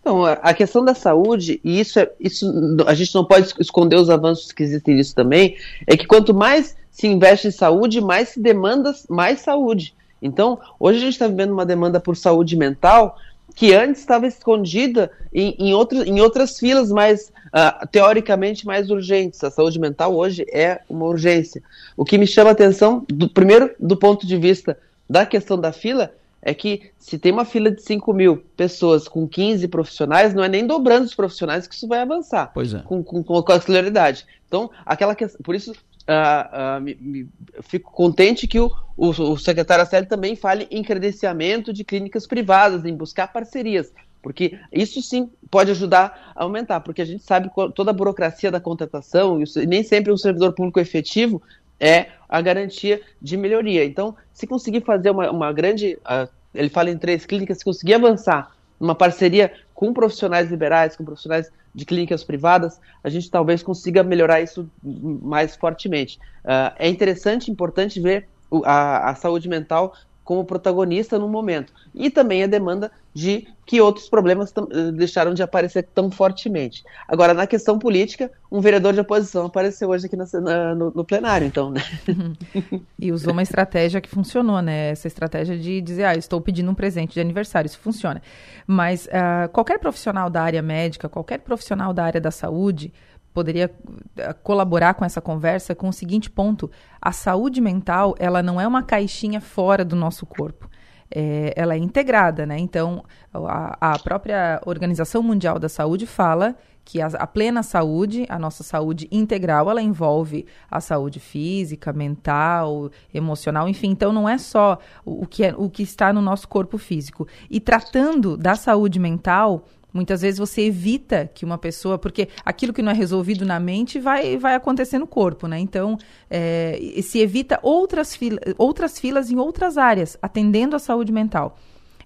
Então, 0.00 0.24
a 0.24 0.54
questão 0.54 0.82
da 0.84 0.94
saúde, 0.94 1.60
e 1.62 1.78
isso, 1.78 1.98
é, 1.98 2.10
isso 2.18 2.50
a 2.86 2.94
gente 2.94 3.14
não 3.14 3.24
pode 3.24 3.52
esconder 3.58 3.96
os 3.96 4.08
avanços 4.08 4.50
que 4.50 4.62
existem 4.62 4.94
nisso 4.94 5.14
também, 5.14 5.56
é 5.86 5.96
que 5.96 6.06
quanto 6.06 6.32
mais 6.32 6.74
se 6.90 7.06
investe 7.06 7.48
em 7.48 7.50
saúde, 7.50 8.00
mais 8.00 8.30
se 8.30 8.40
demanda 8.40 8.94
mais 9.08 9.40
saúde. 9.40 9.94
Então, 10.22 10.58
hoje 10.78 10.98
a 10.98 11.00
gente 11.02 11.12
está 11.12 11.28
vivendo 11.28 11.52
uma 11.52 11.66
demanda 11.66 12.00
por 12.00 12.16
saúde 12.16 12.56
mental 12.56 13.16
que 13.60 13.74
antes 13.74 14.00
estava 14.00 14.26
escondida 14.26 15.10
em, 15.30 15.54
em, 15.58 15.74
outro, 15.74 16.02
em 16.02 16.18
outras 16.18 16.58
filas 16.58 16.90
mais, 16.90 17.30
uh, 17.48 17.86
teoricamente, 17.92 18.64
mais 18.64 18.88
urgentes. 18.88 19.44
A 19.44 19.50
saúde 19.50 19.78
mental 19.78 20.16
hoje 20.16 20.46
é 20.50 20.80
uma 20.88 21.04
urgência. 21.04 21.62
O 21.94 22.02
que 22.02 22.16
me 22.16 22.26
chama 22.26 22.48
a 22.48 22.52
atenção, 22.54 23.04
do, 23.06 23.28
primeiro, 23.28 23.70
do 23.78 23.98
ponto 23.98 24.26
de 24.26 24.38
vista 24.38 24.78
da 25.06 25.26
questão 25.26 25.60
da 25.60 25.72
fila, 25.72 26.10
é 26.40 26.54
que 26.54 26.90
se 26.98 27.18
tem 27.18 27.32
uma 27.32 27.44
fila 27.44 27.70
de 27.70 27.82
5 27.82 28.10
mil 28.14 28.38
pessoas 28.56 29.06
com 29.06 29.28
15 29.28 29.68
profissionais, 29.68 30.32
não 30.32 30.42
é 30.42 30.48
nem 30.48 30.66
dobrando 30.66 31.04
os 31.04 31.14
profissionais 31.14 31.66
que 31.66 31.74
isso 31.74 31.86
vai 31.86 32.00
avançar. 32.00 32.50
Pois 32.54 32.72
é. 32.72 32.78
Com, 32.78 33.04
com, 33.04 33.22
com 33.22 33.52
a 33.52 33.60
celeridade. 33.60 34.24
Então, 34.48 34.70
aquela 34.86 35.14
questão, 35.14 35.38
por 35.44 35.54
isso, 35.54 35.74
uh, 36.08 36.78
uh, 36.78 36.80
me, 36.80 36.94
me, 36.94 37.28
fico 37.62 37.90
contente 37.92 38.46
que 38.46 38.58
o, 38.58 38.70
o, 38.96 39.08
o 39.08 39.38
secretário 39.38 39.82
Aceli 39.82 40.06
também 40.06 40.36
fale 40.36 40.66
em 40.70 40.82
credenciamento 40.82 41.72
de 41.72 41.84
clínicas 41.84 42.26
privadas, 42.26 42.84
em 42.84 42.94
buscar 42.94 43.32
parcerias. 43.32 43.92
Porque 44.22 44.58
isso 44.70 45.00
sim 45.00 45.30
pode 45.50 45.70
ajudar 45.70 46.32
a 46.34 46.44
aumentar, 46.44 46.80
porque 46.80 47.00
a 47.00 47.06
gente 47.06 47.22
sabe 47.22 47.50
toda 47.74 47.90
a 47.90 47.94
burocracia 47.94 48.50
da 48.50 48.60
contratação, 48.60 49.40
e 49.40 49.66
nem 49.66 49.82
sempre 49.82 50.12
um 50.12 50.16
servidor 50.16 50.52
público 50.52 50.78
efetivo 50.78 51.42
é 51.78 52.08
a 52.28 52.40
garantia 52.40 53.00
de 53.20 53.36
melhoria. 53.36 53.84
Então, 53.84 54.14
se 54.32 54.46
conseguir 54.46 54.82
fazer 54.82 55.10
uma, 55.10 55.30
uma 55.30 55.52
grande. 55.52 55.98
Uh, 56.04 56.28
ele 56.54 56.68
fala 56.68 56.90
em 56.90 56.98
três 56.98 57.24
clínicas, 57.24 57.58
se 57.58 57.64
conseguir 57.64 57.94
avançar 57.94 58.52
numa 58.78 58.94
parceria 58.94 59.52
com 59.80 59.94
profissionais 59.94 60.50
liberais, 60.50 60.94
com 60.94 61.06
profissionais 61.06 61.50
de 61.74 61.86
clínicas 61.86 62.22
privadas, 62.22 62.78
a 63.02 63.08
gente 63.08 63.30
talvez 63.30 63.62
consiga 63.62 64.02
melhorar 64.02 64.42
isso 64.42 64.70
mais 64.84 65.56
fortemente. 65.56 66.18
Uh, 66.44 66.76
é 66.78 66.86
interessante, 66.86 67.50
importante 67.50 67.98
ver 67.98 68.28
a, 68.62 69.08
a 69.08 69.14
saúde 69.14 69.48
mental 69.48 69.94
como 70.22 70.44
protagonista 70.44 71.18
no 71.18 71.26
momento. 71.30 71.72
E 71.94 72.10
também 72.10 72.42
a 72.42 72.46
demanda 72.46 72.92
de 73.12 73.48
que 73.66 73.80
outros 73.80 74.08
problemas 74.08 74.52
eh, 74.52 74.92
deixaram 74.92 75.34
de 75.34 75.42
aparecer 75.42 75.88
tão 75.94 76.10
fortemente. 76.10 76.84
Agora, 77.06 77.34
na 77.34 77.46
questão 77.46 77.78
política, 77.78 78.30
um 78.50 78.60
vereador 78.60 78.92
de 78.92 79.00
oposição 79.00 79.46
apareceu 79.46 79.90
hoje 79.90 80.06
aqui 80.06 80.16
no, 80.16 80.26
no, 80.74 80.90
no 80.90 81.04
plenário, 81.04 81.46
então, 81.46 81.70
né? 81.70 81.80
e 82.98 83.12
usou 83.12 83.32
uma 83.32 83.42
estratégia 83.42 84.00
que 84.00 84.08
funcionou, 84.08 84.60
né? 84.60 84.90
Essa 84.90 85.08
estratégia 85.08 85.56
de 85.56 85.80
dizer, 85.80 86.04
ah, 86.04 86.14
estou 86.14 86.40
pedindo 86.40 86.70
um 86.70 86.74
presente 86.74 87.14
de 87.14 87.20
aniversário, 87.20 87.66
isso 87.66 87.78
funciona. 87.78 88.22
Mas 88.66 89.06
uh, 89.06 89.48
qualquer 89.52 89.78
profissional 89.78 90.30
da 90.30 90.42
área 90.42 90.62
médica, 90.62 91.08
qualquer 91.08 91.38
profissional 91.38 91.92
da 91.92 92.04
área 92.04 92.20
da 92.20 92.30
saúde, 92.30 92.92
poderia 93.32 93.70
eh, 94.16 94.32
colaborar 94.42 94.94
com 94.94 95.04
essa 95.04 95.20
conversa 95.20 95.74
com 95.74 95.88
o 95.88 95.92
seguinte 95.92 96.30
ponto: 96.30 96.70
a 97.00 97.12
saúde 97.12 97.60
mental 97.60 98.14
ela 98.18 98.42
não 98.42 98.60
é 98.60 98.66
uma 98.66 98.82
caixinha 98.82 99.40
fora 99.40 99.84
do 99.84 99.96
nosso 99.96 100.26
corpo. 100.26 100.68
É, 101.12 101.52
ela 101.56 101.74
é 101.74 101.78
integrada, 101.78 102.46
né? 102.46 102.58
Então, 102.58 103.04
a, 103.34 103.94
a, 103.94 103.98
própria 103.98 104.60
Organização 104.64 105.22
Mundial 105.22 105.58
da 105.58 105.68
Saúde 105.68 106.06
fala 106.06 106.54
que 106.84 107.00
a, 107.00 107.06
a, 107.06 107.26
plena 107.26 107.62
saúde, 107.62 108.26
a 108.28 108.38
nossa 108.38 108.62
saúde 108.62 109.08
integral, 109.10 109.68
ela 109.68 109.82
envolve 109.82 110.46
a 110.70 110.80
saúde 110.80 111.18
física, 111.18 111.92
mental, 111.92 112.90
emocional, 113.12 113.68
enfim. 113.68 113.90
Então, 113.90 114.12
não 114.12 114.28
é 114.28 114.38
só 114.38 114.78
o, 115.04 115.22
o 115.22 115.26
que, 115.26 115.44
é, 115.44 115.54
o 115.56 115.68
que 115.68 115.82
está 115.82 116.12
no 116.12 116.22
nosso 116.22 116.46
corpo 116.46 116.78
físico. 116.78 117.26
E 117.50 117.58
tratando 117.58 118.36
da 118.36 118.54
saúde 118.54 119.00
mental, 119.00 119.64
Muitas 119.92 120.22
vezes 120.22 120.38
você 120.38 120.62
evita 120.62 121.30
que 121.34 121.44
uma 121.44 121.58
pessoa, 121.58 121.98
porque 121.98 122.28
aquilo 122.44 122.72
que 122.72 122.82
não 122.82 122.92
é 122.92 122.94
resolvido 122.94 123.44
na 123.44 123.58
mente 123.58 123.98
vai, 123.98 124.36
vai 124.36 124.54
acontecer 124.54 124.98
no 124.98 125.06
corpo, 125.06 125.46
né? 125.46 125.58
Então, 125.58 125.96
é, 126.28 126.78
se 127.02 127.18
evita 127.18 127.58
outras, 127.62 128.14
fila, 128.14 128.38
outras 128.56 128.98
filas 128.98 129.30
em 129.30 129.36
outras 129.36 129.76
áreas, 129.76 130.16
atendendo 130.22 130.76
à 130.76 130.78
saúde 130.78 131.12
mental. 131.12 131.56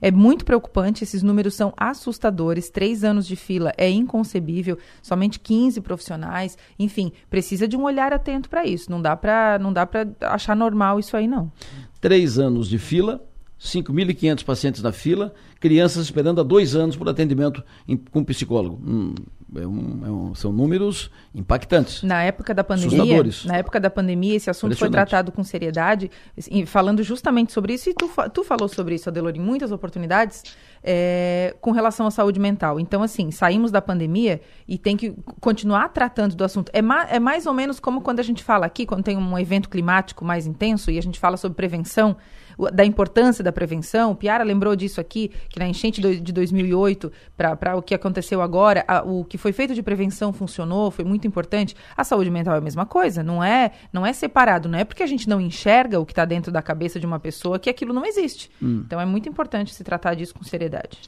É 0.00 0.10
muito 0.10 0.44
preocupante, 0.44 1.02
esses 1.02 1.22
números 1.22 1.54
são 1.54 1.72
assustadores. 1.76 2.68
Três 2.68 3.04
anos 3.04 3.26
de 3.26 3.36
fila 3.36 3.72
é 3.76 3.88
inconcebível, 3.88 4.76
somente 5.02 5.40
15 5.40 5.80
profissionais. 5.80 6.58
Enfim, 6.78 7.12
precisa 7.30 7.66
de 7.66 7.76
um 7.76 7.84
olhar 7.84 8.12
atento 8.12 8.50
para 8.50 8.66
isso. 8.66 8.90
Não 8.90 9.00
dá 9.00 9.16
para 9.16 9.58
achar 10.20 10.54
normal 10.54 10.98
isso 10.98 11.16
aí, 11.16 11.26
não. 11.26 11.50
Três 12.00 12.38
anos 12.38 12.68
de 12.68 12.78
fila, 12.78 13.24
5.500 13.64 14.44
pacientes 14.44 14.82
na 14.82 14.92
fila, 14.92 15.32
crianças 15.58 16.04
esperando 16.04 16.40
há 16.40 16.44
dois 16.44 16.76
anos 16.76 16.96
por 16.96 17.08
atendimento 17.08 17.64
em, 17.88 17.96
com 17.96 18.22
psicólogo. 18.22 18.78
Hum, 18.86 19.14
é 19.56 19.66
um, 19.66 20.00
é 20.04 20.10
um, 20.10 20.34
são 20.34 20.52
números 20.52 21.10
impactantes. 21.34 22.02
Na 22.02 22.22
época 22.22 22.52
da 22.52 22.62
pandemia, 22.62 23.22
na 23.46 23.56
época 23.56 23.80
da 23.80 23.88
pandemia, 23.88 24.34
esse 24.34 24.50
assunto 24.50 24.76
foi 24.76 24.90
tratado 24.90 25.32
com 25.32 25.42
seriedade, 25.42 26.10
falando 26.66 27.02
justamente 27.02 27.52
sobre 27.52 27.74
isso. 27.74 27.88
E 27.88 27.94
tu, 27.94 28.10
tu 28.32 28.44
falou 28.44 28.68
sobre 28.68 28.96
isso, 28.96 29.08
Adelor, 29.08 29.32
em 29.34 29.40
muitas 29.40 29.72
oportunidades, 29.72 30.42
é, 30.82 31.54
com 31.60 31.70
relação 31.70 32.06
à 32.06 32.10
saúde 32.10 32.38
mental. 32.38 32.78
Então, 32.78 33.02
assim, 33.02 33.30
saímos 33.30 33.70
da 33.70 33.80
pandemia 33.80 34.40
e 34.68 34.76
tem 34.76 34.96
que 34.96 35.14
continuar 35.40 35.88
tratando 35.88 36.34
do 36.34 36.44
assunto. 36.44 36.70
É, 36.74 36.82
ma, 36.82 37.04
é 37.04 37.18
mais 37.18 37.46
ou 37.46 37.54
menos 37.54 37.80
como 37.80 38.02
quando 38.02 38.20
a 38.20 38.24
gente 38.24 38.42
fala 38.42 38.66
aqui, 38.66 38.84
quando 38.84 39.04
tem 39.04 39.16
um 39.16 39.38
evento 39.38 39.68
climático 39.70 40.24
mais 40.24 40.46
intenso 40.46 40.90
e 40.90 40.98
a 40.98 41.02
gente 41.02 41.18
fala 41.18 41.36
sobre 41.36 41.56
prevenção 41.56 42.16
da 42.72 42.84
importância 42.84 43.42
da 43.42 43.52
prevenção. 43.52 44.12
O 44.12 44.16
Piara 44.16 44.44
lembrou 44.44 44.74
disso 44.76 45.00
aqui, 45.00 45.30
que 45.48 45.58
na 45.58 45.68
enchente 45.68 46.00
de 46.00 46.32
2008, 46.32 47.10
para 47.36 47.76
o 47.76 47.82
que 47.82 47.94
aconteceu 47.94 48.40
agora, 48.40 48.84
a, 48.86 49.02
o 49.02 49.24
que 49.24 49.38
foi 49.38 49.52
feito 49.52 49.74
de 49.74 49.82
prevenção 49.82 50.32
funcionou, 50.32 50.90
foi 50.90 51.04
muito 51.04 51.26
importante. 51.26 51.74
A 51.96 52.04
saúde 52.04 52.30
mental 52.30 52.54
é 52.54 52.58
a 52.58 52.60
mesma 52.60 52.86
coisa, 52.86 53.22
não 53.22 53.42
é, 53.42 53.72
não 53.92 54.04
é 54.06 54.12
separado, 54.12 54.68
não 54.68 54.78
é 54.78 54.84
porque 54.84 55.02
a 55.02 55.06
gente 55.06 55.28
não 55.28 55.40
enxerga 55.40 56.00
o 56.00 56.06
que 56.06 56.12
está 56.12 56.24
dentro 56.24 56.52
da 56.52 56.62
cabeça 56.62 57.00
de 57.00 57.06
uma 57.06 57.18
pessoa 57.18 57.58
que 57.58 57.68
aquilo 57.68 57.92
não 57.92 58.04
existe. 58.04 58.50
Hum. 58.62 58.82
Então 58.86 59.00
é 59.00 59.06
muito 59.06 59.28
importante 59.28 59.74
se 59.74 59.82
tratar 59.84 60.14
disso 60.14 60.34
com 60.34 60.44
seriedade. 60.44 60.98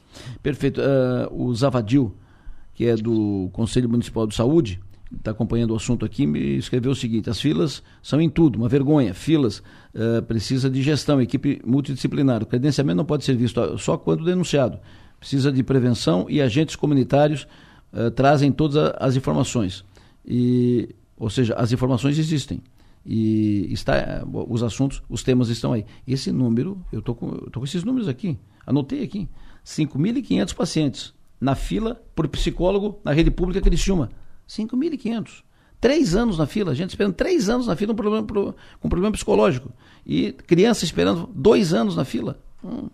Perfeito. 0.41 0.81
Uh, 0.81 1.43
o 1.43 1.53
Zavadil, 1.53 2.15
que 2.73 2.85
é 2.85 2.95
do 2.95 3.49
Conselho 3.53 3.89
Municipal 3.89 4.27
de 4.27 4.35
Saúde, 4.35 4.79
está 5.15 5.31
acompanhando 5.31 5.71
o 5.71 5.75
assunto 5.75 6.05
aqui, 6.05 6.25
me 6.25 6.57
escreveu 6.57 6.91
o 6.91 6.95
seguinte: 6.95 7.29
as 7.29 7.39
filas 7.39 7.81
são 8.01 8.19
em 8.19 8.29
tudo, 8.29 8.57
uma 8.57 8.69
vergonha. 8.69 9.13
Filas 9.13 9.63
uh, 9.97 10.21
precisa 10.21 10.69
de 10.69 10.81
gestão, 10.81 11.19
equipe 11.21 11.59
multidisciplinar. 11.65 12.43
O 12.43 12.45
credenciamento 12.45 12.97
não 12.97 13.05
pode 13.05 13.25
ser 13.25 13.35
visto 13.35 13.77
só 13.77 13.97
quando 13.97 14.23
denunciado. 14.23 14.79
Precisa 15.19 15.51
de 15.51 15.63
prevenção 15.63 16.27
e 16.29 16.41
agentes 16.41 16.75
comunitários 16.75 17.47
uh, 17.91 18.11
trazem 18.11 18.51
todas 18.51 18.93
as 18.99 19.15
informações. 19.15 19.83
E, 20.25 20.95
ou 21.17 21.29
seja, 21.29 21.55
as 21.55 21.71
informações 21.71 22.19
existem. 22.19 22.61
E 23.05 23.71
está, 23.71 24.23
os 24.49 24.61
assuntos, 24.61 25.01
os 25.09 25.23
temas 25.23 25.47
estão 25.49 25.73
aí. 25.73 25.85
Esse 26.05 26.31
número, 26.31 26.83
eu 26.91 26.99
estou 26.99 27.15
com, 27.15 27.29
com 27.29 27.63
esses 27.63 27.83
números 27.83 28.09
aqui, 28.09 28.37
anotei 28.65 29.01
aqui: 29.01 29.29
5.500 29.65 30.53
pacientes 30.53 31.13
na 31.39 31.55
fila 31.55 32.01
por 32.13 32.27
psicólogo 32.27 32.99
na 33.05 33.13
rede 33.13 33.31
pública 33.31 33.61
Criciúma. 33.61 34.09
5.500. 34.47 35.46
Três 35.79 36.15
anos 36.15 36.37
na 36.37 36.47
fila, 36.47 36.73
gente 36.73 36.89
esperando 36.89 37.13
três 37.13 37.49
anos 37.49 37.67
na 37.67 37.75
fila 37.75 37.93
um 37.93 37.95
problema, 37.95 38.25
com 38.79 38.89
problema 38.89 39.11
psicológico. 39.11 39.71
E 40.05 40.31
criança 40.31 40.83
esperando 40.83 41.29
dois 41.33 41.73
anos 41.73 41.95
na 41.95 42.03
fila. 42.03 42.39
Hum, 42.63 42.89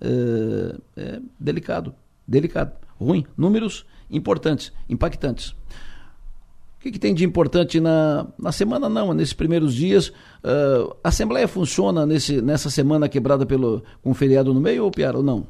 é, 0.00 0.76
é 0.96 1.20
delicado, 1.38 1.94
delicado, 2.26 2.72
ruim. 2.98 3.26
Números 3.36 3.84
importantes, 4.10 4.72
impactantes. 4.88 5.50
O 5.50 6.82
que, 6.82 6.90
que, 6.90 6.98
tem 6.98 7.14
de 7.14 7.24
importante 7.24 7.78
na, 7.78 8.26
na 8.36 8.50
semana? 8.50 8.88
Não, 8.88 9.14
nesses 9.14 9.34
primeiros 9.34 9.72
dias. 9.72 10.08
Uh, 10.08 10.96
a 11.04 11.10
Assembleia 11.10 11.46
funciona 11.46 12.04
nesse, 12.04 12.42
nessa 12.42 12.68
semana 12.70 13.08
quebrada 13.08 13.46
pelo, 13.46 13.84
com 14.02 14.12
feriado 14.12 14.52
no 14.52 14.60
meio 14.60 14.84
ou 14.84 14.90
pior, 14.90 15.14
ou 15.14 15.22
não? 15.22 15.46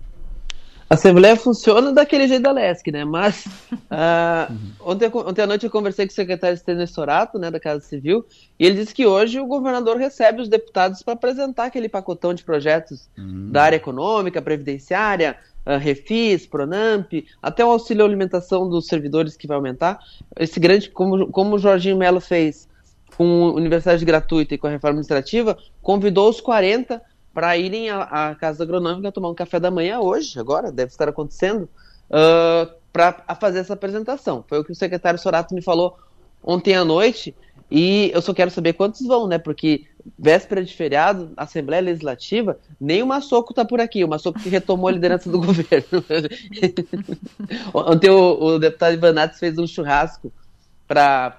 A 0.92 0.94
Assembleia 0.94 1.36
funciona 1.36 1.90
daquele 1.90 2.28
jeito 2.28 2.42
da 2.42 2.52
LESC, 2.52 2.92
né? 2.92 3.02
Mas 3.02 3.46
uh, 3.46 4.54
ontem, 4.78 5.10
ontem 5.10 5.40
à 5.40 5.46
noite 5.46 5.64
eu 5.64 5.70
conversei 5.70 6.04
com 6.04 6.12
o 6.12 6.14
secretário 6.14 6.54
Stênio 6.58 6.86
Sorato, 6.86 7.38
né, 7.38 7.50
da 7.50 7.58
Casa 7.58 7.80
Civil, 7.80 8.26
e 8.58 8.66
ele 8.66 8.74
disse 8.74 8.94
que 8.94 9.06
hoje 9.06 9.40
o 9.40 9.46
governador 9.46 9.96
recebe 9.96 10.42
os 10.42 10.50
deputados 10.50 11.02
para 11.02 11.14
apresentar 11.14 11.64
aquele 11.64 11.88
pacotão 11.88 12.34
de 12.34 12.44
projetos 12.44 13.08
uhum. 13.16 13.50
da 13.50 13.62
área 13.62 13.76
econômica, 13.76 14.42
previdenciária, 14.42 15.38
uh, 15.64 15.78
Refis, 15.78 16.44
Pronamp, 16.44 17.10
até 17.42 17.64
o 17.64 17.70
auxílio 17.70 18.04
alimentação 18.04 18.68
dos 18.68 18.86
servidores 18.86 19.34
que 19.34 19.46
vai 19.46 19.56
aumentar. 19.56 19.98
Esse 20.38 20.60
grande, 20.60 20.90
como, 20.90 21.26
como 21.28 21.56
o 21.56 21.58
Jorginho 21.58 21.96
Melo 21.96 22.20
fez 22.20 22.68
com 23.16 23.46
a 23.46 23.52
universidade 23.52 24.04
gratuita 24.04 24.54
e 24.54 24.58
com 24.58 24.66
a 24.66 24.70
reforma 24.70 24.98
administrativa, 24.98 25.56
convidou 25.80 26.28
os 26.28 26.38
40 26.38 27.00
para 27.32 27.56
irem 27.56 27.90
à, 27.90 28.02
à, 28.02 28.34
Casa 28.34 28.62
Agronômica 28.62 29.12
tomar 29.12 29.30
um 29.30 29.34
café 29.34 29.58
da 29.58 29.70
manhã 29.70 30.00
hoje, 30.00 30.38
agora, 30.38 30.70
deve 30.70 30.90
estar 30.90 31.08
acontecendo, 31.08 31.68
uh, 32.10 32.72
para 32.92 33.24
fazer 33.40 33.60
essa 33.60 33.72
apresentação. 33.72 34.44
Foi 34.46 34.58
o 34.58 34.64
que 34.64 34.72
o 34.72 34.74
secretário 34.74 35.18
Sorato 35.18 35.54
me 35.54 35.62
falou 35.62 35.98
ontem 36.42 36.74
à 36.74 36.84
noite, 36.84 37.34
e 37.74 38.10
eu 38.12 38.20
só 38.20 38.34
quero 38.34 38.50
saber 38.50 38.74
quantos 38.74 39.06
vão, 39.06 39.26
né? 39.26 39.38
Porque 39.38 39.86
véspera 40.18 40.62
de 40.62 40.74
feriado, 40.74 41.32
Assembleia 41.36 41.80
Legislativa, 41.80 42.58
nem 42.78 43.02
o 43.02 43.06
Massoco 43.06 43.52
está 43.52 43.64
por 43.64 43.80
aqui, 43.80 44.04
o 44.04 44.08
Massoco 44.08 44.38
que 44.38 44.50
retomou 44.50 44.88
a 44.88 44.92
liderança 44.92 45.30
do 45.30 45.38
governo. 45.40 46.04
ontem 47.72 48.10
o, 48.10 48.42
o 48.42 48.58
deputado 48.58 48.92
Ivanates 48.92 49.38
fez 49.38 49.58
um 49.58 49.66
churrasco 49.66 50.30
para 50.86 51.34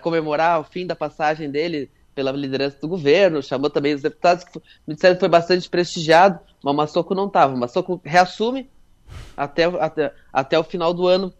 comemorar 0.00 0.58
o 0.58 0.64
fim 0.64 0.86
da 0.86 0.96
passagem 0.96 1.50
dele 1.50 1.90
pela 2.14 2.32
liderança 2.32 2.78
do 2.80 2.88
governo, 2.88 3.42
chamou 3.42 3.68
também 3.68 3.94
os 3.94 4.02
deputados, 4.02 4.44
que 4.44 4.60
me 4.86 4.94
disseram 4.94 5.16
que 5.16 5.20
foi 5.20 5.28
bastante 5.28 5.68
prestigiado, 5.68 6.38
mas 6.62 6.72
o 6.72 6.76
Massoco 6.76 7.14
não 7.14 7.26
estava. 7.26 7.54
O 7.54 7.58
Massoco 7.58 8.00
reassume 8.04 8.68
até, 9.36 9.64
até, 9.64 10.12
até 10.32 10.58
o 10.58 10.64
final 10.64 10.94
do 10.94 11.06
ano, 11.06 11.32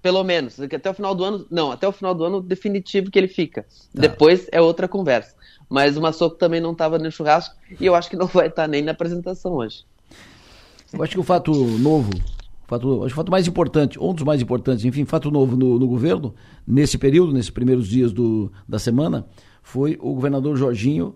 pelo 0.00 0.22
menos. 0.22 0.58
Até 0.60 0.90
o 0.90 0.94
final 0.94 1.14
do 1.14 1.24
ano, 1.24 1.46
não, 1.50 1.70
até 1.70 1.86
o 1.86 1.92
final 1.92 2.14
do 2.14 2.24
ano 2.24 2.40
definitivo 2.40 3.10
que 3.10 3.18
ele 3.18 3.28
fica. 3.28 3.62
Tá. 3.62 3.68
Depois 3.94 4.46
é 4.52 4.60
outra 4.60 4.88
conversa. 4.88 5.34
Mas 5.68 5.96
o 5.96 6.00
Massoko 6.00 6.36
também 6.36 6.60
não 6.60 6.72
estava 6.72 6.98
no 6.98 7.10
churrasco 7.10 7.54
e 7.78 7.86
eu 7.86 7.94
acho 7.94 8.10
que 8.10 8.16
não 8.16 8.26
vai 8.26 8.48
estar 8.48 8.62
tá 8.62 8.68
nem 8.68 8.82
na 8.82 8.92
apresentação 8.92 9.52
hoje. 9.52 9.84
Eu 10.92 11.02
acho 11.02 11.12
que 11.12 11.20
o 11.20 11.24
fato 11.24 11.52
novo, 11.52 12.10
fato, 12.66 13.04
acho 13.04 13.06
que 13.06 13.12
o 13.12 13.16
fato 13.16 13.30
mais 13.30 13.46
importante, 13.46 13.98
um 14.00 14.12
dos 14.12 14.24
mais 14.24 14.42
importantes, 14.42 14.84
enfim, 14.84 15.04
fato 15.04 15.30
novo 15.30 15.56
no, 15.56 15.78
no 15.78 15.86
governo, 15.86 16.34
nesse 16.66 16.98
período, 16.98 17.32
nesses 17.32 17.50
primeiros 17.50 17.86
dias 17.88 18.12
do, 18.12 18.50
da 18.68 18.80
semana, 18.80 19.24
foi 19.62 19.98
o 20.00 20.14
governador 20.14 20.56
Jorginho 20.56 21.14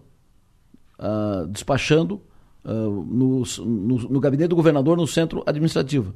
uh, 0.98 1.46
despachando 1.48 2.20
uh, 2.64 2.70
no, 2.70 3.42
no, 3.64 3.98
no, 4.08 4.20
gabinete 4.20 4.48
do 4.48 4.56
governador 4.56 4.96
no 4.96 5.06
centro 5.06 5.42
administrativo. 5.46 6.14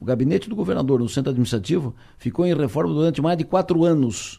O 0.00 0.04
gabinete 0.04 0.48
do 0.48 0.54
governador 0.54 1.00
no 1.00 1.08
centro 1.08 1.30
administrativo 1.30 1.94
ficou 2.18 2.46
em 2.46 2.54
reforma 2.54 2.92
durante 2.92 3.20
mais 3.20 3.36
de 3.36 3.44
quatro 3.44 3.84
anos. 3.84 4.38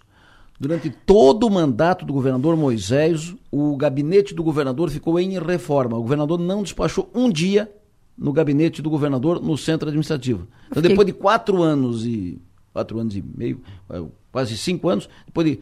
Durante 0.60 0.90
todo 0.90 1.48
o 1.48 1.49
mandato 1.49 2.06
do 2.06 2.11
governador 2.11 2.56
Moisés, 2.57 3.34
o 3.49 3.78
gabinete 3.78 4.34
do 4.34 4.44
governador 4.44 4.90
ficou 4.90 5.18
em 5.20 5.40
reforma. 5.40 5.98
O 5.98 6.02
governador 6.02 6.38
não 6.38 6.64
despachou 6.64 7.10
um 7.14 7.30
dia 7.30 7.72
no 8.18 8.34
gabinete 8.34 8.82
do 8.82 8.90
governador 8.90 9.41
no 9.41 9.57
centro 9.57 9.88
administrativo. 9.88 10.48
Então, 10.70 10.82
depois 10.84 11.06
de 11.06 11.14
quatro 11.14 11.64
anos 11.64 12.06
e 12.06 12.41
quatro 12.74 12.99
anos 12.99 13.16
e 13.16 13.22
meio, 13.22 13.61
é, 13.90 14.03
quase 14.32 14.57
cinco 14.57 14.90
anos, 14.90 15.10
depois 15.26 15.48
de 15.48 15.60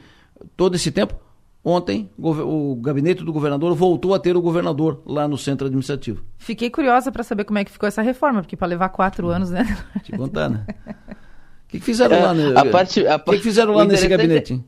todo 0.55 0.75
esse 0.75 0.91
tempo, 0.91 1.15
Ontem, 1.69 2.09
o 2.17 2.77
gabinete 2.77 3.25
do 3.25 3.33
governador 3.33 3.75
voltou 3.75 4.13
a 4.13 4.19
ter 4.19 4.37
o 4.37 4.41
governador 4.41 5.01
lá 5.05 5.27
no 5.27 5.37
centro 5.37 5.67
administrativo. 5.67 6.23
Fiquei 6.37 6.69
curiosa 6.69 7.11
para 7.11 7.23
saber 7.23 7.43
como 7.43 7.59
é 7.59 7.65
que 7.65 7.71
ficou 7.71 7.85
essa 7.85 8.01
reforma, 8.01 8.39
porque 8.39 8.55
para 8.55 8.69
levar 8.69 8.87
quatro 8.87 9.27
anos, 9.27 9.49
né? 9.49 9.65
Te 10.01 10.13
contar, 10.13 10.49
né? 10.49 10.65
O 10.87 11.67
que, 11.67 11.79
que 11.79 11.85
fizeram 11.85 12.15
é, 12.15 12.21
lá? 12.21 12.33
Né? 12.33 12.53
A 12.55 12.63
parte, 12.63 13.05
a 13.05 13.17
o 13.17 13.19
que, 13.19 13.31
que 13.31 13.43
fizeram 13.43 13.73
lá 13.73 13.83
nesse 13.83 14.07
gabinete? 14.07 14.63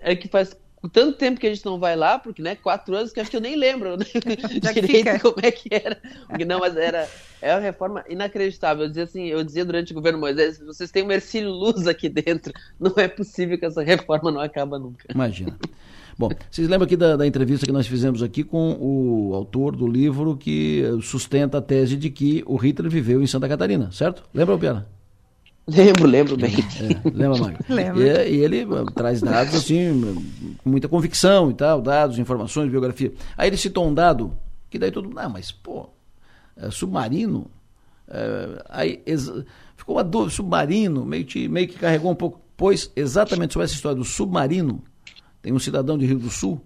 É 0.00 0.16
que 0.16 0.28
faz 0.28 0.56
tanto 0.90 1.18
tempo 1.18 1.38
que 1.38 1.46
a 1.46 1.52
gente 1.52 1.66
não 1.66 1.78
vai 1.78 1.94
lá, 1.94 2.18
porque, 2.18 2.40
né, 2.40 2.56
quatro 2.56 2.96
anos 2.96 3.12
que 3.12 3.20
acho 3.20 3.30
que 3.30 3.36
eu 3.36 3.42
nem 3.42 3.54
lembro 3.54 3.98
né? 3.98 4.06
direito 4.72 5.20
como 5.20 5.36
é 5.42 5.50
que 5.50 5.68
era. 5.70 6.00
Porque, 6.26 6.46
não, 6.46 6.60
mas 6.60 6.74
era 6.74 7.06
é 7.42 7.52
uma 7.52 7.60
reforma 7.60 8.02
inacreditável. 8.08 8.84
Eu 8.84 8.88
dizia 8.88 9.04
assim, 9.04 9.26
eu 9.26 9.44
dizia 9.44 9.62
durante 9.66 9.92
o 9.92 9.94
governo 9.94 10.18
Moisés, 10.18 10.58
vocês 10.58 10.90
têm 10.90 11.02
um 11.02 11.06
Mercílio 11.06 11.50
Luz 11.50 11.86
aqui 11.86 12.08
dentro. 12.08 12.50
Não 12.80 12.94
é 12.96 13.08
possível 13.08 13.58
que 13.58 13.66
essa 13.66 13.82
reforma 13.82 14.32
não 14.32 14.40
acaba 14.40 14.78
nunca. 14.78 15.04
Imagina. 15.14 15.54
Bom, 16.20 16.28
vocês 16.50 16.68
lembram 16.68 16.84
aqui 16.84 16.98
da, 16.98 17.16
da, 17.16 17.26
entrevista 17.26 17.64
que 17.64 17.72
nós 17.72 17.86
fizemos 17.86 18.22
aqui 18.22 18.44
com 18.44 18.76
o 18.78 19.34
autor 19.34 19.74
do 19.74 19.86
livro 19.86 20.36
que 20.36 20.84
sustenta 21.00 21.56
a 21.56 21.62
tese 21.62 21.96
de 21.96 22.10
que 22.10 22.44
o 22.46 22.56
Hitler 22.56 22.90
viveu 22.90 23.22
em 23.22 23.26
Santa 23.26 23.48
Catarina, 23.48 23.90
certo? 23.90 24.22
Lembra, 24.34 24.58
Piara? 24.58 24.86
Lembro, 25.66 26.06
lembro 26.06 26.36
bem. 26.36 26.52
É, 26.52 27.08
lembra, 27.08 27.38
Mário? 27.38 27.58
lembro. 27.66 28.02
E, 28.02 28.32
e, 28.32 28.44
ele 28.44 28.66
uh, 28.66 28.84
traz 28.92 29.22
dados 29.22 29.54
assim, 29.54 30.58
com 30.62 30.68
muita 30.68 30.88
convicção 30.88 31.50
e 31.50 31.54
tal, 31.54 31.80
dados, 31.80 32.18
informações, 32.18 32.70
biografia. 32.70 33.14
Aí 33.34 33.48
ele 33.48 33.56
citou 33.56 33.88
um 33.88 33.94
dado, 33.94 34.36
que 34.68 34.78
daí 34.78 34.90
todo 34.90 35.08
mundo, 35.08 35.20
ah, 35.20 35.28
mas, 35.30 35.50
pô, 35.50 35.88
é, 36.54 36.70
submarino, 36.70 37.50
é, 38.06 38.62
aí 38.68 39.02
ficou 39.74 39.96
uma 39.96 40.04
dúvida, 40.04 40.32
submarino, 40.32 41.02
meio, 41.02 41.24
que, 41.24 41.48
meio 41.48 41.66
que 41.66 41.78
carregou 41.78 42.12
um 42.12 42.14
pouco, 42.14 42.42
pois 42.58 42.92
exatamente 42.94 43.54
sobre 43.54 43.64
essa 43.64 43.74
história 43.74 43.96
do 43.96 44.04
submarino, 44.04 44.84
tem 45.42 45.52
um 45.52 45.58
cidadão 45.58 45.96
de 45.96 46.06
Rio 46.06 46.18
do 46.18 46.30
Sul 46.30 46.60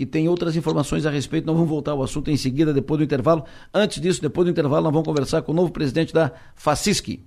que 0.00 0.06
tem 0.06 0.28
outras 0.30 0.56
informações 0.56 1.04
a 1.04 1.10
respeito. 1.10 1.46
Nós 1.46 1.54
vamos 1.54 1.68
voltar 1.68 1.92
ao 1.92 2.02
assunto 2.02 2.30
em 2.30 2.36
seguida, 2.36 2.72
depois 2.72 2.96
do 2.96 3.04
intervalo. 3.04 3.44
Antes 3.74 4.00
disso, 4.00 4.22
depois 4.22 4.46
do 4.46 4.50
intervalo, 4.50 4.84
nós 4.84 4.92
vamos 4.92 5.06
conversar 5.06 5.42
com 5.42 5.52
o 5.52 5.54
novo 5.54 5.70
presidente 5.70 6.14
da 6.14 6.32
FACISC. 6.54 7.20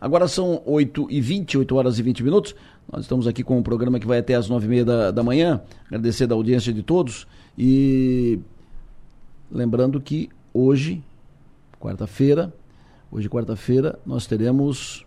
Agora 0.00 0.28
são 0.28 0.62
8 0.66 1.06
e 1.10 1.20
20, 1.20 1.58
8 1.58 1.74
horas 1.74 1.98
e 1.98 2.02
20 2.02 2.22
minutos. 2.22 2.54
Nós 2.92 3.02
estamos 3.02 3.26
aqui 3.26 3.42
com 3.42 3.58
um 3.58 3.62
programa 3.62 3.98
que 3.98 4.06
vai 4.06 4.18
até 4.18 4.34
as 4.34 4.48
9 4.48 4.66
e 4.66 4.68
meia 4.68 4.84
da, 4.84 5.10
da 5.10 5.22
manhã. 5.22 5.62
Agradecer 5.86 6.26
da 6.26 6.34
audiência 6.34 6.72
de 6.72 6.82
todos. 6.82 7.26
E 7.56 8.38
lembrando 9.50 10.00
que 10.00 10.28
hoje, 10.52 11.02
quarta-feira, 11.80 12.52
hoje 13.10 13.28
quarta-feira, 13.28 13.98
nós 14.04 14.26
teremos 14.26 15.04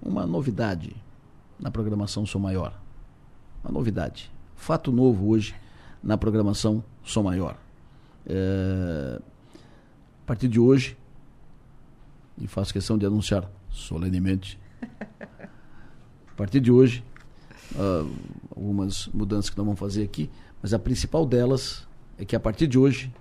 uma 0.00 0.26
novidade 0.26 0.94
na 1.58 1.70
programação 1.70 2.26
Sou 2.26 2.40
Maior 2.40 2.79
uma 3.62 3.72
novidade. 3.72 4.30
Fato 4.56 4.92
novo 4.92 5.28
hoje 5.28 5.54
na 6.02 6.16
programação 6.16 6.82
Som 7.02 7.24
Maior. 7.24 7.56
É, 8.26 9.20
a 10.22 10.26
partir 10.26 10.48
de 10.48 10.60
hoje, 10.60 10.96
e 12.38 12.46
faço 12.46 12.72
questão 12.72 12.96
de 12.96 13.04
anunciar 13.04 13.50
solenemente, 13.70 14.58
a 14.82 16.34
partir 16.36 16.60
de 16.60 16.70
hoje, 16.70 17.04
uh, 17.74 18.10
algumas 18.54 19.08
mudanças 19.08 19.50
que 19.50 19.56
nós 19.58 19.66
vamos 19.66 19.80
fazer 19.80 20.02
aqui, 20.02 20.30
mas 20.62 20.72
a 20.72 20.78
principal 20.78 21.26
delas 21.26 21.86
é 22.18 22.24
que 22.24 22.34
a 22.34 22.40
partir 22.40 22.66
de 22.66 22.78
hoje, 22.78 23.12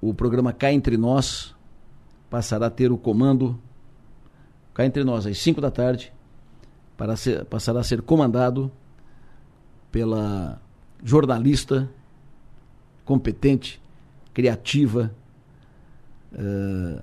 o 0.00 0.14
programa 0.14 0.52
Cá 0.52 0.72
Entre 0.72 0.96
Nós 0.96 1.54
passará 2.28 2.66
a 2.66 2.70
ter 2.70 2.92
o 2.92 2.98
comando 2.98 3.60
Cá 4.72 4.84
Entre 4.86 5.02
Nós 5.04 5.26
às 5.26 5.38
5 5.38 5.60
da 5.60 5.70
tarde, 5.70 6.12
para 6.96 7.16
ser, 7.16 7.44
passará 7.46 7.80
a 7.80 7.84
ser 7.84 8.02
comandado 8.02 8.70
pela 9.90 10.60
jornalista 11.02 11.88
competente, 13.04 13.80
criativa, 14.32 15.14
uh, 16.32 17.00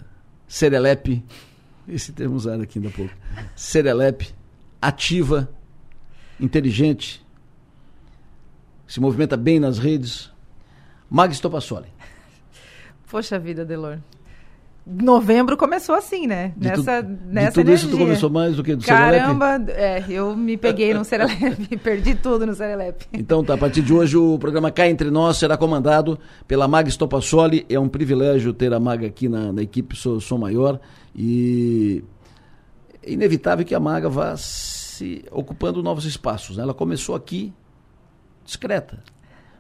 serelepe, 0.48 1.24
esse 1.88 2.12
termo 2.12 2.36
usado 2.36 2.64
aqui 2.64 2.80
ainda 2.80 2.90
há 2.90 2.94
pouco, 2.94 3.14
serelepe, 3.56 4.34
ativa, 4.82 5.50
inteligente, 6.40 7.26
se 8.88 9.00
movimenta 9.00 9.36
bem 9.36 9.60
nas 9.60 9.78
redes, 9.78 10.32
Mag 11.10 11.34
Stopassoli. 11.34 11.88
Poxa 13.10 13.40
vida, 13.40 13.66
Delor 13.66 14.00
novembro 14.90 15.58
começou 15.58 15.96
assim, 15.96 16.26
né? 16.26 16.54
De 16.56 16.70
nessa, 16.70 17.04
tu, 17.04 17.10
nessa 17.28 17.48
de 17.50 17.54
tudo 17.54 17.68
energia. 17.68 17.74
isso 17.76 17.90
tu 17.90 17.98
começou 17.98 18.30
mais 18.30 18.56
do 18.56 18.64
que 18.64 18.76
do 18.76 18.86
Caramba, 18.86 19.62
é, 19.70 20.04
eu 20.08 20.36
me 20.36 20.56
peguei 20.56 20.94
no 20.94 21.04
Serelepe, 21.04 21.76
perdi 21.84 22.16
tudo 22.16 22.46
no 22.46 22.56
Serelepe. 22.56 23.06
Então 23.12 23.44
tá, 23.44 23.56
a 23.56 23.58
partir 23.58 23.82
de 23.82 23.94
hoje 23.94 24.16
o 24.16 24.40
programa 24.40 24.72
Cá 24.72 24.88
Entre 24.88 25.12
Nós 25.12 25.38
será 25.38 25.58
comandado 25.58 26.18
pela 26.48 26.68
Maga 26.68 26.90
Stopassoli, 26.90 27.66
é 27.70 27.78
um 27.78 27.90
privilégio 27.90 28.54
ter 28.54 28.74
a 28.74 28.80
Maga 28.80 29.08
aqui 29.08 29.28
na, 29.28 29.52
na 29.52 29.62
equipe 29.62 29.96
Sou, 29.96 30.22
Sou 30.22 30.38
Maior 30.38 30.80
e 31.14 32.04
é 33.04 33.12
inevitável 33.12 33.66
que 33.66 33.76
a 33.76 33.80
Maga 33.80 34.08
vá 34.08 34.38
se 34.38 35.26
ocupando 35.32 35.84
novos 35.84 36.06
espaços, 36.06 36.56
né? 36.56 36.64
Ela 36.64 36.74
começou 36.74 37.14
aqui 37.14 37.54
discreta, 38.46 39.04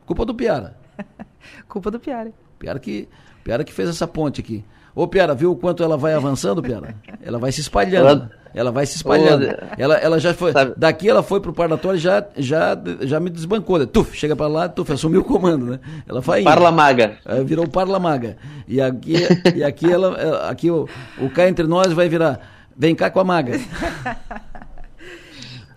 culpa 0.06 0.26
do 0.26 0.34
Piara. 0.34 0.78
culpa 1.68 1.92
do 1.92 2.00
Piara. 2.00 2.32
Piara 2.58 2.80
que, 2.80 3.10
Piara 3.44 3.64
que 3.66 3.74
fez 3.74 3.90
essa 3.90 4.08
ponte 4.08 4.40
aqui. 4.40 4.64
Ô, 4.98 5.08
Piara, 5.08 5.36
viu 5.36 5.52
o 5.52 5.56
quanto 5.56 5.84
ela 5.84 5.96
vai 5.96 6.16
avançando, 6.16 6.60
Piara? 6.60 6.96
Ela 7.22 7.38
vai 7.38 7.52
se 7.52 7.62
espalhando. 7.62 8.32
Ela 8.52 8.72
vai 8.72 8.84
se 8.84 8.96
espalhando. 8.96 9.46
Ela, 9.78 9.96
ela 9.98 10.20
já 10.20 10.34
foi. 10.34 10.52
Daqui 10.76 11.08
ela 11.08 11.22
foi 11.22 11.40
pro 11.40 11.54
parlatório 11.54 11.98
e 11.98 12.02
já, 12.02 12.26
já, 12.36 12.76
já 13.02 13.20
me 13.20 13.30
desbancou. 13.30 13.78
Né? 13.78 13.86
Tuf, 13.86 14.18
chega 14.18 14.36
para 14.36 14.48
lá, 14.48 14.68
tuf, 14.68 14.92
assumiu 14.92 15.22
o 15.22 15.24
comando, 15.24 15.68
né? 15.68 15.80
Ela 16.08 16.20
vai 16.20 16.42
Parlamaga. 16.42 17.16
Virou 17.46 17.68
Parlamaga. 17.68 18.38
E 18.68 18.82
aqui, 18.82 19.14
e 19.56 19.64
aqui 19.64 19.86
ela. 19.86 20.50
Aqui 20.50 20.72
o, 20.72 20.90
o 21.20 21.30
cá 21.30 21.48
entre 21.48 21.68
nós 21.68 21.94
vai 21.94 22.10
virar. 22.10 22.40
Vem 22.76 22.96
cá 22.96 23.12
com 23.12 23.20
a 23.20 23.24
maga. 23.24 23.54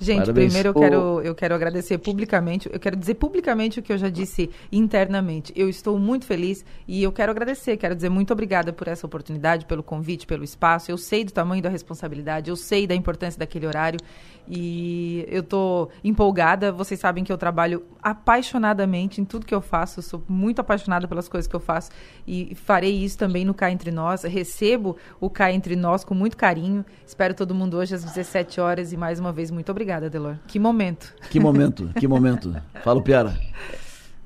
Gente, 0.00 0.20
Parabéns. 0.20 0.46
primeiro 0.46 0.68
eu 0.70 0.74
quero, 0.74 1.20
eu 1.20 1.34
quero 1.34 1.54
agradecer 1.54 1.98
publicamente, 1.98 2.70
eu 2.72 2.80
quero 2.80 2.96
dizer 2.96 3.16
publicamente 3.16 3.80
o 3.80 3.82
que 3.82 3.92
eu 3.92 3.98
já 3.98 4.08
disse 4.08 4.48
internamente. 4.72 5.52
Eu 5.54 5.68
estou 5.68 5.98
muito 5.98 6.24
feliz 6.24 6.64
e 6.88 7.02
eu 7.02 7.12
quero 7.12 7.30
agradecer, 7.30 7.76
quero 7.76 7.94
dizer 7.94 8.08
muito 8.08 8.32
obrigada 8.32 8.72
por 8.72 8.88
essa 8.88 9.06
oportunidade, 9.06 9.66
pelo 9.66 9.82
convite, 9.82 10.26
pelo 10.26 10.42
espaço. 10.42 10.90
Eu 10.90 10.96
sei 10.96 11.22
do 11.22 11.32
tamanho 11.32 11.62
da 11.62 11.68
responsabilidade, 11.68 12.48
eu 12.48 12.56
sei 12.56 12.86
da 12.86 12.94
importância 12.94 13.38
daquele 13.38 13.66
horário 13.66 14.00
e 14.50 15.26
eu 15.28 15.40
estou 15.40 15.90
empolgada. 16.02 16.72
Vocês 16.72 16.98
sabem 16.98 17.22
que 17.22 17.32
eu 17.32 17.38
trabalho 17.38 17.84
apaixonadamente 18.02 19.20
em 19.20 19.24
tudo 19.24 19.46
que 19.46 19.54
eu 19.54 19.60
faço, 19.60 20.00
eu 20.00 20.02
sou 20.02 20.24
muito 20.28 20.60
apaixonada 20.60 21.06
pelas 21.06 21.28
coisas 21.28 21.46
que 21.46 21.54
eu 21.54 21.60
faço 21.60 21.90
e 22.26 22.54
farei 22.54 22.92
isso 22.92 23.18
também 23.18 23.44
no 23.44 23.54
Cá 23.54 23.70
Entre 23.70 23.90
Nós. 23.90 24.24
Recebo 24.24 24.96
o 25.20 25.28
Cá 25.28 25.52
Entre 25.52 25.76
Nós 25.76 26.04
com 26.04 26.14
muito 26.14 26.36
carinho. 26.36 26.84
Espero 27.06 27.34
todo 27.34 27.54
mundo 27.54 27.76
hoje 27.76 27.94
às 27.94 28.02
17 28.02 28.60
horas 28.60 28.92
e 28.92 28.96
mais 28.96 29.20
uma 29.20 29.30
vez 29.30 29.50
muito 29.50 29.70
obrigada 29.70 30.00
Obrigada, 30.00 30.08
Delor. 30.08 30.36
Que 30.46 30.58
momento. 30.58 31.14
Que 31.30 31.40
momento, 31.40 31.90
que 31.98 32.06
momento. 32.06 32.54
Fala, 32.82 33.02
Piara. 33.02 33.38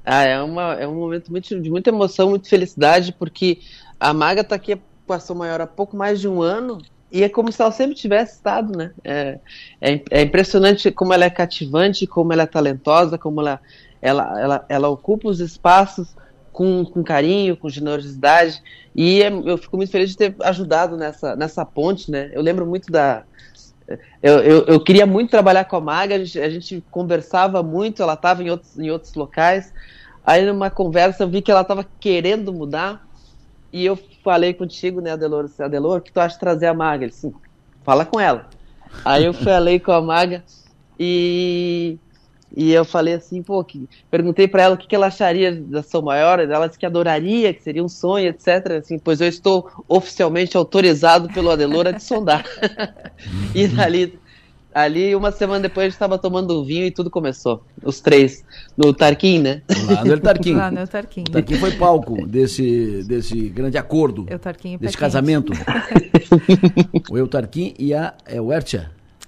Ah, 0.05 0.23
é, 0.23 0.43
uma, 0.43 0.75
é 0.75 0.87
um 0.87 0.95
momento 0.95 1.31
muito, 1.31 1.61
de 1.61 1.71
muita 1.71 1.91
emoção, 1.91 2.31
muita 2.31 2.49
felicidade, 2.49 3.13
porque 3.13 3.61
a 3.99 4.13
Maga 4.13 4.43
está 4.43 4.55
aqui 4.55 4.79
passou 5.07 5.37
maior 5.37 5.61
há 5.61 5.67
pouco 5.67 5.97
mais 5.97 6.21
de 6.21 6.29
um 6.29 6.43
ano 6.43 6.83
e 7.15 7.23
é 7.23 7.29
como 7.29 7.53
se 7.53 7.63
ela 7.63 7.71
sempre 7.71 7.95
tivesse 7.95 8.35
estado, 8.35 8.77
né? 8.77 8.91
É, 9.05 9.39
é, 9.81 10.03
é, 10.11 10.23
impressionante 10.23 10.91
como 10.91 11.15
ela 11.15 11.25
é 11.25 11.31
cativante, 11.31 12.09
como 12.09 12.33
ela 12.33 12.43
é 12.43 12.47
talentosa, 12.47 13.17
como 13.17 13.41
ela, 13.41 13.61
ela, 14.03 14.41
ela, 14.41 14.65
ela 14.69 14.89
ocupa 14.89 15.29
os 15.29 15.39
espaços 15.39 16.09
com, 16.53 16.85
com 16.85 17.05
carinho, 17.05 17.57
com 17.57 17.69
generosidade. 17.69 18.61
E 18.97 19.23
é, 19.23 19.29
eu 19.29 19.57
fico 19.57 19.77
muito 19.77 19.93
feliz 19.93 20.11
de 20.11 20.17
ter 20.17 20.35
ajudado 20.41 20.97
nessa, 20.97 21.37
nessa 21.37 21.65
ponte, 21.65 22.11
né? 22.11 22.33
Eu 22.33 22.43
lembro 22.43 22.67
muito 22.67 22.91
da. 22.91 23.23
Eu, 24.21 24.41
eu, 24.41 24.65
eu 24.67 24.81
queria 24.81 25.07
muito 25.07 25.31
trabalhar 25.31 25.67
com 25.67 25.77
a 25.77 25.81
Maga, 25.81 26.17
a 26.17 26.19
gente, 26.19 26.41
a 26.41 26.51
gente 26.51 26.83
conversava 26.91 27.63
muito, 27.63 28.03
ela 28.03 28.15
estava 28.15 28.43
em 28.43 28.51
outros, 28.51 28.77
em 28.77 28.91
outros 28.91 29.15
locais. 29.15 29.73
Aí, 30.27 30.45
numa 30.45 30.69
conversa, 30.69 31.23
eu 31.23 31.29
vi 31.29 31.41
que 31.41 31.51
ela 31.53 31.61
estava 31.61 31.87
querendo 32.01 32.53
mudar. 32.53 33.07
E 33.75 33.85
eu 33.85 33.99
falei 34.23 34.55
contigo, 34.55 35.01
né, 35.01 35.11
Adelor, 35.11 35.51
Adelor, 35.59 36.01
que 36.01 36.13
tu 36.13 36.21
acha 36.21 36.39
trazer 36.39 36.67
a 36.67 36.73
Maga? 36.73 37.07
Ele 37.07 37.11
disse, 37.11 37.35
fala 37.83 38.07
com 38.07 38.21
ela. 38.21 38.49
Aí 39.05 39.25
eu 39.25 39.35
falei 39.35 39.81
com 39.81 39.91
a 39.91 40.01
Maga 40.01 40.45
e 40.97 41.99
e 42.57 42.73
eu 42.73 42.85
falei 42.85 43.15
assim, 43.15 43.43
pô, 43.43 43.65
que, 43.65 43.89
perguntei 44.09 44.47
para 44.47 44.63
ela 44.63 44.75
o 44.77 44.79
que, 44.79 44.87
que 44.87 44.95
ela 44.95 45.09
acharia 45.09 45.51
da 45.61 45.83
São 45.83 46.01
Maior, 46.01 46.39
ela 46.39 46.69
disse 46.69 46.79
que 46.79 46.87
adoraria, 46.87 47.53
que 47.53 47.61
seria 47.65 47.83
um 47.83 47.89
sonho, 47.89 48.29
etc. 48.29 48.75
Assim, 48.79 48.97
pois 48.97 49.21
eu 49.21 49.27
estou 49.27 49.69
oficialmente 49.89 50.57
autorizado 50.57 51.29
pelo 51.31 51.51
Adelora 51.51 51.93
de 51.93 52.01
sondar. 52.01 52.45
e 53.53 53.67
dali, 53.67 54.17
ali, 54.75 55.15
uma 55.15 55.31
semana 55.31 55.61
depois, 55.61 55.85
a 55.85 55.89
gente 55.89 55.95
estava 55.95 56.19
tomando 56.19 56.65
vinho 56.65 56.87
e 56.87 56.91
tudo 56.91 57.09
começou. 57.09 57.63
Os 57.83 58.01
três, 58.01 58.45
no 58.77 58.93
Tarquim, 58.93 59.39
né? 59.39 59.63
Lá 59.89 60.05
no 60.05 60.21
Tarquim. 60.21 60.55
Lá 60.57 60.71
no 60.71 60.87
Tarquim. 60.87 61.23
O 61.29 61.31
Tarquim 61.31 61.55
foi 61.55 61.71
palco 61.73 62.27
desse, 62.27 63.05
desse 63.05 63.49
grande 63.49 63.79
acordo, 63.79 64.27
Eu 64.29 64.39
Tarquim 64.39 64.75
e 64.75 64.79
desse 64.79 64.97
casamento. 64.97 65.53
o 67.09 67.17
Eu 67.17 67.29
Tarquim 67.29 67.75
e 67.79 67.95
a 67.95 68.15
é. 68.27 68.41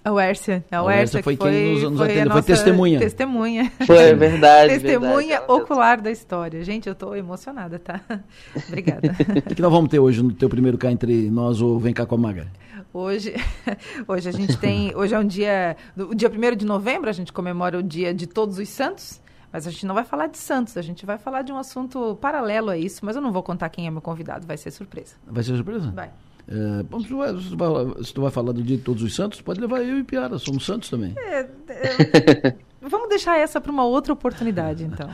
A 0.09 0.13
Uércia. 0.13 0.65
A 0.71 0.77
A 0.79 0.83
Uércia 0.85 1.21
foi 1.21 1.37
que 1.37 1.43
quem 1.45 1.73
nos- 1.75 1.83
nos 1.91 1.99
foi, 1.99 2.11
atendeu, 2.13 2.33
foi 2.33 2.43
testemunha. 2.43 2.99
Testemunha. 3.01 3.73
Foi, 3.85 4.15
verdade, 4.15 4.75
Testemunha 4.79 5.41
verdade. 5.41 5.53
ocular 5.53 6.01
da 6.01 6.13
história. 6.13 6.63
Gente, 6.63 6.89
eu 6.89 6.95
tô 6.95 7.13
emocionada, 7.17 7.79
tá? 7.81 8.01
Obrigada. 8.69 9.17
O 9.51 9.55
que 9.55 9.61
nós 9.61 9.73
vamos 9.73 9.91
ter 9.91 9.99
hoje 9.99 10.23
no 10.23 10.33
teu 10.33 10.49
primeiro 10.49 10.79
cá 10.79 10.93
entre 10.93 11.29
nós 11.29 11.61
ou 11.61 11.79
Vem 11.81 11.93
cá 11.93 12.07
com 12.07 12.15
a 12.15 12.19
Maga? 12.19 12.47
Hoje, 12.95 13.35
hoje 14.07 14.29
a 14.29 14.33
gente 14.33 14.57
tem. 14.59 14.95
Hoje 14.95 15.13
é 15.13 15.19
um 15.19 15.27
dia. 15.27 15.77
O 15.97 16.15
dia 16.15 16.31
1 16.31 16.55
de 16.57 16.65
novembro, 16.65 17.11
a 17.11 17.13
gente 17.13 17.33
comemora 17.33 17.77
o 17.77 17.83
dia 17.83 18.15
de 18.15 18.29
Todos 18.29 18.61
os 18.61 18.69
Santos. 18.69 19.21
Mas 19.53 19.67
a 19.67 19.71
gente 19.71 19.87
não 19.87 19.95
vai 19.95 20.05
falar 20.05 20.27
de 20.27 20.37
santos, 20.39 20.77
a 20.77 20.83
gente 20.83 21.07
vai 21.07 21.17
falar 21.19 21.41
de 21.43 21.51
um 21.51 21.57
assunto 21.57 22.17
paralelo 22.21 22.69
a 22.69 22.77
isso, 22.77 23.05
mas 23.07 23.17
eu 23.17 23.23
não 23.23 23.33
vou 23.33 23.43
contar 23.43 23.71
quem 23.71 23.87
é 23.87 23.91
meu 23.91 24.03
convidado, 24.03 24.47
vai 24.47 24.57
ser 24.57 24.71
surpresa. 24.71 25.15
Vai 25.27 25.43
ser 25.43 25.55
surpresa? 25.57 25.91
Vai. 25.93 26.11
É, 26.49 26.83
bom, 26.85 27.01
se, 27.01 27.09
tu 27.09 27.17
vai, 27.17 27.37
se 27.41 27.49
tu 27.51 27.57
vai- 27.57 28.05
se 28.05 28.15
tu 28.15 28.21
vai 28.23 28.31
falar 28.31 28.53
do 28.53 28.63
dia 28.63 28.77
de 28.77 28.83
todos 28.83 29.03
os 29.03 29.15
santos, 29.15 29.41
pode 29.41 29.61
levar 29.61 29.83
eu 29.83 29.99
e 29.99 30.05
Piara, 30.05 30.39
somos 30.39 30.65
santos 30.65 30.89
também. 30.89 31.13
É, 31.17 31.41
é, 31.69 32.55
vamos 32.81 33.09
deixar 33.09 33.37
essa 33.39 33.61
para 33.61 33.73
uma 33.73 33.85
outra 33.85 34.13
oportunidade, 34.13 34.85
então. 34.85 35.09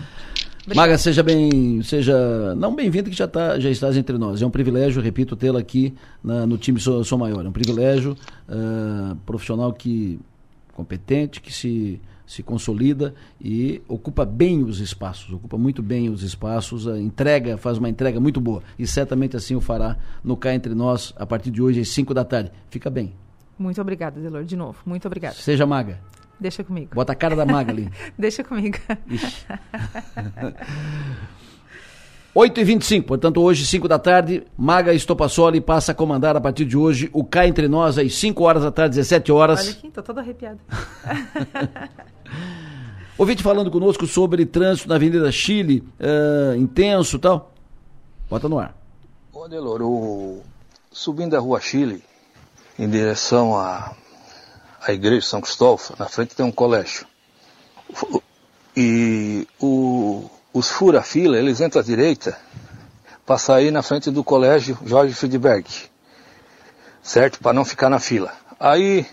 Maga, 0.77 0.97
seja 0.97 1.23
bem, 1.25 1.83
seja 1.83 2.55
não 2.55 2.73
bem-vinda 2.75 3.11
que 3.11 3.17
já 3.17 3.27
tá, 3.27 3.59
já 3.59 3.69
estás 3.69 3.97
entre 3.97 4.17
nós. 4.17 4.41
É 4.43 4.47
um 4.47 4.51
privilégio, 4.51 5.03
repito, 5.03 5.35
tê-la 5.35 5.59
aqui 5.59 5.93
na- 6.23 6.47
no 6.47 6.57
time 6.57 6.79
Sou, 6.79 7.03
Sou 7.03 7.19
Maior. 7.19 7.45
É 7.45 7.49
um 7.49 7.53
privilégio, 7.53 8.17
ah, 8.49 9.17
profissional 9.27 9.73
que 9.73 10.21
competente, 10.73 11.41
que 11.41 11.53
se 11.53 12.01
se 12.27 12.43
consolida 12.43 13.15
e 13.41 13.83
ocupa 13.89 14.25
bem 14.25 14.63
os 14.63 14.81
espaços, 14.81 15.33
ocupa 15.33 15.59
muito 15.59 15.83
bem 15.83 16.09
os 16.09 16.23
espaços, 16.23 16.87
entrega, 16.87 17.57
faz 17.57 17.79
uma 17.79 17.89
entrega 17.89 18.21
muito 18.21 18.41
boa 18.41 18.63
e 18.79 18.87
certamente 18.87 19.37
assim 19.37 19.55
o 19.55 19.61
fará 19.61 19.97
no 20.23 20.37
Cá 20.37 20.55
Entre 20.55 20.75
Nós 20.75 21.13
a 21.17 21.27
partir 21.27 21.51
de 21.51 21.61
hoje 21.61 21.81
às 21.81 21.89
5 21.89 22.15
da 22.15 22.25
tarde. 22.25 22.51
Fica 22.71 22.89
bem. 22.89 23.13
Muito 23.59 23.81
obrigada, 23.81 24.21
Delor, 24.21 24.45
de 24.45 24.57
novo. 24.57 24.79
Muito 24.85 25.07
obrigada. 25.07 25.35
Seja 25.35 25.67
maga. 25.67 26.01
Deixa 26.41 26.65
comigo. 26.65 26.95
Bota 26.95 27.13
a 27.13 27.15
cara 27.15 27.37
da 27.37 27.47
maga 27.47 27.71
ali. 27.71 27.89
Deixa 28.19 28.43
comigo. 28.43 28.77
8 32.35 32.59
e 32.61 32.65
25 32.65 33.07
portanto, 33.07 33.41
hoje, 33.41 33.65
5 33.65 33.87
da 33.87 33.99
tarde, 33.99 34.43
Maga 34.59 34.93
Estopassoli 34.93 35.61
passa 35.61 35.93
a 35.93 35.95
comandar 35.95 36.37
a 36.37 36.41
partir 36.41 36.65
de 36.65 36.77
hoje 36.77 37.09
o 37.13 37.23
Cá 37.23 37.47
Entre 37.47 37.69
Nós, 37.69 37.97
às 37.97 38.15
5 38.15 38.43
horas 38.43 38.65
da 38.65 38.73
tarde, 38.73 38.97
17 38.97 39.31
horas. 39.31 39.61
Olha 39.61 39.71
aqui, 39.71 39.91
tô 39.91 40.03
toda 40.03 40.21
arrepiada. 40.21 40.59
Ouvinte 43.19 43.43
falando 43.43 43.71
conosco 43.71 44.07
sobre 44.07 44.47
trânsito 44.47 44.89
na 44.89 44.95
Avenida 44.97 45.31
Chile, 45.31 45.85
eh, 46.01 46.57
intenso 46.57 47.19
tal. 47.19 47.53
Bota 48.29 48.49
no 48.49 48.59
ar. 48.59 48.75
Ô 49.33 49.45
Adelor, 49.45 49.83
o... 49.83 50.43
subindo 50.91 51.37
a 51.37 51.39
rua 51.39 51.61
Chile, 51.61 52.03
em 52.79 52.89
direção 52.89 53.57
à, 53.57 53.95
à 54.81 54.93
igreja 54.93 55.27
São 55.27 55.41
Cristóvão, 55.41 55.95
na 55.99 56.07
frente 56.07 56.35
tem 56.35 56.45
um 56.45 56.51
colégio. 56.51 57.07
E 58.77 59.47
o... 59.61 60.29
os 60.53 60.69
fura-fila, 60.69 61.37
eles 61.37 61.61
entram 61.61 61.81
à 61.81 61.85
direita 61.85 62.39
para 63.27 63.39
sair 63.39 63.71
na 63.71 63.83
frente 63.83 64.11
do 64.11 64.25
colégio 64.25 64.79
Jorge 64.85 65.15
Friedberg, 65.15 65.69
certo? 67.03 67.39
Para 67.41 67.53
não 67.53 67.65
ficar 67.65 67.91
na 67.91 68.01
fila. 68.01 68.33
Aí 68.59 69.07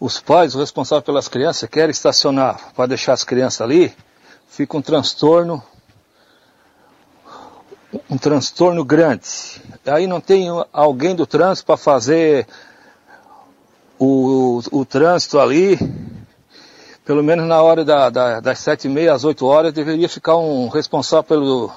os 0.00 0.20
pais, 0.20 0.54
o 0.54 0.60
responsável 0.60 1.02
pelas 1.02 1.28
crianças, 1.28 1.68
querem 1.68 1.90
estacionar 1.90 2.72
para 2.74 2.86
deixar 2.86 3.12
as 3.12 3.24
crianças 3.24 3.60
ali, 3.60 3.94
fica 4.48 4.76
um 4.76 4.82
transtorno 4.82 5.62
um 8.08 8.18
transtorno 8.18 8.84
grande. 8.84 9.26
Aí 9.86 10.06
não 10.06 10.20
tem 10.20 10.48
alguém 10.72 11.14
do 11.14 11.26
trânsito 11.26 11.66
para 11.66 11.76
fazer 11.76 12.46
o, 13.98 14.60
o, 14.70 14.84
trânsito 14.84 15.38
ali. 15.40 15.78
Pelo 17.04 17.22
menos 17.22 17.46
na 17.46 17.62
hora 17.62 17.84
da, 17.84 18.10
da- 18.10 18.40
das 18.40 18.58
sete 18.58 18.86
e 18.86 18.90
meia 18.90 19.14
às 19.14 19.24
oito 19.24 19.46
horas 19.46 19.72
deveria 19.72 20.08
ficar 20.08 20.36
um 20.36 20.68
responsável 20.68 21.24
pelo, 21.24 21.72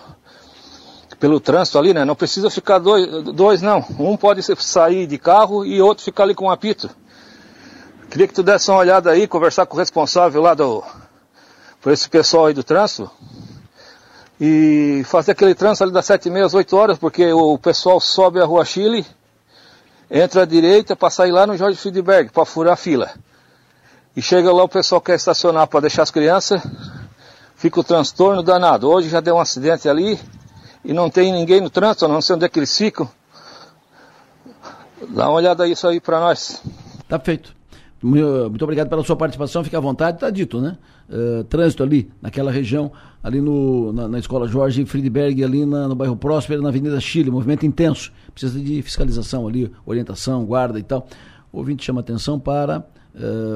pelo 1.18 1.40
trânsito 1.40 1.80
ali, 1.80 1.94
né? 1.94 2.04
Não 2.04 2.16
precisa 2.16 2.50
ficar 2.50 2.80
dois, 2.80 3.08
dois 3.34 3.62
não. 3.62 3.86
Um 3.98 4.18
pode 4.18 4.44
sair 4.44 5.08
de 5.08 5.18
carro 5.18 5.66
e 5.66 5.82
outro 5.82 6.04
ficar 6.04 6.24
ali 6.24 6.36
com 6.36 6.46
um 6.46 6.52
apito. 6.52 6.90
Queria 8.12 8.28
que 8.28 8.34
tu 8.34 8.44
desse 8.44 8.70
uma 8.70 8.80
olhada 8.80 9.10
aí, 9.10 9.26
conversar 9.26 9.66
com 9.66 9.78
o 9.78 9.80
responsável 9.80 10.42
lá 10.42 10.54
do, 10.54 10.84
por 11.82 11.94
esse 11.94 12.10
pessoal 12.10 12.48
aí 12.48 12.54
do 12.54 12.62
trânsito 12.62 13.10
e 14.38 15.02
fazer 15.06 15.32
aquele 15.32 15.56
trânsito 15.56 15.86
ali 15.86 15.94
das 15.94 16.08
sete 16.08 16.28
e 16.28 16.30
meia 16.30 16.46
às 16.46 16.54
oito 16.54 16.76
horas, 16.76 16.98
porque 16.98 17.32
o 17.32 17.58
pessoal 17.58 18.02
sobe 18.02 18.42
a 18.42 18.46
rua 18.46 18.66
Chile, 18.66 19.06
entra 20.10 20.42
à 20.42 20.46
direita 20.46 20.94
para 20.94 21.10
sair 21.10 21.32
lá 21.32 21.48
no 21.48 21.56
Jorge 21.56 21.78
Friedberg, 21.78 22.34
para 22.34 22.44
furar 22.44 22.74
a 22.74 22.76
fila. 22.76 23.12
E 24.14 24.22
chega 24.22 24.52
lá 24.52 24.62
o 24.62 24.68
pessoal 24.68 25.00
quer 25.00 25.16
estacionar 25.16 25.66
para 25.68 25.80
deixar 25.80 26.04
as 26.04 26.12
crianças, 26.12 26.62
fica 27.56 27.80
o 27.80 27.84
transtorno 27.84 28.44
danado. 28.44 28.90
Hoje 28.90 29.08
já 29.08 29.22
deu 29.22 29.36
um 29.36 29.40
acidente 29.40 29.88
ali 29.88 30.20
e 30.84 30.92
não 30.92 31.10
tem 31.10 31.32
ninguém 31.32 31.62
no 31.62 31.70
trânsito, 31.70 32.10
não 32.10 32.22
sei 32.22 32.36
onde 32.36 32.44
é 32.44 32.50
que 32.50 32.60
eles 32.60 32.78
ficam. 32.78 33.10
Dá 35.08 35.30
uma 35.30 35.36
olhada 35.36 35.66
isso 35.66 35.88
aí 35.88 36.02
para 36.02 36.20
nós. 36.20 36.62
Tá 37.08 37.18
feito. 37.18 37.61
Mu- 38.02 38.50
Muito 38.50 38.64
obrigado 38.64 38.90
pela 38.90 39.04
sua 39.04 39.16
participação, 39.16 39.64
fique 39.64 39.76
à 39.76 39.80
vontade, 39.80 40.20
tá 40.20 40.30
dito, 40.30 40.60
né? 40.60 40.78
Eh, 41.10 41.44
trânsito 41.50 41.84
ali, 41.84 42.10
naquela 42.22 42.52
região, 42.52 42.92
ali 43.22 43.40
no, 43.42 43.92
na, 43.94 44.08
na 44.08 44.18
escola 44.20 44.48
Jorge 44.48 44.84
Friedberg, 44.86 45.44
ali 45.44 45.66
na- 45.66 45.88
no 45.88 45.96
bairro 45.96 46.16
Próspero, 46.16 46.62
na 46.62 46.70
Avenida 46.70 47.00
Chile, 47.00 47.30
movimento 47.30 47.66
intenso. 47.66 48.12
Precisa 48.34 48.60
de 48.60 48.82
fiscalização 48.82 49.48
ali, 49.48 49.72
orientação, 49.86 50.44
guarda 50.46 50.80
e 50.80 50.84
tal. 50.84 51.06
O 51.54 51.58
ouvinte 51.60 51.84
chama 51.84 52.00
atenção 52.00 52.40
para 52.40 52.84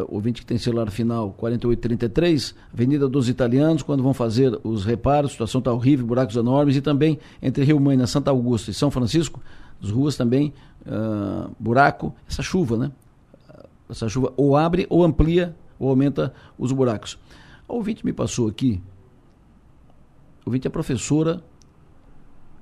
o 0.09 0.15
ouvinte 0.15 0.41
que 0.41 0.45
tem 0.45 0.57
celular 0.57 0.91
final 0.91 1.31
4833, 1.37 2.53
Avenida 2.73 3.07
dos 3.07 3.29
Italianos, 3.29 3.81
quando 3.83 4.03
vão 4.03 4.13
fazer 4.13 4.59
os 4.65 4.83
reparos, 4.83 5.31
situação 5.31 5.59
está 5.59 5.71
horrível, 5.71 6.05
buracos 6.05 6.35
enormes, 6.35 6.75
e 6.75 6.81
também 6.81 7.17
entre 7.41 7.63
Rio 7.63 7.79
Mãe, 7.79 8.05
Santa 8.05 8.31
Augusta 8.31 8.69
e 8.69 8.73
São 8.73 8.91
Francisco, 8.91 9.41
as 9.81 9.89
ruas 9.89 10.17
também, 10.17 10.53
ah, 10.85 11.47
buraco, 11.57 12.13
essa 12.29 12.43
chuva, 12.43 12.75
né? 12.77 12.91
Essa 13.89 14.07
chuva 14.09 14.33
ou 14.35 14.55
abre 14.55 14.85
ou 14.89 15.03
amplia 15.03 15.55
ou 15.79 15.89
aumenta 15.89 16.33
os 16.57 16.71
buracos. 16.71 17.17
A 17.67 17.73
ouvinte 17.73 18.05
me 18.05 18.13
passou 18.13 18.47
aqui, 18.47 18.81
a 20.45 20.49
ouvinte 20.49 20.67
é 20.67 20.69
professora 20.69 21.43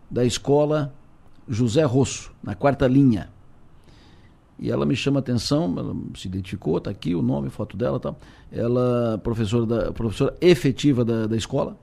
da 0.09 0.23
escola 0.23 0.93
José 1.47 1.83
Rosso, 1.83 2.31
na 2.41 2.55
quarta 2.55 2.87
linha. 2.87 3.29
E 4.59 4.71
ela 4.71 4.85
me 4.85 4.95
chama 4.95 5.19
a 5.19 5.21
atenção, 5.21 5.73
ela 5.77 5.95
se 6.15 6.27
identificou, 6.27 6.77
está 6.77 6.91
aqui 6.91 7.15
o 7.15 7.21
nome, 7.21 7.49
foto 7.49 7.75
dela 7.75 7.99
tal. 7.99 8.17
Ela, 8.51 9.19
professora, 9.21 9.65
da, 9.65 9.91
professora 9.91 10.35
efetiva 10.39 11.03
da, 11.03 11.27
da 11.27 11.35
escola, 11.35 11.75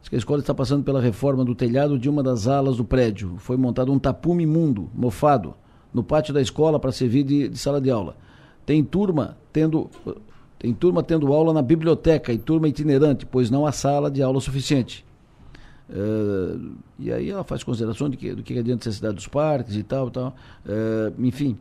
diz 0.00 0.08
que 0.08 0.14
a 0.14 0.18
escola 0.18 0.40
está 0.40 0.54
passando 0.54 0.84
pela 0.84 1.00
reforma 1.00 1.44
do 1.44 1.54
telhado 1.54 1.98
de 1.98 2.08
uma 2.08 2.22
das 2.22 2.46
alas 2.46 2.78
do 2.78 2.84
prédio. 2.84 3.34
Foi 3.38 3.56
montado 3.56 3.92
um 3.92 3.98
tapume 3.98 4.44
imundo, 4.44 4.88
mofado, 4.94 5.54
no 5.92 6.02
pátio 6.02 6.32
da 6.32 6.40
escola 6.40 6.80
para 6.80 6.92
servir 6.92 7.24
de, 7.24 7.48
de 7.48 7.58
sala 7.58 7.80
de 7.80 7.90
aula. 7.90 8.16
Tem 8.66 8.82
turma 8.82 9.36
tendo 9.52 9.90
tem 10.58 10.72
turma 10.72 11.02
tendo 11.02 11.32
aula 11.32 11.52
na 11.52 11.60
biblioteca 11.60 12.32
e 12.32 12.38
turma 12.38 12.68
itinerante, 12.68 13.26
pois 13.26 13.50
não 13.50 13.66
há 13.66 13.72
sala 13.72 14.10
de 14.10 14.22
aula 14.22 14.40
suficiente. 14.40 15.04
Eh, 15.90 16.58
e 16.98 17.12
aí 17.12 17.28
ela 17.28 17.44
faz 17.44 17.62
consideração 17.62 18.08
de 18.08 18.16
que, 18.16 18.34
do 18.34 18.42
que 18.42 18.58
adianta 18.58 18.88
necessidade 18.88 19.14
dos 19.14 19.28
parques 19.28 19.76
e 19.76 19.82
tal, 19.82 20.10
tal. 20.10 20.34
Eh, 20.66 21.12
enfim, 21.18 21.58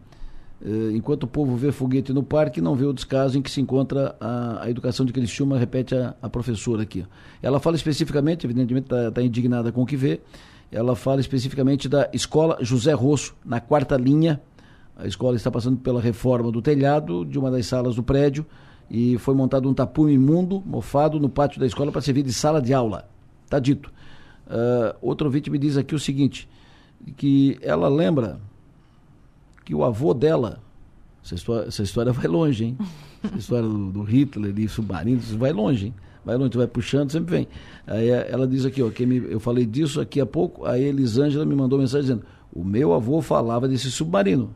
Eh, 0.66 0.96
enquanto 0.96 1.24
o 1.24 1.28
povo 1.28 1.58
vê 1.58 1.74
foguete 1.74 2.14
no 2.14 2.24
parque, 2.24 2.62
não 2.62 2.74
vê 2.74 2.86
o 2.86 2.94
descaso 2.94 3.38
em 3.38 3.42
que 3.42 3.52
se 3.52 3.60
encontra 3.60 4.16
a, 4.20 4.64
a 4.64 4.70
educação 4.70 5.06
de 5.06 5.12
Criciúma, 5.12 5.60
repete 5.60 5.94
a, 5.94 6.16
a 6.22 6.30
professora 6.30 6.84
aqui. 6.84 7.06
Ela 7.42 7.60
fala 7.60 7.76
especificamente, 7.76 8.46
evidentemente 8.46 8.86
está 8.86 9.12
tá 9.12 9.22
indignada 9.22 9.74
com 9.74 9.82
o 9.82 9.86
que 9.86 9.98
vê, 9.98 10.22
ela 10.72 10.96
fala 10.96 11.20
especificamente 11.20 11.90
da 11.90 12.10
escola 12.14 12.58
José 12.62 12.94
Rosso, 12.94 13.36
na 13.44 13.60
quarta 13.60 13.98
linha. 13.98 14.42
A 14.95 15.07
escola 15.07 15.36
está 15.36 15.49
passando 15.49 15.78
pela 15.78 15.99
reforma 15.99 16.52
do 16.52 16.61
telhado 16.61 17.26
de 17.26 17.40
uma 17.40 17.49
das 17.49 17.65
salas 17.65 17.95
do 17.95 18.03
prédio 18.03 18.45
e 18.90 19.18
foi 19.18 19.34
montado 19.34 19.68
um 19.68 19.74
tapume 19.74 20.14
imundo, 20.14 20.61
mofado, 20.65 21.20
no 21.20 21.30
pátio 21.30 21.60
da 21.60 21.65
escola 21.65 21.91
para 21.91 22.02
servir 22.02 22.24
de 22.24 22.34
sala 22.34 22.61
de 22.61 22.74
aula. 22.74 23.10
Está 23.44 23.60
dito. 23.60 23.91
Uh, 24.45 24.95
outro 25.02 25.28
ouvinte 25.28 25.49
me 25.49 25.57
diz 25.57 25.78
aqui 25.78 25.95
o 25.95 25.99
seguinte, 25.99 26.48
que 27.18 27.57
ela 27.61 27.88
lembra 27.88 28.40
que 29.65 29.74
o 29.74 29.84
avô 29.84 30.14
dela, 30.14 30.61
essa 31.24 31.36
história, 31.36 31.68
essa 31.68 31.84
história 31.84 32.11
vai 32.11 32.28
longe, 32.28 32.65
hein? 32.65 32.78
Essa 33.24 33.38
história 33.38 33.68
do, 33.68 33.91
do 33.91 34.03
Hitler 34.03 34.57
e 34.60 34.68
submarino, 34.68 35.20
isso 35.20 35.38
vai 35.38 35.53
longe, 35.53 35.88
hein? 35.88 35.94
Vai 36.26 36.38
longe, 36.38 36.57
vai 36.57 36.68
puxando, 36.68 37.11
sempre 37.11 37.38
vem. 37.38 37.48
Aí 37.88 38.10
eh, 38.10 38.28
ela 38.30 38.48
diz 38.48 38.65
aqui, 38.65 38.82
ó, 38.82 38.90
que 38.90 39.06
me, 39.06 39.18
eu 39.18 39.40
falei 39.40 39.65
disso 39.65 39.99
aqui 39.99 40.22
há 40.22 40.26
pouco, 40.26 40.65
aí 40.65 40.84
Elisângela 40.84 41.45
me 41.45 41.56
mandou 41.56 41.80
mensagem 41.80 42.02
dizendo, 42.02 42.26
o 42.52 42.64
meu 42.64 42.94
avô 42.94 43.22
falava 43.22 43.68
desse 43.68 43.90
submarino. 43.90 44.53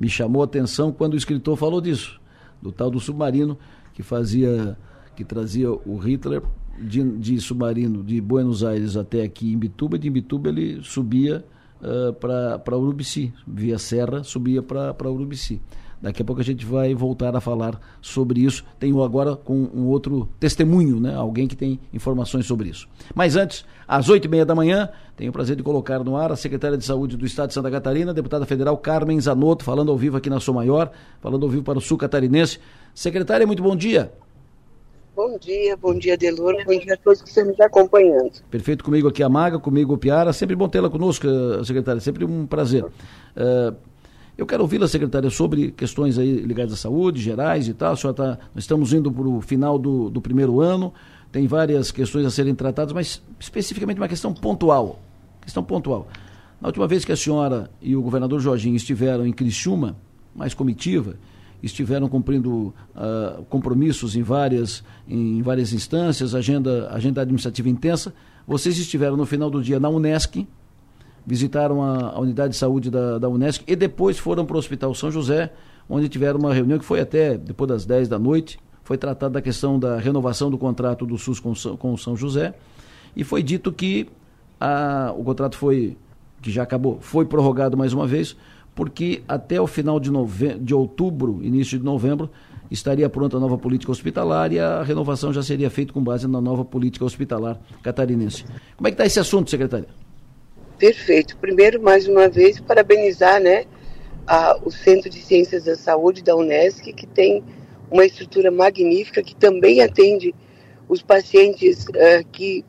Me 0.00 0.08
chamou 0.08 0.40
a 0.40 0.46
atenção 0.46 0.90
quando 0.90 1.12
o 1.12 1.16
escritor 1.16 1.56
falou 1.56 1.80
disso, 1.80 2.18
do 2.60 2.72
tal 2.72 2.90
do 2.90 2.98
submarino 2.98 3.58
que 3.92 4.02
fazia, 4.02 4.76
que 5.14 5.24
trazia 5.24 5.70
o 5.70 5.98
Hitler 5.98 6.42
de, 6.80 7.02
de 7.18 7.38
submarino 7.38 8.02
de 8.02 8.18
Buenos 8.20 8.64
Aires 8.64 8.96
até 8.96 9.22
aqui 9.22 9.52
em 9.52 9.58
Bituba, 9.58 9.98
de 9.98 10.08
Bituba 10.08 10.48
ele 10.48 10.82
subia 10.82 11.44
uh, 11.82 12.12
para 12.14 12.78
Urubici, 12.78 13.32
via 13.46 13.78
serra, 13.78 14.24
subia 14.24 14.62
para 14.62 15.10
Urubici. 15.10 15.60
Daqui 16.00 16.22
a 16.22 16.24
pouco 16.24 16.40
a 16.40 16.44
gente 16.44 16.64
vai 16.64 16.94
voltar 16.94 17.36
a 17.36 17.40
falar 17.40 17.78
sobre 18.00 18.40
isso. 18.40 18.64
Tenho 18.78 19.02
agora 19.02 19.36
com 19.36 19.68
um 19.74 19.86
outro 19.86 20.28
testemunho, 20.40 20.98
né? 20.98 21.14
alguém 21.14 21.46
que 21.46 21.54
tem 21.54 21.78
informações 21.92 22.46
sobre 22.46 22.70
isso. 22.70 22.88
Mas 23.14 23.36
antes, 23.36 23.66
às 23.86 24.08
oito 24.08 24.24
e 24.24 24.28
meia 24.28 24.46
da 24.46 24.54
manhã, 24.54 24.88
tenho 25.14 25.28
o 25.28 25.32
prazer 25.32 25.56
de 25.56 25.62
colocar 25.62 26.02
no 26.02 26.16
ar 26.16 26.32
a 26.32 26.36
secretária 26.36 26.78
de 26.78 26.84
Saúde 26.84 27.16
do 27.18 27.26
Estado 27.26 27.48
de 27.48 27.54
Santa 27.54 27.70
Catarina, 27.70 28.14
deputada 28.14 28.46
federal 28.46 28.78
Carmen 28.78 29.20
Zanotto, 29.20 29.62
falando 29.62 29.90
ao 29.90 29.98
vivo 29.98 30.16
aqui 30.16 30.30
na 30.30 30.40
Sou 30.40 30.54
Maior, 30.54 30.90
falando 31.20 31.44
ao 31.44 31.50
vivo 31.50 31.62
para 31.62 31.76
o 31.76 31.82
Sul 31.82 31.98
Catarinense. 31.98 32.58
Secretária, 32.94 33.46
muito 33.46 33.62
bom 33.62 33.76
dia. 33.76 34.10
Bom 35.14 35.36
dia, 35.38 35.76
bom 35.76 35.98
dia, 35.98 36.16
Delor, 36.16 36.56
bom 36.64 36.78
dia 36.78 36.94
a 36.94 36.96
todos 36.96 37.20
que 37.20 37.28
estão 37.28 37.44
nos 37.44 37.60
acompanhando. 37.60 38.30
Perfeito, 38.50 38.82
comigo 38.82 39.06
aqui 39.06 39.22
a 39.22 39.28
Maga, 39.28 39.58
comigo 39.58 39.92
o 39.92 39.98
Piara, 39.98 40.32
sempre 40.32 40.56
bom 40.56 40.66
tê-la 40.66 40.88
conosco, 40.88 41.26
eh, 41.26 41.62
secretária, 41.62 42.00
sempre 42.00 42.24
um 42.24 42.46
prazer. 42.46 42.84
Uh, 42.84 43.76
eu 44.36 44.46
quero 44.46 44.62
ouvi-la, 44.62 44.88
secretária, 44.88 45.28
sobre 45.30 45.70
questões 45.70 46.18
aí 46.18 46.40
ligadas 46.40 46.72
à 46.72 46.76
saúde, 46.76 47.20
gerais 47.20 47.68
e 47.68 47.74
tal. 47.74 47.92
A 47.92 47.96
senhora 47.96 48.16
tá, 48.16 48.38
nós 48.54 48.64
estamos 48.64 48.92
indo 48.92 49.10
para 49.12 49.28
o 49.28 49.40
final 49.40 49.78
do, 49.78 50.08
do 50.08 50.20
primeiro 50.20 50.60
ano, 50.60 50.92
tem 51.30 51.46
várias 51.46 51.90
questões 51.90 52.26
a 52.26 52.30
serem 52.30 52.54
tratadas, 52.54 52.92
mas 52.92 53.22
especificamente 53.38 53.98
uma 53.98 54.08
questão 54.08 54.32
pontual. 54.32 55.00
Questão 55.40 55.62
pontual. 55.62 56.08
Na 56.60 56.68
última 56.68 56.86
vez 56.86 57.04
que 57.04 57.12
a 57.12 57.16
senhora 57.16 57.70
e 57.80 57.96
o 57.96 58.02
governador 58.02 58.40
Jorginho 58.40 58.76
estiveram 58.76 59.26
em 59.26 59.32
Criciúma, 59.32 59.96
mais 60.34 60.54
comitiva, 60.54 61.16
estiveram 61.62 62.08
cumprindo 62.08 62.74
uh, 62.94 63.42
compromissos 63.48 64.16
em 64.16 64.22
várias, 64.22 64.82
em 65.08 65.42
várias 65.42 65.72
instâncias, 65.72 66.34
agenda, 66.34 66.88
agenda 66.90 67.20
administrativa 67.20 67.68
intensa. 67.68 68.14
Vocês 68.46 68.78
estiveram 68.78 69.16
no 69.16 69.26
final 69.26 69.50
do 69.50 69.62
dia 69.62 69.78
na 69.78 69.88
Unesc, 69.88 70.46
visitaram 71.30 71.80
a, 71.80 72.10
a 72.10 72.18
unidade 72.18 72.54
de 72.54 72.58
saúde 72.58 72.90
da, 72.90 73.16
da 73.16 73.28
Unesc 73.28 73.62
e 73.64 73.76
depois 73.76 74.18
foram 74.18 74.44
para 74.44 74.56
o 74.56 74.58
Hospital 74.58 74.92
São 74.96 75.12
José, 75.12 75.52
onde 75.88 76.08
tiveram 76.08 76.40
uma 76.40 76.52
reunião 76.52 76.76
que 76.76 76.84
foi 76.84 76.98
até 76.98 77.38
depois 77.38 77.68
das 77.68 77.86
10 77.86 78.08
da 78.08 78.18
noite. 78.18 78.58
Foi 78.82 78.98
tratada 78.98 79.34
da 79.34 79.40
questão 79.40 79.78
da 79.78 79.96
renovação 79.96 80.50
do 80.50 80.58
contrato 80.58 81.06
do 81.06 81.16
SUS 81.16 81.38
com, 81.38 81.52
com 81.78 81.96
São 81.96 82.16
José. 82.16 82.52
E 83.14 83.22
foi 83.22 83.44
dito 83.44 83.72
que 83.72 84.08
a, 84.58 85.14
o 85.16 85.22
contrato 85.22 85.56
foi, 85.56 85.96
que 86.42 86.50
já 86.50 86.64
acabou, 86.64 86.98
foi 87.00 87.24
prorrogado 87.24 87.76
mais 87.76 87.92
uma 87.92 88.08
vez, 88.08 88.36
porque 88.74 89.22
até 89.28 89.60
o 89.60 89.68
final 89.68 90.00
de, 90.00 90.10
nove... 90.10 90.58
de 90.58 90.74
outubro, 90.74 91.38
início 91.44 91.78
de 91.78 91.84
novembro, 91.84 92.28
estaria 92.72 93.08
pronta 93.08 93.36
a 93.36 93.40
nova 93.40 93.56
política 93.56 93.92
hospitalar 93.92 94.52
e 94.52 94.58
a 94.58 94.82
renovação 94.82 95.32
já 95.32 95.44
seria 95.44 95.70
feita 95.70 95.92
com 95.92 96.02
base 96.02 96.26
na 96.26 96.40
nova 96.40 96.64
política 96.64 97.04
hospitalar 97.04 97.56
catarinense. 97.84 98.44
Como 98.76 98.88
é 98.88 98.90
que 98.90 98.94
está 98.94 99.06
esse 99.06 99.20
assunto, 99.20 99.48
secretária? 99.48 99.86
Perfeito. 100.80 101.36
Primeiro, 101.36 101.78
mais 101.82 102.08
uma 102.08 102.26
vez, 102.26 102.58
parabenizar 102.58 103.38
né, 103.38 103.66
a, 104.26 104.58
o 104.64 104.70
Centro 104.70 105.10
de 105.10 105.20
Ciências 105.20 105.64
da 105.64 105.76
Saúde 105.76 106.22
da 106.22 106.34
Unesc, 106.34 106.90
que 106.94 107.06
tem 107.06 107.44
uma 107.90 108.06
estrutura 108.06 108.50
magnífica, 108.50 109.22
que 109.22 109.36
também 109.36 109.82
atende 109.82 110.34
os 110.88 111.02
pacientes 111.02 111.84
uh, 111.84 112.26
que 112.32 112.64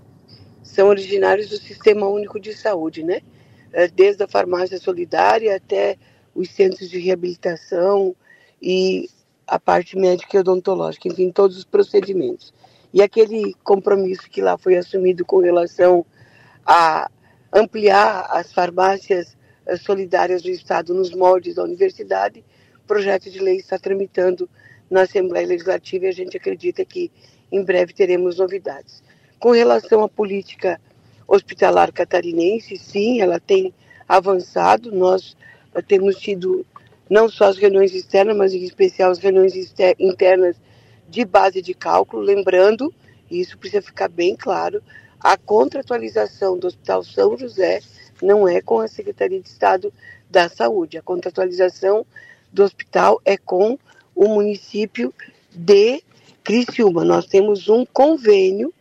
são 0.61 0.89
originários 0.89 1.47
do 1.47 1.55
Sistema 1.55 2.05
Único 2.05 2.37
de 2.37 2.53
Saúde, 2.53 3.01
né? 3.01 3.21
Uh, 3.69 3.89
desde 3.95 4.21
a 4.23 4.27
farmácia 4.27 4.77
solidária 4.77 5.55
até 5.55 5.95
os 6.35 6.49
centros 6.49 6.89
de 6.89 6.99
reabilitação 6.99 8.13
e 8.61 9.09
a 9.47 9.57
parte 9.57 9.97
médica 9.97 10.35
e 10.35 10.39
odontológica, 10.41 11.07
enfim, 11.07 11.31
todos 11.31 11.57
os 11.57 11.63
procedimentos. 11.63 12.53
E 12.93 13.01
aquele 13.01 13.55
compromisso 13.63 14.29
que 14.29 14.41
lá 14.41 14.57
foi 14.57 14.75
assumido 14.75 15.23
com 15.23 15.39
relação 15.39 16.05
a 16.65 17.09
ampliar 17.51 18.27
as 18.29 18.53
farmácias 18.53 19.37
eh, 19.65 19.77
solidárias 19.77 20.41
do 20.41 20.49
Estado 20.49 20.93
nos 20.93 21.13
moldes 21.13 21.55
da 21.55 21.63
universidade. 21.63 22.43
O 22.83 22.87
projeto 22.87 23.29
de 23.29 23.39
lei 23.39 23.57
está 23.57 23.77
tramitando 23.77 24.49
na 24.89 25.01
Assembleia 25.01 25.47
Legislativa 25.47 26.05
e 26.05 26.09
a 26.09 26.13
gente 26.13 26.37
acredita 26.37 26.83
que 26.85 27.11
em 27.51 27.63
breve 27.63 27.93
teremos 27.93 28.37
novidades. 28.37 29.03
Com 29.39 29.51
relação 29.51 30.03
à 30.03 30.09
política 30.09 30.79
hospitalar 31.27 31.91
catarinense, 31.91 32.77
sim, 32.77 33.21
ela 33.21 33.39
tem 33.39 33.73
avançado. 34.07 34.91
Nós 34.91 35.35
eh, 35.73 35.81
temos 35.81 36.17
tido 36.17 36.65
não 37.09 37.27
só 37.27 37.45
as 37.45 37.57
reuniões 37.57 37.93
externas, 37.93 38.37
mas 38.37 38.53
em 38.53 38.63
especial 38.63 39.11
as 39.11 39.19
reuniões 39.19 39.53
internas 39.99 40.55
de 41.09 41.25
base 41.25 41.61
de 41.61 41.73
cálculo, 41.73 42.23
lembrando, 42.23 42.93
e 43.29 43.41
isso 43.41 43.57
precisa 43.57 43.81
ficar 43.81 44.07
bem 44.07 44.33
claro, 44.33 44.81
a 45.23 45.37
contratualização 45.37 46.57
do 46.57 46.67
Hospital 46.67 47.03
São 47.03 47.37
José 47.37 47.81
não 48.21 48.47
é 48.47 48.61
com 48.61 48.79
a 48.79 48.87
Secretaria 48.87 49.39
de 49.39 49.47
Estado 49.47 49.93
da 50.29 50.49
Saúde. 50.49 50.97
A 50.97 51.01
contratualização 51.01 52.05
do 52.51 52.63
hospital 52.63 53.21
é 53.23 53.37
com 53.37 53.77
o 54.15 54.27
município 54.27 55.13
de 55.51 56.03
Criciúma. 56.43 57.05
Nós 57.05 57.25
temos 57.25 57.69
um 57.69 57.85
convênio 57.85 58.73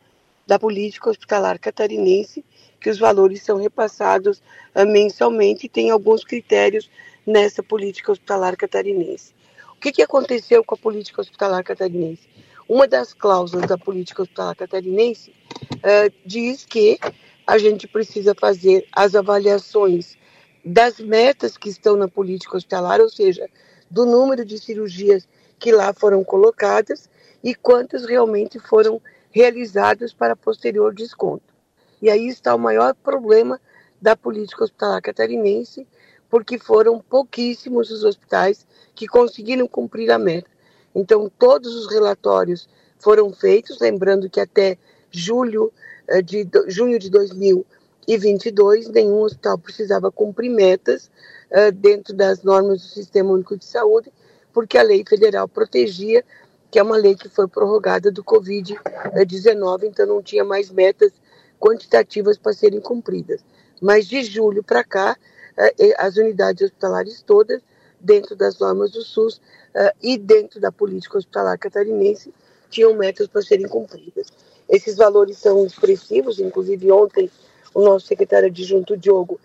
da 0.46 0.58
política 0.58 1.10
hospitalar 1.10 1.58
catarinense 1.58 2.44
que 2.80 2.90
os 2.90 2.98
valores 2.98 3.42
são 3.42 3.58
repassados 3.58 4.42
uh, 4.74 4.86
mensalmente 4.86 5.66
e 5.66 5.68
tem 5.68 5.90
alguns 5.90 6.24
critérios 6.24 6.90
nessa 7.26 7.62
política 7.62 8.10
hospitalar 8.10 8.56
catarinense. 8.56 9.34
O 9.76 9.80
que, 9.80 9.92
que 9.92 10.02
aconteceu 10.02 10.64
com 10.64 10.74
a 10.74 10.78
política 10.78 11.20
hospitalar 11.20 11.62
catarinense? 11.62 12.26
Uma 12.70 12.86
das 12.86 13.12
cláusulas 13.12 13.66
da 13.66 13.76
política 13.76 14.22
hospitalar 14.22 14.54
catarinense 14.54 15.34
uh, 15.58 16.14
diz 16.24 16.64
que 16.64 17.00
a 17.44 17.58
gente 17.58 17.88
precisa 17.88 18.32
fazer 18.32 18.86
as 18.92 19.16
avaliações 19.16 20.16
das 20.64 21.00
metas 21.00 21.56
que 21.56 21.68
estão 21.68 21.96
na 21.96 22.06
política 22.06 22.56
hospitalar, 22.56 23.00
ou 23.00 23.08
seja, 23.08 23.48
do 23.90 24.06
número 24.06 24.44
de 24.44 24.56
cirurgias 24.56 25.26
que 25.58 25.72
lá 25.72 25.92
foram 25.92 26.22
colocadas 26.22 27.10
e 27.42 27.56
quantas 27.56 28.04
realmente 28.04 28.60
foram 28.60 29.02
realizadas 29.32 30.12
para 30.12 30.36
posterior 30.36 30.94
desconto. 30.94 31.52
E 32.00 32.08
aí 32.08 32.28
está 32.28 32.54
o 32.54 32.58
maior 32.58 32.94
problema 32.94 33.60
da 34.00 34.14
política 34.14 34.62
hospitalar 34.62 35.02
catarinense, 35.02 35.88
porque 36.28 36.56
foram 36.56 37.00
pouquíssimos 37.00 37.90
os 37.90 38.04
hospitais 38.04 38.64
que 38.94 39.08
conseguiram 39.08 39.66
cumprir 39.66 40.08
a 40.12 40.20
meta. 40.20 40.59
Então, 40.94 41.30
todos 41.38 41.74
os 41.74 41.90
relatórios 41.90 42.68
foram 42.98 43.32
feitos, 43.32 43.80
lembrando 43.80 44.28
que 44.28 44.40
até 44.40 44.76
julho 45.10 45.72
eh, 46.10 46.22
de 46.22 46.48
junho 46.66 46.98
de 46.98 47.08
2022 47.08 48.88
nenhum 48.88 49.20
hospital 49.20 49.56
precisava 49.58 50.10
cumprir 50.10 50.50
metas 50.50 51.10
uh, 51.50 51.72
dentro 51.72 52.14
das 52.14 52.42
normas 52.42 52.82
do 52.82 52.88
Sistema 52.88 53.30
Único 53.30 53.56
de 53.56 53.64
Saúde, 53.64 54.12
porque 54.52 54.76
a 54.76 54.82
lei 54.82 55.04
federal 55.08 55.48
protegia, 55.48 56.24
que 56.70 56.78
é 56.78 56.82
uma 56.82 56.96
lei 56.96 57.14
que 57.14 57.28
foi 57.28 57.46
prorrogada 57.46 58.10
do 58.10 58.24
Covid-19, 58.24 59.84
então 59.84 60.06
não 60.06 60.20
tinha 60.20 60.44
mais 60.44 60.70
metas 60.70 61.12
quantitativas 61.58 62.36
para 62.36 62.52
serem 62.52 62.80
cumpridas. 62.80 63.44
Mas 63.80 64.06
de 64.06 64.22
julho 64.24 64.64
para 64.64 64.82
cá, 64.82 65.16
uh, 65.56 65.94
as 65.98 66.16
unidades 66.16 66.62
hospitalares 66.62 67.22
todas, 67.22 67.62
dentro 68.00 68.34
das 68.34 68.58
normas 68.58 68.90
do 68.90 69.02
SUS, 69.02 69.36
uh, 69.74 69.92
e 70.02 70.16
dentro 70.16 70.60
da 70.60 70.72
política 70.72 71.18
hospitalar 71.18 71.58
catarinense 71.58 72.32
tinham 72.70 72.94
metas 72.94 73.26
para 73.26 73.42
serem 73.42 73.68
cumpridas. 73.68 74.28
Esses 74.68 74.96
valores 74.96 75.38
são 75.38 75.64
expressivos, 75.66 76.38
inclusive 76.38 76.90
ontem 76.90 77.30
o 77.74 77.82
nosso 77.82 78.06
secretário 78.06 78.48
adjunto 78.48 78.96
Diogo 78.96 79.38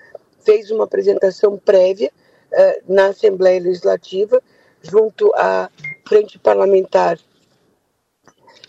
fez 0.44 0.70
uma 0.72 0.84
apresentação 0.84 1.58
prévia 1.58 2.12
uh, 2.52 2.94
na 2.94 3.08
Assembleia 3.08 3.60
Legislativa, 3.60 4.42
junto 4.82 5.34
à 5.36 5.70
Frente 6.08 6.38
Parlamentar 6.38 7.18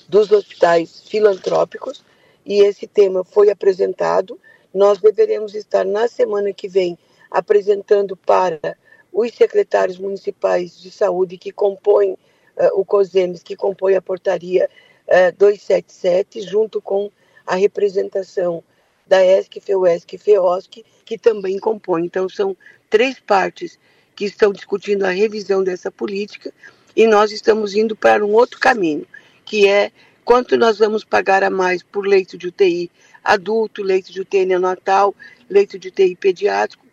dos 0.08 0.30
Hospitais 0.30 1.02
Filantrópicos, 1.02 2.04
e 2.44 2.60
esse 2.60 2.86
tema 2.86 3.24
foi 3.24 3.50
apresentado. 3.50 4.40
Nós 4.72 4.98
deveremos 4.98 5.54
estar 5.54 5.84
na 5.84 6.08
semana 6.08 6.52
que 6.52 6.68
vem 6.68 6.98
apresentando 7.30 8.16
para 8.16 8.76
os 9.16 9.32
secretários 9.32 9.96
municipais 9.98 10.78
de 10.78 10.90
saúde 10.90 11.38
que 11.38 11.50
compõem 11.50 12.12
uh, 12.12 12.78
o 12.78 12.84
COSEMES, 12.84 13.42
que 13.42 13.56
compõe 13.56 13.94
a 13.94 14.02
portaria 14.02 14.68
uh, 15.08 15.34
277, 15.38 16.42
junto 16.42 16.82
com 16.82 17.10
a 17.46 17.54
representação 17.54 18.62
da 19.06 19.24
ESC, 19.24 19.58
FEUESC 19.58 20.12
e 20.12 20.18
FEOSC, 20.18 20.84
que 21.02 21.16
também 21.16 21.58
compõe. 21.58 22.04
Então, 22.04 22.28
são 22.28 22.54
três 22.90 23.18
partes 23.18 23.78
que 24.14 24.26
estão 24.26 24.52
discutindo 24.52 25.04
a 25.04 25.10
revisão 25.10 25.64
dessa 25.64 25.90
política 25.90 26.52
e 26.94 27.06
nós 27.06 27.32
estamos 27.32 27.74
indo 27.74 27.96
para 27.96 28.22
um 28.22 28.34
outro 28.34 28.60
caminho, 28.60 29.06
que 29.46 29.66
é 29.66 29.90
quanto 30.26 30.58
nós 30.58 30.78
vamos 30.78 31.04
pagar 31.04 31.42
a 31.42 31.48
mais 31.48 31.82
por 31.82 32.06
leito 32.06 32.36
de 32.36 32.48
UTI 32.48 32.90
adulto, 33.24 33.82
leito 33.82 34.12
de 34.12 34.20
UTI 34.20 34.44
neonatal, 34.44 35.14
leito 35.48 35.78
de 35.78 35.88
UTI 35.88 36.14
pediátrico, 36.16 36.85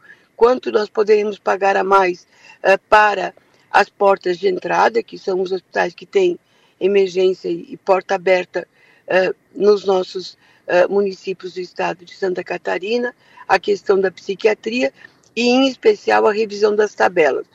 quanto 0.44 0.74
nós 0.74 0.90
poderemos 0.90 1.40
pagar 1.40 1.78
a 1.78 1.86
mais 1.86 2.28
uh, 2.62 2.78
para 2.90 3.34
as 3.72 3.88
portas 3.88 4.38
de 4.38 4.50
entrada, 4.50 5.02
que 5.02 5.18
são 5.18 5.40
os 5.40 5.54
hospitais 5.54 5.94
que 5.94 6.06
têm 6.06 6.38
emergência 6.82 7.48
e 7.48 7.78
porta 7.78 8.16
aberta 8.16 8.68
uh, 9.08 9.34
nos 9.56 9.86
nossos 9.86 10.34
uh, 10.68 10.92
municípios 10.92 11.54
do 11.54 11.62
estado 11.62 12.04
de 12.04 12.14
Santa 12.14 12.44
Catarina, 12.44 13.16
a 13.48 13.58
questão 13.58 13.98
da 13.98 14.12
psiquiatria 14.12 14.92
e, 15.34 15.48
em 15.48 15.70
especial, 15.70 16.28
a 16.28 16.34
revisão 16.34 16.76
das 16.76 16.94
tabelas. 16.94 17.48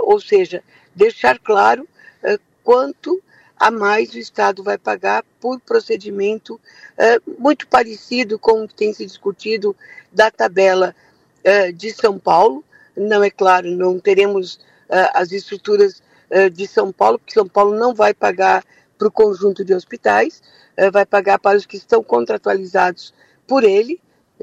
ou 0.00 0.20
seja, 0.20 0.64
deixar 0.96 1.38
claro 1.38 1.86
quanto 2.64 3.22
a 3.56 3.70
mais 3.70 4.12
o 4.14 4.18
Estado 4.18 4.62
vai 4.64 4.76
pagar 4.76 5.24
por 5.40 5.60
procedimento 5.60 6.60
muito 7.38 7.66
parecido 7.68 8.38
com 8.38 8.64
o 8.64 8.68
que 8.68 8.74
tem 8.74 8.92
se 8.92 9.06
discutido 9.06 9.76
da 10.12 10.30
tabela 10.30 10.94
uh, 11.46 11.72
de 11.72 11.92
São 11.92 12.18
Paulo. 12.18 12.64
Não 12.96 13.22
é 13.22 13.30
claro, 13.30 13.70
não 13.70 13.98
teremos 13.98 14.56
uh, 14.88 15.10
as 15.14 15.32
estruturas 15.32 16.02
uh, 16.30 16.50
de 16.50 16.66
São 16.66 16.92
Paulo, 16.92 17.18
porque 17.18 17.34
São 17.34 17.46
Paulo 17.46 17.76
não 17.76 17.94
vai 17.94 18.12
pagar 18.12 18.64
para 18.98 19.08
o 19.08 19.12
conjunto 19.12 19.62
de 19.62 19.74
hospitais, 19.74 20.42
vai 20.90 21.04
pagar 21.04 21.38
para 21.38 21.58
os 21.58 21.66
que 21.66 21.76
estão 21.76 22.02
contratualizados 22.02 23.12
por 23.46 23.62
ele, 23.62 24.00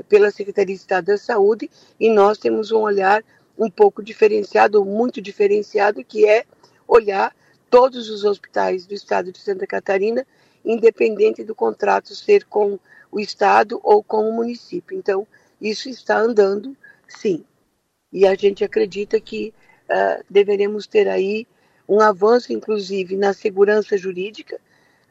pela 0.08 0.30
Secretaria 0.30 0.76
de 0.76 0.80
Estado 0.80 1.06
da 1.06 1.18
Saúde, 1.18 1.72
e 2.00 2.08
nós 2.08 2.38
temos 2.38 2.72
um 2.72 2.82
olhar 2.82 3.24
um 3.58 3.68
pouco 3.68 4.04
diferenciado, 4.04 4.86
muito 4.86 5.20
diferenciado, 5.20 6.06
que 6.06 6.24
é 6.28 6.46
olhar 6.88 7.36
todos 7.68 8.12
os 8.12 8.24
hospitais 8.24 8.86
do 8.86 8.94
estado 8.94 9.32
de 9.32 9.40
Santa 9.40 9.66
Catarina, 9.66 10.24
independente 10.64 11.44
do 11.44 11.56
contrato 11.56 12.14
ser 12.14 12.46
com 12.46 12.78
o 13.12 13.20
estado 13.20 13.80
ou 13.84 14.04
com 14.04 14.30
o 14.30 14.34
município. 14.34 14.96
Então, 14.96 15.26
isso 15.60 15.90
está 15.90 16.20
andando 16.20 16.78
sim. 17.08 17.44
E 18.12 18.28
a 18.28 18.36
gente 18.36 18.64
acredita 18.64 19.20
que 19.20 19.54
uh, 19.90 20.24
deveremos 20.30 20.88
ter 20.88 21.08
aí 21.08 21.48
um 21.88 22.00
avanço, 22.00 22.54
inclusive, 22.54 23.16
na 23.18 23.34
segurança 23.34 23.98
jurídica, 23.98 24.60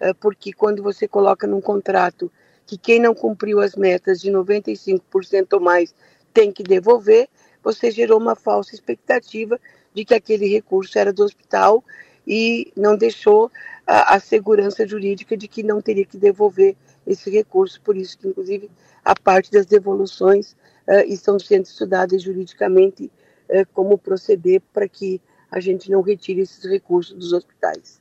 uh, 0.01 0.15
porque 0.21 0.53
quando 0.53 0.83
você 0.83 1.09
coloca 1.09 1.47
num 1.47 1.61
contrato 1.61 2.31
que 2.67 2.79
quem 2.79 3.01
não 3.01 3.15
cumpriu 3.15 3.61
as 3.61 3.75
metas 3.75 4.21
de 4.21 4.31
95% 4.31 5.53
ou 5.53 5.61
mais 5.61 5.95
tem 6.33 6.53
que 6.53 6.63
devolver, 6.63 7.29
você 7.63 7.91
gerou 7.91 8.19
uma 8.19 8.35
falsa 8.35 8.75
expectativa 8.75 9.61
de 9.95 10.05
que 10.05 10.15
aquele 10.15 10.49
recurso 10.49 10.99
era 10.99 11.13
do 11.13 11.23
hospital 11.23 11.85
e 12.27 12.73
não 12.77 12.97
deixou 12.97 13.51
a, 13.87 14.15
a, 14.15 14.21
segurança 14.21 14.87
jurídica 14.87 15.37
de 15.37 15.49
que 15.49 15.63
não 15.63 15.81
teria 15.81 16.05
que 16.05 16.17
devolver 16.17 16.77
esse 17.07 17.31
recurso. 17.31 17.81
Por 17.83 17.97
isso 17.97 18.17
que, 18.19 18.29
inclusive, 18.29 18.71
a 19.05 19.15
parte 19.15 19.51
das 19.51 19.67
devoluções 19.67 20.57
uh, 20.89 21.07
estão 21.07 21.39
sendo 21.39 21.65
estudadas 21.65 22.23
juridicamente 22.23 23.11
uh, 23.49 23.67
como 23.73 23.99
proceder 23.99 24.63
para 24.73 24.89
que 24.89 25.21
a 25.51 25.61
gente 25.61 25.91
não 25.91 26.01
retire 26.01 26.41
esses 26.41 26.65
recursos 26.65 27.17
dos 27.17 27.33
hospitais. 27.33 28.01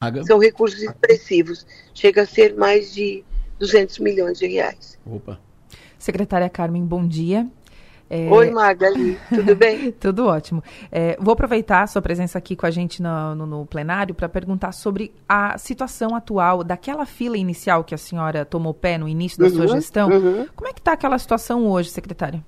Aga. 0.00 0.24
São 0.24 0.38
recursos 0.38 0.82
expressivos, 0.82 1.66
chega 1.94 2.22
a 2.22 2.26
ser 2.26 2.54
mais 2.54 2.92
de 2.92 3.24
200 3.58 3.98
milhões 3.98 4.38
de 4.38 4.46
reais. 4.46 4.98
Opa. 5.04 5.40
Secretária 5.98 6.48
Carmen, 6.48 6.84
bom 6.84 7.06
dia. 7.06 7.48
É... 8.10 8.26
Oi, 8.30 8.50
Magali, 8.50 9.18
tudo 9.28 9.54
bem? 9.54 9.92
tudo 10.00 10.24
ótimo. 10.26 10.64
É, 10.90 11.14
vou 11.20 11.32
aproveitar 11.32 11.82
a 11.82 11.86
sua 11.86 12.00
presença 12.00 12.38
aqui 12.38 12.56
com 12.56 12.64
a 12.64 12.70
gente 12.70 13.02
no, 13.02 13.34
no, 13.34 13.44
no 13.46 13.66
plenário 13.66 14.14
para 14.14 14.30
perguntar 14.30 14.72
sobre 14.72 15.12
a 15.28 15.58
situação 15.58 16.14
atual 16.14 16.64
daquela 16.64 17.04
fila 17.04 17.36
inicial 17.36 17.84
que 17.84 17.94
a 17.94 17.98
senhora 17.98 18.46
tomou 18.46 18.72
pé 18.72 18.96
no 18.96 19.06
início 19.06 19.38
da 19.38 19.44
uhum, 19.46 19.52
sua 19.52 19.68
gestão. 19.68 20.08
Uhum. 20.08 20.48
Como 20.56 20.70
é 20.70 20.72
que 20.72 20.80
está 20.80 20.92
aquela 20.92 21.18
situação 21.18 21.66
hoje, 21.66 21.90
secretária? 21.90 22.42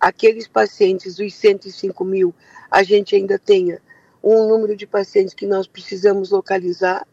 aqueles 0.00 0.46
pacientes, 0.46 1.18
os 1.18 1.34
105 1.34 2.04
mil, 2.04 2.34
a 2.70 2.82
gente 2.82 3.14
ainda 3.14 3.38
tenha 3.38 3.80
um 4.22 4.48
número 4.48 4.74
de 4.74 4.86
pacientes 4.86 5.34
que 5.34 5.46
nós 5.46 5.66
precisamos 5.66 6.30
localizar, 6.30 7.06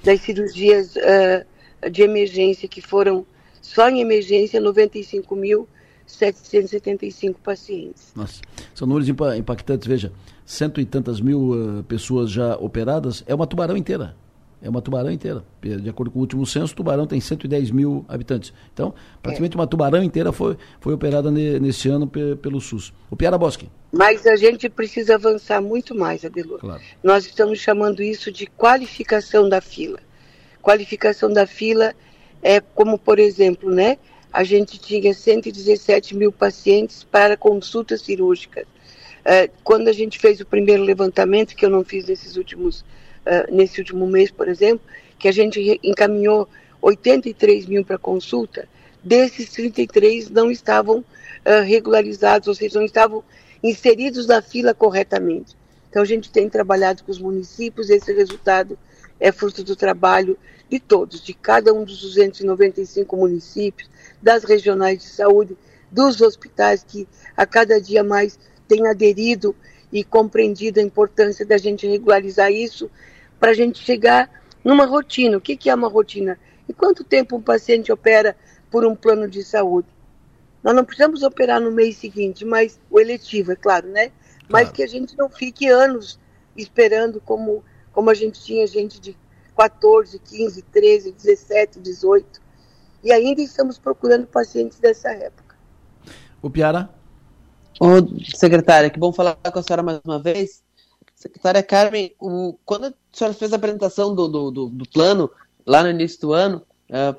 Das 0.04 0.22
cirurgias 0.22 0.96
uh, 0.96 1.46
de 1.90 2.02
emergência 2.02 2.68
que 2.68 2.82
foram 2.82 3.24
Só 3.62 3.88
em 3.90 4.00
emergência, 4.00 4.60
95.775 4.62 7.36
pacientes. 7.44 8.14
Nossa, 8.16 8.42
são 8.74 8.88
números 8.88 9.10
impactantes. 9.10 9.86
Veja, 9.88 10.14
cento 10.46 10.80
e 10.80 10.86
tantas 10.86 11.20
mil 11.20 11.50
uh, 11.50 11.84
pessoas 11.84 12.32
já 12.32 12.56
operadas, 12.56 13.22
é 13.28 13.36
uma 13.36 13.48
tubarão 13.48 13.76
inteira. 13.76 14.16
É 14.62 14.70
uma 14.70 14.82
tubarão 14.82 15.12
inteira. 15.12 15.44
De 15.62 15.90
acordo 15.90 16.12
com 16.12 16.20
o 16.20 16.22
último 16.22 16.46
censo, 16.46 16.76
Tubarão 16.76 17.06
tem 17.06 17.20
110 17.20 17.72
mil 17.72 18.06
habitantes. 18.08 18.54
Então, 18.74 18.94
praticamente 19.22 19.56
é. 19.56 19.60
uma 19.60 19.68
tubarão 19.68 20.04
inteira 20.04 20.32
foi, 20.32 20.58
foi 20.80 20.94
operada 20.94 21.30
ne, 21.30 21.60
nesse 21.60 21.90
ano 21.90 22.08
pe, 22.08 22.36
pelo 22.38 22.60
SUS. 22.60 22.94
O 23.10 23.16
Piara 23.16 23.38
Bosque. 23.38 23.70
Mas 23.92 24.26
a 24.26 24.36
gente 24.36 24.68
precisa 24.70 25.16
avançar 25.16 25.62
muito 25.62 25.94
mais, 25.94 26.26
Adelor. 26.26 26.60
Claro. 26.60 26.82
Nós 27.04 27.26
estamos 27.26 27.60
chamando 27.60 28.02
isso 28.02 28.32
de 28.32 28.48
qualificação 28.48 29.48
da 29.48 29.62
fila. 29.62 30.00
Qualificação 30.62 31.32
da 31.32 31.46
fila 31.46 31.94
é 32.42 32.60
como, 32.60 32.98
por 32.98 33.20
exemplo, 33.20 33.70
né? 33.70 33.98
A 34.34 34.44
gente 34.44 34.80
tinha 34.80 35.14
117 35.14 36.16
mil 36.16 36.32
pacientes 36.32 37.04
para 37.04 37.38
consultas 37.38 38.02
cirúrgicas. 38.02 38.66
É, 39.24 39.50
quando 39.64 39.88
a 39.88 39.94
gente 39.94 40.20
fez 40.20 40.40
o 40.40 40.46
primeiro 40.46 40.84
levantamento, 40.84 41.56
que 41.56 41.66
eu 41.66 41.70
não 41.70 41.84
fiz 41.84 42.06
nesses 42.06 42.36
últimos 42.36 42.84
uh, 43.26 43.54
nesse 43.54 43.80
último 43.80 44.08
mês, 44.08 44.32
por 44.32 44.48
exemplo, 44.48 44.86
que 45.18 45.28
a 45.28 45.32
gente 45.32 45.80
encaminhou 45.84 46.48
83 46.82 47.66
mil 47.66 47.84
para 47.84 47.98
consulta, 47.98 48.68
desses 49.04 49.50
33 49.50 50.30
não 50.30 50.52
estavam 50.52 51.00
uh, 51.00 51.64
regularizados, 51.66 52.48
ou 52.48 52.56
seja, 52.56 52.80
não 52.80 52.86
estavam 52.86 53.24
inseridos 53.64 54.28
na 54.28 54.42
fila 54.42 54.74
corretamente. 54.74 55.56
Então 55.90 56.04
a 56.04 56.06
gente 56.06 56.30
tem 56.30 56.50
trabalhado 56.50 57.04
com 57.04 57.12
os 57.12 57.20
municípios, 57.20 57.90
esse 57.90 58.14
resultado 58.14 58.78
é 59.20 59.32
fruto 59.32 59.64
do 59.64 59.76
trabalho 59.76 60.38
de 60.70 60.80
todos, 60.80 61.22
de 61.22 61.34
cada 61.34 61.74
um 61.74 61.84
dos 61.84 62.02
295 62.02 63.16
municípios, 63.16 63.90
das 64.22 64.44
regionais 64.44 65.00
de 65.00 65.06
saúde, 65.06 65.56
dos 65.92 66.20
hospitais 66.20 66.84
que 66.84 67.08
a 67.38 67.46
cada 67.46 67.80
dia 67.80 68.04
mais 68.04 68.38
têm 68.68 68.88
aderido 68.88 69.56
e 69.92 70.04
compreendido 70.04 70.80
a 70.80 70.84
importância 70.84 71.46
da 71.46 71.58
gente 71.58 71.88
regularizar 71.88 72.52
isso 72.52 72.90
para 73.46 73.52
a 73.52 73.54
gente 73.54 73.78
chegar 73.78 74.28
numa 74.64 74.88
rotina. 74.88 75.38
O 75.38 75.42
que, 75.42 75.56
que 75.56 75.70
é 75.70 75.76
uma 75.76 75.88
rotina? 75.88 76.40
E 76.68 76.74
quanto 76.74 77.04
tempo 77.04 77.36
um 77.36 77.42
paciente 77.44 77.92
opera 77.92 78.36
por 78.72 78.84
um 78.84 78.96
plano 78.96 79.30
de 79.30 79.44
saúde? 79.44 79.88
Nós 80.64 80.76
não 80.76 80.84
precisamos 80.84 81.22
operar 81.22 81.62
no 81.62 81.70
mês 81.72 81.96
seguinte, 81.98 82.44
mas 82.44 82.80
o 82.90 83.00
eletivo, 83.00 83.52
é 83.52 83.56
claro, 83.56 83.88
né? 83.88 84.12
Mas 84.50 84.64
claro. 84.64 84.74
que 84.74 84.82
a 84.82 84.88
gente 84.88 85.16
não 85.16 85.30
fique 85.30 85.68
anos 85.68 86.20
esperando 86.58 87.22
como, 87.22 87.64
como 87.92 88.10
a 88.10 88.16
gente 88.16 88.44
tinha 88.44 88.66
gente 88.66 89.00
de 89.00 89.16
14, 89.56 90.18
15, 90.18 90.64
13, 90.64 91.12
17, 91.12 91.80
18. 91.80 92.42
E 93.04 93.12
ainda 93.12 93.44
estamos 93.44 93.78
procurando 93.78 94.26
pacientes 94.26 94.80
dessa 94.80 95.12
época. 95.12 95.56
O 96.42 96.50
Piara? 96.50 96.90
Ô, 97.80 97.98
secretária, 98.36 98.90
que 98.90 98.98
bom 98.98 99.14
falar 99.14 99.36
com 99.36 99.60
a 99.60 99.62
senhora 99.62 99.84
mais 99.84 100.02
uma 100.04 100.18
vez. 100.18 100.66
Secretária 101.16 101.64
Carmen, 101.64 102.14
o, 102.20 102.58
quando 102.66 102.94
senhora 103.18 103.34
fez 103.34 103.54
a 103.54 103.56
apresentação 103.56 104.14
do, 104.14 104.28
do, 104.28 104.52
do, 104.52 104.70
do 104.70 104.90
plano 104.90 105.30
lá 105.66 105.84
no 105.84 105.90
início 105.90 106.22
do 106.22 106.34
ano, 106.34 106.62
uh, 106.90 107.14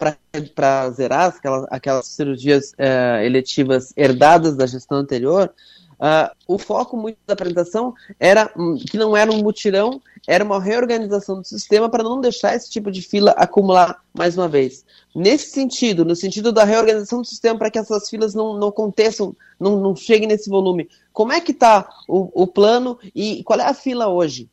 para 0.55 0.91
zerar 0.91 1.35
aquelas, 1.37 1.67
aquelas 1.71 2.07
cirurgias 2.07 2.73
uh, 2.73 3.23
eletivas 3.25 3.93
herdadas 3.97 4.57
da 4.57 4.67
gestão 4.67 4.99
anterior, 4.99 5.53
Uh, 5.97 6.29
o 6.47 6.59
foco 6.59 6.95
muito 6.95 7.17
da 7.27 7.33
apresentação 7.33 7.95
era 8.21 8.53
um, 8.55 8.77
que 8.77 8.99
não 8.99 9.17
era 9.17 9.33
um 9.33 9.43
mutirão, 9.43 10.01
era 10.27 10.45
uma 10.45 10.61
reorganização 10.61 11.41
do 11.41 11.47
sistema 11.47 11.89
para 11.89 12.03
não 12.03 12.21
deixar 12.21 12.55
esse 12.55 12.71
tipo 12.71 12.91
de 12.91 13.01
fila 13.01 13.31
acumular 13.31 14.03
mais 14.13 14.37
uma 14.37 14.47
vez. 14.47 14.85
Nesse 15.15 15.51
sentido, 15.51 16.05
no 16.05 16.15
sentido 16.15 16.53
da 16.53 16.65
reorganização 16.65 17.23
do 17.23 17.27
sistema 17.27 17.59
para 17.59 17.71
que 17.71 17.79
essas 17.79 18.11
filas 18.11 18.35
não, 18.35 18.59
não 18.59 18.69
aconteçam, 18.69 19.35
não, 19.59 19.81
não 19.81 19.97
cheguem 19.97 20.29
nesse 20.29 20.51
volume, 20.51 20.87
como 21.15 21.33
é 21.33 21.41
que 21.41 21.53
está 21.53 21.89
o, 22.07 22.43
o, 22.43 22.47
plano 22.47 22.99
e 23.15 23.43
qual 23.43 23.59
é 23.59 23.65
a 23.65 23.73
fila 23.73 24.09
hoje? 24.09 24.51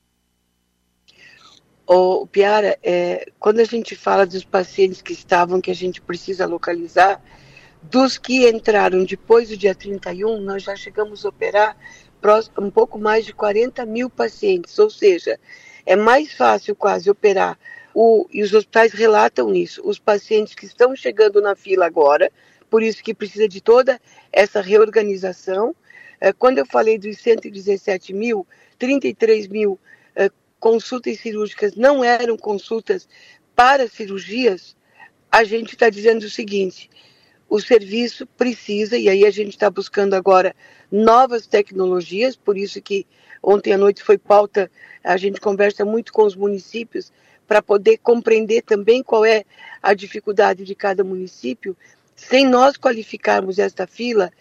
O 1.86 2.26
Piara, 2.26 2.78
é, 2.82 3.30
quando 3.40 3.60
a 3.60 3.66
gente 3.66 3.96
fala 3.96 4.26
dos 4.26 4.46
pacientes 4.46 5.02
que 5.02 5.12
estavam, 5.12 5.60
que 5.60 5.72
a 5.72 5.76
gente 5.76 6.02
precisa 6.02 6.46
localizar, 6.46 7.22
dos 7.82 8.18
que 8.18 8.50
entraram 8.50 9.04
depois 9.04 9.50
do 9.50 9.58
dia 9.58 9.76
31, 9.76 10.40
nós 10.40 10.64
já 10.64 10.76
chegamos 10.76 11.26
a 11.26 11.30
operar 11.30 11.78
um 12.58 12.72
pouco 12.72 12.98
mais 12.98 13.26
de 13.26 13.34
40 13.34 13.86
mil 13.86 14.10
pacientes, 14.10 14.80
ou 14.80 14.90
seja, 14.90 15.38
é 15.86 15.96
mais 15.96 16.34
fácil 16.34 16.74
quase 16.74 17.10
operar, 17.10 17.60
o, 17.94 18.26
e 18.32 18.42
os 18.42 18.54
hospitais 18.54 18.94
relatam 18.94 19.54
isso, 19.54 19.82
os 19.84 20.00
pacientes 20.00 20.56
que 20.56 20.66
estão 20.66 20.96
chegando 20.96 21.42
na 21.42 21.54
fila 21.56 21.86
agora, 21.86 22.32
por 22.70 22.82
isso 22.82 23.04
que 23.04 23.14
precisa 23.14 23.48
de 23.48 23.62
toda 23.62 24.00
essa 24.32 24.62
reorganização. 24.62 25.76
É, 26.20 26.34
quando 26.34 26.58
eu 26.58 26.66
falei 26.66 26.98
dos 26.98 27.18
117 27.18 28.14
mil, 28.14 28.48
33 28.80 29.48
mil 29.48 29.78
é, 30.16 30.30
consultas 30.64 31.20
cirúrgicas 31.20 31.76
não 31.76 32.02
eram 32.02 32.38
consultas 32.38 33.06
para 33.54 33.86
cirurgias, 33.86 34.78
a 35.30 35.44
gente 35.44 35.74
está 35.74 35.90
dizendo 35.90 36.24
o 36.24 36.30
seguinte: 36.30 36.90
o 37.50 37.60
serviço 37.60 38.26
precisa, 38.26 38.98
e 38.98 39.10
aí 39.10 39.26
a 39.26 39.30
gente 39.30 39.50
está 39.50 39.70
buscando 39.70 40.14
agora 40.14 40.56
novas 40.90 41.46
tecnologias, 41.46 42.38
por 42.38 42.58
isso 42.58 42.82
que 42.82 43.06
ontem 43.44 43.74
à 43.74 43.78
noite 43.78 44.02
foi 44.02 44.18
pauta, 44.18 44.72
a 45.04 45.18
gente 45.18 45.42
conversa 45.42 45.84
muito 45.84 46.14
com 46.14 46.24
os 46.24 46.34
municípios 46.34 47.12
para 47.46 47.62
poder 47.62 47.98
compreender 47.98 48.62
também 48.62 49.04
qual 49.04 49.26
é 49.26 49.44
a 49.82 49.94
dificuldade 49.94 50.64
de 50.64 50.74
cada 50.74 51.04
município. 51.04 51.76
Sem 52.16 52.48
nós 52.48 52.78
qualificarmos 52.78 53.60
esta 53.60 53.86
fila, 53.86 54.32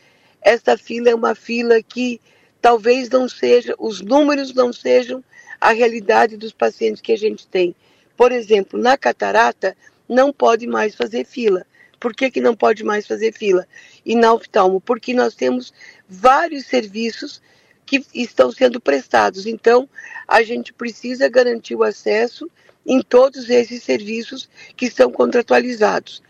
esta 0.40 0.78
fila 0.78 1.11
é 1.11 1.15
uma 1.16 1.35
fila 1.35 1.82
que 1.82 2.20
talvez 2.61 3.11
não 3.11 3.28
seja, 3.28 3.74
os 3.77 4.01
números 4.01 4.55
não 4.55 4.73
sejam 4.73 5.24
a 5.62 5.70
realidade 5.70 6.36
dos 6.36 6.52
pacientes 6.52 7.01
que 7.01 7.12
a 7.12 7.16
gente 7.16 7.47
tem. 7.47 7.72
Por 8.16 8.32
exemplo, 8.32 8.80
na 8.80 8.98
catarata, 8.98 9.76
não 10.09 10.32
pode 10.32 10.66
mais 10.66 10.93
fazer 10.97 11.24
fila. 11.24 11.64
Por 12.01 12.12
que, 12.12 12.32
que 12.32 12.40
não 12.40 12.56
pode 12.56 12.82
mais 12.82 13.06
fazer 13.06 13.32
fila? 13.32 13.64
E 14.05 14.16
na 14.16 14.34
oftalmo? 14.34 14.80
Porque 14.80 15.14
nós 15.14 15.36
temos 15.36 15.72
vários 16.09 16.66
serviços 16.66 17.40
que 17.86 18.05
estão 18.12 18.51
sendo 18.51 18.80
prestados. 18.80 19.47
Então, 19.47 19.89
a 20.26 20.43
gente 20.43 20.72
precisa 20.72 21.28
garantir 21.28 21.76
o 21.76 21.84
acesso 21.84 22.51
em 22.84 23.01
todos 23.01 23.48
esses 23.48 23.84
serviços 23.84 24.51
que 24.76 24.90
são 24.90 25.12
contratualizados. 25.12 26.20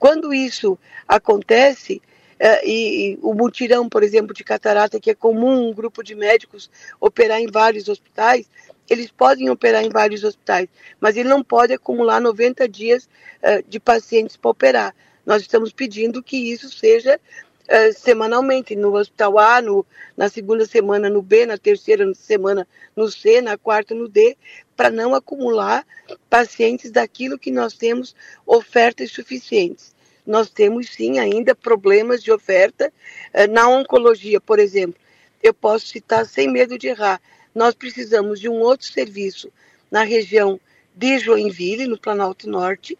Quando 0.00 0.34
isso 0.34 0.76
acontece, 1.06 2.02
é, 2.40 2.66
e, 2.66 3.12
e, 3.12 3.18
o 3.22 3.34
mutirão, 3.34 3.86
por 3.86 4.02
exemplo, 4.02 4.34
de 4.34 4.42
catarata, 4.42 4.98
que 4.98 5.10
é 5.10 5.14
comum 5.14 5.68
um 5.68 5.74
grupo 5.74 6.02
de 6.02 6.14
médicos 6.14 6.70
operar 6.98 7.38
em 7.38 7.46
vários 7.46 7.86
hospitais, 7.86 8.48
eles 8.90 9.10
podem 9.12 9.48
operar 9.48 9.84
em 9.84 9.88
vários 9.88 10.24
hospitais, 10.24 10.68
mas 11.00 11.16
ele 11.16 11.28
não 11.28 11.44
pode 11.44 11.72
acumular 11.72 12.20
90 12.20 12.68
dias 12.68 13.08
uh, 13.40 13.62
de 13.68 13.78
pacientes 13.78 14.36
para 14.36 14.50
operar. 14.50 14.94
Nós 15.24 15.42
estamos 15.42 15.72
pedindo 15.72 16.20
que 16.20 16.36
isso 16.36 16.68
seja 16.68 17.18
uh, 17.68 17.92
semanalmente, 17.96 18.74
no 18.74 18.96
hospital 18.96 19.38
A, 19.38 19.62
no, 19.62 19.86
na 20.16 20.28
segunda 20.28 20.66
semana 20.66 21.08
no 21.08 21.22
B, 21.22 21.46
na 21.46 21.56
terceira 21.56 22.12
semana 22.14 22.66
no 22.96 23.08
C, 23.08 23.40
na 23.40 23.56
quarta 23.56 23.94
no 23.94 24.08
D, 24.08 24.36
para 24.76 24.90
não 24.90 25.14
acumular 25.14 25.86
pacientes 26.28 26.90
daquilo 26.90 27.38
que 27.38 27.52
nós 27.52 27.74
temos 27.74 28.16
ofertas 28.44 29.12
suficientes. 29.12 29.94
Nós 30.26 30.50
temos 30.50 30.90
sim 30.90 31.20
ainda 31.20 31.54
problemas 31.54 32.24
de 32.24 32.32
oferta 32.32 32.92
uh, 33.32 33.52
na 33.52 33.68
oncologia, 33.68 34.40
por 34.40 34.58
exemplo. 34.58 35.00
Eu 35.40 35.54
posso 35.54 35.86
citar 35.86 36.26
sem 36.26 36.50
medo 36.50 36.76
de 36.76 36.88
errar. 36.88 37.20
Nós 37.60 37.74
precisamos 37.74 38.40
de 38.40 38.48
um 38.48 38.54
outro 38.54 38.86
serviço 38.86 39.52
na 39.90 40.02
região 40.02 40.58
de 40.96 41.18
Joinville, 41.18 41.86
no 41.86 41.98
Planalto 41.98 42.48
Norte. 42.48 42.96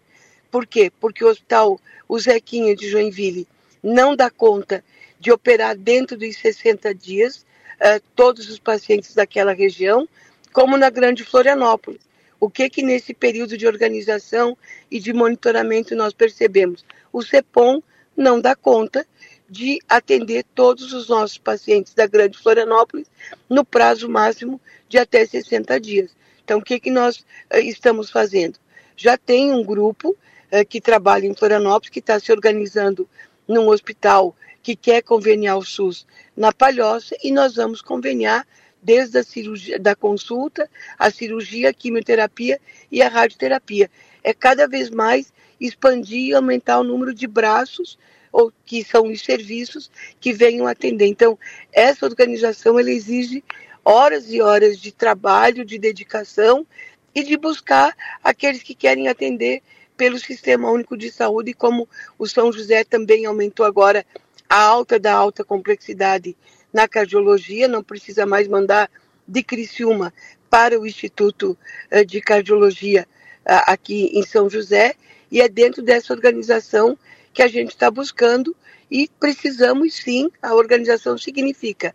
Por 0.51 0.67
quê? 0.67 0.93
Porque 1.01 1.25
o 1.25 1.29
hospital 1.31 1.81
o 2.07 2.19
Zequinha 2.19 2.77
de 2.77 2.87
Joinville 2.87 3.49
não 3.83 4.15
dá 4.15 4.29
conta 4.29 4.85
de 5.19 5.33
operar 5.33 5.75
dentro 5.75 6.15
dos 6.15 6.37
60 6.37 6.95
dias 6.95 7.47
uh, 7.77 8.03
todos 8.15 8.51
os 8.51 8.59
pacientes 8.59 9.15
daquela 9.15 9.55
região, 9.55 10.07
como 10.53 10.77
na 10.77 10.91
Grande 10.91 11.25
Florianópolis. 11.25 12.03
O 12.39 12.51
que 12.51 12.69
que 12.69 12.83
nesse 12.83 13.15
período 13.15 13.57
de 13.57 13.67
organização 13.67 14.55
e 14.91 15.01
de 15.01 15.15
monitoramento 15.15 15.97
nós 15.97 16.13
percebemos? 16.13 16.85
O 17.11 17.23
CEPOM 17.23 17.83
não 18.15 18.39
dá 18.39 18.55
conta 18.55 19.07
de 19.51 19.81
atender 19.89 20.45
todos 20.55 20.93
os 20.93 21.09
nossos 21.09 21.37
pacientes 21.37 21.93
da 21.93 22.07
Grande 22.07 22.39
Florianópolis 22.39 23.11
no 23.49 23.65
prazo 23.65 24.09
máximo 24.09 24.61
de 24.89 24.97
até 24.97 25.27
60 25.27 25.81
dias. 25.81 26.15
Então, 26.45 26.61
o 26.61 26.63
que, 26.63 26.79
que 26.79 26.91
nós 26.91 27.19
uh, 27.53 27.59
estamos 27.59 28.11
fazendo? 28.11 28.59
Já 28.97 29.19
tem 29.19 29.53
um 29.53 29.65
grupo 29.65 30.17
é, 30.53 30.65
que 30.65 30.81
trabalha 30.81 31.27
em 31.27 31.35
Florianópolis, 31.35 31.91
que 31.91 31.99
está 31.99 32.21
se 32.21 32.31
organizando 32.31 33.09
num 33.47 33.69
hospital 33.69 34.37
que 34.63 34.77
quer 34.77 35.03
conveniar 35.03 35.59
o 35.59 35.65
SUS 35.65 36.07
na 36.37 36.53
Palhoça 36.53 37.17
e 37.23 37.33
nós 37.33 37.57
vamos 37.57 37.83
conveniar 37.83 38.47
desde 38.83 39.19
a 39.19 39.25
cirurgia, 39.25 39.79
da 39.79 39.97
consulta, 39.97 40.71
a 40.99 41.11
cirurgia, 41.11 41.71
a 41.71 41.75
quimioterapia 41.75 42.61
e 42.91 43.03
a 43.03 43.09
radioterapia. 43.09 43.91
É 44.23 44.33
cada 44.33 44.69
vez 44.69 44.91
mais 44.91 45.33
expandir 45.61 46.29
e 46.29 46.35
aumentar 46.35 46.79
o 46.79 46.85
número 46.85 47.13
de 47.13 47.27
braços 47.27 47.99
ou 48.33 48.53
que 48.65 48.85
são 48.85 49.09
os 49.09 49.21
serviços 49.23 49.91
que 50.21 50.33
venham 50.33 50.67
atender. 50.67 51.07
Então, 51.07 51.39
essa 51.73 52.07
organização 52.07 52.79
ela 52.79 52.91
exige 52.91 53.43
horas 53.85 54.31
e 54.31 54.41
horas 54.41 54.79
de 54.79 54.93
trabalho, 54.93 55.65
de 55.65 55.79
dedicação 55.79 56.67
e 57.15 57.23
de 57.23 57.37
buscar 57.37 57.95
aqueles 58.23 58.63
que 58.63 58.75
querem 58.75 59.09
atender 59.09 59.63
pelo 59.97 60.19
Sistema 60.19 60.71
Único 60.71 60.97
de 60.97 61.11
Saúde, 61.11 61.53
como 61.53 61.89
o 62.19 62.27
São 62.27 62.53
José 62.53 62.85
também 62.85 63.27
aumentou 63.27 63.67
agora 63.67 64.07
a 64.49 64.63
alta 64.63 64.99
da 64.99 65.13
alta 65.13 65.45
complexidade 65.45 66.37
na 66.73 66.89
cardiologia, 66.89 67.69
não 67.69 67.83
precisa 67.83 68.25
mais 68.25 68.49
mandar 68.49 68.91
de 69.27 69.43
Criciúma 69.43 70.13
para 70.49 70.79
o 70.79 70.87
Instituto 70.87 71.57
eh, 71.91 72.05
de 72.05 72.21
Cardiologia 72.21 73.07
eh, 73.45 73.63
aqui 73.67 74.11
em 74.15 74.23
São 74.23 74.49
José, 74.49 74.95
e 75.31 75.41
é 75.41 75.49
dentro 75.49 75.83
dessa 75.83 76.13
organização 76.13 76.99
que 77.33 77.43
a 77.43 77.49
gente 77.49 77.71
está 77.71 77.91
buscando 77.91 78.55
e 78.91 79.09
precisamos 79.21 79.95
sim, 79.95 80.31
a 80.43 80.55
organização 80.55 81.17
significa. 81.17 81.95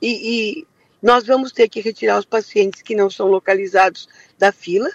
E, 0.00 0.60
e, 0.60 0.66
nós 1.02 1.26
vamos 1.26 1.52
ter 1.52 1.68
que 1.68 1.80
retirar 1.80 2.18
os 2.18 2.24
pacientes 2.24 2.82
que 2.82 2.94
não 2.94 3.08
são 3.08 3.28
localizados 3.28 4.08
da 4.38 4.52
fila, 4.52 4.90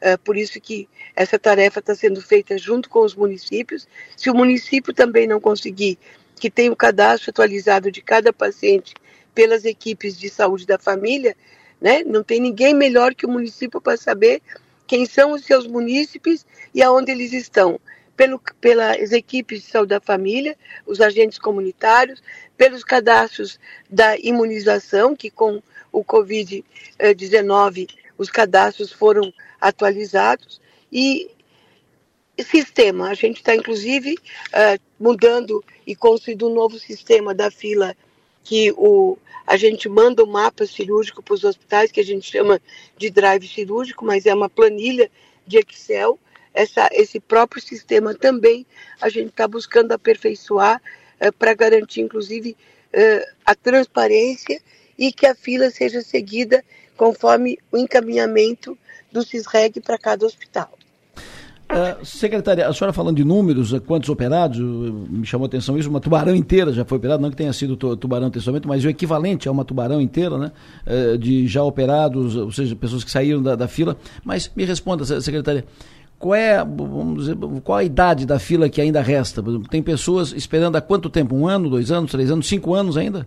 é, 0.00 0.16
por 0.16 0.36
isso 0.36 0.60
que 0.60 0.88
essa 1.14 1.38
tarefa 1.38 1.78
está 1.78 1.94
sendo 1.94 2.20
feita 2.20 2.58
junto 2.58 2.90
com 2.90 3.00
os 3.00 3.14
municípios. 3.14 3.86
Se 4.16 4.28
o 4.28 4.34
município 4.34 4.92
também 4.92 5.26
não 5.26 5.40
conseguir 5.40 5.98
que 6.36 6.50
tenha 6.50 6.72
o 6.72 6.76
cadastro 6.76 7.30
atualizado 7.30 7.90
de 7.92 8.02
cada 8.02 8.32
paciente 8.32 8.94
pelas 9.32 9.64
equipes 9.64 10.18
de 10.18 10.28
saúde 10.28 10.66
da 10.66 10.78
família, 10.78 11.36
né, 11.80 12.02
não 12.04 12.24
tem 12.24 12.40
ninguém 12.40 12.74
melhor 12.74 13.14
que 13.14 13.24
o 13.24 13.30
município 13.30 13.80
para 13.80 13.96
saber 13.96 14.42
quem 14.86 15.06
são 15.06 15.32
os 15.32 15.44
seus 15.44 15.66
munícipes 15.66 16.44
e 16.74 16.82
aonde 16.82 17.12
eles 17.12 17.32
estão 17.32 17.80
pelo, 18.16 18.40
pelas 18.60 19.12
equipes 19.12 19.62
de 19.62 19.70
saúde 19.70 19.90
da 19.90 20.00
família, 20.00 20.56
os 20.86 21.00
agentes 21.00 21.38
comunitários, 21.38 22.22
pelos 22.56 22.84
cadastros 22.84 23.58
da 23.90 24.16
imunização, 24.18 25.16
que 25.16 25.30
com 25.30 25.62
o 25.90 26.04
Covid-19 26.04 27.88
os 28.16 28.30
cadastros 28.30 28.92
foram 28.92 29.32
atualizados, 29.60 30.60
e 30.92 31.30
sistema. 32.44 33.08
A 33.08 33.14
gente 33.14 33.38
está, 33.38 33.54
inclusive, 33.54 34.14
uh, 34.14 34.80
mudando 35.00 35.64
e 35.86 35.96
construindo 35.96 36.48
um 36.48 36.54
novo 36.54 36.78
sistema 36.78 37.34
da 37.34 37.50
fila 37.50 37.96
que 38.44 38.72
o, 38.72 39.16
a 39.46 39.56
gente 39.56 39.88
manda 39.88 40.22
o 40.22 40.26
um 40.26 40.30
mapa 40.30 40.66
cirúrgico 40.66 41.22
para 41.22 41.34
os 41.34 41.44
hospitais, 41.44 41.92
que 41.92 42.00
a 42.00 42.04
gente 42.04 42.30
chama 42.30 42.60
de 42.98 43.08
drive 43.08 43.46
cirúrgico, 43.46 44.04
mas 44.04 44.26
é 44.26 44.34
uma 44.34 44.48
planilha 44.48 45.10
de 45.46 45.58
Excel, 45.58 46.18
essa, 46.54 46.88
esse 46.92 47.18
próprio 47.18 47.62
sistema 47.62 48.14
também 48.14 48.66
a 49.00 49.08
gente 49.08 49.28
está 49.28 49.48
buscando 49.48 49.92
aperfeiçoar 49.92 50.80
eh, 51.18 51.30
para 51.30 51.54
garantir, 51.54 52.00
inclusive, 52.00 52.56
eh, 52.92 53.26
a 53.44 53.54
transparência 53.54 54.60
e 54.98 55.12
que 55.12 55.26
a 55.26 55.34
fila 55.34 55.70
seja 55.70 56.02
seguida 56.02 56.62
conforme 56.96 57.58
o 57.70 57.78
encaminhamento 57.78 58.76
do 59.10 59.22
CISREG 59.22 59.80
para 59.80 59.98
cada 59.98 60.24
hospital. 60.26 60.78
Uh, 61.72 62.04
secretária, 62.04 62.68
a 62.68 62.74
senhora 62.74 62.92
falando 62.92 63.16
de 63.16 63.24
números, 63.24 63.72
quantos 63.86 64.10
operados, 64.10 64.58
me 64.58 65.24
chamou 65.24 65.46
a 65.46 65.48
atenção 65.48 65.78
isso, 65.78 65.88
uma 65.88 66.00
tubarão 66.00 66.34
inteira 66.34 66.70
já 66.70 66.84
foi 66.84 66.98
operada, 66.98 67.22
não 67.22 67.30
que 67.30 67.36
tenha 67.36 67.52
sido 67.52 67.76
tubarão 67.96 68.30
testamento, 68.30 68.68
mas 68.68 68.84
o 68.84 68.90
equivalente 68.90 69.48
a 69.48 69.50
uma 69.50 69.64
tubarão 69.64 69.98
inteira, 69.98 70.36
né, 70.36 70.52
uh, 70.86 71.16
de 71.16 71.46
já 71.46 71.62
operados, 71.62 72.36
ou 72.36 72.52
seja, 72.52 72.76
pessoas 72.76 73.02
que 73.02 73.10
saíram 73.10 73.42
da, 73.42 73.56
da 73.56 73.66
fila. 73.66 73.96
Mas 74.22 74.52
me 74.54 74.66
responda, 74.66 75.06
secretária, 75.22 75.64
qual 76.22 76.36
é, 76.36 76.58
vamos 76.58 77.24
dizer, 77.24 77.36
qual 77.64 77.78
a 77.78 77.82
idade 77.82 78.24
da 78.24 78.38
fila 78.38 78.68
que 78.68 78.80
ainda 78.80 79.02
resta? 79.02 79.42
Tem 79.68 79.82
pessoas 79.82 80.32
esperando 80.32 80.76
há 80.76 80.80
quanto 80.80 81.10
tempo? 81.10 81.34
Um 81.34 81.48
ano, 81.48 81.68
dois 81.68 81.90
anos, 81.90 82.12
três 82.12 82.30
anos, 82.30 82.46
cinco 82.46 82.74
anos 82.74 82.96
ainda? 82.96 83.26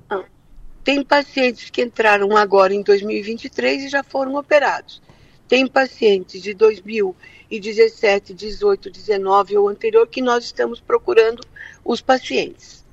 Tem 0.81 1.03
pacientes 1.03 1.69
que 1.69 1.81
entraram 1.81 2.37
agora 2.37 2.73
em 2.73 2.81
2023 2.81 3.83
e 3.83 3.89
já 3.89 4.01
foram 4.01 4.35
operados. 4.35 5.01
Tem 5.45 5.67
pacientes 5.67 6.41
de 6.41 6.53
2017, 6.53 8.33
18, 8.33 8.89
19 8.89 9.57
ou 9.57 9.67
anterior 9.67 10.07
que 10.07 10.21
nós 10.21 10.45
estamos 10.45 10.79
procurando 10.79 11.41
os 11.83 11.99
pacientes. 11.99 12.85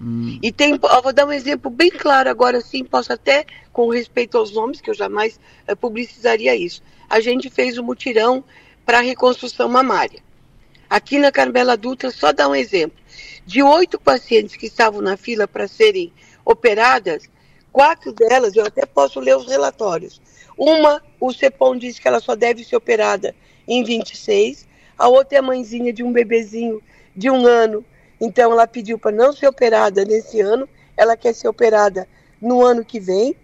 Hum. 0.00 0.38
E 0.42 0.50
tem, 0.50 0.78
vou 0.78 1.12
dar 1.12 1.26
um 1.26 1.32
exemplo 1.32 1.70
bem 1.70 1.90
claro 1.90 2.30
agora 2.30 2.62
sim, 2.62 2.82
posso 2.82 3.12
até, 3.12 3.44
com 3.74 3.90
respeito 3.90 4.38
aos 4.38 4.52
nomes, 4.52 4.80
que 4.80 4.88
eu 4.88 4.94
jamais 4.94 5.38
uh, 5.70 5.76
publicizaria 5.76 6.56
isso. 6.56 6.82
A 7.10 7.20
gente 7.20 7.50
fez 7.50 7.76
o 7.76 7.82
um 7.82 7.84
mutirão 7.84 8.42
para 8.90 9.02
reconstrução 9.02 9.68
mamária. 9.68 10.18
Aqui 10.88 11.16
na 11.16 11.30
Carmela 11.30 11.76
Dutra, 11.76 12.10
só 12.10 12.32
dar 12.32 12.48
um 12.48 12.56
exemplo. 12.56 12.98
De 13.46 13.62
oito 13.62 14.00
pacientes 14.00 14.56
que 14.56 14.66
estavam 14.66 15.00
na 15.00 15.16
fila 15.16 15.46
para 15.46 15.68
serem 15.68 16.12
operadas, 16.44 17.30
quatro 17.70 18.12
delas, 18.12 18.56
eu 18.56 18.66
até 18.66 18.84
posso 18.84 19.20
ler 19.20 19.36
os 19.36 19.46
relatórios. 19.46 20.20
Uma, 20.58 21.00
o 21.20 21.32
CEPOM 21.32 21.78
disse 21.78 22.00
que 22.00 22.08
ela 22.08 22.18
só 22.18 22.34
deve 22.34 22.64
ser 22.64 22.74
operada 22.74 23.32
em 23.68 23.84
26. 23.84 24.66
A 24.98 25.06
outra 25.06 25.36
é 25.36 25.38
a 25.38 25.42
mãezinha 25.42 25.92
de 25.92 26.02
um 26.02 26.12
bebezinho 26.12 26.82
de 27.14 27.30
um 27.30 27.46
ano. 27.46 27.84
Então, 28.20 28.50
ela 28.50 28.66
pediu 28.66 28.98
para 28.98 29.12
não 29.12 29.32
ser 29.32 29.46
operada 29.46 30.04
nesse 30.04 30.40
ano. 30.40 30.68
Ela 30.96 31.16
quer 31.16 31.32
ser 31.32 31.46
operada 31.46 32.08
no 32.42 32.60
ano 32.60 32.84
que 32.84 32.98
vem. 32.98 33.36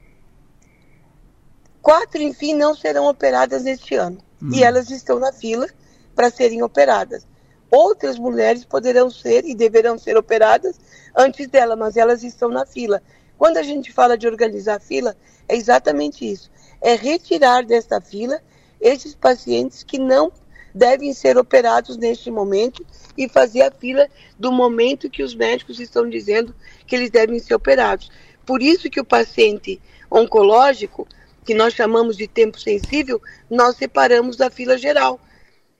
Quatro, 1.81 2.21
enfim, 2.21 2.53
não 2.53 2.75
serão 2.75 3.07
operadas 3.07 3.63
neste 3.63 3.95
ano 3.95 4.27
hum. 4.47 4.51
e 4.55 4.63
elas 4.63 4.91
estão 4.91 5.19
na 5.19 5.33
fila 5.33 5.67
para 6.15 6.31
serem 6.31 6.63
operadas. 6.63 7.27
Outras 7.71 8.19
mulheres 8.19 8.65
poderão 8.65 9.11
ser 9.11 9.45
e 9.45 9.55
deverão 9.55 9.99
ser 9.99 10.17
operadas 10.17 10.79
antes 11.15 11.49
dela, 11.49 11.75
mas 11.75 11.97
elas 11.97 12.23
estão 12.23 12.49
na 12.49 12.65
fila. 12.65 13.03
Quando 13.37 13.57
a 13.57 13.63
gente 13.63 13.93
fala 13.93 14.17
de 14.17 14.27
organizar 14.27 14.77
a 14.77 14.81
fila, 14.81 15.17
é 15.49 15.57
exatamente 15.57 16.31
isso: 16.31 16.51
é 16.81 16.95
retirar 16.95 17.65
desta 17.65 18.01
fila 18.01 18.41
esses 18.81 19.15
pacientes 19.15 19.83
que 19.83 19.99
não 19.99 20.33
devem 20.75 21.13
ser 21.15 21.39
operados 21.39 21.97
neste 21.97 22.31
momento 22.31 22.85
e 23.17 23.29
fazer 23.29 23.63
a 23.63 23.71
fila 23.71 24.09
do 24.39 24.53
momento 24.53 25.09
que 25.09 25.23
os 25.23 25.35
médicos 25.35 25.81
estão 25.81 26.09
dizendo 26.09 26.55
que 26.87 26.95
eles 26.95 27.11
devem 27.11 27.39
ser 27.39 27.55
operados. 27.55 28.11
Por 28.45 28.63
isso 28.63 28.91
que 28.91 29.01
o 29.01 29.05
paciente 29.05 29.81
oncológico 30.11 31.09
que 31.47 31.55
nós 31.55 31.75
chamamos 31.75 32.17
de 32.17 32.27
tempo 32.27 32.59
sensível, 32.59 33.23
nós 33.49 33.77
separamos 33.77 34.37
da 34.37 34.51
fila 34.51 34.77
geral, 34.77 35.21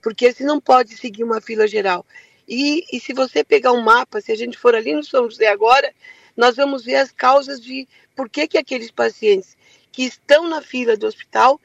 porque 0.01 0.31
se 0.31 0.43
não 0.43 0.61
pode 0.61 0.95
seguir 0.95 1.23
uma 1.23 1.41
fila 1.41 1.67
geral. 1.67 2.05
E, 2.47 2.85
e 2.91 2.99
se 3.01 3.13
você 3.13 3.43
pegar 3.43 3.73
um 3.73 3.81
mapa, 3.81 4.21
se 4.21 4.31
a 4.31 4.35
gente 4.35 4.57
for 4.57 4.73
ali 4.73 4.93
no 4.93 5.03
São 5.03 5.29
José 5.29 5.47
agora, 5.47 5.93
nós 6.37 6.55
vamos 6.55 6.85
ver 6.85 6.95
as 6.95 7.11
causas 7.11 7.59
de 7.59 7.85
por 8.15 8.29
que, 8.29 8.47
que 8.47 8.57
aqueles 8.57 8.89
pacientes 8.89 9.57
que 9.91 10.03
estão 10.03 10.47
na 10.47 10.61
fila 10.61 10.95
do 10.95 11.05
hospital, 11.05 11.59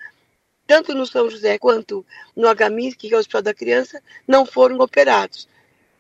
tanto 0.67 0.95
no 0.95 1.07
São 1.07 1.31
José 1.31 1.57
quanto 1.57 2.05
no 2.35 2.49
HMIS, 2.49 2.97
que 2.97 3.13
é 3.13 3.17
o 3.17 3.21
Hospital 3.21 3.43
da 3.43 3.55
Criança, 3.55 4.03
não 4.27 4.45
foram 4.45 4.79
operados. 4.81 5.49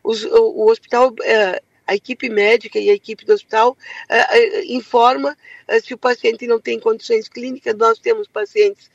Os, 0.03 0.25
o, 0.25 0.65
o, 0.65 0.71
hospital 0.71 1.15
é, 1.23 1.63
a 1.87 1.95
equipe 1.95 2.29
médica 2.29 2.79
e 2.79 2.91
a 2.91 2.95
equipe 2.95 3.25
do 3.25 3.33
hospital 3.33 3.71
uh, 3.73 4.15
uh, 4.15 4.65
informa 4.73 5.37
uh, 5.69 5.85
se 5.85 5.95
o 5.95 5.99
paciente 5.99 6.47
não 6.47 6.61
tem 6.61 6.79
condições 6.79 7.29
clínicas. 7.29 7.77
Nós 7.77 7.99
temos 7.99 8.29
pacientes 8.29 8.91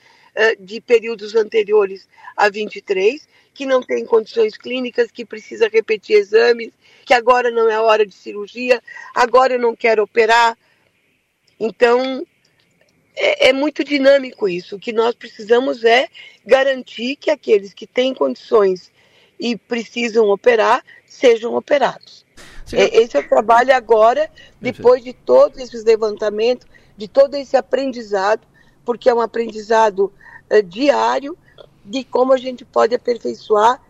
de 0.59 0.79
períodos 0.79 1.33
anteriores 1.33 2.07
a 2.35 2.47
23 2.47 3.27
que 3.55 3.65
não 3.65 3.81
têm 3.81 4.05
condições 4.05 4.55
clínicas, 4.55 5.09
que 5.09 5.25
precisa 5.25 5.67
repetir 5.67 6.15
exames, 6.15 6.71
que 7.03 7.11
agora 7.11 7.49
não 7.49 7.67
é 7.67 7.81
hora 7.81 8.05
de 8.05 8.13
cirurgia, 8.13 8.79
agora 9.15 9.53
eu 9.53 9.59
não 9.59 9.75
quero 9.75 10.03
operar. 10.03 10.55
Então, 11.59 12.23
é, 13.15 13.49
é 13.49 13.53
muito 13.53 13.83
dinâmico 13.83 14.47
isso. 14.47 14.75
O 14.75 14.79
que 14.79 14.93
nós 14.93 15.15
precisamos 15.15 15.83
é 15.83 16.07
garantir 16.45 17.15
que 17.15 17.31
aqueles 17.31 17.73
que 17.73 17.87
têm 17.87 18.13
condições 18.13 18.91
e 19.39 19.57
precisam 19.57 20.29
operar 20.29 20.83
sejam 21.03 21.55
operados. 21.55 22.26
É, 22.73 22.97
esse 23.01 23.15
é 23.15 23.19
o 23.19 23.27
trabalho 23.27 23.73
agora, 23.73 24.29
depois 24.59 25.03
de 25.03 25.13
todos 25.13 25.59
esses 25.59 25.83
levantamentos, 25.83 26.67
de 26.95 27.07
todo 27.07 27.35
esse 27.35 27.55
aprendizado, 27.55 28.45
porque 28.83 29.09
é 29.09 29.13
um 29.13 29.21
aprendizado 29.21 30.11
uh, 30.51 30.63
diário 30.63 31.37
de 31.85 32.03
como 32.03 32.33
a 32.33 32.37
gente 32.37 32.65
pode 32.65 32.93
aperfeiçoar 32.93 33.81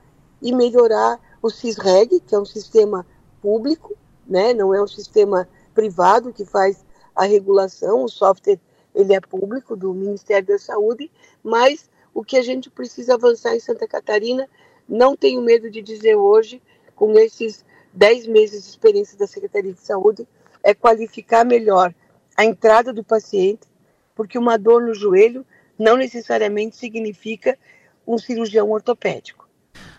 e 0.42 0.54
melhorar 0.54 1.20
o 1.42 1.50
CISREG, 1.50 2.20
que 2.20 2.36
é 2.36 2.40
um 2.40 2.46
sistema 2.46 3.06
público, 3.42 3.96
né? 4.28 4.54
não 4.54 4.74
é 4.74 4.82
um 4.82 4.88
sistema 4.88 5.48
privado 5.74 6.34
que 6.34 6.46
faz 6.46 6.86
a 7.16 7.26
regulação, 7.26 8.04
o 8.04 8.10
software 8.10 8.60
ele 8.94 9.14
é 9.14 9.20
público 9.20 9.76
do 9.76 9.94
Ministério 9.94 10.48
da 10.48 10.60
Saúde, 10.60 11.12
mas 11.44 11.90
o 12.14 12.24
que 12.24 12.38
a 12.38 12.42
gente 12.42 12.70
precisa 12.70 13.14
avançar 13.14 13.56
em 13.56 13.60
Santa 13.60 13.88
Catarina, 13.88 14.50
não 14.90 15.16
tenho 15.16 15.42
medo 15.42 15.70
de 15.70 15.82
dizer 15.82 16.16
hoje, 16.16 16.62
com 16.96 17.14
esses 17.20 17.64
10 17.94 18.28
meses 18.28 18.64
de 18.64 18.70
experiência 18.70 19.18
da 19.18 19.28
Secretaria 19.28 19.74
de 19.74 19.82
Saúde 19.82 20.28
é 20.64 20.74
qualificar 20.74 21.46
melhor 21.46 21.94
a 22.36 22.46
entrada 22.46 22.94
do 22.94 23.04
paciente, 23.04 23.68
porque 24.16 24.38
uma 24.38 24.58
dor 24.58 24.82
no 24.82 24.94
joelho 24.94 25.46
não 25.78 25.98
necessariamente 25.98 26.76
significa 26.76 27.58
um 28.06 28.18
cirurgião 28.18 28.70
ortopédico. 28.70 29.48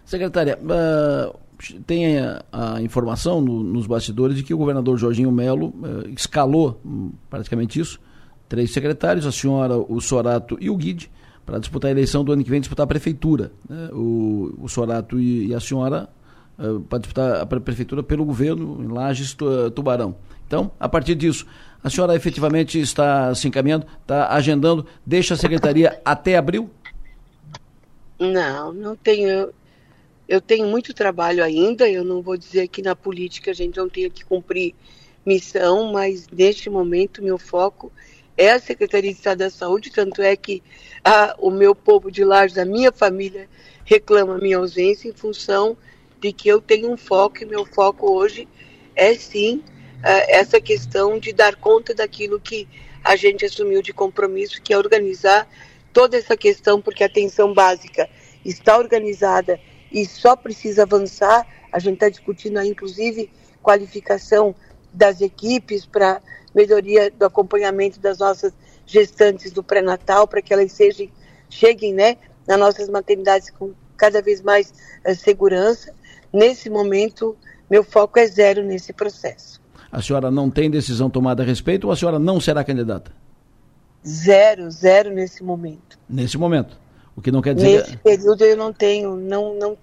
Secretária, 0.04 0.58
uh, 0.58 1.38
tem 1.86 2.18
a, 2.18 2.44
a 2.52 2.82
informação 2.82 3.40
no, 3.40 3.62
nos 3.62 3.86
bastidores 3.86 4.36
de 4.36 4.42
que 4.42 4.54
o 4.54 4.58
governador 4.58 4.96
Jorginho 4.96 5.30
Melo 5.30 5.68
uh, 5.68 6.08
escalou 6.16 6.80
um, 6.84 7.12
praticamente 7.28 7.78
isso, 7.80 8.00
três 8.48 8.72
secretários, 8.72 9.26
a 9.26 9.32
senhora, 9.32 9.76
o 9.76 10.00
Sorato 10.00 10.56
e 10.60 10.70
o 10.70 10.76
Guide, 10.76 11.10
para 11.44 11.58
disputar 11.58 11.88
a 11.88 11.92
eleição 11.92 12.24
do 12.24 12.32
ano 12.32 12.44
que 12.44 12.50
vem, 12.50 12.60
disputar 12.60 12.84
a 12.84 12.86
prefeitura. 12.86 13.52
Né? 13.68 13.88
O, 13.92 14.54
o 14.58 14.68
Sorato 14.68 15.18
e, 15.18 15.48
e 15.48 15.54
a 15.54 15.60
senhora 15.60 16.08
uh, 16.58 16.80
para 16.80 16.98
disputar 16.98 17.40
a 17.40 17.46
prefeitura 17.46 18.02
pelo 18.02 18.24
governo 18.24 18.82
em 18.82 18.88
Lages, 18.88 19.36
Tubarão. 19.74 20.16
Então, 20.46 20.70
a 20.80 20.88
partir 20.88 21.14
disso, 21.14 21.46
a 21.82 21.90
senhora 21.90 22.16
efetivamente 22.16 22.80
está 22.80 23.34
se 23.34 23.46
encaminhando, 23.46 23.86
está 24.02 24.32
agendando, 24.32 24.86
deixa 25.04 25.34
a 25.34 25.36
secretaria 25.36 26.00
até 26.04 26.36
abril? 26.36 26.70
Não, 28.18 28.72
não 28.72 28.96
tenho. 28.96 29.50
Eu 30.28 30.40
tenho 30.40 30.66
muito 30.66 30.92
trabalho 30.92 31.42
ainda. 31.44 31.88
Eu 31.88 32.04
não 32.04 32.20
vou 32.20 32.36
dizer 32.36 32.68
que 32.68 32.82
na 32.82 32.96
política 32.96 33.50
a 33.50 33.54
gente 33.54 33.76
não 33.76 33.88
tenha 33.88 34.10
que 34.10 34.24
cumprir 34.24 34.74
missão, 35.24 35.92
mas 35.92 36.26
neste 36.28 36.68
momento 36.68 37.22
meu 37.22 37.38
foco 37.38 37.92
é 38.36 38.52
a 38.52 38.60
Secretaria 38.60 39.10
de 39.10 39.18
Estado 39.18 39.38
da 39.38 39.50
Saúde, 39.50 39.90
tanto 39.90 40.22
é 40.22 40.34
que 40.36 40.62
a, 41.04 41.34
o 41.38 41.50
meu 41.50 41.74
povo 41.74 42.10
de 42.10 42.24
Lages, 42.24 42.56
a 42.56 42.64
minha 42.64 42.92
família, 42.92 43.48
reclama 43.84 44.38
minha 44.38 44.58
ausência 44.58 45.08
em 45.08 45.12
função 45.12 45.76
de 46.20 46.32
que 46.32 46.48
eu 46.48 46.60
tenho 46.60 46.90
um 46.90 46.96
foco, 46.96 47.42
e 47.42 47.46
meu 47.46 47.64
foco 47.64 48.10
hoje 48.10 48.48
é 48.94 49.14
sim 49.14 49.62
essa 50.02 50.60
questão 50.60 51.18
de 51.18 51.32
dar 51.32 51.56
conta 51.56 51.94
daquilo 51.94 52.40
que 52.40 52.68
a 53.04 53.16
gente 53.16 53.44
assumiu 53.44 53.82
de 53.82 53.92
compromisso, 53.92 54.62
que 54.62 54.72
é 54.72 54.78
organizar 54.78 55.48
toda 55.92 56.16
essa 56.16 56.36
questão, 56.36 56.80
porque 56.80 57.02
a 57.02 57.06
atenção 57.06 57.52
básica 57.52 58.08
está 58.44 58.78
organizada 58.78 59.58
e 59.90 60.04
só 60.04 60.36
precisa 60.36 60.82
avançar. 60.82 61.46
A 61.72 61.78
gente 61.78 61.94
está 61.94 62.08
discutindo 62.08 62.58
aí, 62.58 62.68
inclusive, 62.68 63.30
qualificação 63.62 64.54
das 64.92 65.20
equipes 65.20 65.84
para 65.84 66.22
melhoria 66.54 67.10
do 67.10 67.24
acompanhamento 67.24 68.00
das 68.00 68.18
nossas 68.18 68.52
gestantes 68.86 69.52
do 69.52 69.62
pré-natal, 69.62 70.26
para 70.26 70.40
que 70.40 70.52
elas 70.52 70.72
sejam, 70.72 71.08
cheguem 71.50 71.92
né, 71.92 72.16
nas 72.46 72.58
nossas 72.58 72.88
maternidades 72.88 73.50
com 73.50 73.74
cada 73.96 74.22
vez 74.22 74.40
mais 74.40 74.72
uh, 75.06 75.14
segurança. 75.14 75.94
Nesse 76.32 76.68
momento, 76.68 77.36
meu 77.70 77.82
foco 77.82 78.18
é 78.18 78.26
zero 78.26 78.62
nesse 78.62 78.92
processo. 78.92 79.60
A 79.90 80.02
senhora 80.02 80.30
não 80.30 80.50
tem 80.50 80.70
decisão 80.70 81.08
tomada 81.08 81.42
a 81.42 81.46
respeito 81.46 81.86
ou 81.86 81.92
a 81.92 81.96
senhora 81.96 82.18
não 82.18 82.40
será 82.40 82.62
candidata? 82.62 83.10
Zero, 84.06 84.70
zero 84.70 85.10
nesse 85.10 85.42
momento. 85.42 85.98
Nesse 86.08 86.36
momento. 86.36 86.78
O 87.16 87.22
que 87.22 87.32
não 87.32 87.42
quer 87.42 87.54
dizer. 87.54 87.80
Nesse 87.80 87.96
período 87.96 88.44
eu 88.44 88.56
não 88.56 88.72
tenho, 88.72 89.16
não, 89.16 89.54
não, 89.54 89.78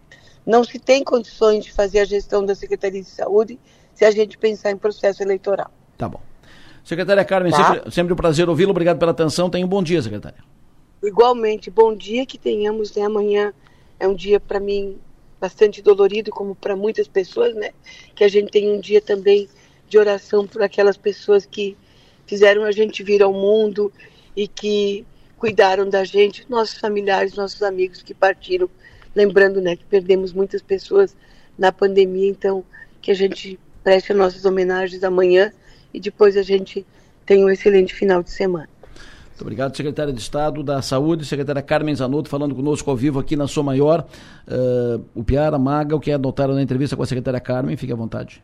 não 0.45 0.63
se 0.63 0.79
tem 0.79 1.03
condições 1.03 1.65
de 1.65 1.73
fazer 1.73 1.99
a 1.99 2.05
gestão 2.05 2.45
da 2.45 2.55
Secretaria 2.55 3.01
de 3.01 3.09
Saúde 3.09 3.59
se 3.93 4.05
a 4.05 4.11
gente 4.11 4.37
pensar 4.37 4.71
em 4.71 4.77
processo 4.77 5.21
eleitoral. 5.23 5.71
Tá 5.97 6.07
bom. 6.07 6.21
Secretária 6.83 7.25
Carmen, 7.25 7.51
tá? 7.51 7.73
sempre, 7.73 7.91
sempre 7.91 8.13
um 8.13 8.15
prazer 8.15 8.47
ouvi-lo. 8.47 8.71
Obrigado 8.71 8.99
pela 8.99 9.11
atenção. 9.11 9.49
Tenha 9.49 9.65
um 9.65 9.69
bom 9.69 9.81
dia, 9.81 10.01
secretária. 10.01 10.37
Igualmente, 11.03 11.69
bom 11.71 11.95
dia 11.95 12.25
que 12.25 12.37
tenhamos, 12.37 12.95
né? 12.95 13.03
Amanhã 13.03 13.53
é 13.99 14.07
um 14.07 14.13
dia 14.13 14.39
para 14.39 14.59
mim 14.59 14.97
bastante 15.45 15.79
dolorido, 15.79 16.31
como 16.31 16.55
para 16.55 16.75
muitas 16.75 17.07
pessoas, 17.07 17.53
né? 17.53 17.69
Que 18.15 18.23
a 18.23 18.27
gente 18.27 18.49
tem 18.49 18.67
um 18.71 18.79
dia 18.79 18.99
também 18.99 19.47
de 19.87 19.95
oração 19.95 20.47
por 20.47 20.63
aquelas 20.63 20.97
pessoas 20.97 21.45
que 21.45 21.77
fizeram 22.25 22.63
a 22.63 22.71
gente 22.71 23.03
vir 23.03 23.21
ao 23.21 23.31
mundo 23.31 23.93
e 24.35 24.47
que 24.47 25.05
cuidaram 25.37 25.87
da 25.87 26.03
gente, 26.03 26.43
nossos 26.49 26.79
familiares, 26.79 27.35
nossos 27.35 27.61
amigos 27.61 28.01
que 28.01 28.11
partiram, 28.11 28.67
lembrando, 29.13 29.61
né, 29.61 29.75
que 29.75 29.85
perdemos 29.85 30.33
muitas 30.33 30.63
pessoas 30.63 31.15
na 31.55 31.71
pandemia, 31.71 32.27
então 32.27 32.65
que 32.99 33.11
a 33.11 33.15
gente 33.15 33.59
preste 33.83 34.11
as 34.11 34.17
nossas 34.17 34.45
homenagens 34.45 35.03
amanhã 35.03 35.53
e 35.93 35.99
depois 35.99 36.35
a 36.35 36.41
gente 36.41 36.83
tenha 37.23 37.45
um 37.45 37.49
excelente 37.51 37.93
final 37.93 38.23
de 38.23 38.31
semana. 38.31 38.69
Muito 39.35 39.41
obrigado, 39.41 39.75
secretária 39.75 40.13
de 40.13 40.21
Estado 40.21 40.63
da 40.63 40.81
Saúde, 40.81 41.25
secretária 41.25 41.61
Carmen 41.61 41.93
Zanotto, 41.93 42.29
falando 42.29 42.55
conosco 42.55 42.89
ao 42.89 42.95
vivo 42.95 43.19
aqui 43.19 43.35
na 43.35 43.49
Sua 43.49 43.63
Maior. 43.63 44.07
Uh, 44.47 45.03
o 45.13 45.25
Piara 45.25 45.59
Maga, 45.59 45.93
o 45.93 45.99
que 45.99 46.09
anotaram 46.09 46.53
na 46.53 46.61
entrevista 46.61 46.95
com 46.95 47.03
a 47.03 47.05
secretária 47.05 47.41
Carmen, 47.41 47.75
fique 47.75 47.91
à 47.91 47.97
vontade. 47.97 48.41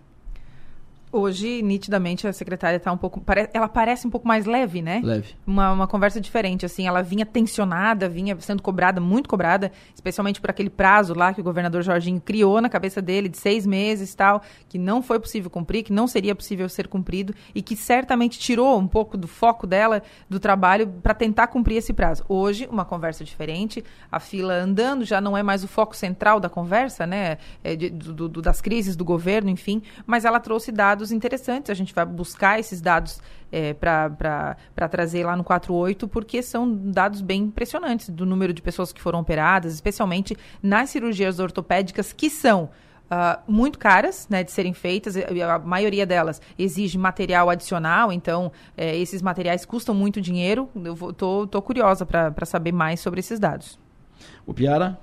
Hoje, 1.14 1.62
nitidamente, 1.62 2.26
a 2.26 2.32
secretária 2.32 2.78
está 2.78 2.90
um 2.90 2.98
pouco. 2.98 3.22
Ela 3.54 3.68
parece 3.68 4.08
um 4.08 4.10
pouco 4.10 4.26
mais 4.26 4.46
leve, 4.46 4.82
né? 4.82 5.02
Leve. 5.04 5.36
Uma, 5.46 5.72
uma 5.74 5.88
conversa 5.88 6.22
diferente, 6.22 6.66
assim. 6.66 6.88
Ela 6.88 7.02
vinha 7.02 7.26
tensionada, 7.26 8.08
vinha 8.08 8.38
sendo 8.40 8.64
cobrada, 8.64 9.02
muito 9.02 9.28
cobrada, 9.28 9.74
especialmente 9.94 10.40
por 10.40 10.50
aquele 10.50 10.70
prazo 10.70 11.14
lá 11.14 11.34
que 11.34 11.42
o 11.42 11.44
governador 11.44 11.82
Jorginho 11.82 12.22
criou 12.22 12.62
na 12.62 12.70
cabeça 12.70 13.02
dele, 13.02 13.28
de 13.28 13.38
seis 13.38 13.66
meses 13.66 14.14
e 14.14 14.16
tal, 14.16 14.42
que 14.70 14.78
não 14.78 15.02
foi 15.02 15.20
possível 15.20 15.50
cumprir, 15.50 15.84
que 15.84 15.92
não 15.92 16.08
seria 16.08 16.34
possível 16.34 16.70
ser 16.70 16.88
cumprido 16.88 17.36
e 17.54 17.62
que 17.62 17.76
certamente 17.76 18.40
tirou 18.40 18.80
um 18.80 18.88
pouco 18.88 19.18
do 19.18 19.28
foco 19.28 19.68
dela, 19.68 20.02
do 20.30 20.40
trabalho, 20.40 20.88
para 21.04 21.14
tentar 21.14 21.48
cumprir 21.48 21.76
esse 21.76 21.92
prazo. 21.92 22.24
Hoje, 22.30 22.70
uma 22.72 22.86
conversa 22.86 23.26
diferente, 23.26 23.84
a 24.10 24.20
fila 24.20 24.54
andando, 24.54 25.04
já 25.04 25.20
não 25.20 25.36
é 25.36 25.44
mais 25.44 25.62
o 25.62 25.68
foco 25.68 25.94
central 25.94 26.40
da 26.40 26.48
conversa, 26.48 27.06
né? 27.06 27.38
É 27.62 27.76
de, 27.76 27.90
do, 27.90 28.30
do, 28.30 28.42
das 28.42 28.62
crises 28.62 28.96
do 28.96 29.04
governo, 29.04 29.50
enfim, 29.50 29.82
mas 30.06 30.24
ela 30.24 30.40
trouxe 30.40 30.72
dados 30.72 31.01
dados 31.02 31.12
interessantes. 31.12 31.70
A 31.70 31.74
gente 31.74 31.94
vai 31.94 32.06
buscar 32.06 32.60
esses 32.60 32.80
dados 32.80 33.20
é, 33.52 33.74
para 33.74 34.56
trazer 34.90 35.26
lá 35.26 35.36
no 35.36 35.44
48, 35.44 36.08
porque 36.08 36.42
são 36.42 36.72
dados 36.72 37.22
bem 37.22 37.44
impressionantes 37.44 38.10
do 38.10 38.26
número 38.26 38.54
de 38.54 38.62
pessoas 38.62 38.94
que 38.94 39.02
foram 39.02 39.20
operadas, 39.20 39.74
especialmente 39.74 40.38
nas 40.62 40.90
cirurgias 40.92 41.40
ortopédicas, 41.40 42.14
que 42.14 42.30
são. 42.30 42.70
Uh, 43.12 43.38
muito 43.46 43.78
caras 43.78 44.26
né, 44.30 44.42
de 44.42 44.54
serem 44.54 44.74
feitas, 44.74 45.18
a 45.18 45.60
maioria 45.60 46.06
delas 46.06 46.42
exige 46.58 46.98
material 46.98 47.50
adicional, 47.50 48.10
então 48.10 48.54
é, 48.78 48.96
esses 48.98 49.22
materiais 49.22 49.66
custam 49.66 49.94
muito 49.94 50.22
dinheiro. 50.22 50.70
Eu 50.74 50.96
vou, 50.96 51.12
tô, 51.12 51.46
tô 51.46 51.62
curiosa 51.62 52.06
para 52.06 52.46
saber 52.46 52.72
mais 52.72 53.02
sobre 53.02 53.20
esses 53.20 53.38
dados. 53.38 53.78
O 54.46 54.54
Piara? 54.54 54.98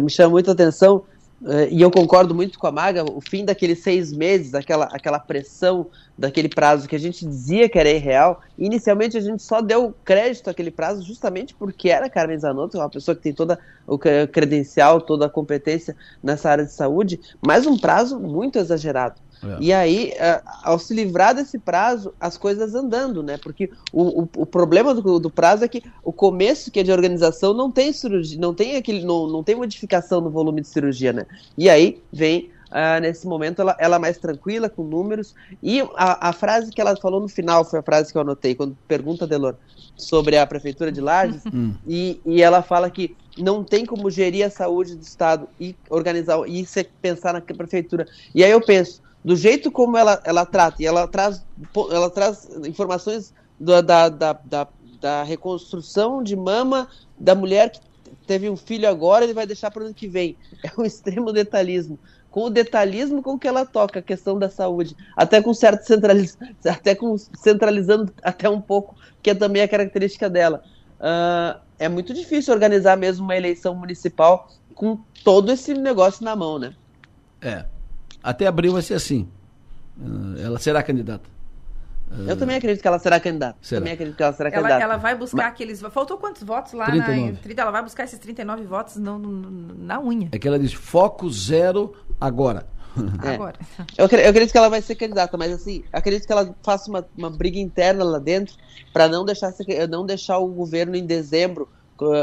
Me 0.00 0.08
chama 0.08 0.30
muita 0.30 0.52
atenção 0.52 1.04
Uh, 1.42 1.66
e 1.70 1.82
eu 1.82 1.90
concordo 1.90 2.32
muito 2.32 2.56
com 2.56 2.68
a 2.68 2.72
Maga, 2.72 3.04
o 3.04 3.20
fim 3.20 3.44
daqueles 3.44 3.82
seis 3.82 4.12
meses, 4.12 4.54
aquela, 4.54 4.84
aquela 4.84 5.18
pressão 5.18 5.88
daquele 6.16 6.48
prazo 6.48 6.88
que 6.88 6.94
a 6.94 6.98
gente 6.98 7.26
dizia 7.26 7.68
que 7.68 7.76
era 7.76 7.90
irreal. 7.90 8.40
Inicialmente 8.56 9.16
a 9.16 9.20
gente 9.20 9.42
só 9.42 9.60
deu 9.60 9.92
crédito 10.04 10.48
àquele 10.48 10.70
prazo 10.70 11.02
justamente 11.02 11.52
porque 11.52 11.88
era 11.88 12.08
Carmen 12.08 12.38
Zanotto, 12.38 12.78
uma 12.78 12.88
pessoa 12.88 13.16
que 13.16 13.22
tem 13.22 13.32
toda 13.32 13.58
o 13.86 13.98
credencial, 13.98 15.00
toda 15.00 15.26
a 15.26 15.28
competência 15.28 15.96
nessa 16.22 16.48
área 16.48 16.64
de 16.64 16.72
saúde, 16.72 17.18
mas 17.44 17.66
um 17.66 17.76
prazo 17.76 18.20
muito 18.20 18.58
exagerado. 18.58 19.20
É. 19.44 19.56
E 19.60 19.72
aí, 19.72 20.12
ao 20.62 20.78
se 20.78 20.94
livrar 20.94 21.34
desse 21.34 21.58
prazo, 21.58 22.14
as 22.20 22.36
coisas 22.36 22.74
andando, 22.74 23.22
né? 23.22 23.38
Porque 23.38 23.70
o, 23.92 24.22
o, 24.22 24.28
o 24.36 24.46
problema 24.46 24.94
do, 24.94 25.18
do, 25.18 25.30
prazo 25.30 25.64
é 25.64 25.68
que 25.68 25.82
o 26.04 26.12
começo, 26.12 26.70
que 26.70 26.80
é 26.80 26.82
de 26.82 26.92
organização, 26.92 27.52
não 27.52 27.70
tem 27.70 27.92
cirurgia, 27.92 28.38
não 28.40 28.54
tem 28.54 28.76
aquele, 28.76 29.04
não, 29.04 29.26
não 29.26 29.42
tem 29.42 29.54
modificação 29.54 30.20
no 30.20 30.30
volume 30.30 30.60
de 30.60 30.68
cirurgia, 30.68 31.12
né? 31.12 31.26
E 31.56 31.68
aí 31.68 32.00
vem 32.12 32.50
Uh, 32.72 32.98
nesse 33.02 33.26
momento 33.26 33.60
ela, 33.60 33.76
ela 33.78 33.98
mais 33.98 34.16
tranquila, 34.16 34.66
com 34.66 34.82
números. 34.82 35.34
E 35.62 35.82
a, 35.94 36.30
a, 36.30 36.32
frase 36.32 36.70
que 36.70 36.80
ela 36.80 36.96
falou 36.96 37.20
no 37.20 37.28
final 37.28 37.66
foi 37.66 37.78
a 37.78 37.82
frase 37.82 38.10
que 38.10 38.16
eu 38.16 38.22
anotei, 38.22 38.54
quando 38.54 38.74
pergunta, 38.88 39.26
Delor, 39.26 39.56
sobre 39.94 40.38
a 40.38 40.46
Prefeitura 40.46 40.90
de 40.90 40.98
Lages, 40.98 41.42
hum. 41.52 41.74
e, 41.86 42.18
e 42.24 42.40
ela 42.40 42.62
fala 42.62 42.90
que 42.90 43.14
não 43.36 43.62
tem 43.62 43.84
como 43.84 44.10
gerir 44.10 44.46
a 44.46 44.50
saúde 44.50 44.94
do 44.94 45.02
Estado 45.02 45.46
e 45.60 45.76
organizar, 45.90 46.38
e 46.48 46.66
pensar 47.02 47.34
na 47.34 47.42
Prefeitura. 47.42 48.06
E 48.34 48.42
aí 48.42 48.50
eu 48.50 48.60
penso, 48.62 49.02
do 49.24 49.36
jeito 49.36 49.70
como 49.70 49.96
ela, 49.96 50.20
ela 50.24 50.44
trata, 50.44 50.82
e 50.82 50.86
ela 50.86 51.06
traz, 51.06 51.44
ela 51.90 52.10
traz 52.10 52.48
informações 52.66 53.32
da, 53.58 53.80
da, 53.80 54.08
da, 54.08 54.32
da, 54.32 54.68
da 55.00 55.22
reconstrução 55.22 56.22
de 56.22 56.34
mama 56.34 56.88
da 57.18 57.34
mulher 57.34 57.70
que 57.70 57.80
teve 58.26 58.48
um 58.48 58.56
filho 58.56 58.88
agora, 58.88 59.24
ele 59.24 59.34
vai 59.34 59.46
deixar 59.46 59.70
para 59.70 59.82
o 59.82 59.86
ano 59.86 59.94
que 59.94 60.08
vem. 60.08 60.36
É 60.62 60.80
um 60.80 60.84
extremo 60.84 61.32
detalhismo. 61.32 61.98
Com 62.30 62.44
o 62.44 62.50
detalhismo 62.50 63.22
com 63.22 63.38
que 63.38 63.46
ela 63.46 63.66
toca 63.66 63.98
a 63.98 64.02
questão 64.02 64.38
da 64.38 64.48
saúde, 64.48 64.96
até 65.16 65.42
com 65.42 65.52
certo 65.52 65.84
centraliz... 65.84 66.38
até 66.64 66.94
com 66.94 67.16
centralizando 67.18 68.12
até 68.22 68.48
um 68.48 68.60
pouco, 68.60 68.96
que 69.22 69.30
é 69.30 69.34
também 69.34 69.62
a 69.62 69.68
característica 69.68 70.30
dela. 70.30 70.62
Uh, 70.98 71.60
é 71.78 71.88
muito 71.88 72.14
difícil 72.14 72.54
organizar 72.54 72.96
mesmo 72.96 73.24
uma 73.24 73.36
eleição 73.36 73.74
municipal 73.74 74.48
com 74.74 74.98
todo 75.24 75.52
esse 75.52 75.74
negócio 75.74 76.24
na 76.24 76.34
mão, 76.34 76.58
né? 76.58 76.74
É. 77.40 77.64
Até 78.22 78.46
abril 78.46 78.72
vai 78.72 78.82
ser 78.82 78.94
assim. 78.94 79.28
Uh, 79.98 80.38
ela 80.38 80.58
será 80.58 80.82
candidata. 80.82 81.28
Eu 82.26 82.36
também 82.36 82.56
acredito 82.56 82.82
que 82.82 82.88
ela 82.88 82.98
será 82.98 83.18
candidata. 83.18 83.56
Será. 83.62 83.80
Também 83.80 83.94
acredito 83.94 84.16
que 84.16 84.22
ela 84.22 84.32
será 84.32 84.50
ela, 84.50 84.56
candidata. 84.56 84.84
Ela 84.84 84.96
vai 84.98 85.14
buscar 85.14 85.44
Mas... 85.44 85.46
aqueles. 85.46 85.80
Faltou 85.80 86.18
quantos 86.18 86.42
votos 86.42 86.72
lá 86.74 86.86
39. 86.86 87.54
na. 87.54 87.62
Ela 87.62 87.70
vai 87.70 87.82
buscar 87.82 88.04
esses 88.04 88.18
39 88.18 88.64
votos 88.64 88.96
no, 88.96 89.18
no, 89.18 89.74
na 89.78 90.00
unha. 90.00 90.28
É 90.32 90.38
que 90.38 90.46
ela 90.46 90.58
diz 90.58 90.74
foco 90.74 91.30
zero 91.30 91.94
agora. 92.20 92.66
É. 93.24 93.34
Agora. 93.34 93.56
Eu, 93.96 94.06
eu 94.06 94.30
acredito 94.30 94.52
que 94.52 94.58
ela 94.58 94.68
vai 94.68 94.82
ser 94.82 94.94
candidata, 94.94 95.38
mas 95.38 95.50
assim, 95.50 95.82
acredito 95.90 96.26
que 96.26 96.32
ela 96.32 96.54
faça 96.62 96.90
uma, 96.90 97.06
uma 97.16 97.30
briga 97.30 97.58
interna 97.58 98.04
lá 98.04 98.18
dentro 98.18 98.54
para 98.92 99.08
não 99.08 99.24
deixar, 99.24 99.50
não 99.88 100.04
deixar 100.04 100.38
o 100.38 100.48
governo 100.48 100.94
em 100.94 101.06
dezembro 101.06 101.68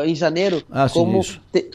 em 0.05 0.15
janeiro, 0.15 0.61
ah, 0.69 0.87
como, 0.89 1.21
te, 1.51 1.71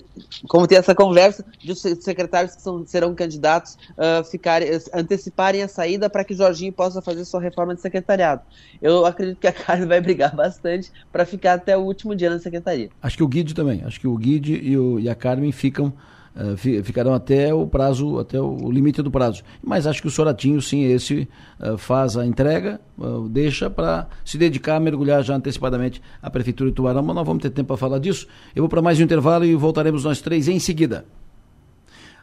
como 0.48 0.66
ter 0.66 0.76
essa 0.76 0.94
conversa 0.94 1.44
de 1.58 1.72
os 1.72 1.80
secretários 1.80 2.54
que 2.54 2.62
são, 2.62 2.86
serão 2.86 3.14
candidatos 3.14 3.78
uh, 3.92 4.24
ficarem, 4.24 4.68
anteciparem 4.92 5.62
a 5.62 5.68
saída 5.68 6.10
para 6.10 6.24
que 6.24 6.34
Jorginho 6.34 6.72
possa 6.72 7.00
fazer 7.00 7.24
sua 7.24 7.40
reforma 7.40 7.74
de 7.74 7.80
secretariado. 7.80 8.42
Eu 8.82 9.06
acredito 9.06 9.38
que 9.38 9.46
a 9.46 9.52
Carmen 9.54 9.88
vai 9.88 10.00
brigar 10.00 10.34
bastante 10.34 10.92
para 11.10 11.24
ficar 11.24 11.54
até 11.54 11.76
o 11.76 11.80
último 11.80 12.14
dia 12.14 12.30
na 12.30 12.38
secretaria. 12.38 12.90
Acho 13.02 13.16
que 13.16 13.22
o 13.22 13.28
Guide 13.28 13.54
também. 13.54 13.82
Acho 13.84 14.00
que 14.00 14.08
o 14.08 14.16
Guide 14.16 14.54
e, 14.54 14.76
o, 14.76 14.98
e 15.00 15.08
a 15.08 15.14
Carmen 15.14 15.52
ficam 15.52 15.92
Uh, 16.34 16.56
ficarão 16.82 17.14
até 17.14 17.54
o 17.54 17.64
prazo, 17.64 18.18
até 18.18 18.40
o 18.40 18.68
limite 18.68 19.00
do 19.02 19.10
prazo. 19.10 19.42
Mas 19.62 19.86
acho 19.86 20.02
que 20.02 20.08
o 20.08 20.10
Soratinho, 20.10 20.60
sim, 20.60 20.82
esse 20.82 21.28
uh, 21.60 21.78
faz 21.78 22.16
a 22.16 22.26
entrega, 22.26 22.80
uh, 22.98 23.28
deixa 23.28 23.70
para 23.70 24.08
se 24.24 24.36
dedicar 24.36 24.76
a 24.76 24.80
mergulhar 24.80 25.22
já 25.22 25.36
antecipadamente 25.36 26.02
a 26.20 26.28
Prefeitura 26.28 26.70
de 26.70 26.74
Tubarão, 26.76 27.04
mas 27.04 27.14
nós 27.14 27.24
vamos 27.24 27.40
ter 27.40 27.50
tempo 27.50 27.68
para 27.68 27.76
falar 27.76 28.00
disso. 28.00 28.26
Eu 28.54 28.62
vou 28.62 28.68
para 28.68 28.82
mais 28.82 28.98
um 28.98 29.04
intervalo 29.04 29.44
e 29.44 29.54
voltaremos 29.54 30.02
nós 30.02 30.20
três 30.20 30.48
em 30.48 30.58
seguida. 30.58 31.04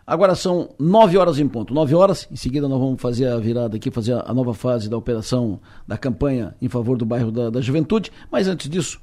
Agora 0.06 0.36
são 0.36 0.72
nove 0.78 1.18
horas 1.18 1.40
em 1.40 1.48
ponto. 1.48 1.74
Nove 1.74 1.96
horas, 1.96 2.28
em 2.30 2.36
seguida 2.36 2.68
nós 2.68 2.80
vamos 2.80 3.02
fazer 3.02 3.28
a 3.28 3.38
virada 3.38 3.78
aqui, 3.78 3.90
fazer 3.90 4.14
a, 4.14 4.26
a 4.28 4.34
nova 4.34 4.54
fase 4.54 4.90
da 4.90 4.98
operação 4.98 5.58
da 5.88 5.98
campanha 5.98 6.54
em 6.62 6.68
favor 6.68 6.98
do 6.98 7.06
bairro 7.06 7.32
da, 7.32 7.50
da 7.50 7.62
Juventude. 7.62 8.12
Mas 8.30 8.46
antes 8.46 8.70
disso, 8.70 9.00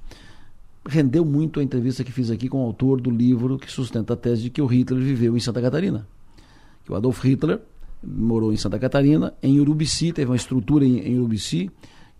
rendeu 0.86 1.24
muito 1.24 1.60
a 1.60 1.62
entrevista 1.62 2.04
que 2.04 2.12
fiz 2.12 2.30
aqui 2.30 2.48
com 2.48 2.62
o 2.62 2.66
autor 2.66 3.00
do 3.00 3.10
livro 3.10 3.58
que 3.58 3.70
sustenta 3.70 4.14
a 4.14 4.16
tese 4.16 4.42
de 4.42 4.50
que 4.50 4.62
o 4.62 4.66
Hitler 4.66 5.02
viveu 5.02 5.36
em 5.36 5.40
Santa 5.40 5.60
Catarina. 5.60 6.06
Que 6.84 6.92
o 6.92 6.96
Adolf 6.96 7.24
Hitler 7.24 7.60
morou 8.02 8.52
em 8.52 8.56
Santa 8.56 8.78
Catarina, 8.78 9.34
em 9.42 9.60
Urubici, 9.60 10.12
teve 10.12 10.30
uma 10.30 10.36
estrutura 10.36 10.84
em, 10.84 10.98
em 11.00 11.18
Urubici, 11.18 11.70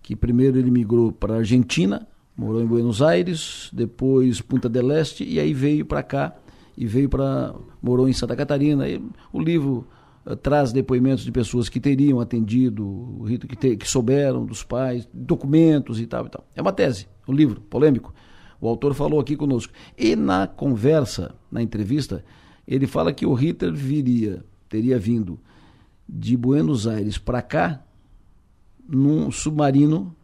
que 0.03 0.17
primeiro 0.17 0.59
ele 0.59 0.71
migrou 0.71 1.13
para 1.13 1.35
a 1.35 1.39
Argentina, 1.39 2.07
morou 2.37 2.63
em 2.63 2.67
Buenos 2.67 3.03
Aires, 3.03 3.71
depois 3.73 4.41
Punta 4.41 4.69
del 4.69 4.91
Este, 4.93 5.25
e 5.25 5.41
aí 5.41 5.53
veio 5.53 5.85
para 5.85 6.03
cá 6.03 6.35
e 6.77 6.87
veio 6.87 7.09
para 7.09 7.55
morou 7.83 8.09
em 8.09 8.13
Santa 8.13 8.37
Catarina. 8.37 8.89
E 8.89 9.03
o 9.33 9.41
livro 9.41 9.87
uh, 10.25 10.37
traz 10.37 10.73
depoimentos 10.73 11.25
de 11.25 11.33
pessoas 11.33 11.69
que 11.69 11.81
teriam 11.81 12.21
atendido 12.21 12.87
o 12.87 13.25
Hitler, 13.25 13.57
que, 13.57 13.77
que 13.77 13.89
souberam 13.89 14.47
dos 14.47 14.63
pais, 14.63 15.09
documentos 15.13 16.01
e 16.01 16.07
tal 16.07 16.27
e 16.27 16.31
tal. 16.31 16.47
É 16.55 16.63
uma 16.63 16.73
tese, 16.73 17.09
um 17.27 17.33
livro 17.33 17.61
polêmico. 17.63 18.15
O 18.61 18.69
autor 18.69 18.95
falou 18.95 19.21
aqui 19.21 19.37
conosco. 19.37 19.73
E 19.97 20.17
na 20.17 20.47
conversa, 20.47 21.35
na 21.51 21.63
entrevista, 21.63 22.25
ele 22.67 22.87
fala 22.87 23.13
que 23.13 23.25
o 23.25 23.33
Hitler 23.35 23.73
viria, 23.73 24.45
teria 24.69 24.99
vindo 24.99 25.39
de 26.09 26.37
Buenos 26.37 26.87
Aires 26.87 27.19
para 27.19 27.43
cá 27.43 27.83
num 28.89 29.31
submarino 29.31 30.15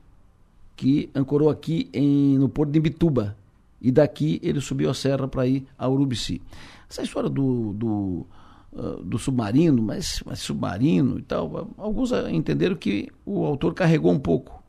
que 0.75 1.11
ancorou 1.15 1.51
aqui 1.51 1.89
em, 1.93 2.39
no 2.39 2.49
porto 2.49 2.71
de 2.71 2.79
Imbituba. 2.79 3.37
E 3.81 3.93
daqui 3.93 4.41
ele 4.43 4.61
subiu 4.61 4.91
a 4.91 4.95
serra 4.95 5.29
para 5.29 5.47
ir 5.47 5.67
a 5.79 5.89
Urubici. 5.89 6.41
Essa 6.89 7.03
história 7.03 7.29
do, 7.29 7.75
do, 7.75 8.27
uh, 8.73 9.05
do 9.05 9.19
submarino, 9.19 9.83
mas, 9.83 10.23
mas 10.25 10.39
submarino 10.41 11.19
e 11.19 11.23
tal, 11.23 11.71
alguns 11.77 12.11
entenderam 12.31 12.77
que 12.77 13.09
o 13.27 13.45
autor 13.45 13.75
carregou 13.75 14.11
um 14.11 14.19
pouco. 14.19 14.63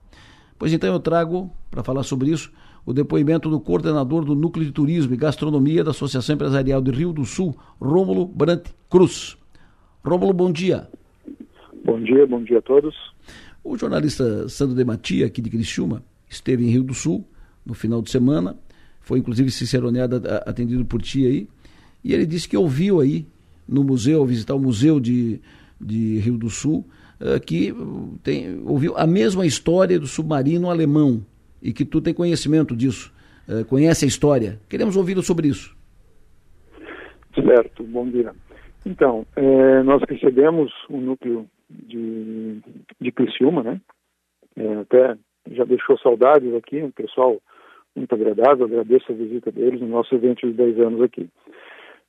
Pois 0.59 0.73
então 0.73 0.93
eu 0.93 0.99
trago, 0.99 1.49
para 1.71 1.83
falar 1.83 2.03
sobre 2.03 2.29
isso, 2.31 2.51
o 2.85 2.93
depoimento 2.93 3.49
do 3.49 3.59
coordenador 3.59 4.23
do 4.23 4.35
Núcleo 4.35 4.65
de 4.65 4.71
Turismo 4.71 5.13
e 5.13 5.17
Gastronomia 5.17 5.83
da 5.83 5.91
Associação 5.91 6.35
Empresarial 6.35 6.81
de 6.81 6.91
Rio 6.91 7.11
do 7.11 7.25
Sul, 7.25 7.55
Rômulo 7.81 8.25
Brant 8.25 8.67
Cruz. 8.89 9.37
Rômulo, 10.03 10.31
bom 10.31 10.51
dia. 10.51 10.87
Bom 11.83 11.99
dia, 12.01 12.27
bom 12.27 12.43
dia 12.43 12.59
a 12.59 12.61
todos. 12.61 12.95
O 13.63 13.75
jornalista 13.75 14.47
Sandro 14.47 14.75
de 14.75 14.85
Matia, 14.85 15.25
aqui 15.25 15.41
de 15.41 15.49
Criciúma, 15.49 16.03
esteve 16.29 16.63
em 16.63 16.69
Rio 16.69 16.83
do 16.83 16.93
Sul 16.93 17.27
no 17.65 17.73
final 17.73 18.01
de 18.01 18.11
semana, 18.11 18.55
foi 19.01 19.17
inclusive 19.17 19.49
ciceroneado, 19.49 20.21
atendido 20.45 20.85
por 20.85 21.01
ti 21.01 21.25
aí, 21.25 21.47
e 22.03 22.13
ele 22.13 22.27
disse 22.27 22.47
que 22.47 22.55
ouviu 22.55 23.01
aí 23.01 23.25
no 23.67 23.83
museu, 23.83 24.23
visitar 24.23 24.53
o 24.53 24.59
museu 24.59 24.99
de, 24.99 25.41
de 25.81 26.19
Rio 26.19 26.37
do 26.37 26.51
Sul, 26.51 26.85
uh, 27.19 27.39
que 27.39 27.73
tem, 28.21 28.61
ouviu 28.63 28.95
a 28.95 29.07
mesma 29.07 29.43
história 29.43 29.99
do 29.99 30.05
submarino 30.05 30.69
alemão 30.69 31.25
e 31.61 31.73
que 31.73 31.85
tu 31.85 32.01
tem 32.01 32.13
conhecimento 32.13 32.75
disso, 32.75 33.13
uh, 33.47 33.65
conhece 33.65 34.05
a 34.05 34.07
história. 34.07 34.59
Queremos 34.69 34.95
ouvi-lo 34.95 35.21
sobre 35.21 35.47
isso. 35.47 35.75
Certo, 37.33 37.83
bom 37.83 38.07
dia. 38.07 38.33
Então, 38.85 39.25
é, 39.35 39.83
nós 39.83 40.01
recebemos 40.07 40.71
um 40.89 41.01
núcleo 41.01 41.47
de, 41.69 42.61
de 43.01 43.11
Criciúma, 43.11 43.63
né? 43.63 43.81
É, 44.55 44.75
até 44.75 45.17
já 45.51 45.65
deixou 45.65 45.97
saudades 45.97 46.53
aqui, 46.53 46.81
um 46.81 46.91
pessoal 46.91 47.37
muito 47.95 48.13
agradável, 48.13 48.65
agradeço 48.65 49.11
a 49.11 49.15
visita 49.15 49.51
deles 49.51 49.81
no 49.81 49.87
nosso 49.87 50.13
evento 50.15 50.47
de 50.47 50.53
10 50.53 50.79
anos 50.79 51.01
aqui. 51.01 51.27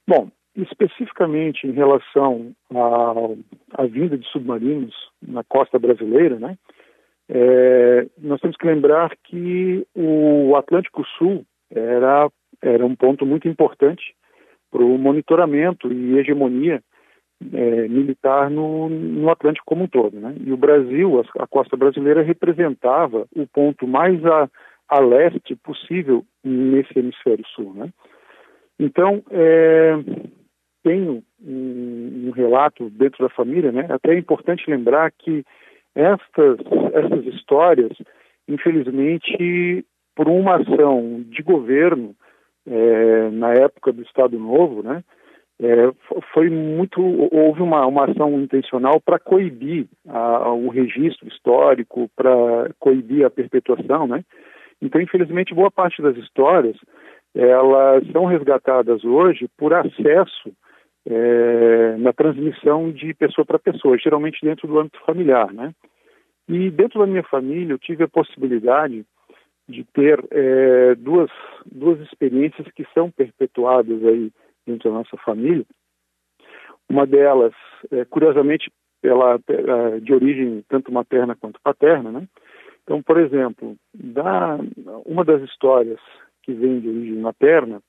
Bom, 0.07 0.31
especificamente 0.55 1.67
em 1.67 1.73
relação 1.73 2.53
à 3.73 3.87
vinda 3.87 4.17
de 4.17 4.27
submarinos 4.29 4.95
na 5.21 5.45
costa 5.45 5.79
brasileira, 5.79 6.39
né? 6.39 6.57
É, 7.29 8.07
nós 8.19 8.41
temos 8.41 8.57
que 8.57 8.67
lembrar 8.67 9.17
que 9.25 9.87
o 9.95 10.55
Atlântico 10.57 11.05
Sul 11.19 11.45
era, 11.71 12.31
era 12.63 12.87
um 12.87 12.95
ponto 12.95 13.27
muito 13.27 13.49
importante 13.49 14.15
para 14.71 14.85
o 14.85 14.97
monitoramento 14.99 15.93
e 15.93 16.19
hegemonia 16.19 16.83
é, 17.53 17.89
militar 17.89 18.51
no, 18.51 18.89
no, 18.89 19.31
Atlântico 19.31 19.67
como 19.67 19.85
um 19.85 19.89
todo. 19.89 20.19
Né? 20.19 20.35
E 20.45 20.53
o 20.53 20.57
Brasil, 20.57 21.21
a, 21.21 21.43
a, 21.43 21.47
costa 21.47 21.77
brasileira, 21.77 22.23
representava 22.23 23.27
o 23.35 23.47
ponto 23.47 23.87
mais 23.87 24.25
a, 24.25 24.49
a 24.89 25.01
leste 25.01 25.55
possível 25.57 26.25
nesse 26.43 26.99
hemisfério 26.99 27.45
sul. 27.55 27.75
Né? 27.75 27.91
Então, 28.79 29.23
é, 29.31 29.95
tenho 30.83 31.23
um, 31.45 32.29
um, 32.29 32.31
relato 32.31 32.89
dentro 32.91 33.23
da 33.23 33.35
família, 33.35 33.73
né? 33.73 33.87
até 33.91 34.15
é 34.15 34.19
importante 34.19 34.71
lembrar 34.71 35.11
que 35.11 35.45
estas, 35.97 36.59
essas 36.93 37.35
histórias, 37.35 37.91
infelizmente, 38.47 39.85
por 40.15 40.29
uma 40.29 40.57
ação 40.57 41.25
de 41.29 41.43
governo 41.43 42.15
é, 42.67 43.31
na 43.31 43.53
época 43.55 43.93
do 43.93 44.03
Estado 44.03 44.39
Novo, 44.39 44.83
né, 44.83 45.03
é, 45.59 45.91
foi 46.35 46.51
muito 46.51 47.01
houve 47.33 47.63
uma, 47.63 47.87
uma 47.87 48.05
ação 48.05 48.39
intencional 48.39 49.01
para 49.01 49.19
coibir 49.19 49.87
a, 50.07 50.53
o 50.53 50.69
registro 50.69 51.27
histórico, 51.29 52.11
para 52.15 52.71
coibir 52.79 53.25
a 53.25 53.31
perpetuação, 53.31 54.07
né? 54.07 54.23
Então, 54.83 55.01
infelizmente, 55.01 55.55
boa 55.55 55.71
parte 55.71 56.03
das 56.03 56.15
histórias 56.19 56.77
elas 57.35 58.07
são 58.13 58.25
resgatadas 58.25 59.05
hoje 59.05 59.47
por 59.59 59.75
acesso 59.75 60.53
é, 61.09 61.97
na 61.99 62.13
transmissão 62.13 62.91
de 62.91 63.15
pessoa 63.15 63.45
para 63.45 63.59
pessoa, 63.59 63.97
geralmente 63.97 64.45
dentro 64.45 64.67
do 64.67 64.79
âmbito 64.79 64.99
familiar, 65.07 65.53
né? 65.53 65.73
E 66.49 66.71
dentro 66.71 67.01
da 67.01 67.07
minha 67.07 67.23
família 67.23 67.73
eu 67.73 67.79
tive 67.79 68.05
a 68.05 68.09
possibilidade 68.09 69.05
de 69.69 69.85
ter 69.85 70.25
é, 70.31 70.95
duas, 70.97 71.31
duas 71.65 72.01
experiências 72.01 72.67
que 72.73 72.85
são 72.95 73.11
perpetuadas 73.11 74.05
aí 74.05 74.33
dentro 74.67 74.91
da 74.91 74.99
nossa 74.99 75.17
família. 75.19 75.65
Uma 76.89 77.07
delas, 77.07 77.53
é, 77.91 78.05
curiosamente, 78.05 78.71
ela 79.03 79.39
é, 79.49 80.01
de 80.01 80.13
origem 80.13 80.65
tanto 80.69 80.93
materna 80.93 81.37
quanto 81.37 81.61
paterna, 81.63 82.13
né? 82.13 82.29
Então, 82.83 83.03
por 83.03 83.19
exemplo, 83.19 83.77
da, 83.93 84.59
uma 85.05 85.25
das 85.25 85.43
histórias 85.43 85.99
que 86.43 86.53
vem 86.53 86.79
de 86.79 86.89
origem 86.89 87.17
materna, 87.17 87.81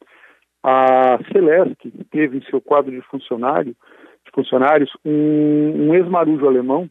a 0.63 1.19
Celeste 1.31 1.91
teve 2.11 2.38
em 2.38 2.41
seu 2.49 2.61
quadro 2.61 2.91
de 2.91 3.01
funcionário, 3.01 3.75
de 4.25 4.31
funcionários 4.34 4.91
um, 5.05 5.89
um 5.89 5.95
ex-marujo 5.95 6.47
alemão 6.47 6.89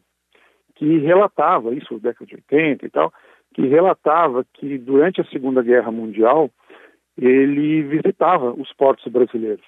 que 0.75 0.99
relatava, 0.99 1.73
isso 1.73 1.99
década 1.99 2.25
de 2.25 2.35
80 2.35 2.85
e 2.85 2.89
tal, 2.89 3.11
que 3.53 3.65
relatava 3.67 4.45
que 4.53 4.77
durante 4.77 5.21
a 5.21 5.25
Segunda 5.25 5.61
Guerra 5.61 5.91
Mundial 5.91 6.49
ele 7.19 7.81
visitava 7.83 8.51
os 8.51 8.71
portos 8.73 9.11
brasileiros 9.11 9.65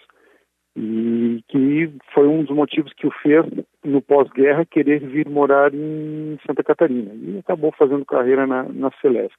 e 0.76 1.44
que 1.48 1.92
foi 2.14 2.28
um 2.28 2.44
dos 2.44 2.56
motivos 2.56 2.94
que 2.94 3.08
o 3.08 3.12
fez 3.24 3.46
no 3.84 4.02
pós-guerra 4.02 4.66
querer 4.66 5.00
vir 5.00 5.28
morar 5.28 5.74
em 5.74 6.38
Santa 6.46 6.64
Catarina 6.64 7.12
e 7.14 7.40
acabou 7.40 7.72
fazendo 7.72 8.06
carreira 8.06 8.46
na, 8.46 8.64
na 8.64 8.92
Celesc. 9.02 9.36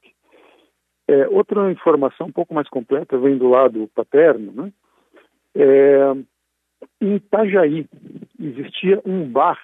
É, 1.10 1.26
outra 1.28 1.72
informação 1.72 2.28
um 2.28 2.32
pouco 2.32 2.54
mais 2.54 2.68
completa 2.68 3.18
vem 3.18 3.36
do 3.36 3.48
lado 3.48 3.90
paterno, 3.96 4.52
né? 4.52 4.72
É, 5.56 6.12
em 7.00 7.16
Itajaí 7.16 7.84
existia 8.38 9.02
um 9.04 9.28
bar 9.28 9.58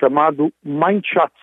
chamado 0.00 0.52
Mindchatz 0.64 1.40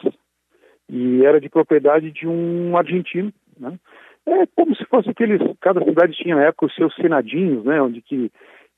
e 0.89 1.23
era 1.23 1.39
de 1.39 1.47
propriedade 1.47 2.11
de 2.11 2.27
um 2.27 2.75
argentino, 2.75 3.31
né? 3.57 3.79
É 4.25 4.45
como 4.47 4.75
se 4.75 4.83
fosse 4.85 5.09
aqueles, 5.09 5.39
cada 5.61 5.81
cidade 5.85 6.17
tinha 6.17 6.35
na 6.35 6.43
época 6.43 6.65
os 6.65 6.75
seus 6.75 6.93
senadinhos, 6.95 7.63
né, 7.63 7.81
onde 7.81 8.01
que 8.01 8.29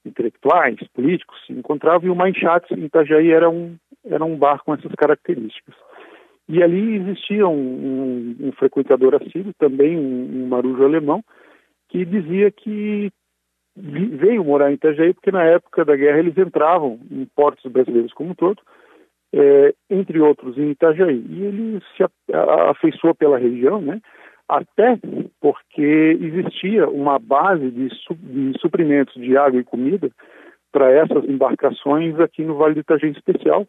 intelectuais, 0.05 0.77
políticos 0.93 1.43
se 1.47 1.53
encontravam, 1.53 2.07
e 2.07 2.11
o 2.11 2.15
Mindchatz 2.15 2.69
em 2.71 2.85
Itajaí 2.85 3.31
era 3.31 3.49
um, 3.49 3.75
era 4.05 4.23
um 4.23 4.37
bar 4.37 4.63
com 4.63 4.75
essas 4.75 4.91
características. 4.93 5.75
E 6.51 6.61
ali 6.61 6.97
existia 6.97 7.47
um, 7.47 7.53
um, 7.53 8.47
um 8.47 8.51
frequentador 8.51 9.15
assíduo, 9.15 9.53
também 9.57 9.97
um, 9.97 10.43
um, 10.43 10.47
marujo 10.47 10.83
alemão, 10.83 11.23
que 11.87 12.03
dizia 12.03 12.51
que 12.51 13.09
veio 13.73 14.43
morar 14.43 14.69
em 14.69 14.73
Itajaí 14.73 15.13
porque 15.13 15.31
na 15.31 15.43
época 15.43 15.85
da 15.85 15.95
guerra 15.95 16.19
eles 16.19 16.37
entravam 16.37 16.99
em 17.09 17.25
portos 17.33 17.71
brasileiros 17.71 18.11
como 18.11 18.31
um 18.31 18.35
todo, 18.35 18.61
é, 19.33 19.73
entre 19.89 20.19
outros 20.19 20.57
em 20.57 20.71
Itajaí. 20.71 21.25
E 21.29 21.41
ele 21.41 21.79
se 21.95 22.03
afeiçoou 22.69 23.15
pela 23.15 23.37
região, 23.37 23.81
né? 23.81 24.01
até 24.49 24.99
porque 25.39 26.17
existia 26.19 26.89
uma 26.89 27.17
base 27.17 27.71
de, 27.71 27.95
su 27.95 28.13
de 28.13 28.59
suprimentos 28.59 29.13
de 29.13 29.37
água 29.37 29.61
e 29.61 29.63
comida 29.63 30.11
para 30.69 30.91
essas 30.91 31.23
embarcações 31.29 32.19
aqui 32.19 32.43
no 32.43 32.57
Vale 32.57 32.73
do 32.73 32.81
Itajaí 32.81 33.11
especial, 33.11 33.65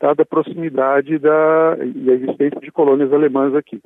dada 0.00 0.22
a 0.22 0.26
proximidade 0.26 1.18
da, 1.18 1.76
e 1.80 2.10
a 2.10 2.14
existência 2.14 2.60
de 2.60 2.70
colônias 2.70 3.12
alemãs 3.12 3.54
aqui. 3.54 3.80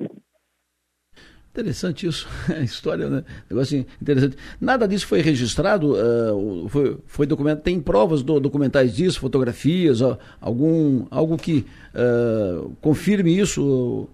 Interessante 1.51 2.05
isso, 2.05 2.27
a 2.55 2.61
história, 2.61 3.09
né? 3.09 3.23
Negócio 3.49 3.85
interessante. 4.01 4.37
Nada 4.61 4.87
disso 4.87 5.07
foi 5.07 5.21
registrado, 5.21 5.93
uh, 5.93 6.69
foi, 6.69 6.97
foi 7.07 7.25
documentado, 7.25 7.63
tem 7.63 7.81
provas 7.81 8.21
do, 8.21 8.39
documentais 8.39 8.95
disso, 8.95 9.19
fotografias, 9.19 9.99
algum, 10.39 11.07
algo 11.09 11.37
que 11.37 11.65
uh, 11.95 12.69
confirme 12.81 13.37
isso? 13.37 14.07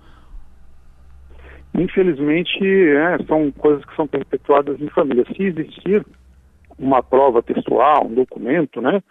Infelizmente, 1.78 2.64
é, 2.64 3.18
são 3.28 3.52
coisas 3.52 3.84
que 3.84 3.96
são 3.98 4.08
perpetuadas 4.08 4.80
em 4.80 4.88
família. 4.90 5.26
Se 5.36 5.44
existir 5.44 6.06
uma 6.80 7.04
prova 7.04 7.44
textual, 7.44 8.08
um 8.08 8.14
documento, 8.14 8.80
né? 8.82 9.04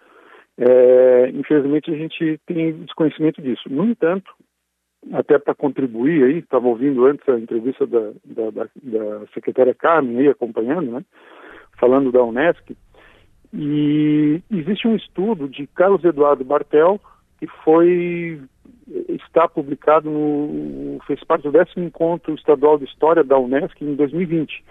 É, 0.57 1.29
infelizmente 1.33 1.91
a 1.91 1.97
gente 1.97 2.39
tem 2.45 2.71
desconhecimento 2.83 3.41
disso. 3.41 3.63
No 3.69 3.85
entanto, 3.85 4.31
até 5.11 5.37
para 5.37 5.53
contribuir 5.53 6.23
aí, 6.23 6.39
estava 6.39 6.67
ouvindo 6.67 7.05
antes 7.05 7.27
a 7.27 7.37
entrevista 7.37 7.85
da, 7.85 8.11
da, 8.23 8.49
da, 8.51 8.69
da, 8.81 9.27
secretária 9.33 9.73
Carmen 9.73 10.17
aí 10.17 10.27
acompanhando, 10.29 10.91
né? 10.91 11.03
Falando 11.77 12.11
da 12.11 12.23
Unesc, 12.23 12.75
e 13.53 14.41
existe 14.51 14.87
um 14.87 14.95
estudo 14.95 15.47
de 15.47 15.65
Carlos 15.67 16.03
Eduardo 16.03 16.43
Bartel 16.43 16.99
que 17.39 17.47
foi 17.63 18.41
está 19.09 19.47
publicado 19.47 20.09
no 20.09 20.99
fez 21.07 21.23
parte 21.23 21.43
do 21.43 21.51
décimo 21.51 21.85
encontro 21.85 22.35
estadual 22.35 22.77
de 22.77 22.85
história 22.85 23.23
da 23.23 23.37
Unesc 23.37 23.81
em 23.81 23.95
2020. 23.95 24.63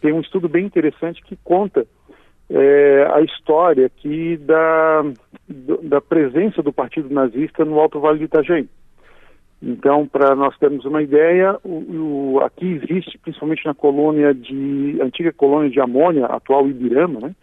Tem 0.00 0.12
um 0.12 0.20
estudo 0.20 0.48
bem 0.48 0.64
interessante 0.64 1.22
que 1.22 1.36
conta 1.44 1.86
é, 2.50 3.08
a 3.12 3.20
história 3.22 3.86
aqui 3.86 4.36
da, 4.36 5.02
da 5.82 6.00
presença 6.00 6.62
do 6.62 6.72
Partido 6.72 7.12
Nazista 7.12 7.64
no 7.64 7.78
Alto 7.78 8.00
Vale 8.00 8.18
do 8.18 8.24
Itajaí. 8.24 8.68
Então, 9.62 10.06
para 10.06 10.34
nós 10.34 10.56
termos 10.58 10.84
uma 10.84 11.02
ideia, 11.02 11.58
o, 11.64 12.34
o, 12.34 12.40
aqui 12.40 12.80
existe, 12.82 13.18
principalmente 13.18 13.64
na 13.64 13.74
colônia 13.74 14.34
de 14.34 14.98
antiga 15.00 15.32
colônia 15.32 15.70
de 15.70 15.80
Amônia, 15.80 16.26
atual 16.26 16.68
Ibirama, 16.68 17.20
né? 17.20 17.34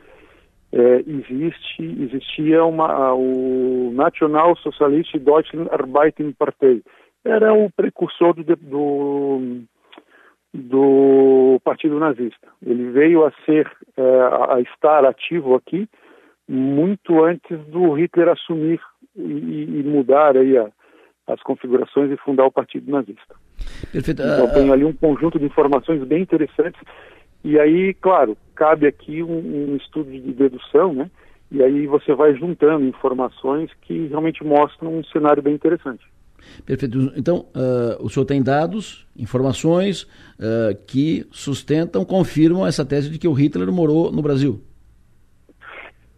É, 0.75 1.03
existe 1.05 1.84
existia 2.01 2.65
uma 2.65 3.13
o 3.13 3.91
National 3.93 4.57
Socialist 4.57 5.15
Deutschen 5.19 5.67
Arbeiterpartei 5.69 6.81
era 7.23 7.53
o 7.53 7.69
precursor 7.71 8.34
do, 8.34 8.43
do 8.43 9.61
do 10.53 11.59
Partido 11.63 11.99
Nazista. 11.99 12.47
Ele 12.65 12.91
veio 12.91 13.25
a 13.25 13.31
ser, 13.45 13.69
é, 13.97 14.01
a 14.01 14.61
estar 14.61 15.05
ativo 15.05 15.55
aqui 15.55 15.88
muito 16.47 17.23
antes 17.23 17.57
do 17.67 17.93
Hitler 17.93 18.30
assumir 18.30 18.80
e, 19.15 19.80
e 19.80 19.84
mudar 19.84 20.38
aí 20.38 20.57
a, 20.57 20.69
as 21.27 21.41
configurações 21.41 22.11
e 22.11 22.17
fundar 22.17 22.45
o 22.45 22.51
Partido 22.51 22.91
Nazista. 22.91 23.35
Perfeito. 23.91 24.21
Então 24.21 24.53
tem 24.53 24.71
ali 24.71 24.84
um 24.84 24.93
conjunto 24.93 25.39
de 25.39 25.45
informações 25.45 26.03
bem 26.03 26.21
interessantes 26.21 26.80
e 27.43 27.59
aí, 27.59 27.93
claro, 27.95 28.38
cabe 28.55 28.88
aqui 28.88 29.21
um, 29.21 29.71
um 29.71 29.75
estudo 29.75 30.09
de 30.09 30.34
dedução, 30.34 30.93
né? 30.93 31.11
E 31.51 31.61
aí 31.61 31.85
você 31.85 32.13
vai 32.15 32.34
juntando 32.35 32.85
informações 32.85 33.69
que 33.81 34.07
realmente 34.07 34.43
mostram 34.43 34.97
um 34.97 35.03
cenário 35.03 35.43
bem 35.43 35.53
interessante. 35.53 36.03
Perfeito. 36.65 37.14
Então, 37.15 37.45
uh, 37.56 38.03
o 38.03 38.10
senhor 38.10 38.26
tem 38.26 38.41
dados, 38.41 39.06
informações 39.18 40.03
uh, 40.03 40.76
que 40.88 41.26
sustentam, 41.32 42.06
confirmam 42.06 42.65
essa 42.65 42.86
tese 42.86 43.10
de 43.10 43.18
que 43.18 43.28
o 43.28 43.34
Hitler 43.34 43.72
morou 43.72 44.11
no 44.11 44.22
Brasil? 44.22 44.61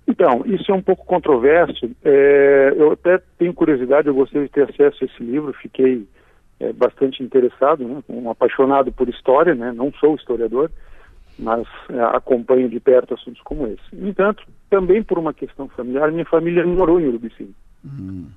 Então, 0.08 0.44
isso 0.46 0.72
é 0.72 0.76
um 0.76 0.82
pouco 0.82 1.06
controverso. 1.06 1.90
É, 2.04 2.74
eu 2.78 2.92
até 2.92 3.20
tenho 3.40 3.54
curiosidade, 3.54 4.08
eu 4.08 4.14
gostaria 4.14 4.48
de 4.48 4.54
ter 4.54 4.64
acesso 4.64 5.04
a 5.04 5.06
esse 5.06 5.24
livro, 5.24 5.52
fiquei 5.54 6.08
é, 6.60 6.72
bastante 6.72 7.24
interessado, 7.24 7.84
né, 7.84 8.04
um 8.08 8.30
apaixonado 8.30 8.92
por 8.92 9.10
história, 9.10 9.56
né, 9.56 9.74
não 9.74 9.92
sou 9.94 10.16
historiador, 10.16 10.70
mas 11.40 11.68
é, 11.90 12.00
acompanho 12.16 12.70
de 12.70 12.80
perto 12.80 13.16
assuntos 13.16 13.42
como 13.42 13.68
esse. 13.68 13.84
No 13.94 14.08
entanto, 14.08 14.44
também 14.70 15.02
por 15.02 15.18
uma 15.18 15.34
questão 15.34 15.68
familiar, 15.70 16.12
minha 16.12 16.26
família 16.26 16.66
morou 16.66 17.00
em 17.00 17.08
Urubici. 17.08 17.50
Hum. 17.84 18.28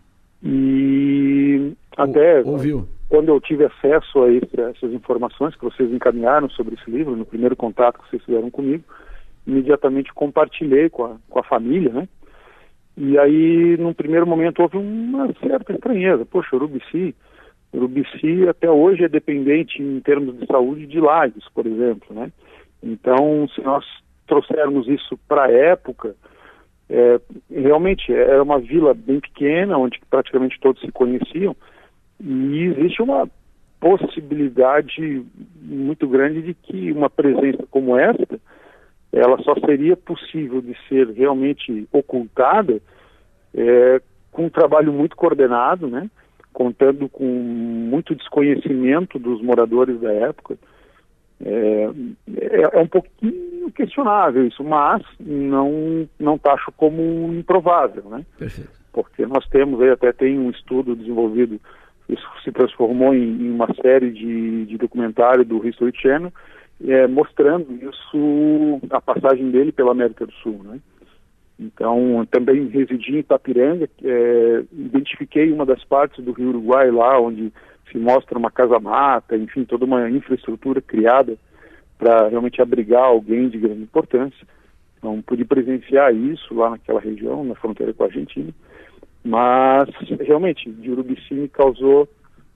E 0.43 1.73
até 1.97 2.41
Ouviu. 2.41 2.89
quando 3.09 3.29
eu 3.29 3.41
tive 3.41 3.65
acesso 3.65 4.23
a, 4.23 4.33
esse, 4.33 4.61
a 4.61 4.71
essas 4.71 4.93
informações 4.93 5.57
que 5.57 5.65
vocês 5.65 5.93
encaminharam 5.93 6.49
sobre 6.51 6.75
esse 6.75 6.91
livro, 6.91 7.17
no 7.17 7.27
primeiro 7.27 7.57
contato 7.57 7.99
que 7.99 8.11
vocês 8.11 8.25
fizeram 8.25 8.51
comigo, 8.51 8.85
imediatamente 9.47 10.13
compartilhei 10.13 10.89
com 10.89 11.05
a, 11.05 11.17
com 11.29 11.39
a 11.39 11.43
família, 11.43 11.93
né? 11.93 12.09
E 12.97 13.17
aí, 13.19 13.77
num 13.79 13.95
primeiro 13.95 14.27
momento, 14.27 14.61
houve 14.61 14.77
uma 14.77 15.33
certa 15.41 15.73
estranheza. 15.73 16.27
Poxa, 16.27 16.57
Urubici, 16.57 17.15
Urubici 17.73 18.49
até 18.49 18.69
hoje 18.69 19.05
é 19.05 19.09
dependente 19.09 19.81
em 19.81 20.01
termos 20.01 20.37
de 20.39 20.47
saúde 20.47 20.87
de 20.87 21.01
Lages, 21.01 21.45
por 21.55 21.67
exemplo, 21.67 22.15
né? 22.15 22.33
Então, 22.83 23.49
se 23.55 23.61
nós 23.63 23.85
trouxermos 24.27 24.89
isso 24.89 25.19
para 25.29 25.45
a 25.45 25.51
época, 25.51 26.15
é, 26.91 27.21
realmente 27.51 28.13
era 28.13 28.43
uma 28.43 28.59
vila 28.59 28.95
bem 28.95 29.21
pequena, 29.21 29.77
onde 29.77 30.01
praticamente 30.09 30.59
todos 30.61 30.81
se 30.81 30.91
conheciam, 30.91 31.55
e 32.21 32.65
existe 32.65 33.03
uma 33.03 33.29
possibilidade 33.81 35.25
muito 35.61 36.09
grande 36.09 36.43
de 36.43 36.55
que 36.55 36.91
uma 36.91 37.09
presença 37.09 37.65
como 37.71 37.97
esta 37.97 38.41
ela 39.13 39.39
só 39.43 39.55
seria 39.65 39.97
possível 39.97 40.61
de 40.61 40.77
ser 40.89 41.09
realmente 41.11 41.89
ocultada 41.93 42.81
é, 43.55 44.01
com 44.31 44.47
um 44.47 44.51
trabalho 44.51 44.93
muito 44.93 45.17
coordenado, 45.17 45.89
né? 45.89 46.11
contando 46.53 47.09
com 47.09 47.25
muito 47.25 48.15
desconhecimento 48.15 49.19
dos 49.19 49.41
moradores 49.41 50.01
da 50.01 50.13
época. 50.13 50.59
É, 51.45 51.91
é, 52.37 52.63
é, 52.63 52.79
um 52.79 52.87
pouquinho 52.89 53.71
questionável 53.73 54.47
isso, 54.47 54.65
mas 54.65 55.03
não 55.21 56.09
não 56.19 56.37
taxo 56.37 56.73
como 56.77 57.33
improvável, 57.33 58.05
né? 58.11 58.25
Perfeito. 58.37 58.71
Porque 58.93 59.25
nós 59.25 59.47
temos 59.49 59.81
aí 59.81 59.91
até 59.91 60.13
tem 60.13 60.39
um 60.39 60.51
estudo 60.51 60.97
desenvolvido, 60.97 61.61
isso 62.09 62.27
se 62.43 62.51
transformou 62.51 63.15
em, 63.15 63.43
em 63.43 63.51
uma 63.51 63.69
série 63.81 64.11
de, 64.11 64.67
de 64.67 64.77
documentário 64.79 65.45
do 65.45 65.65
History 65.67 65.93
Channel, 65.95 66.33
é, 66.85 67.07
mostrando 67.07 67.73
isso, 67.73 68.81
a 68.91 69.01
passagem 69.01 69.51
dele 69.51 69.71
pela 69.71 69.93
América 69.93 70.27
do 70.27 70.33
Sul, 70.33 70.61
né? 70.65 70.81
Então, 71.59 72.27
também 72.31 72.69
residi 72.69 73.17
em 73.17 73.19
Itapiranga, 73.19 73.89
é, 74.05 74.65
identifiquei 74.73 75.53
uma 75.53 75.67
das 75.67 75.83
partes 75.85 76.25
do 76.25 76.31
Rio 76.31 76.51
Uruguai 76.51 76.89
lá, 76.91 77.21
onde 77.21 77.53
se 77.91 77.99
mostra 77.99 78.39
uma 78.39 78.51
casa-mata, 78.51 79.37
enfim, 79.37 79.65
toda 79.65 79.85
uma 79.85 80.11
infraestrutura 80.11 80.81
criada 80.81 81.37
para 81.99 82.29
realmente 82.29 82.63
abrigar 82.63 83.05
alguém 83.05 83.49
de 83.49 83.59
grande 83.59 83.83
importância. 83.83 84.47
Então, 84.99 85.21
pude 85.23 85.45
presenciar 85.45 86.15
isso 86.15 86.55
lá 86.55 86.71
naquela 86.71 87.01
região, 87.01 87.45
na 87.45 87.55
fronteira 87.55 87.93
com 87.93 88.03
a 88.03 88.07
Argentina, 88.07 88.53
mas 89.25 89.89
realmente, 90.21 90.71
de 90.71 90.91
Urubici 90.91 91.35
me 91.35 91.49
causou 91.49 92.09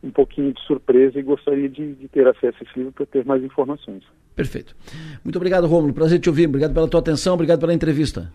um 0.03 0.11
pouquinho 0.11 0.53
de 0.53 0.61
surpresa 0.63 1.19
e 1.19 1.23
gostaria 1.23 1.69
de, 1.69 1.95
de 1.95 2.09
ter 2.09 2.27
acesso 2.27 2.57
a 2.61 2.65
esse 2.65 2.79
livro 2.79 2.93
para 2.93 3.07
ter 3.07 3.25
mais 3.25 3.43
informações. 3.45 4.03
Perfeito. 4.35 4.75
Muito 5.23 5.37
obrigado, 5.37 5.67
Romulo. 5.67 5.93
Prazer 5.93 6.19
te 6.19 6.29
ouvir. 6.29 6.49
Obrigado 6.49 6.75
pela 6.75 6.89
tua 6.89 7.01
atenção, 7.01 7.35
obrigado 7.35 7.61
pela 7.61 7.75
entrevista. 7.75 8.33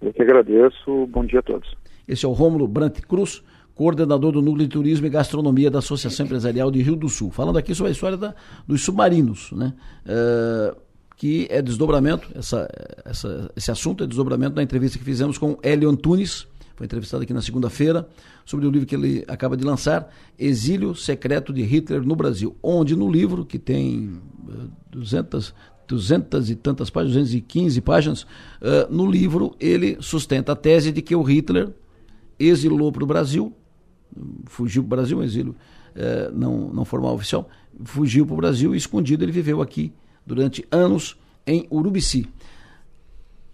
Eu 0.00 0.12
que 0.12 0.22
agradeço. 0.22 1.06
Bom 1.08 1.24
dia 1.24 1.40
a 1.40 1.42
todos. 1.42 1.76
Esse 2.06 2.24
é 2.24 2.28
o 2.28 2.32
Rômulo 2.32 2.66
Brant 2.66 3.00
Cruz, 3.00 3.44
coordenador 3.78 4.32
do 4.32 4.42
Núcleo 4.42 4.66
de 4.66 4.72
Turismo 4.72 5.06
e 5.06 5.08
Gastronomia 5.08 5.70
da 5.70 5.78
Associação 5.78 6.26
Empresarial 6.26 6.68
de 6.68 6.82
Rio 6.82 6.96
do 6.96 7.08
Sul. 7.08 7.30
Falando 7.30 7.58
aqui 7.58 7.72
sobre 7.76 7.90
a 7.90 7.92
história 7.92 8.16
da, 8.16 8.34
dos 8.66 8.82
submarinos, 8.82 9.52
né? 9.52 9.72
Uh, 10.04 10.76
que 11.16 11.46
é 11.48 11.62
desdobramento, 11.62 12.28
essa, 12.34 12.68
essa, 13.04 13.50
esse 13.56 13.70
assunto 13.70 14.02
é 14.02 14.06
desdobramento 14.06 14.56
da 14.56 14.62
entrevista 14.64 14.98
que 14.98 15.04
fizemos 15.04 15.38
com 15.38 15.56
Hélio 15.62 15.88
Antunes, 15.88 16.46
foi 16.74 16.86
entrevistado 16.86 17.22
aqui 17.22 17.32
na 17.32 17.40
segunda-feira, 17.40 18.08
sobre 18.44 18.66
o 18.66 18.70
livro 18.70 18.86
que 18.86 18.96
ele 18.96 19.24
acaba 19.28 19.56
de 19.56 19.64
lançar, 19.64 20.12
Exílio 20.36 20.94
Secreto 20.94 21.52
de 21.52 21.62
Hitler 21.62 22.02
no 22.02 22.16
Brasil, 22.16 22.56
onde 22.60 22.96
no 22.96 23.10
livro, 23.10 23.44
que 23.44 23.60
tem 23.60 24.20
200, 24.90 25.50
eh, 25.50 25.52
200 25.86 26.50
e 26.50 26.56
tantas 26.56 26.90
páginas, 26.90 27.14
215 27.14 27.80
páginas, 27.80 28.22
uh, 28.22 28.90
no 28.90 29.08
livro 29.08 29.54
ele 29.58 29.96
sustenta 30.00 30.52
a 30.52 30.56
tese 30.56 30.92
de 30.92 31.00
que 31.00 31.14
o 31.16 31.22
Hitler 31.22 31.72
exilou 32.38 32.92
para 32.92 33.02
o 33.02 33.06
Brasil, 33.06 33.52
fugiu 34.46 34.82
para 34.82 34.86
o 34.86 34.96
Brasil, 34.96 35.18
um 35.18 35.22
exílio 35.22 35.54
uh, 35.94 36.32
não, 36.32 36.68
não 36.68 36.84
formal 36.84 37.14
oficial, 37.14 37.48
fugiu 37.84 38.26
para 38.26 38.34
o 38.34 38.36
Brasil 38.36 38.74
e 38.74 38.78
escondido 38.78 39.24
ele 39.24 39.32
viveu 39.32 39.62
aqui 39.62 39.92
durante 40.26 40.66
anos 40.70 41.16
em 41.46 41.66
Urubici. 41.70 42.28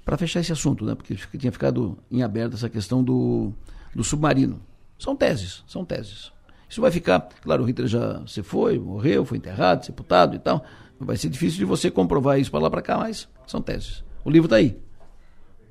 Para 0.04 0.18
fechar 0.18 0.40
esse 0.40 0.52
assunto, 0.52 0.84
né? 0.84 0.94
Porque 0.94 1.16
tinha 1.38 1.52
ficado 1.52 1.96
em 2.10 2.22
aberto 2.22 2.54
essa 2.54 2.68
questão 2.68 3.02
do, 3.02 3.52
do 3.94 4.04
submarino. 4.04 4.60
São 4.98 5.16
teses, 5.16 5.64
são 5.66 5.84
teses. 5.84 6.30
Isso 6.68 6.80
vai 6.80 6.90
ficar, 6.90 7.28
claro, 7.40 7.62
o 7.62 7.66
Hitler 7.66 7.88
já 7.88 8.22
se 8.26 8.42
foi, 8.42 8.78
morreu, 8.78 9.24
foi 9.24 9.38
enterrado, 9.38 9.84
sepultado 9.84 10.36
e 10.36 10.38
tal. 10.38 10.64
Vai 10.98 11.16
ser 11.16 11.28
difícil 11.28 11.58
de 11.58 11.64
você 11.64 11.90
comprovar 11.90 12.38
isso 12.38 12.50
para 12.50 12.60
lá 12.60 12.70
para 12.70 12.82
cá, 12.82 12.98
mas 12.98 13.28
são 13.46 13.62
teses. 13.62 14.04
O 14.24 14.30
livro 14.30 14.46
está 14.46 14.56
aí. 14.56 14.76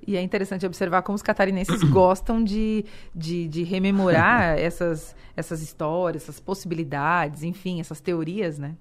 E 0.07 0.17
é 0.17 0.21
interessante 0.21 0.65
observar 0.65 1.01
como 1.01 1.15
os 1.15 1.21
catarinenses 1.21 1.83
gostam 1.89 2.43
de, 2.43 2.85
de, 3.13 3.47
de 3.47 3.63
rememorar 3.63 4.57
essas, 4.59 5.15
essas 5.35 5.61
histórias, 5.61 6.23
essas 6.23 6.39
possibilidades, 6.39 7.43
enfim, 7.43 7.79
essas 7.79 7.99
teorias, 7.99 8.57
né? 8.57 8.75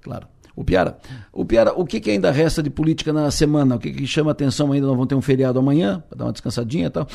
Claro. 0.00 0.26
O 0.54 0.62
Piara, 0.62 0.98
o 1.32 1.46
Piara, 1.46 1.72
o 1.72 1.86
que, 1.86 1.98
que 1.98 2.10
ainda 2.10 2.30
resta 2.30 2.62
de 2.62 2.68
política 2.68 3.10
na 3.10 3.30
semana? 3.30 3.76
O 3.76 3.78
que, 3.78 3.90
que 3.90 4.06
chama 4.06 4.32
atenção 4.32 4.70
ainda? 4.70 4.86
Nós 4.86 4.94
vamos 4.94 5.08
ter 5.08 5.14
um 5.14 5.22
feriado 5.22 5.58
amanhã, 5.58 6.04
para 6.08 6.18
dar 6.18 6.24
uma 6.26 6.32
descansadinha 6.32 6.88
e 6.88 6.90
tal, 6.90 7.08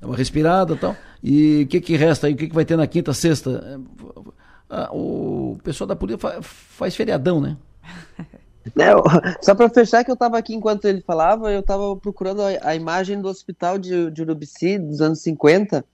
dar 0.00 0.06
uma 0.06 0.16
respirada 0.16 0.74
e 0.74 0.78
tal. 0.78 0.96
E 1.22 1.62
o 1.64 1.66
que, 1.66 1.80
que 1.80 1.96
resta 1.96 2.26
aí? 2.26 2.32
O 2.32 2.36
que, 2.36 2.48
que 2.48 2.54
vai 2.54 2.64
ter 2.64 2.76
na 2.76 2.86
quinta, 2.86 3.12
sexta? 3.12 3.78
Ah, 4.68 4.88
o 4.92 5.58
pessoal 5.62 5.86
da 5.86 5.94
polícia 5.94 6.40
faz 6.40 6.96
feriadão, 6.96 7.38
né? 7.38 7.56
Não, 8.74 9.02
só 9.42 9.54
para 9.54 9.68
fechar 9.68 10.04
que 10.04 10.10
eu 10.10 10.14
estava 10.14 10.38
aqui 10.38 10.54
enquanto 10.54 10.84
ele 10.84 11.00
falava, 11.00 11.50
eu 11.50 11.60
estava 11.60 11.96
procurando 11.96 12.42
a, 12.42 12.48
a, 12.62 12.74
imagem 12.74 13.20
do 13.20 13.28
hospital 13.28 13.78
de, 13.78 14.10
de 14.10 14.22
Urubici 14.22 14.78
dos 14.78 15.00
anos 15.00 15.20
50. 15.20 15.84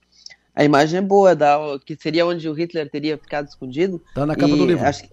A 0.54 0.64
imagem 0.64 0.98
é 0.98 1.02
boa, 1.02 1.36
da, 1.36 1.58
que 1.84 1.96
seria 1.96 2.26
onde 2.26 2.48
o 2.48 2.52
Hitler 2.52 2.90
teria 2.90 3.18
ficado 3.18 3.46
escondido. 3.46 4.02
Tá 4.14 4.24
na 4.24 4.34
capa 4.34 4.56
do 4.56 4.66
livro. 4.66 4.84
Acho, 4.84 5.04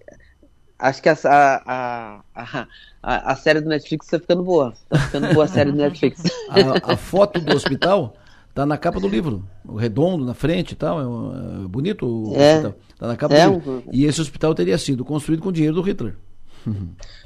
acho 0.78 1.02
que 1.02 1.08
a, 1.08 1.16
a, 1.24 2.20
a, 2.34 3.32
a, 3.32 3.36
série 3.36 3.60
do 3.60 3.68
Netflix 3.68 4.06
está 4.06 4.18
ficando 4.18 4.42
boa. 4.42 4.72
Está 4.84 4.98
ficando 5.06 5.34
boa 5.34 5.44
a 5.44 5.48
série 5.48 5.70
do 5.70 5.76
Netflix. 5.76 6.22
A, 6.48 6.92
a 6.92 6.96
foto 6.96 7.40
do 7.40 7.54
hospital 7.54 8.16
tá 8.54 8.64
na 8.64 8.78
capa 8.78 8.98
do 8.98 9.06
livro. 9.06 9.46
O 9.66 9.76
redondo 9.76 10.24
na 10.24 10.32
frente 10.32 10.72
e 10.72 10.76
tal. 10.76 10.98
É, 10.98 11.64
é 11.64 11.68
bonito 11.68 12.06
o 12.06 12.34
é, 12.34 12.52
hospital. 12.54 12.74
Tá 12.98 13.06
na 13.06 13.16
capa 13.16 13.34
é, 13.34 13.46
do 13.46 13.52
livro. 13.52 13.84
E 13.92 14.06
esse 14.06 14.20
hospital 14.22 14.54
teria 14.54 14.78
sido 14.78 15.04
construído 15.04 15.42
com 15.42 15.52
dinheiro 15.52 15.76
do 15.76 15.82
Hitler. 15.82 16.16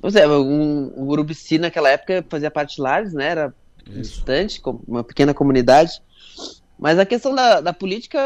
Pois 0.00 0.14
é, 0.14 0.26
um, 0.28 0.92
o 0.96 1.08
Urubici 1.08 1.58
naquela 1.58 1.90
época 1.90 2.24
fazia 2.28 2.50
parte 2.50 2.76
de 2.76 2.82
Lares, 2.82 3.12
né? 3.12 3.28
Era 3.28 3.54
Isso. 3.88 4.14
distante, 4.14 4.60
uma 4.86 5.02
pequena 5.02 5.34
comunidade. 5.34 6.00
Mas 6.78 6.98
a 6.98 7.04
questão 7.04 7.34
da, 7.34 7.60
da 7.60 7.72
política 7.72 8.18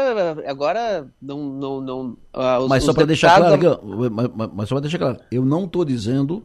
agora 0.45 1.07
não. 1.19 1.43
não, 1.43 1.81
não 1.81 2.05
uh, 2.35 2.59
os, 2.61 2.69
mas 2.69 2.83
só 2.83 2.93
para 2.93 3.05
deixar 3.05 3.37
claro, 3.37 3.79
mas, 4.11 4.29
mas, 4.53 4.69
só 4.69 4.75
para 4.75 4.81
deixar 4.81 4.99
claro, 4.99 5.19
eu 5.31 5.43
não 5.43 5.65
estou 5.65 5.83
dizendo 5.83 6.43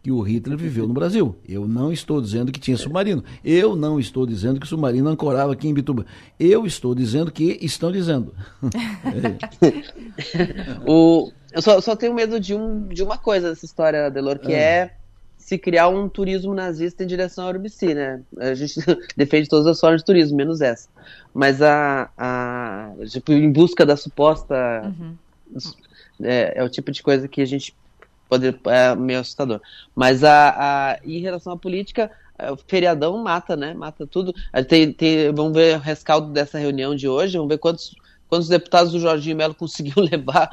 que 0.00 0.12
o 0.12 0.20
Hitler 0.20 0.56
viveu 0.56 0.86
no 0.86 0.94
Brasil. 0.94 1.34
Eu 1.46 1.66
não 1.66 1.92
estou 1.92 2.20
dizendo 2.22 2.52
que 2.52 2.60
tinha 2.60 2.76
submarino. 2.76 3.24
Eu 3.44 3.74
não 3.74 3.98
estou 3.98 4.24
dizendo 4.24 4.60
que 4.60 4.66
o 4.66 4.68
submarino 4.68 5.08
ancorava 5.08 5.52
aqui 5.52 5.66
em 5.66 5.74
Bituba. 5.74 6.06
Eu 6.38 6.64
estou 6.64 6.94
dizendo 6.94 7.32
que 7.32 7.58
estão 7.60 7.90
dizendo. 7.90 8.32
o, 10.86 11.32
eu 11.58 11.62
só, 11.62 11.80
só 11.80 11.96
tenho 11.96 12.14
medo 12.14 12.38
de, 12.38 12.54
um, 12.54 12.86
de 12.86 13.02
uma 13.02 13.18
coisa 13.18 13.48
dessa 13.48 13.64
história, 13.64 14.08
Delor, 14.08 14.38
que 14.38 14.52
é. 14.52 14.58
é 14.60 14.90
se 15.36 15.58
criar 15.58 15.88
um 15.88 16.08
turismo 16.08 16.54
nazista 16.54 17.02
em 17.02 17.06
direção 17.06 17.42
ao 17.44 17.50
Urubici, 17.50 17.94
né? 17.94 18.22
A 18.38 18.54
gente 18.54 18.74
defende 19.16 19.48
todas 19.48 19.66
as 19.66 19.80
formas 19.80 20.02
de 20.02 20.06
turismo, 20.06 20.36
menos 20.36 20.60
essa. 20.60 20.88
Mas 21.34 21.60
a, 21.60 22.10
a 22.16 22.92
tipo, 23.08 23.32
em 23.32 23.50
busca 23.50 23.84
da 23.84 23.96
suposta 23.96 24.54
uhum. 24.84 25.16
é, 26.22 26.52
é, 26.58 26.62
o 26.62 26.68
tipo 26.68 26.92
de 26.92 27.02
coisa 27.02 27.26
que 27.26 27.40
a 27.40 27.46
gente 27.46 27.74
pode 28.28 28.46
é 28.66 28.94
meio 28.94 29.18
assustador. 29.18 29.60
Mas 29.96 30.22
a, 30.22 30.50
a 30.50 30.98
em 31.04 31.18
relação 31.18 31.54
à 31.54 31.56
política, 31.56 32.08
é, 32.38 32.52
o 32.52 32.56
feriadão 32.56 33.18
mata, 33.18 33.56
né? 33.56 33.74
Mata 33.74 34.06
tudo. 34.06 34.32
Tem, 34.68 34.92
tem, 34.92 35.34
vamos 35.34 35.54
ver 35.54 35.76
o 35.76 35.80
rescaldo 35.80 36.30
dessa 36.30 36.56
reunião 36.56 36.94
de 36.94 37.08
hoje, 37.08 37.36
vamos 37.36 37.48
ver 37.48 37.58
quantos 37.58 37.96
quantos 38.28 38.48
deputados 38.48 38.92
do 38.92 39.00
Jorginho 39.00 39.36
Melo 39.36 39.54
conseguiu 39.56 40.02
levar 40.02 40.48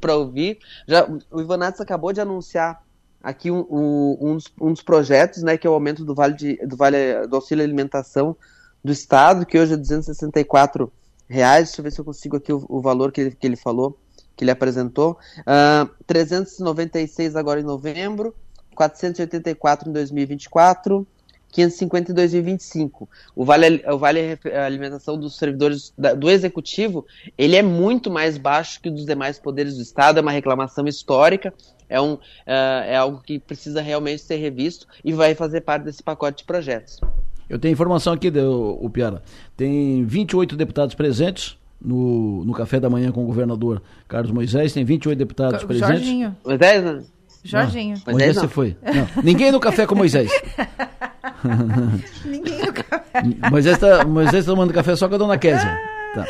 para 0.00 0.16
ouvir. 0.16 0.58
Já, 0.86 1.08
o 1.30 1.40
Ivanatos 1.40 1.80
acabou 1.80 2.12
de 2.12 2.20
anunciar 2.20 2.82
aqui 3.22 3.50
um, 3.50 3.66
um, 3.70 4.18
um, 4.20 4.34
dos, 4.36 4.44
um, 4.60 4.72
dos, 4.72 4.82
projetos, 4.82 5.42
né, 5.42 5.56
que 5.56 5.66
é 5.66 5.70
o 5.70 5.74
aumento 5.74 6.04
do 6.04 6.14
vale, 6.14 6.34
de, 6.34 6.56
do, 6.66 6.76
vale 6.76 7.26
do 7.26 7.36
auxílio 7.36 7.64
alimentação 7.64 8.36
do 8.82 8.92
Estado, 8.92 9.44
que 9.44 9.58
hoje 9.58 9.74
é 9.74 9.76
264 9.76 10.90
reais. 11.28 11.68
Deixa 11.68 11.80
eu 11.80 11.84
ver 11.84 11.92
se 11.92 12.00
eu 12.00 12.04
consigo 12.04 12.36
aqui 12.36 12.52
o, 12.52 12.64
o 12.68 12.80
valor 12.80 13.12
que 13.12 13.20
ele, 13.20 13.30
que 13.32 13.46
ele 13.46 13.56
falou, 13.56 13.98
que 14.36 14.44
ele 14.44 14.50
apresentou. 14.50 15.12
Uh, 15.40 15.44
ah, 15.46 15.90
396 16.06 17.36
agora 17.36 17.60
em 17.60 17.64
novembro, 17.64 18.34
484 18.74 19.90
em 19.90 19.92
2024, 19.92 21.06
550 21.50 22.12
em 22.12 22.14
2025. 22.14 23.08
O 23.34 23.44
vale, 23.44 23.82
o 23.86 23.98
vale 23.98 24.38
alimentação 24.64 25.18
dos 25.18 25.36
servidores 25.36 25.92
da, 25.96 26.14
do 26.14 26.30
executivo, 26.30 27.06
ele 27.36 27.56
é 27.56 27.62
muito 27.62 28.10
mais 28.10 28.38
baixo 28.38 28.80
que 28.80 28.88
o 28.88 28.92
dos 28.92 29.04
demais 29.04 29.38
poderes 29.38 29.76
do 29.76 29.82
Estado, 29.82 30.18
é 30.18 30.22
uma 30.22 30.32
reclamação 30.32 30.86
histórica, 30.86 31.52
é, 31.88 32.00
um, 32.00 32.14
uh, 32.14 32.20
é 32.46 32.96
algo 32.96 33.20
que 33.20 33.38
precisa 33.38 33.80
realmente 33.80 34.22
ser 34.22 34.36
revisto 34.36 34.86
e 35.04 35.12
vai 35.12 35.34
fazer 35.34 35.62
parte 35.62 35.84
desse 35.84 36.02
pacote 36.02 36.38
de 36.38 36.44
projetos. 36.44 37.00
Eu 37.48 37.58
tenho 37.58 37.72
informação 37.72 38.12
aqui, 38.12 38.30
o 38.30 38.88
Piara. 38.88 39.22
Tem 39.56 40.04
28 40.04 40.56
deputados 40.56 40.94
presentes 40.94 41.58
no, 41.80 42.44
no 42.44 42.52
café 42.52 42.78
da 42.78 42.88
manhã 42.88 43.10
com 43.10 43.24
o 43.24 43.26
governador 43.26 43.82
Carlos 44.06 44.30
Moisés, 44.30 44.72
tem 44.72 44.84
28 44.84 45.18
deputados 45.18 45.64
presentes. 45.64 45.96
Jorginho. 45.96 46.36
Moisés, 46.44 46.84
né? 46.84 47.02
Jorginho. 47.42 47.96
Não, 48.06 48.12
Moisés 48.12 48.36
você 48.36 48.48
foi. 48.48 48.76
Não, 48.82 49.22
ninguém 49.24 49.50
no 49.50 49.58
café 49.58 49.86
com 49.86 49.94
Moisés. 49.94 50.30
ninguém 52.24 52.58
no 52.64 52.72
café. 52.72 53.22
Moisés 53.50 53.74
está 53.74 54.04
Moisés 54.04 54.44
tá 54.44 54.52
tomando 54.52 54.72
café 54.72 54.96
só 54.96 55.08
com 55.08 55.14
a 55.14 55.18
dona 55.18 55.38
Kézia. 55.38 55.78
Tá. 56.14 56.26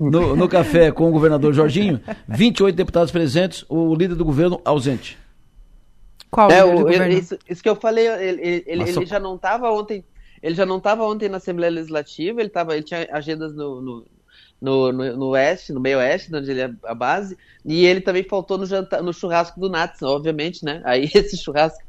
No, 0.00 0.34
no, 0.34 0.48
café 0.48 0.90
com 0.90 1.08
o 1.08 1.12
governador 1.12 1.52
Jorginho, 1.52 2.00
28 2.28 2.74
deputados 2.74 3.10
presentes, 3.10 3.64
o 3.68 3.94
líder 3.94 4.14
do 4.14 4.24
governo 4.24 4.60
ausente. 4.64 5.18
Qual 6.30 6.50
é, 6.50 6.64
o, 6.64 6.88
ele, 6.88 7.18
isso, 7.18 7.38
isso, 7.48 7.62
que 7.62 7.68
eu 7.68 7.76
falei, 7.76 8.06
ele, 8.06 8.42
ele, 8.42 8.64
ele 8.66 9.06
já 9.06 9.18
não 9.18 9.36
estava 9.36 9.70
ontem, 9.70 10.04
ele 10.42 10.54
já 10.54 10.64
não 10.64 10.78
estava 10.78 11.04
ontem 11.04 11.28
na 11.28 11.38
Assembleia 11.38 11.72
Legislativa, 11.72 12.40
ele, 12.40 12.48
tava, 12.48 12.74
ele 12.74 12.84
tinha 12.84 13.06
agendas 13.12 13.54
no, 13.54 13.80
no, 13.80 14.04
no, 14.60 14.92
no, 14.92 15.16
no 15.16 15.26
oeste, 15.28 15.72
no 15.72 15.80
meio 15.80 15.98
oeste, 15.98 16.34
onde 16.34 16.50
ele 16.50 16.60
é 16.60 16.70
a 16.84 16.94
base, 16.94 17.36
e 17.64 17.84
ele 17.86 18.00
também 18.00 18.22
faltou 18.22 18.58
no, 18.58 18.66
jantar, 18.66 19.02
no 19.02 19.12
churrasco 19.12 19.58
do 19.60 19.68
Nats, 19.68 20.02
obviamente, 20.02 20.64
né? 20.64 20.82
Aí 20.84 21.08
esse 21.14 21.36
churrasco 21.36 21.82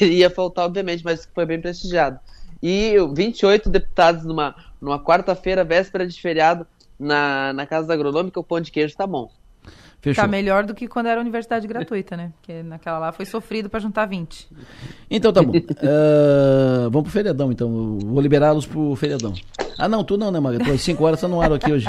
ia 0.00 0.30
faltar, 0.30 0.64
obviamente, 0.64 1.04
mas 1.04 1.28
foi 1.34 1.44
bem 1.44 1.60
prestigiado. 1.60 2.18
E 2.62 2.94
28 3.14 3.68
deputados 3.68 4.24
numa, 4.24 4.54
numa 4.80 5.02
quarta-feira, 5.02 5.64
véspera 5.64 6.06
de 6.06 6.18
feriado, 6.18 6.66
na, 6.98 7.52
na 7.52 7.66
Casa 7.66 7.92
Agronômica, 7.92 8.40
o 8.40 8.44
pão 8.44 8.60
de 8.60 8.70
queijo 8.70 8.96
tá 8.96 9.06
bom. 9.06 9.30
Fechou. 10.04 10.22
Tá 10.22 10.28
melhor 10.28 10.66
do 10.66 10.74
que 10.74 10.86
quando 10.86 11.06
era 11.06 11.18
universidade 11.18 11.66
gratuita, 11.66 12.14
né? 12.14 12.30
Porque 12.36 12.62
naquela 12.62 12.98
lá 12.98 13.10
foi 13.10 13.24
sofrido 13.24 13.70
para 13.70 13.80
juntar 13.80 14.04
20. 14.04 14.50
Então 15.10 15.32
tá 15.32 15.42
bom. 15.42 15.56
uh, 15.56 16.90
vamos 16.92 17.04
pro 17.04 17.10
feriadão, 17.10 17.50
então. 17.50 17.98
Vou 18.04 18.20
liberá-los 18.20 18.66
pro 18.66 18.94
feriadão. 18.96 19.32
Ah, 19.78 19.88
não, 19.88 20.04
tu 20.04 20.18
não, 20.18 20.30
né, 20.30 20.38
Maria? 20.38 20.60
Tu 20.60 20.70
às 20.70 20.82
5 20.82 21.02
horas 21.02 21.22
tá 21.22 21.26
no 21.26 21.40
ar 21.40 21.50
aqui 21.54 21.72
hoje. 21.72 21.86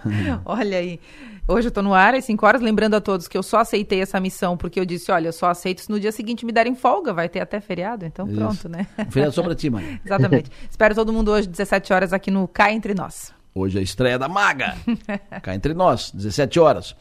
Olha 0.46 0.78
aí. 0.78 0.98
Hoje 1.46 1.68
eu 1.68 1.70
tô 1.70 1.82
no 1.82 1.92
ar 1.92 2.14
às 2.14 2.24
5 2.24 2.46
horas, 2.46 2.62
lembrando 2.62 2.94
a 2.94 3.02
todos 3.02 3.28
que 3.28 3.36
eu 3.36 3.42
só 3.42 3.58
aceitei 3.58 4.00
essa 4.00 4.18
missão 4.18 4.56
porque 4.56 4.80
eu 4.80 4.86
disse, 4.86 5.12
olha, 5.12 5.28
eu 5.28 5.32
só 5.32 5.50
aceito 5.50 5.82
se 5.82 5.90
no 5.90 6.00
dia 6.00 6.12
seguinte 6.12 6.46
me 6.46 6.52
derem 6.52 6.74
folga, 6.74 7.12
vai 7.12 7.28
ter 7.28 7.40
até 7.40 7.60
feriado, 7.60 8.06
então 8.06 8.26
Isso. 8.26 8.36
pronto, 8.36 8.68
né? 8.68 8.86
Um 8.98 9.10
feriado 9.10 9.34
só 9.34 9.42
pra 9.42 9.54
ti, 9.54 9.68
mãe. 9.68 10.00
Exatamente. 10.04 10.50
Espero 10.70 10.94
todo 10.94 11.12
mundo 11.12 11.30
hoje, 11.30 11.48
17 11.48 11.92
horas, 11.92 12.12
aqui 12.14 12.30
no 12.30 12.48
Cá 12.48 12.72
Entre 12.72 12.94
Nós. 12.94 13.32
Hoje 13.54 13.76
é 13.76 13.80
a 13.80 13.84
estreia 13.84 14.18
da 14.18 14.28
Maga. 14.28 14.76
Cá 15.42 15.54
entre 15.54 15.74
nós, 15.74 16.12
17 16.12 16.60
horas. 16.60 16.94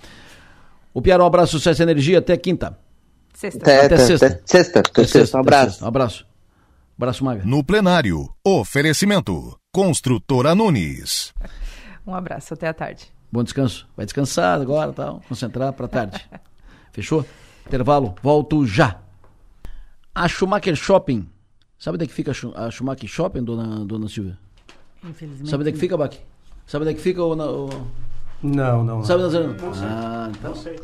O 0.98 1.02
Piaro, 1.02 1.24
um 1.24 1.28
abraço, 1.28 1.52
sucesso 1.52 1.80
e 1.80 1.84
energia. 1.84 2.18
Até 2.18 2.36
quinta. 2.36 2.76
Sexta. 3.32 3.60
Até, 3.60 3.86
até 3.86 3.98
sexta. 3.98 4.42
Sexta. 4.44 4.80
Até 4.80 5.06
sexta. 5.06 5.38
Um 5.38 5.42
abraço. 5.42 5.86
Um 5.86 5.88
abraço. 5.88 6.28
Abraço, 6.98 7.24
Maga. 7.24 7.46
No 7.46 7.64
plenário, 7.64 8.28
oferecimento. 8.44 9.60
Construtora 9.72 10.56
Nunes. 10.56 11.36
Um 12.04 12.16
abraço, 12.16 12.56
até 12.56 12.68
a 12.68 12.74
tarde. 12.74 13.14
Bom 13.32 13.44
descanso. 13.44 13.88
Vai 13.96 14.08
descansar 14.08 14.60
agora, 14.60 14.92
tal. 14.92 15.22
Concentrar 15.30 15.72
para 15.74 15.88
tarde. 15.88 16.28
Fechou? 16.92 17.24
Intervalo. 17.68 18.16
Volto 18.24 18.66
já. 18.66 19.00
A 20.16 20.28
Schumacher 20.28 20.76
Shopping. 20.76 21.30
Sabe 21.78 21.98
onde 21.98 22.06
é 22.06 22.08
que 22.08 22.14
fica 22.14 22.32
a 22.32 22.72
Schumacher 22.72 23.08
Shopping, 23.08 23.44
dona, 23.44 23.86
dona 23.86 24.10
Silvia? 24.10 24.40
Infelizmente. 25.04 25.52
Sabe 25.52 25.62
onde 25.62 25.70
é 25.70 25.74
que 25.74 25.80
fica, 25.80 25.96
Baque? 25.96 26.18
Sabe 26.66 26.86
onde 26.86 26.94
é 26.94 26.96
que 26.96 27.02
fica 27.02 27.22
o. 27.22 27.34
o... 27.34 27.88
Não, 28.42 28.84
não. 28.84 29.04
Sabe, 29.04 29.24
Nazareno? 29.24 29.56
Não 29.60 29.74
sei. 29.74 29.88
Ah, 29.88 30.32
então. 30.32 30.52
Não 30.52 30.58
sei. 30.58 30.80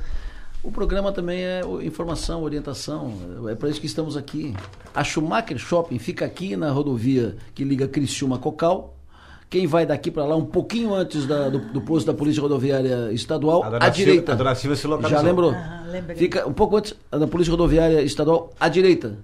O 0.63 0.71
programa 0.71 1.11
também 1.11 1.43
é 1.43 1.61
informação, 1.83 2.41
orientação. 2.41 3.13
É 3.49 3.55
para 3.55 3.69
isso 3.69 3.81
que 3.81 3.85
estamos 3.85 4.15
aqui. 4.15 4.55
A 4.95 5.03
Schumacher 5.03 5.57
Shopping 5.57 5.99
fica 5.99 6.23
aqui 6.23 6.55
na 6.55 6.71
rodovia 6.71 7.35
que 7.53 7.65
liga 7.65 7.85
Criciúma 7.85 8.37
Cocal. 8.37 8.95
Quem 9.49 9.67
vai 9.67 9.85
daqui 9.85 10.09
para 10.09 10.23
lá 10.23 10.37
um 10.37 10.45
pouquinho 10.45 10.93
antes 10.95 11.27
da, 11.27 11.49
do, 11.49 11.59
do, 11.59 11.81
posto 11.81 12.07
da 12.07 12.13
Polícia 12.13 12.41
Rodoviária 12.41 13.11
Estadual, 13.11 13.61
à 13.77 13.89
direita. 13.89 14.31
A 14.31 14.35
dona 14.35 14.55
Silvia 14.55 14.77
se 14.77 14.87
localizou. 14.87 15.19
Já 15.19 15.23
lembrou? 15.23 15.51
Ah, 15.51 15.83
fica 16.15 16.47
um 16.47 16.53
pouco 16.53 16.77
antes 16.77 16.95
da 17.11 17.27
Polícia 17.27 17.51
Rodoviária 17.51 18.01
Estadual, 18.01 18.51
à 18.57 18.69
direita. 18.69 19.19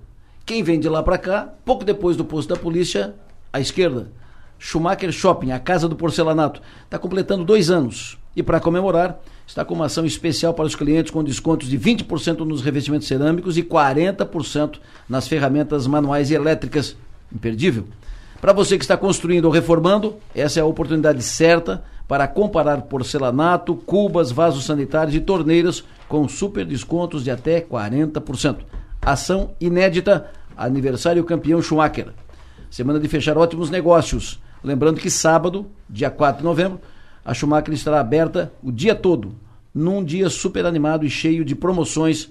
Quem 0.45 0.61
vem 0.61 0.79
de 0.79 0.89
lá 0.89 1.01
para 1.01 1.17
cá, 1.17 1.49
pouco 1.63 1.85
depois 1.85 2.17
do 2.17 2.25
posto 2.25 2.53
da 2.53 2.59
polícia, 2.59 3.15
à 3.51 3.59
esquerda, 3.59 4.11
Schumacher 4.59 5.11
Shopping, 5.11 5.51
a 5.51 5.59
Casa 5.59 5.87
do 5.87 5.95
Porcelanato, 5.95 6.61
está 6.83 6.99
completando 6.99 7.45
dois 7.45 7.71
anos. 7.71 8.18
E 8.35 8.43
para 8.43 8.59
comemorar, 8.59 9.19
está 9.45 9.65
com 9.65 9.73
uma 9.73 9.85
ação 9.85 10.05
especial 10.05 10.53
para 10.53 10.65
os 10.65 10.75
clientes 10.75 11.11
com 11.11 11.23
descontos 11.23 11.67
de 11.67 11.77
20% 11.77 12.39
nos 12.39 12.61
revestimentos 12.61 13.07
cerâmicos 13.07 13.57
e 13.57 13.63
40% 13.63 14.79
nas 15.07 15.27
ferramentas 15.27 15.87
manuais 15.87 16.29
e 16.29 16.35
elétricas. 16.35 16.95
Imperdível. 17.33 17.85
Para 18.39 18.53
você 18.53 18.77
que 18.77 18.83
está 18.83 18.95
construindo 18.95 19.45
ou 19.45 19.51
reformando, 19.51 20.15
essa 20.33 20.59
é 20.59 20.63
a 20.63 20.65
oportunidade 20.65 21.21
certa 21.21 21.83
para 22.07 22.27
comparar 22.27 22.81
porcelanato, 22.83 23.75
cubas, 23.75 24.31
vasos 24.31 24.65
sanitários 24.65 25.15
e 25.15 25.19
torneiras 25.19 25.83
com 26.07 26.27
super 26.27 26.65
descontos 26.65 27.23
de 27.23 27.31
até 27.31 27.61
40%. 27.61 28.57
Ação 29.01 29.51
inédita, 29.59 30.29
aniversário 30.57 31.23
campeão 31.23 31.61
Schumacher. 31.61 32.07
Semana 32.69 32.99
de 32.99 33.07
fechar 33.07 33.37
ótimos 33.37 33.69
negócios. 33.69 34.39
Lembrando 34.63 34.99
que 34.99 35.09
sábado, 35.09 35.67
dia 35.89 36.09
4 36.09 36.39
de 36.39 36.43
novembro, 36.43 36.79
a 37.23 37.33
Schumacher 37.33 37.73
estará 37.73 37.99
aberta 37.99 38.51
o 38.63 38.71
dia 38.71 38.95
todo, 38.95 39.35
num 39.73 40.03
dia 40.03 40.29
super 40.29 40.65
animado 40.65 41.05
e 41.05 41.09
cheio 41.09 41.45
de 41.45 41.55
promoções. 41.55 42.29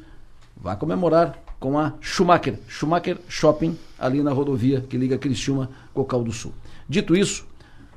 Vá 0.56 0.74
comemorar 0.74 1.38
com 1.60 1.78
a 1.78 1.94
Schumacher, 2.00 2.58
Schumacher 2.68 3.18
Shopping, 3.28 3.76
ali 3.98 4.22
na 4.22 4.32
rodovia 4.32 4.80
que 4.80 4.96
liga 4.96 5.18
Criciúma 5.18 5.70
Cocal 5.92 6.22
do 6.22 6.32
Sul. 6.32 6.52
Dito 6.88 7.16
isso, 7.16 7.46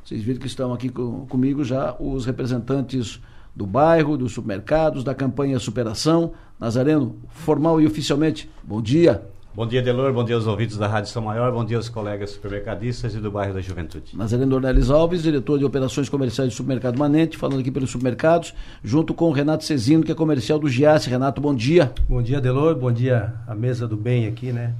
vocês 0.03 0.21
viram 0.21 0.39
que 0.39 0.47
estão 0.47 0.73
aqui 0.73 0.89
com, 0.89 1.25
comigo 1.27 1.63
já 1.63 1.95
os 1.99 2.25
representantes 2.25 3.19
do 3.55 3.65
bairro, 3.65 4.17
dos 4.17 4.33
supermercados, 4.33 5.03
da 5.03 5.13
campanha 5.13 5.59
Superação. 5.59 6.33
Nazareno, 6.59 7.15
formal 7.29 7.81
e 7.81 7.87
oficialmente, 7.87 8.49
bom 8.63 8.81
dia. 8.81 9.27
Bom 9.53 9.67
dia, 9.67 9.81
Delor. 9.81 10.13
Bom 10.13 10.23
dia 10.23 10.35
aos 10.35 10.47
ouvintes 10.47 10.77
da 10.77 10.87
Rádio 10.87 11.11
São 11.11 11.21
Maior. 11.21 11.51
Bom 11.51 11.65
dia 11.65 11.75
aos 11.75 11.89
colegas 11.89 12.29
supermercadistas 12.29 13.13
e 13.13 13.17
do 13.17 13.29
bairro 13.29 13.53
da 13.53 13.59
Juventude. 13.59 14.15
Nazareno 14.15 14.55
Ornelis 14.55 14.89
Alves, 14.89 15.23
diretor 15.23 15.59
de 15.59 15.65
operações 15.65 16.07
comerciais 16.07 16.53
do 16.53 16.55
Supermercado 16.55 16.97
Manente, 16.97 17.37
falando 17.37 17.59
aqui 17.59 17.69
pelos 17.69 17.91
supermercados, 17.91 18.53
junto 18.81 19.13
com 19.13 19.25
o 19.25 19.31
Renato 19.33 19.65
Cezino, 19.65 20.03
que 20.03 20.11
é 20.13 20.15
comercial 20.15 20.57
do 20.57 20.69
Giasse. 20.69 21.09
Renato, 21.09 21.41
bom 21.41 21.53
dia. 21.53 21.91
Bom 22.07 22.21
dia, 22.21 22.39
Delor. 22.39 22.75
Bom 22.75 22.93
dia 22.93 23.33
à 23.45 23.53
mesa 23.53 23.85
do 23.85 23.97
bem 23.97 24.25
aqui, 24.25 24.53
né? 24.53 24.73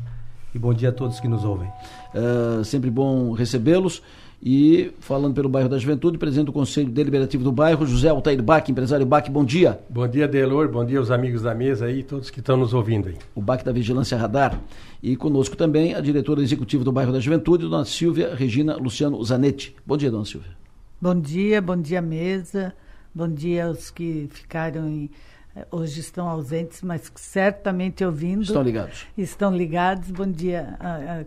E 0.56 0.60
bom 0.60 0.74
dia 0.74 0.88
a 0.88 0.94
todos 0.94 1.20
que 1.20 1.28
nos 1.28 1.44
ouvem. 1.44 1.68
Uh, 2.16 2.64
sempre 2.64 2.90
bom 2.90 3.34
recebê-los. 3.34 4.02
E 4.44 4.92
falando 5.00 5.36
pelo 5.36 5.48
bairro 5.48 5.70
da 5.70 5.78
Juventude, 5.78 6.18
presidente 6.18 6.48
do 6.48 6.54
Conselho 6.54 6.90
Deliberativo 6.90 7.44
do 7.44 7.52
bairro, 7.52 7.86
José 7.86 8.10
Altair 8.10 8.42
Bach, 8.42 8.68
empresário 8.68 9.06
Bach, 9.06 9.30
bom 9.30 9.46
dia. 9.46 9.80
Bom 9.88 10.08
dia, 10.08 10.28
Delor, 10.28 10.68
bom 10.68 10.84
dia 10.84 10.98
aos 10.98 11.12
amigos 11.12 11.44
da 11.44 11.54
mesa 11.54 11.86
aí, 11.86 12.02
todos 12.02 12.32
que 12.32 12.40
estão 12.40 12.58
nos 12.58 12.74
ouvindo 12.74 13.10
aí. 13.10 13.18
O 13.36 13.42
Bach 13.42 13.64
da 13.64 13.72
Vigilância 13.72 14.18
Radar. 14.18 14.60
E 15.04 15.16
conosco 15.16 15.56
também 15.56 15.94
a 15.94 16.02
diretora 16.02 16.42
executiva 16.42 16.84
do 16.84 16.92
bairro 16.92 17.14
da 17.14 17.20
Juventude, 17.20 17.68
dona 17.68 17.86
Silvia 17.86 18.34
Regina 18.34 18.78
Luciano 18.78 19.24
Zanetti. 19.24 19.76
Bom 19.86 19.96
dia, 19.96 20.10
dona 20.10 20.26
Silvia. 20.26 20.52
Bom 21.00 21.20
dia, 21.20 21.62
bom 21.62 21.78
dia, 21.78 22.02
mesa. 22.02 22.74
Bom 23.14 23.28
dia 23.28 23.68
aos 23.68 23.92
que 23.92 24.28
ficaram 24.32 24.88
em, 24.88 25.12
eh, 25.56 25.68
hoje 25.70 26.00
estão 26.00 26.28
ausentes, 26.28 26.82
mas 26.82 27.12
certamente 27.16 28.04
ouvindo. 28.04 28.42
Estão 28.42 28.64
ligados. 28.64 29.06
Estão 29.16 29.56
ligados. 29.56 30.10
Bom 30.10 30.32
dia 30.32 30.78
a, 30.80 31.22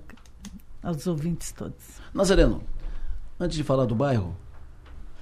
a, 0.82 0.88
aos 0.88 1.06
ouvintes 1.06 1.52
todos. 1.52 2.00
Nazareno, 2.12 2.62
Antes 3.39 3.56
de 3.56 3.65
falar 3.65 3.85
do 3.85 3.94
bairro, 3.94 4.36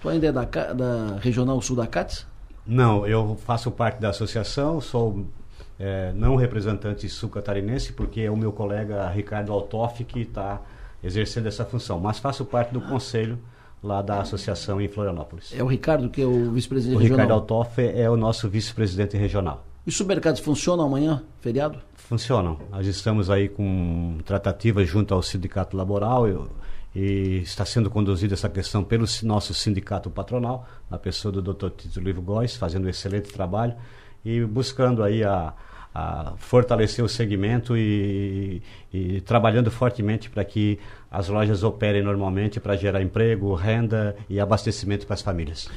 tu 0.00 0.08
ainda 0.08 0.26
é 0.26 0.32
da, 0.32 0.44
da 0.44 1.16
Regional 1.20 1.60
Sul 1.62 1.76
da 1.76 1.86
CATS? 1.86 2.26
Não, 2.66 3.06
eu 3.06 3.36
faço 3.44 3.70
parte 3.70 4.00
da 4.00 4.10
associação, 4.10 4.80
sou 4.80 5.26
é, 5.78 6.12
não 6.14 6.36
representante 6.36 7.08
sul-catarinense, 7.08 7.92
porque 7.92 8.20
é 8.20 8.30
o 8.30 8.36
meu 8.36 8.52
colega 8.52 9.08
Ricardo 9.08 9.52
Altoff 9.52 10.04
que 10.04 10.20
está 10.20 10.60
exercendo 11.02 11.46
essa 11.46 11.64
função, 11.64 11.98
mas 11.98 12.18
faço 12.18 12.44
parte 12.44 12.72
do 12.72 12.78
ah. 12.78 12.88
conselho 12.88 13.38
lá 13.82 14.00
da 14.00 14.20
associação 14.20 14.80
em 14.80 14.86
Florianópolis. 14.86 15.52
É 15.56 15.62
o 15.62 15.66
Ricardo 15.66 16.08
que 16.08 16.22
é 16.22 16.26
o 16.26 16.52
vice-presidente 16.52 17.00
regional? 17.00 17.18
O 17.18 17.22
Ricardo 17.22 17.32
Altoff 17.32 17.82
é 17.82 18.08
o 18.08 18.16
nosso 18.16 18.48
vice-presidente 18.48 19.16
regional. 19.16 19.64
Os 19.84 19.96
supermercados 19.96 20.40
funcionam 20.40 20.84
amanhã, 20.84 21.24
feriado? 21.40 21.80
Funcionam. 21.96 22.58
Nós 22.70 22.86
estamos 22.86 23.28
aí 23.28 23.48
com 23.48 24.18
tratativas 24.24 24.88
junto 24.88 25.12
ao 25.12 25.20
sindicato 25.22 25.76
laboral. 25.76 26.28
Eu, 26.28 26.48
e 26.94 27.38
está 27.38 27.64
sendo 27.64 27.88
conduzida 27.88 28.34
essa 28.34 28.48
questão 28.48 28.84
pelo 28.84 29.06
nosso 29.22 29.54
sindicato 29.54 30.10
patronal, 30.10 30.66
na 30.90 30.98
pessoa 30.98 31.32
do 31.32 31.40
Dr. 31.40 31.70
Tito 31.70 32.00
Livro 32.00 32.22
Góes, 32.22 32.56
fazendo 32.56 32.86
um 32.86 32.88
excelente 32.88 33.32
trabalho 33.32 33.74
e 34.24 34.44
buscando 34.44 35.02
aí 35.02 35.24
a, 35.24 35.54
a 35.94 36.34
fortalecer 36.36 37.04
o 37.04 37.08
segmento 37.08 37.76
e, 37.76 38.62
e, 38.92 39.16
e 39.16 39.20
trabalhando 39.20 39.70
fortemente 39.70 40.28
para 40.28 40.44
que 40.44 40.78
as 41.10 41.28
lojas 41.28 41.62
operem 41.62 42.02
normalmente 42.02 42.60
para 42.60 42.76
gerar 42.76 43.02
emprego, 43.02 43.54
renda 43.54 44.16
e 44.28 44.38
abastecimento 44.38 45.06
para 45.06 45.14
as 45.14 45.22
famílias 45.22 45.68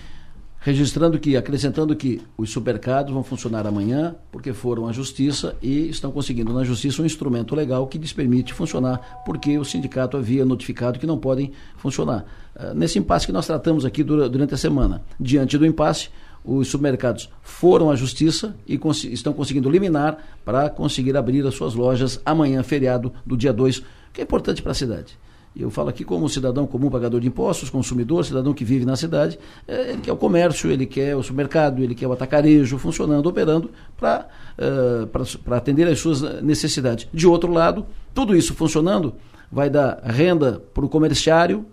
registrando 0.65 1.19
que, 1.19 1.37
acrescentando 1.37 1.95
que 1.95 2.19
os 2.35 2.49
supermercados 2.49 3.13
vão 3.13 3.23
funcionar 3.23 3.67
amanhã, 3.67 4.15
porque 4.31 4.51
foram 4.51 4.87
à 4.87 4.91
justiça 4.91 5.55
e 5.61 5.87
estão 5.89 6.11
conseguindo 6.11 6.51
na 6.51 6.63
justiça 6.63 7.03
um 7.03 7.05
instrumento 7.05 7.53
legal 7.53 7.85
que 7.85 7.99
lhes 7.99 8.11
permite 8.11 8.51
funcionar, 8.51 9.21
porque 9.23 9.59
o 9.59 9.63
sindicato 9.63 10.17
havia 10.17 10.43
notificado 10.43 10.97
que 10.97 11.05
não 11.05 11.19
podem 11.19 11.51
funcionar. 11.77 12.25
Uh, 12.55 12.73
nesse 12.73 12.97
impasse 12.97 13.27
que 13.27 13.31
nós 13.31 13.45
tratamos 13.45 13.85
aqui 13.85 14.03
durante 14.03 14.55
a 14.55 14.57
semana, 14.57 15.03
diante 15.19 15.55
do 15.55 15.67
impasse, 15.67 16.09
os 16.43 16.67
supermercados 16.67 17.29
foram 17.43 17.91
à 17.91 17.95
justiça 17.95 18.55
e 18.65 18.75
cons 18.75 19.03
estão 19.03 19.33
conseguindo 19.33 19.69
liminar 19.69 20.17
para 20.43 20.67
conseguir 20.67 21.15
abrir 21.15 21.45
as 21.45 21.53
suas 21.53 21.75
lojas 21.75 22.19
amanhã, 22.25 22.63
feriado 22.63 23.13
do 23.23 23.37
dia 23.37 23.53
2, 23.53 23.83
que 24.11 24.19
é 24.19 24.23
importante 24.23 24.63
para 24.63 24.71
a 24.71 24.75
cidade. 24.75 25.15
Eu 25.57 25.69
falo 25.69 25.88
aqui 25.88 26.03
como 26.03 26.27
cidadão 26.27 26.68
comum, 26.68 26.90
pagador 26.90 27.22
de 27.22 27.27
impostos, 27.27 27.69
consumidor, 27.69 28.26
cidadão 28.26 28.53
que 28.53 28.65
vive 28.65 28.86
na 28.86 28.98
cidade. 28.98 29.40
É, 29.65 29.91
ele 29.91 30.02
quer 30.02 30.11
o 30.11 30.18
comércio, 30.18 30.69
ele 30.69 30.86
quer 30.86 31.15
o 31.15 31.23
supermercado, 31.23 31.82
ele 31.82 31.95
quer 31.95 32.07
o 32.07 32.11
atacarejo 32.11 32.77
funcionando, 32.77 33.27
operando 33.27 33.72
para 33.95 34.27
uh, 34.60 35.53
atender 35.53 35.88
às 35.88 35.99
suas 35.99 36.22
necessidades. 36.41 37.07
De 37.14 37.26
outro 37.26 37.52
lado, 37.53 37.86
tudo 38.14 38.36
isso 38.36 38.53
funcionando 38.53 39.15
vai 39.49 39.69
dar 39.69 40.02
renda 40.03 40.61
para 40.73 40.84
o 40.84 40.90
comerciário 40.90 41.65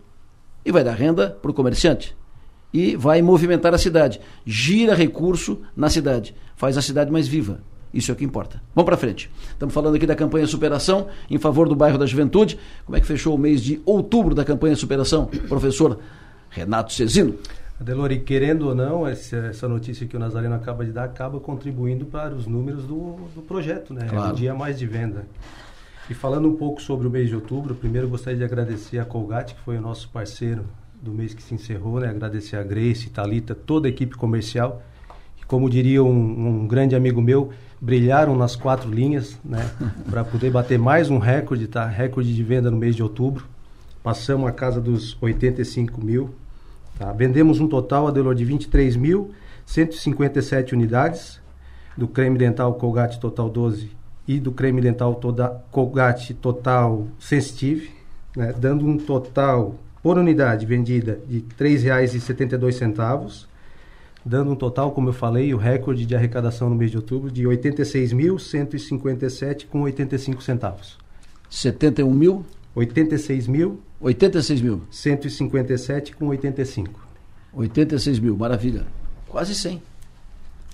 e 0.64 0.70
vai 0.70 0.84
dar 0.84 0.92
renda 0.92 1.30
para 1.30 1.50
o 1.50 1.54
comerciante. 1.54 2.16
E 2.72 2.94
vai 2.94 3.20
movimentar 3.20 3.74
a 3.74 3.78
cidade. 3.78 4.20
Gira 4.46 4.94
recurso 4.94 5.60
na 5.76 5.90
cidade. 5.90 6.34
Faz 6.54 6.78
a 6.78 6.82
cidade 6.82 7.10
mais 7.10 7.26
viva. 7.26 7.60
Isso 7.92 8.10
é 8.10 8.14
o 8.14 8.16
que 8.16 8.24
importa. 8.24 8.62
Vamos 8.74 8.86
para 8.86 8.96
frente. 8.96 9.30
Estamos 9.50 9.74
falando 9.74 9.94
aqui 9.94 10.06
da 10.06 10.14
campanha 10.14 10.46
Superação 10.46 11.08
em 11.30 11.38
favor 11.38 11.68
do 11.68 11.76
bairro 11.76 11.98
da 11.98 12.06
Juventude. 12.06 12.58
Como 12.84 12.96
é 12.96 13.00
que 13.00 13.06
fechou 13.06 13.34
o 13.34 13.38
mês 13.38 13.62
de 13.62 13.80
outubro 13.84 14.34
da 14.34 14.44
campanha 14.44 14.74
Superação, 14.76 15.26
professor 15.48 15.98
Renato 16.48 16.92
Cezino? 16.92 17.34
Adelori, 17.82 18.20
querendo 18.20 18.68
ou 18.68 18.74
não, 18.74 19.06
essa 19.06 19.66
notícia 19.68 20.06
que 20.06 20.16
o 20.16 20.20
Nazareno 20.20 20.54
acaba 20.54 20.84
de 20.84 20.92
dar 20.92 21.04
acaba 21.04 21.40
contribuindo 21.40 22.06
para 22.06 22.32
os 22.32 22.46
números 22.46 22.84
do, 22.84 23.16
do 23.34 23.42
projeto, 23.42 23.92
né? 23.92 24.06
Claro. 24.08 24.28
É 24.28 24.32
um 24.32 24.34
dia 24.34 24.54
mais 24.54 24.78
de 24.78 24.86
venda. 24.86 25.26
E 26.08 26.14
falando 26.14 26.48
um 26.48 26.54
pouco 26.54 26.80
sobre 26.80 27.06
o 27.06 27.10
mês 27.10 27.28
de 27.28 27.34
outubro, 27.34 27.74
primeiro 27.74 28.08
gostaria 28.08 28.38
de 28.38 28.44
agradecer 28.44 28.98
a 28.98 29.04
Colgate, 29.04 29.54
que 29.54 29.60
foi 29.62 29.78
o 29.78 29.80
nosso 29.80 30.08
parceiro 30.10 30.64
do 31.00 31.10
mês 31.10 31.34
que 31.34 31.42
se 31.42 31.54
encerrou, 31.54 31.98
né? 31.98 32.08
Agradecer 32.08 32.56
a 32.56 32.62
Grace, 32.62 33.10
Talita, 33.10 33.54
toda 33.54 33.88
a 33.88 33.90
equipe 33.90 34.16
comercial. 34.16 34.80
E 35.40 35.44
como 35.44 35.68
diria 35.68 36.04
um, 36.04 36.62
um 36.62 36.66
grande 36.68 36.94
amigo 36.94 37.20
meu, 37.20 37.50
brilharam 37.82 38.34
nas 38.36 38.54
quatro 38.54 38.88
linhas, 38.88 39.36
né? 39.44 39.68
para 40.08 40.22
poder 40.22 40.52
bater 40.52 40.78
mais 40.78 41.10
um 41.10 41.18
recorde, 41.18 41.66
tá? 41.66 41.84
Recorde 41.84 42.32
de 42.32 42.44
venda 42.44 42.70
no 42.70 42.76
mês 42.76 42.94
de 42.94 43.02
outubro. 43.02 43.44
Passamos 44.04 44.48
a 44.48 44.52
casa 44.52 44.80
dos 44.80 45.20
85 45.20 46.00
mil. 46.02 46.32
Tá? 46.96 47.12
Vendemos 47.12 47.58
um 47.58 47.66
total, 47.66 48.06
Adelor, 48.06 48.36
de 48.36 48.46
23.157 48.46 50.72
unidades 50.72 51.42
do 51.96 52.06
creme 52.06 52.38
dental 52.38 52.74
Colgate 52.74 53.18
Total 53.18 53.50
12 53.50 53.90
e 54.28 54.38
do 54.38 54.52
creme 54.52 54.80
dental 54.80 55.16
toda, 55.16 55.48
Colgate 55.70 56.34
Total 56.34 57.08
Sensitive, 57.18 57.90
né? 58.36 58.54
dando 58.56 58.86
um 58.86 58.96
total 58.96 59.74
por 60.02 60.18
unidade 60.18 60.66
vendida 60.66 61.18
de 61.28 61.38
R$ 61.38 61.46
3,72 61.58 63.46
dando 64.24 64.52
um 64.52 64.56
total, 64.56 64.92
como 64.92 65.08
eu 65.08 65.12
falei, 65.12 65.52
o 65.52 65.56
recorde 65.56 66.06
de 66.06 66.14
arrecadação 66.14 66.70
no 66.70 66.76
mês 66.76 66.90
de 66.90 66.96
outubro 66.96 67.30
de 67.30 67.44
86.157 67.44 69.66
com 69.66 69.82
85 69.82 70.42
centavos. 70.42 70.96
71 71.50 72.10
mil? 72.12 72.44
86 72.74 73.46
mil. 73.46 73.80
86 74.00 74.62
mil. 74.62 74.82
157 74.90 76.16
com 76.16 76.28
85. 76.28 76.98
86 77.52 78.18
mil, 78.18 78.34
maravilha. 78.36 78.84
Quase 79.28 79.54
100. 79.54 79.82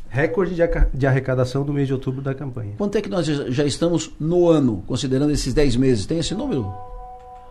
Recorde 0.09 0.57
de 0.95 1.07
arrecadação 1.07 1.65
do 1.65 1.73
mês 1.73 1.87
de 1.87 1.93
outubro 1.93 2.23
da 2.23 2.35
campanha. 2.35 2.73
Quanto 2.79 2.97
é 2.97 3.03
que 3.03 3.11
nós 3.11 3.27
já 3.27 3.65
estamos 3.65 4.11
no 4.19 4.49
ano, 4.49 4.83
considerando 4.87 5.33
esses 5.33 5.53
10 5.53 5.77
meses? 5.77 6.07
Tem 6.07 6.19
esse 6.19 6.35
número? 6.35 6.73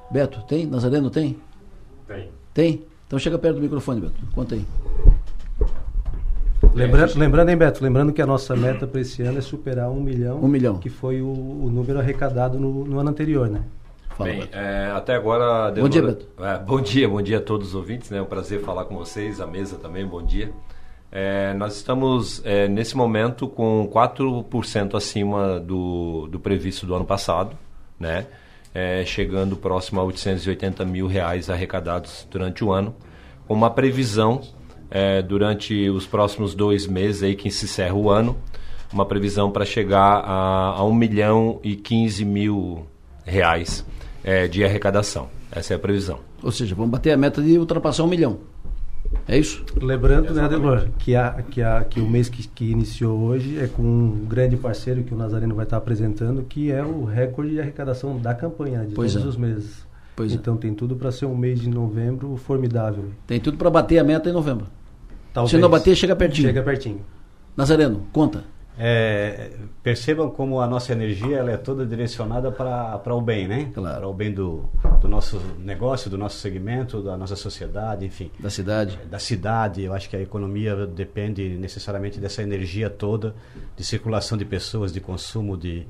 Beto, 0.10 0.41
tem? 0.48 0.65
Nazareno 0.65 1.11
tem? 1.11 1.38
Tem. 2.07 2.32
Tem? 2.53 2.86
Então 3.06 3.19
chega 3.19 3.38
perto 3.38 3.57
do 3.57 3.61
microfone, 3.61 4.02
Beto. 4.02 4.15
Quanto 4.34 4.56
aí? 4.56 4.65
Lembrando, 6.78 7.18
lembrando, 7.18 7.49
hein, 7.49 7.58
Beto? 7.58 7.84
Lembrando 7.84 8.14
que 8.14 8.22
a 8.22 8.26
nossa 8.26 8.56
meta 8.56 8.86
para 8.86 9.02
esse 9.02 9.24
ano 9.24 9.40
é 9.40 9.41
superar 9.41 9.90
um 9.90 9.99
milhão. 9.99 10.40
Um 10.40 10.48
milhão. 10.48 10.78
Que 10.78 10.91
foi 10.91 11.24
o, 11.24 11.28
o 11.28 11.72
número 11.72 11.98
arrecadado 11.98 12.60
no, 12.60 12.86
no, 12.86 12.99
ano 12.99 13.10
anterior, 13.10 13.49
né? 13.49 13.64
Fala, 14.16 14.30
Bem, 14.30 14.48
é, 14.52 14.91
até 14.95 15.16
agora... 15.16 15.72
Bom 15.72 15.90
dia, 15.90 16.04
Beto. 16.04 16.28
É, 16.40 16.58
bom 16.60 16.80
dia, 16.80 17.10
bom 17.10 17.20
dia 17.20 17.38
a 17.40 17.41
todos 17.41 17.70
os 17.70 17.76
ouvintes, 17.76 18.12
né? 18.12 18.20
É 18.20 18.22
um 18.22 18.26
prazer 18.26 18.62
falar 18.62 18.86
com 18.86 18.95
vocês, 18.95 19.41
a 19.41 19.48
mesa 19.48 19.78
também, 19.78 20.06
bom 20.06 20.22
dia. 20.22 20.52
É, 21.12 21.52
nós 21.56 21.76
estamos, 21.76 22.44
é, 22.45 22.68
nesse 22.68 22.95
momento, 22.95 23.48
com 23.48 23.90
4% 23.91 24.95
acima 24.95 25.60
do, 25.60 26.28
do 26.28 26.40
previsto 26.40 26.86
do 26.86 26.94
ano 26.94 27.06
passado, 27.06 27.58
né? 27.99 28.28
É, 28.72 29.04
chegando 29.04 29.58
próximo 29.58 29.99
a 29.99 30.04
880 30.04 30.86
mil 30.86 31.08
reais 31.08 31.49
arrecadados 31.49 32.28
durante 32.30 32.64
o 32.64 32.72
ano, 32.72 32.94
com 33.48 33.56
uma 33.56 33.72
previsão 33.72 34.41
é, 34.90 35.22
durante 35.22 35.90
os 35.90 36.06
próximos 36.06 36.54
dois 36.54 36.88
meses 36.88 37.24
aí 37.24 37.36
que 37.36 37.50
se 37.52 37.66
encerra 37.66 37.94
o 37.94 38.10
ano, 38.10 38.38
uma 38.92 39.06
previsão 39.06 39.52
para 39.52 39.66
chegar 39.66 40.22
a, 40.24 40.76
a 40.78 40.84
1 40.86 40.94
milhão 40.94 41.60
e 41.64 41.76
15 41.76 42.24
mil 42.26 42.88
reais 43.26 43.86
é, 44.24 44.48
de 44.48 44.64
arrecadação. 44.64 45.30
Essa 45.52 45.74
é 45.74 45.76
a 45.76 45.80
previsão. 45.80 46.20
Ou 46.42 46.52
seja, 46.52 46.76
vamos 46.76 46.92
bater 46.92 47.12
a 47.12 47.18
meta 47.18 47.42
de 47.42 47.58
ultrapassar 47.58 48.04
um 48.04 48.08
milhão. 48.08 48.40
É 49.28 49.38
isso? 49.38 49.64
Lembrando, 49.82 50.34
né, 50.34 50.44
Adelor, 50.44 50.88
que, 51.00 51.16
a, 51.16 51.42
que, 51.50 51.62
a, 51.62 51.84
que 51.84 52.00
o 52.00 52.08
mês 52.08 52.30
que, 52.30 52.48
que 52.48 52.72
iniciou 52.72 53.20
hoje 53.20 53.58
é 53.60 53.68
com 53.68 53.82
um 53.82 54.26
grande 54.26 54.58
parceiro 54.58 55.04
que 55.04 55.14
o 55.14 55.18
Nazareno 55.18 55.56
vai 55.56 55.64
estar 55.64 55.78
apresentando, 55.78 56.44
que 56.44 56.72
é 56.72 56.84
o 56.84 57.04
recorde 57.06 57.52
de 57.52 57.60
arrecadação 57.60 58.18
da 58.18 58.34
campanha, 58.34 58.86
de 58.86 58.94
pois 58.94 59.14
todos 59.14 59.26
é. 59.26 59.30
os 59.30 59.38
meses. 59.38 59.88
Pois 60.16 60.32
é. 60.32 60.36
então 60.36 60.56
é. 60.56 60.58
tem 60.58 60.74
tudo 60.74 60.96
para 60.96 61.12
ser 61.12 61.26
um 61.26 61.36
mês 61.36 61.60
de 61.60 61.70
novembro 61.70 62.36
formidável. 62.38 63.06
Tem 63.26 63.40
tudo 63.40 63.58
para 63.58 63.70
bater 63.70 64.00
a 64.00 64.04
meta 64.04 64.30
em 64.30 64.34
novembro. 64.34 64.68
Talvez. 65.38 65.52
Se 65.52 65.58
não 65.60 65.70
bater, 65.70 65.96
chega 65.96 66.16
pertinho. 66.16 66.48
Chega 66.48 66.64
pertinho. 66.64 67.06
Nazareno, 67.56 68.08
conta. 68.12 68.44
É, 68.76 69.52
percebam 69.84 70.32
como 70.32 70.60
a 70.60 70.66
nossa 70.66 70.94
energia 70.94 71.38
ela 71.38 71.52
é 71.52 71.58
toda 71.58 71.86
direcionada 71.86 72.52
para 72.52 73.14
o 73.14 73.22
bem, 73.22 73.48
né? 73.48 73.70
Claro. 73.72 73.98
Para 73.98 74.08
o 74.08 74.14
bem 74.16 74.34
do, 74.34 74.68
do 75.00 75.08
nosso 75.08 75.40
negócio, 75.60 76.10
do 76.10 76.18
nosso 76.18 76.38
segmento, 76.40 77.04
da 77.04 77.16
nossa 77.16 77.36
sociedade, 77.36 78.04
enfim. 78.04 78.32
Da 78.40 78.50
cidade. 78.50 79.00
Da 79.12 79.20
cidade. 79.20 79.84
Eu 79.84 79.94
acho 79.94 80.10
que 80.10 80.16
a 80.16 80.22
economia 80.22 80.88
depende 80.88 81.50
necessariamente 81.50 82.20
dessa 82.20 82.42
energia 82.42 82.90
toda 82.90 83.36
de 83.76 83.84
circulação 83.84 84.40
de 84.40 84.46
pessoas, 84.46 84.92
de 84.92 85.00
consumo, 85.00 85.56
de, 85.56 85.86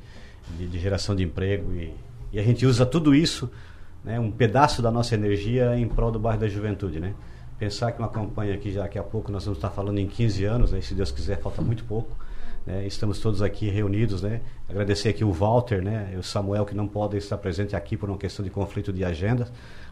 de, 0.58 0.68
de 0.68 0.78
geração 0.78 1.16
de 1.16 1.24
emprego. 1.24 1.72
E, 1.72 1.94
e, 2.34 2.40
a 2.40 2.44
gente 2.44 2.66
usa 2.66 2.86
tudo 2.86 3.16
isso, 3.16 3.50
né, 4.04 4.20
um 4.20 4.30
pedaço 4.30 4.82
da 4.82 4.92
nossa 4.92 5.16
energia 5.16 5.78
em 5.78 5.88
prol 5.88 6.12
do 6.12 6.20
bairro 6.20 6.42
da 6.42 6.50
juventude, 6.50 7.00
né? 7.00 7.14
Pensar 7.58 7.92
que 7.92 8.00
uma 8.00 8.10
campanha 8.10 8.54
aqui, 8.54 8.72
já 8.72 8.84
daqui 8.84 9.00
a 9.00 9.04
pouco 9.04 9.32
nós 9.32 9.46
vamos 9.46 9.58
estar 9.58 9.70
falando 9.70 9.98
em 9.98 10.08
15 10.08 10.46
anos, 10.46 10.72
né, 10.72 10.82
se 10.82 10.94
Deus 10.94 11.12
quiser, 11.12 11.40
falta 11.40 11.62
muito 11.62 11.84
pouco 11.84 12.16
né? 12.68 12.86
Estamos 12.86 13.20
todos 13.20 13.42
aqui 13.42 13.70
reunidos, 13.70 14.22
né? 14.22 14.42
Agradecer 14.70 15.08
aqui 15.08 15.24
o 15.24 15.32
Walter, 15.32 15.82
né? 15.82 16.12
E 16.14 16.18
o 16.18 16.24
Samuel 16.24 16.66
que 16.66 16.76
não 16.76 16.86
podem 16.86 17.18
estar 17.18 17.38
presentes 17.38 17.74
aqui 17.74 17.96
por 17.96 18.10
uma 18.10 18.18
questão 18.18 18.44
de 18.44 18.52
conflito 18.52 18.92
de 18.92 19.06
agenda, 19.06 19.48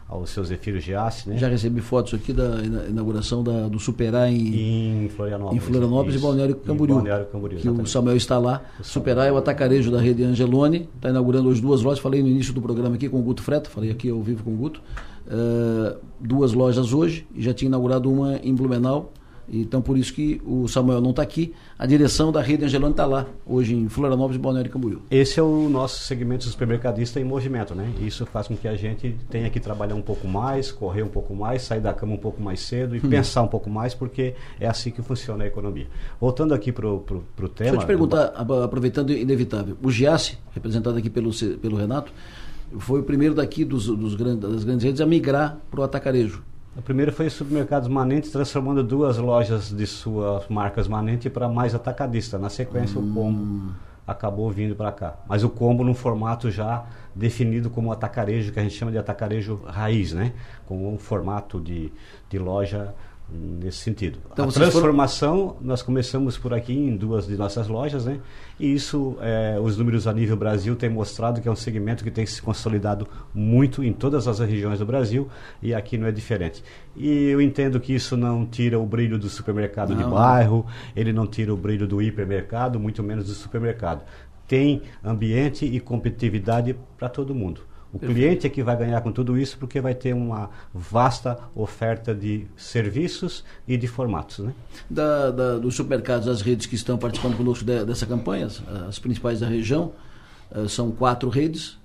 ao 0.06 0.26
seu 0.26 0.44
Zefiro 0.44 0.78
Giassi, 0.78 1.30
né? 1.30 1.38
Já 1.38 1.48
recebi 1.48 1.80
fotos 1.80 2.12
aqui 2.12 2.34
da 2.34 2.62
inauguração 2.88 3.42
da, 3.42 3.66
do 3.66 3.80
Superar 3.80 4.30
em, 4.30 5.06
em 5.06 5.08
Florianópolis, 5.08 5.56
em 5.56 5.66
Florianópolis 5.66 6.14
e 6.16 6.18
Balneário 6.18 6.54
Camboriú. 6.56 6.96
Balneário 6.96 7.26
Camboriú 7.26 7.60
que 7.60 7.68
o 7.68 7.86
Samuel 7.86 8.16
está 8.16 8.38
lá. 8.38 8.62
O 8.78 8.84
Superar 8.84 9.26
é 9.26 9.32
o 9.32 9.38
atacarejo 9.38 9.90
da 9.90 9.98
rede 9.98 10.22
Angeloni, 10.22 10.88
está 10.94 11.08
inaugurando 11.08 11.48
hoje 11.48 11.62
duas 11.62 11.80
lojas. 11.80 11.98
Falei 11.98 12.22
no 12.22 12.28
início 12.28 12.52
do 12.52 12.60
programa 12.60 12.94
aqui 12.94 13.08
com 13.08 13.18
o 13.18 13.22
Guto 13.22 13.42
Freta, 13.42 13.70
falei 13.70 13.90
aqui 13.90 14.10
ao 14.10 14.22
vivo 14.22 14.44
com 14.44 14.52
o 14.52 14.56
Guto. 14.56 14.82
Uh, 15.26 15.98
duas 16.20 16.52
lojas 16.52 16.92
hoje 16.92 17.26
e 17.34 17.42
já 17.42 17.52
tinha 17.52 17.68
inaugurado 17.68 18.10
uma 18.10 18.36
em 18.36 18.54
Blumenau 18.54 19.12
então, 19.48 19.80
por 19.80 19.96
isso 19.96 20.12
que 20.12 20.40
o 20.44 20.66
Samuel 20.66 21.00
não 21.00 21.10
está 21.10 21.22
aqui. 21.22 21.54
A 21.78 21.86
direção 21.86 22.32
da 22.32 22.40
rede 22.40 22.64
Angelone 22.64 22.92
está 22.92 23.06
lá, 23.06 23.26
hoje 23.46 23.74
em 23.74 23.88
Florianópolis 23.88 24.36
e 24.36 24.40
Balneário 24.40 24.70
Camboriú. 24.70 25.02
Esse 25.10 25.38
é 25.38 25.42
o 25.42 25.68
nosso 25.68 26.04
segmento 26.04 26.44
supermercadista 26.44 27.20
em 27.20 27.24
movimento, 27.24 27.74
né? 27.74 27.90
Isso 28.00 28.26
faz 28.26 28.48
com 28.48 28.56
que 28.56 28.66
a 28.66 28.74
gente 28.76 29.16
tenha 29.30 29.48
que 29.48 29.60
trabalhar 29.60 29.94
um 29.94 30.02
pouco 30.02 30.26
mais, 30.26 30.72
correr 30.72 31.02
um 31.02 31.08
pouco 31.08 31.34
mais, 31.34 31.62
sair 31.62 31.80
da 31.80 31.92
cama 31.92 32.14
um 32.14 32.18
pouco 32.18 32.42
mais 32.42 32.60
cedo 32.60 32.96
e 32.96 32.98
hum. 32.98 33.08
pensar 33.08 33.42
um 33.42 33.48
pouco 33.48 33.70
mais, 33.70 33.94
porque 33.94 34.34
é 34.58 34.66
assim 34.66 34.90
que 34.90 35.02
funciona 35.02 35.44
a 35.44 35.46
economia. 35.46 35.86
Voltando 36.20 36.54
aqui 36.54 36.72
para 36.72 36.88
o 36.88 37.00
tema... 37.00 37.50
Deixa 37.56 37.74
eu 37.74 37.78
te 37.78 37.86
perguntar, 37.86 38.32
aproveitando 38.64 39.12
inevitável. 39.12 39.76
O 39.82 39.90
Giassi, 39.90 40.38
representado 40.52 40.96
aqui 40.96 41.10
pelo, 41.10 41.30
pelo 41.60 41.76
Renato, 41.76 42.12
foi 42.78 43.00
o 43.00 43.02
primeiro 43.02 43.34
daqui 43.34 43.64
dos, 43.64 43.86
dos 43.86 44.14
grandes, 44.14 44.50
das 44.50 44.64
grandes 44.64 44.84
redes 44.84 45.00
a 45.00 45.06
migrar 45.06 45.58
para 45.70 45.80
o 45.80 45.82
atacarejo. 45.84 46.42
A 46.76 46.82
primeira 46.82 47.10
foi 47.10 47.30
Supermercados 47.30 47.88
Manente, 47.88 48.30
transformando 48.30 48.82
duas 48.82 49.16
lojas 49.16 49.70
de 49.74 49.86
suas 49.86 50.46
marcas 50.48 50.86
Manente 50.86 51.30
para 51.30 51.48
mais 51.48 51.74
atacadista. 51.74 52.38
Na 52.38 52.50
sequência, 52.50 53.00
hum. 53.00 53.10
o 53.10 53.14
combo 53.14 53.72
acabou 54.06 54.50
vindo 54.50 54.76
para 54.76 54.92
cá. 54.92 55.16
Mas 55.26 55.42
o 55.42 55.48
combo 55.48 55.82
num 55.82 55.94
formato 55.94 56.50
já 56.50 56.84
definido 57.14 57.70
como 57.70 57.90
atacarejo, 57.90 58.52
que 58.52 58.60
a 58.60 58.62
gente 58.62 58.74
chama 58.74 58.92
de 58.92 58.98
atacarejo 58.98 59.62
raiz, 59.66 60.12
né? 60.12 60.34
Com 60.66 60.92
um 60.92 60.98
formato 60.98 61.58
de, 61.58 61.90
de 62.28 62.38
loja 62.38 62.94
nesse 63.28 63.78
sentido. 63.78 64.18
Então, 64.32 64.48
a 64.48 64.52
transformação, 64.52 65.48
foram... 65.48 65.56
nós 65.60 65.82
começamos 65.82 66.38
por 66.38 66.54
aqui 66.54 66.72
em 66.72 66.96
duas 66.96 67.26
de 67.26 67.36
nossas 67.36 67.66
lojas, 67.66 68.06
né? 68.06 68.20
E 68.58 68.72
isso, 68.72 69.16
é, 69.20 69.58
os 69.60 69.76
números 69.76 70.06
a 70.06 70.12
nível 70.12 70.36
Brasil 70.36 70.76
têm 70.76 70.88
mostrado 70.88 71.40
que 71.40 71.48
é 71.48 71.50
um 71.50 71.56
segmento 71.56 72.04
que 72.04 72.10
tem 72.10 72.24
se 72.24 72.40
consolidado 72.40 73.06
muito 73.34 73.82
em 73.82 73.92
todas 73.92 74.28
as 74.28 74.38
regiões 74.38 74.78
do 74.78 74.86
Brasil 74.86 75.28
e 75.60 75.74
aqui 75.74 75.98
não 75.98 76.06
é 76.06 76.12
diferente. 76.12 76.62
E 76.94 77.08
eu 77.28 77.40
entendo 77.40 77.80
que 77.80 77.94
isso 77.94 78.16
não 78.16 78.46
tira 78.46 78.78
o 78.78 78.86
brilho 78.86 79.18
do 79.18 79.28
supermercado 79.28 79.94
não. 79.94 80.04
de 80.04 80.10
bairro, 80.10 80.64
ele 80.94 81.12
não 81.12 81.26
tira 81.26 81.52
o 81.52 81.56
brilho 81.56 81.86
do 81.86 82.00
hipermercado, 82.00 82.78
muito 82.78 83.02
menos 83.02 83.26
do 83.26 83.32
supermercado. 83.32 84.04
Tem 84.46 84.82
ambiente 85.04 85.66
e 85.66 85.80
competitividade 85.80 86.76
para 86.96 87.08
todo 87.08 87.34
mundo. 87.34 87.62
O 87.92 87.98
cliente 87.98 88.46
é 88.46 88.50
que 88.50 88.62
vai 88.62 88.76
ganhar 88.76 89.00
com 89.00 89.12
tudo 89.12 89.38
isso 89.38 89.56
porque 89.58 89.80
vai 89.80 89.94
ter 89.94 90.12
uma 90.12 90.50
vasta 90.74 91.38
oferta 91.54 92.14
de 92.14 92.46
serviços 92.56 93.44
e 93.66 93.76
de 93.76 93.86
formatos. 93.86 94.40
Né? 94.40 94.52
Da, 94.90 95.30
da, 95.30 95.58
dos 95.58 95.74
supermercados, 95.74 96.28
as 96.28 96.42
redes 96.42 96.66
que 96.66 96.74
estão 96.74 96.98
participando 96.98 97.36
conosco 97.36 97.64
de, 97.64 97.84
dessa 97.84 98.04
campanha, 98.04 98.48
as 98.88 98.98
principais 98.98 99.40
da 99.40 99.46
região, 99.46 99.92
uh, 100.50 100.68
são 100.68 100.90
quatro 100.90 101.28
redes. 101.28 101.78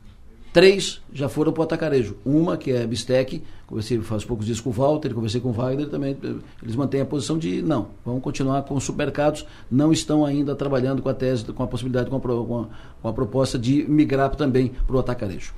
Três 0.51 1.01
já 1.13 1.29
foram 1.29 1.53
para 1.53 1.61
o 1.61 1.63
atacarejo. 1.63 2.17
Uma, 2.25 2.57
que 2.57 2.71
é 2.71 2.83
a 2.83 2.87
Bistec, 2.87 3.41
conversei 3.65 3.97
faz 4.01 4.25
poucos 4.25 4.45
dias 4.45 4.59
com 4.59 4.69
o 4.69 4.73
Walter, 4.73 5.13
conversei 5.13 5.39
com 5.39 5.47
o 5.47 5.53
Wagner 5.53 5.87
também. 5.87 6.17
Eles 6.61 6.75
mantêm 6.75 6.99
a 6.99 7.05
posição 7.05 7.37
de 7.37 7.61
não, 7.61 7.87
vamos 8.05 8.21
continuar 8.21 8.63
com 8.63 8.75
os 8.75 8.83
supermercados, 8.83 9.45
não 9.71 9.93
estão 9.93 10.25
ainda 10.25 10.53
trabalhando 10.53 11.01
com 11.01 11.07
a 11.07 11.13
tese, 11.13 11.45
com 11.45 11.63
a 11.63 11.67
possibilidade, 11.67 12.09
com 12.09 12.17
a, 12.17 12.19
com 12.19 12.59
a, 12.59 12.67
com 13.01 13.07
a 13.07 13.13
proposta 13.13 13.57
de 13.57 13.85
migrar 13.87 14.35
também 14.35 14.73
para 14.85 14.95
o 14.97 14.99
atacarejo 14.99 15.53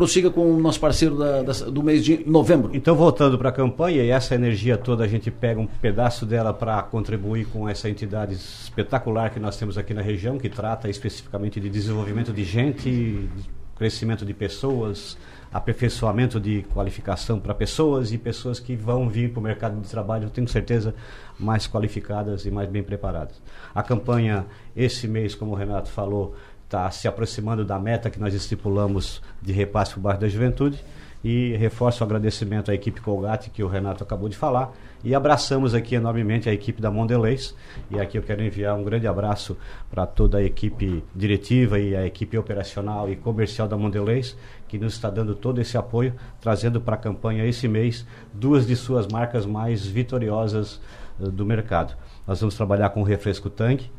prossiga 0.00 0.30
com 0.30 0.54
o 0.54 0.58
nosso 0.58 0.80
parceiro 0.80 1.14
da, 1.14 1.42
da, 1.42 1.52
do 1.52 1.82
mês 1.82 2.02
de 2.02 2.24
novembro. 2.26 2.70
Então, 2.72 2.96
voltando 2.96 3.36
para 3.36 3.50
a 3.50 3.52
campanha, 3.52 4.02
e 4.02 4.08
essa 4.08 4.34
energia 4.34 4.78
toda, 4.78 5.04
a 5.04 5.06
gente 5.06 5.30
pega 5.30 5.60
um 5.60 5.66
pedaço 5.66 6.24
dela 6.24 6.54
para 6.54 6.82
contribuir 6.84 7.44
com 7.48 7.68
essa 7.68 7.86
entidade 7.86 8.32
espetacular 8.32 9.28
que 9.28 9.38
nós 9.38 9.58
temos 9.58 9.76
aqui 9.76 9.92
na 9.92 10.00
região, 10.00 10.38
que 10.38 10.48
trata 10.48 10.88
especificamente 10.88 11.60
de 11.60 11.68
desenvolvimento 11.68 12.32
de 12.32 12.44
gente, 12.44 13.28
crescimento 13.76 14.24
de 14.24 14.32
pessoas, 14.32 15.18
aperfeiçoamento 15.52 16.40
de 16.40 16.62
qualificação 16.72 17.38
para 17.38 17.54
pessoas 17.54 18.10
e 18.12 18.16
pessoas 18.16 18.60
que 18.60 18.76
vão 18.76 19.08
vir 19.08 19.32
para 19.32 19.40
o 19.40 19.42
mercado 19.42 19.80
de 19.80 19.88
trabalho, 19.88 20.24
eu 20.24 20.30
tenho 20.30 20.48
certeza, 20.48 20.94
mais 21.38 21.66
qualificadas 21.66 22.46
e 22.46 22.50
mais 22.50 22.70
bem 22.70 22.82
preparadas. 22.82 23.40
A 23.74 23.82
campanha, 23.82 24.46
esse 24.76 25.08
mês, 25.08 25.34
como 25.34 25.52
o 25.52 25.54
Renato 25.54 25.90
falou, 25.90 26.34
está 26.70 26.88
se 26.92 27.08
aproximando 27.08 27.64
da 27.64 27.80
meta 27.80 28.08
que 28.08 28.20
nós 28.20 28.32
estipulamos 28.32 29.20
de 29.42 29.52
repasse 29.52 29.90
para 29.90 29.98
o 29.98 30.02
bairro 30.02 30.20
da 30.20 30.28
juventude. 30.28 30.78
E 31.22 31.54
reforço 31.56 32.02
o 32.02 32.06
agradecimento 32.06 32.70
à 32.70 32.74
equipe 32.74 32.98
Colgate, 32.98 33.50
que 33.50 33.62
o 33.62 33.66
Renato 33.66 34.02
acabou 34.02 34.26
de 34.26 34.36
falar. 34.36 34.72
E 35.04 35.14
abraçamos 35.14 35.74
aqui 35.74 35.94
enormemente 35.96 36.48
a 36.48 36.52
equipe 36.52 36.80
da 36.80 36.90
Mondelez. 36.90 37.54
E 37.90 38.00
aqui 38.00 38.16
eu 38.16 38.22
quero 38.22 38.42
enviar 38.42 38.74
um 38.78 38.84
grande 38.84 39.06
abraço 39.06 39.54
para 39.90 40.06
toda 40.06 40.38
a 40.38 40.42
equipe 40.42 41.04
diretiva 41.14 41.78
e 41.78 41.94
a 41.94 42.06
equipe 42.06 42.38
operacional 42.38 43.10
e 43.10 43.16
comercial 43.16 43.68
da 43.68 43.76
Mondelez, 43.76 44.34
que 44.66 44.78
nos 44.78 44.94
está 44.94 45.10
dando 45.10 45.34
todo 45.34 45.60
esse 45.60 45.76
apoio, 45.76 46.14
trazendo 46.40 46.80
para 46.80 46.94
a 46.94 46.98
campanha 46.98 47.44
esse 47.44 47.68
mês 47.68 48.06
duas 48.32 48.66
de 48.66 48.76
suas 48.76 49.06
marcas 49.08 49.44
mais 49.44 49.84
vitoriosas 49.84 50.80
uh, 51.18 51.30
do 51.30 51.44
mercado. 51.44 51.94
Nós 52.26 52.40
vamos 52.40 52.54
trabalhar 52.54 52.90
com 52.90 53.00
o 53.02 53.04
refresco 53.04 53.50
tanque, 53.50 53.90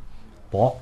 pó, 0.49 0.79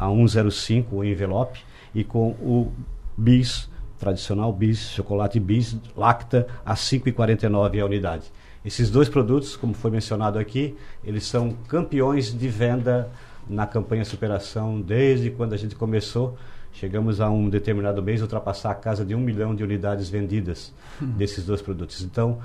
a 0.00 0.06
105 0.08 0.96
o 0.96 1.04
envelope 1.04 1.60
e 1.94 2.02
com 2.02 2.30
o 2.30 2.72
bis 3.16 3.68
tradicional 3.98 4.50
bis, 4.50 4.90
chocolate 4.90 5.38
bis, 5.38 5.76
lacta 5.94 6.46
a 6.64 6.74
5,49 6.74 7.82
a 7.82 7.84
unidade. 7.84 8.32
Esses 8.64 8.90
dois 8.90 9.10
produtos, 9.10 9.56
como 9.56 9.74
foi 9.74 9.90
mencionado 9.90 10.38
aqui, 10.38 10.74
eles 11.04 11.24
são 11.24 11.52
campeões 11.68 12.36
de 12.36 12.48
venda 12.48 13.10
na 13.46 13.66
campanha 13.66 14.04
superação 14.04 14.80
desde 14.80 15.30
quando 15.30 15.52
a 15.52 15.56
gente 15.56 15.74
começou. 15.74 16.36
Chegamos 16.72 17.20
a 17.20 17.28
um 17.28 17.50
determinado 17.50 18.02
mês 18.02 18.22
ultrapassar 18.22 18.70
a 18.70 18.74
casa 18.74 19.04
de 19.04 19.14
um 19.14 19.20
milhão 19.20 19.54
de 19.54 19.62
unidades 19.62 20.08
vendidas 20.08 20.72
hum. 21.00 21.06
desses 21.16 21.44
dois 21.44 21.60
produtos. 21.60 22.00
Então, 22.02 22.38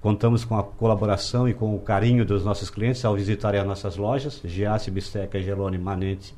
contamos 0.00 0.44
com 0.44 0.56
a 0.56 0.62
colaboração 0.62 1.48
e 1.48 1.54
com 1.54 1.74
o 1.74 1.80
carinho 1.80 2.24
dos 2.24 2.44
nossos 2.44 2.70
clientes 2.70 3.04
ao 3.04 3.14
visitarem 3.14 3.60
as 3.60 3.66
nossas 3.66 3.96
lojas, 3.96 4.40
Giasse, 4.44 4.90
Bisteca, 4.90 5.40
Gelone, 5.40 5.78
Manente, 5.78 6.34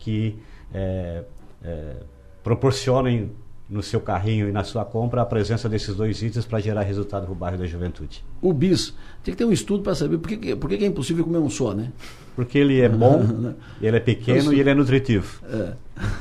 que 0.00 0.36
é, 0.74 1.22
é, 1.62 1.96
proporcionem 2.42 3.30
no 3.68 3.82
seu 3.84 4.00
carrinho 4.00 4.48
e 4.48 4.52
na 4.52 4.64
sua 4.64 4.84
compra 4.84 5.22
a 5.22 5.24
presença 5.24 5.68
desses 5.68 5.94
dois 5.94 6.20
itens 6.22 6.44
para 6.44 6.58
gerar 6.58 6.82
resultado 6.82 7.24
para 7.24 7.32
o 7.32 7.36
bairro 7.36 7.56
da 7.56 7.66
juventude. 7.66 8.24
O 8.42 8.52
bis, 8.52 8.92
tem 9.22 9.32
que 9.32 9.38
ter 9.38 9.44
um 9.44 9.52
estudo 9.52 9.84
para 9.84 9.94
saber 9.94 10.18
por 10.18 10.28
que, 10.28 10.56
por 10.56 10.68
que 10.68 10.82
é 10.82 10.86
impossível 10.86 11.22
comer 11.24 11.38
um 11.38 11.48
só, 11.48 11.72
né? 11.72 11.92
Porque 12.34 12.58
ele 12.58 12.80
é 12.80 12.88
bom, 12.88 13.54
ele 13.80 13.96
é 13.96 14.00
pequeno 14.00 14.40
então, 14.40 14.52
e 14.52 14.58
ele 14.58 14.70
é 14.70 14.74
nutritivo. 14.74 15.40
É. 15.46 15.74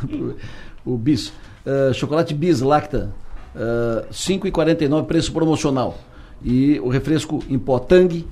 o 0.85 0.95
bis. 0.95 1.33
Uh, 1.65 1.93
chocolate 1.93 2.33
bis 2.35 2.61
lacta, 2.61 3.11
uh, 3.55 4.05
é, 4.07 4.11
5,49 4.11 5.05
preço 5.05 5.33
promocional. 5.33 5.97
E 6.43 6.79
o 6.79 6.87
refresco 6.87 7.43
em 7.49 7.57
pó 7.57 7.79
Tang, 7.79 8.25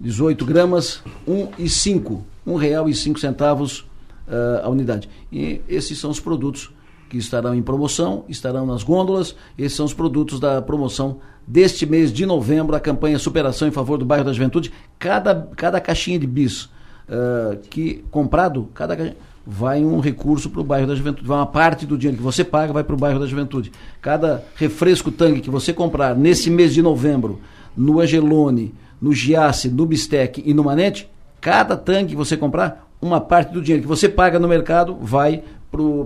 18 0.00 0.44
gramas, 0.44 1.02
1,5. 1.26 2.22
R$ 2.46 2.52
1,05 2.54 3.87
uh, 4.28 4.64
a 4.64 4.68
unidade. 4.68 5.08
E 5.32 5.60
esses 5.68 5.98
são 5.98 6.10
os 6.10 6.20
produtos 6.20 6.70
que 7.08 7.16
estarão 7.16 7.54
em 7.54 7.62
promoção, 7.62 8.24
estarão 8.28 8.66
nas 8.66 8.82
gôndolas. 8.82 9.34
Esses 9.56 9.76
são 9.76 9.86
os 9.86 9.94
produtos 9.94 10.38
da 10.38 10.60
promoção 10.60 11.18
deste 11.46 11.86
mês 11.86 12.12
de 12.12 12.26
novembro, 12.26 12.76
a 12.76 12.80
campanha 12.80 13.18
Superação 13.18 13.66
em 13.66 13.70
favor 13.70 13.98
do 13.98 14.04
bairro 14.04 14.24
da 14.24 14.32
Juventude. 14.32 14.72
Cada, 14.98 15.48
cada 15.56 15.80
caixinha 15.80 16.18
de 16.18 16.26
bis 16.26 16.64
uh, 16.64 17.58
que 17.70 18.04
comprado, 18.10 18.68
cada 18.74 18.94
caixinha, 18.94 19.16
vai 19.50 19.82
um 19.82 19.98
recurso 19.98 20.50
para 20.50 20.60
o 20.60 20.64
bairro 20.64 20.86
da 20.86 20.94
Juventude. 20.94 21.26
Vai 21.26 21.38
uma 21.38 21.46
parte 21.46 21.86
do 21.86 21.96
dinheiro 21.96 22.18
que 22.18 22.22
você 22.22 22.44
paga 22.44 22.70
vai 22.70 22.84
para 22.84 22.94
o 22.94 22.98
bairro 22.98 23.18
da 23.18 23.26
Juventude. 23.26 23.72
Cada 24.02 24.44
refresco 24.56 25.10
tangue 25.10 25.40
que 25.40 25.48
você 25.48 25.72
comprar 25.72 26.14
nesse 26.14 26.50
mês 26.50 26.74
de 26.74 26.82
novembro, 26.82 27.40
no 27.74 27.98
Angelone, 27.98 28.74
no 29.00 29.14
Giasse, 29.14 29.70
no 29.70 29.86
Bistec 29.86 30.42
e 30.44 30.52
no 30.52 30.64
Manete, 30.64 31.08
cada 31.40 31.76
tanque 31.76 32.10
que 32.10 32.16
você 32.16 32.36
comprar, 32.36 32.87
uma 33.00 33.20
parte 33.20 33.52
do 33.52 33.60
dinheiro 33.60 33.82
que 33.82 33.88
você 33.88 34.08
paga 34.08 34.38
no 34.38 34.48
mercado 34.48 34.96
vai 35.00 35.42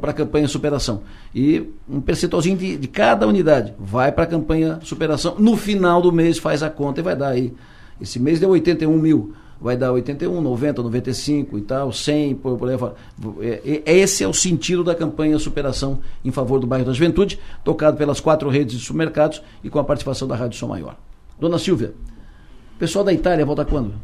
para 0.01 0.11
a 0.11 0.15
campanha 0.15 0.49
Superação. 0.49 1.03
E 1.35 1.71
um 1.89 2.01
percentualzinho 2.01 2.57
de, 2.57 2.77
de 2.77 2.89
cada 2.89 3.27
unidade 3.27 3.75
vai 3.79 4.11
para 4.13 4.25
a 4.25 4.27
campanha 4.27 4.79
Superação. 4.83 5.37
No 5.39 5.57
final 5.57 6.03
do 6.03 6.13
mês 6.13 6.39
faz 6.39 6.63
a 6.63 6.71
conta 6.71 7.01
e 7.01 7.03
vai 7.03 7.17
dar 7.17 7.29
aí. 7.29 7.53
Esse 8.01 8.19
mês 8.19 8.41
deu 8.41 8.51
81 8.51 8.99
mil, 8.99 9.33
vai 9.61 9.77
dar 9.77 9.93
81, 9.93 10.41
90, 10.41 10.83
95 10.83 11.59
e 11.59 11.63
tal, 11.63 11.93
100, 11.93 12.35
por, 12.35 12.59
por 12.59 12.69
aí 12.69 12.77
fora. 12.77 12.95
É, 13.41 13.83
é, 13.87 13.99
esse 13.99 14.25
é 14.25 14.29
o 14.29 14.35
sentido 14.35 14.83
da 14.83 14.95
campanha 14.95 15.39
Superação 15.39 16.01
em 16.25 16.33
favor 16.33 16.59
do 16.59 16.67
bairro 16.67 16.85
da 16.85 16.93
Juventude, 16.93 17.39
tocado 17.65 17.97
pelas 17.97 18.19
quatro 18.19 18.49
redes 18.51 18.79
de 18.79 18.85
supermercados 18.85 19.41
e 19.63 19.71
com 19.71 19.79
a 19.79 19.85
participação 19.85 20.27
da 20.27 20.35
Rádio 20.35 20.59
Som 20.59 20.69
Maior. 20.69 20.97
Dona 21.39 21.59
Silvia, 21.59 21.95
pessoal 22.79 23.05
da 23.05 23.13
Itália 23.13 23.47
volta 23.47 23.65
quando? 23.65 23.95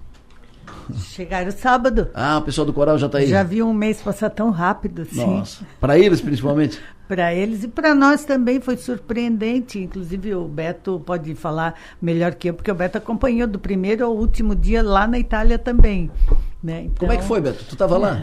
Chegaram 0.94 1.51
sábado. 1.51 2.09
Ah, 2.15 2.39
o 2.39 2.43
pessoal 2.43 2.66
do 2.66 2.73
coral 2.73 2.98
já 2.98 3.06
está 3.06 3.19
aí. 3.19 3.27
Já 3.27 3.43
vi 3.43 3.62
um 3.62 3.73
mês 3.73 4.01
passar 4.01 4.31
tão 4.31 4.51
rápido 4.51 5.02
assim. 5.02 5.24
Nossa. 5.24 5.65
Para 5.81 5.98
eles, 5.98 6.20
principalmente? 6.20 6.81
para 7.09 7.35
eles 7.35 7.65
e 7.65 7.69
para 7.69 7.94
nós 7.94 8.24
também 8.24 8.60
foi 8.60 8.77
surpreendente. 8.77 9.78
Inclusive, 9.78 10.35
o 10.35 10.44
Beto 10.47 11.02
pode 11.05 11.35
falar 11.35 11.74
melhor 12.01 12.35
que 12.35 12.51
eu, 12.51 12.55
porque 12.55 12.70
o 12.70 12.74
Beto 12.74 12.98
acompanhou 12.98 13.48
do 13.48 13.59
primeiro 13.59 14.05
ao 14.05 14.15
último 14.15 14.55
dia 14.55 14.82
lá 14.82 15.06
na 15.06 15.19
Itália 15.19 15.59
também. 15.59 16.10
Né? 16.62 16.82
Então... 16.82 16.98
Como 16.98 17.12
é 17.12 17.16
que 17.16 17.24
foi, 17.24 17.40
Beto? 17.40 17.65
Tu 17.65 17.73
estava 17.73 17.97
lá? 17.97 18.23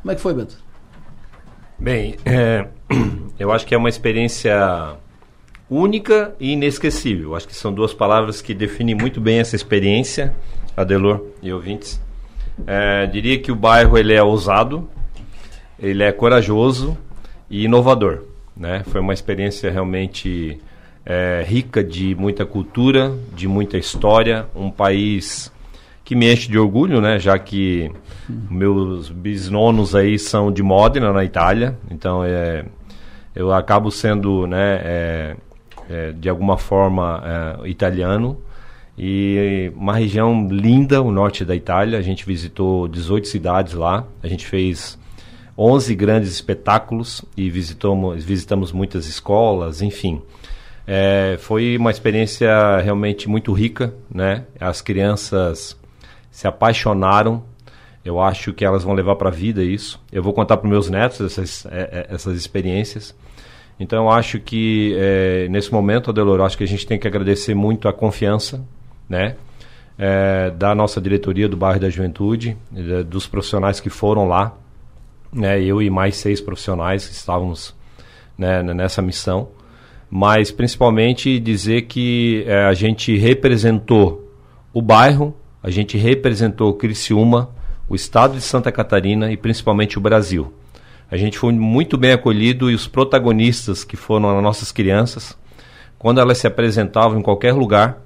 Como 0.00 0.10
é 0.10 0.14
que 0.14 0.20
foi, 0.20 0.34
Beto? 0.34 0.56
Bem, 1.78 2.16
é, 2.24 2.66
eu 3.38 3.52
acho 3.52 3.66
que 3.66 3.74
é 3.74 3.78
uma 3.78 3.88
experiência 3.88 4.96
única 5.68 6.34
e 6.38 6.52
inesquecível. 6.52 7.34
Acho 7.34 7.48
que 7.48 7.54
são 7.54 7.72
duas 7.72 7.92
palavras 7.92 8.40
que 8.40 8.54
definem 8.54 8.94
muito 8.94 9.20
bem 9.20 9.38
essa 9.38 9.56
experiência. 9.56 10.34
Adelor 10.76 11.20
e 11.42 11.52
ouvintes. 11.52 12.00
É, 12.66 13.06
diria 13.06 13.38
que 13.38 13.50
o 13.50 13.56
bairro 13.56 13.96
ele 13.96 14.14
é 14.14 14.22
ousado, 14.22 14.88
ele 15.78 16.02
é 16.02 16.12
corajoso 16.12 16.96
e 17.50 17.64
inovador. 17.64 18.24
Né? 18.56 18.82
Foi 18.86 19.00
uma 19.00 19.14
experiência 19.14 19.70
realmente 19.70 20.60
é, 21.04 21.44
rica 21.46 21.82
de 21.82 22.14
muita 22.14 22.44
cultura, 22.44 23.12
de 23.34 23.48
muita 23.48 23.76
história, 23.76 24.46
um 24.54 24.70
país 24.70 25.52
que 26.04 26.14
me 26.14 26.32
enche 26.32 26.50
de 26.50 26.58
orgulho, 26.58 27.00
né? 27.00 27.18
já 27.18 27.38
que 27.38 27.90
meus 28.28 29.08
bisnonos 29.08 29.94
aí 29.94 30.18
são 30.18 30.52
de 30.52 30.62
Modena, 30.62 31.12
na 31.12 31.24
Itália, 31.24 31.76
então 31.90 32.24
é, 32.24 32.64
eu 33.34 33.52
acabo 33.52 33.90
sendo 33.90 34.46
né, 34.46 34.80
é, 34.84 35.36
é 35.88 36.12
de 36.12 36.28
alguma 36.28 36.56
forma 36.56 37.22
é, 37.64 37.68
italiano, 37.68 38.38
e 38.96 39.72
uma 39.74 39.94
região 39.94 40.48
linda, 40.48 41.00
o 41.00 41.10
norte 41.10 41.44
da 41.44 41.56
Itália. 41.56 41.98
A 41.98 42.02
gente 42.02 42.26
visitou 42.26 42.86
18 42.88 43.26
cidades 43.26 43.72
lá. 43.74 44.06
A 44.22 44.28
gente 44.28 44.46
fez 44.46 44.98
11 45.56 45.94
grandes 45.94 46.30
espetáculos 46.30 47.24
e 47.36 47.48
visitamos, 47.50 48.24
visitamos 48.24 48.72
muitas 48.72 49.06
escolas, 49.06 49.80
enfim. 49.80 50.20
É, 50.86 51.36
foi 51.38 51.76
uma 51.76 51.90
experiência 51.90 52.78
realmente 52.78 53.28
muito 53.28 53.52
rica, 53.52 53.94
né? 54.12 54.44
As 54.60 54.82
crianças 54.82 55.78
se 56.30 56.46
apaixonaram. 56.46 57.44
Eu 58.04 58.20
acho 58.20 58.52
que 58.52 58.64
elas 58.64 58.82
vão 58.82 58.94
levar 58.94 59.16
para 59.16 59.28
a 59.28 59.32
vida 59.32 59.62
isso. 59.62 60.02
Eu 60.10 60.22
vou 60.22 60.32
contar 60.32 60.56
para 60.56 60.68
meus 60.68 60.90
netos 60.90 61.20
essas, 61.20 61.64
é, 61.66 62.06
é, 62.10 62.14
essas 62.14 62.36
experiências. 62.36 63.14
Então, 63.78 64.04
eu 64.04 64.10
acho 64.10 64.38
que 64.38 64.94
é, 64.98 65.48
nesse 65.48 65.72
momento, 65.72 66.10
Adelor, 66.10 66.40
eu 66.40 66.44
acho 66.44 66.58
que 66.58 66.64
a 66.64 66.68
gente 66.68 66.86
tem 66.86 66.98
que 66.98 67.06
agradecer 67.06 67.54
muito 67.54 67.88
a 67.88 67.92
confiança 67.92 68.62
né? 69.12 69.36
É, 69.98 70.50
da 70.50 70.74
nossa 70.74 71.00
diretoria 71.00 71.46
do 71.46 71.56
bairro 71.56 71.78
da 71.78 71.90
Juventude, 71.90 72.56
é, 72.74 73.02
dos 73.02 73.26
profissionais 73.26 73.78
que 73.78 73.90
foram 73.90 74.26
lá, 74.26 74.56
né? 75.30 75.62
Eu 75.62 75.82
e 75.82 75.90
mais 75.90 76.16
seis 76.16 76.40
profissionais 76.40 77.06
que 77.06 77.12
estávamos 77.12 77.74
né, 78.36 78.62
nessa 78.62 79.02
missão, 79.02 79.50
mas 80.10 80.50
principalmente 80.50 81.38
dizer 81.38 81.82
que 81.82 82.42
é, 82.46 82.64
a 82.64 82.72
gente 82.72 83.16
representou 83.18 84.32
o 84.72 84.80
bairro, 84.80 85.36
a 85.62 85.70
gente 85.70 85.98
representou 85.98 86.72
Criciúma, 86.74 87.50
o 87.88 87.94
estado 87.94 88.34
de 88.34 88.40
Santa 88.40 88.72
Catarina 88.72 89.30
e 89.30 89.36
principalmente 89.36 89.98
o 89.98 90.00
Brasil. 90.00 90.52
A 91.10 91.16
gente 91.18 91.38
foi 91.38 91.52
muito 91.52 91.98
bem 91.98 92.12
acolhido 92.12 92.70
e 92.70 92.74
os 92.74 92.88
protagonistas 92.88 93.84
que 93.84 93.96
foram 93.96 94.34
as 94.34 94.42
nossas 94.42 94.72
crianças, 94.72 95.36
quando 95.98 96.20
elas 96.20 96.38
se 96.38 96.46
apresentavam 96.46 97.18
em 97.18 97.22
qualquer 97.22 97.52
lugar, 97.52 98.00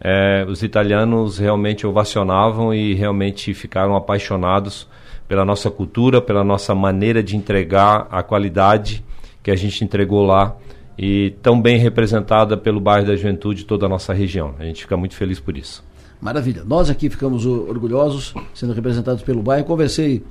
é, 0.00 0.46
os 0.48 0.62
italianos 0.62 1.38
realmente 1.38 1.86
ovacionavam 1.86 2.72
e 2.72 2.94
realmente 2.94 3.52
ficaram 3.54 3.96
apaixonados 3.96 4.88
pela 5.26 5.44
nossa 5.44 5.70
cultura, 5.70 6.20
pela 6.20 6.44
nossa 6.44 6.74
maneira 6.74 7.22
de 7.22 7.36
entregar 7.36 8.06
a 8.10 8.22
qualidade 8.22 9.04
que 9.42 9.50
a 9.50 9.56
gente 9.56 9.84
entregou 9.84 10.24
lá 10.24 10.56
e 10.96 11.34
tão 11.42 11.60
bem 11.60 11.78
representada 11.78 12.56
pelo 12.56 12.80
bairro 12.80 13.06
da 13.06 13.14
Juventude 13.14 13.64
toda 13.64 13.86
a 13.86 13.88
nossa 13.88 14.12
região. 14.12 14.54
A 14.58 14.64
gente 14.64 14.82
fica 14.82 14.96
muito 14.96 15.14
feliz 15.14 15.38
por 15.38 15.56
isso. 15.56 15.84
Maravilha. 16.20 16.64
Nós 16.64 16.90
aqui 16.90 17.08
ficamos 17.08 17.46
orgulhosos 17.46 18.34
sendo 18.52 18.72
representados 18.72 19.22
pelo 19.22 19.40
bairro. 19.40 19.64
Conversei 19.64 20.24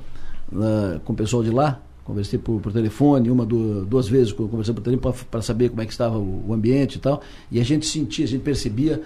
uh, 0.52 0.99
com 1.06 1.14
o 1.14 1.15
pessoal 1.15 1.41
de 1.41 1.49
lá, 1.49 1.80
conversei 2.03 2.38
por, 2.38 2.60
por 2.60 2.73
telefone, 2.73 3.30
uma, 3.30 3.45
duas, 3.45 3.85
duas 3.85 4.07
vezes 4.10 4.34
conversei 4.34 4.73
por 4.73 4.81
telefone 4.81 5.15
para 5.31 5.41
saber 5.41 5.69
como 5.69 5.81
é 5.81 5.85
que 5.85 5.91
estava 5.91 6.18
o, 6.18 6.49
o 6.49 6.53
ambiente 6.53 6.95
e 6.95 6.99
tal. 6.99 7.22
E 7.49 7.61
a 7.61 7.64
gente 7.64 7.85
sentia, 7.85 8.26
a 8.26 8.27
gente 8.27 8.41
percebia 8.41 9.02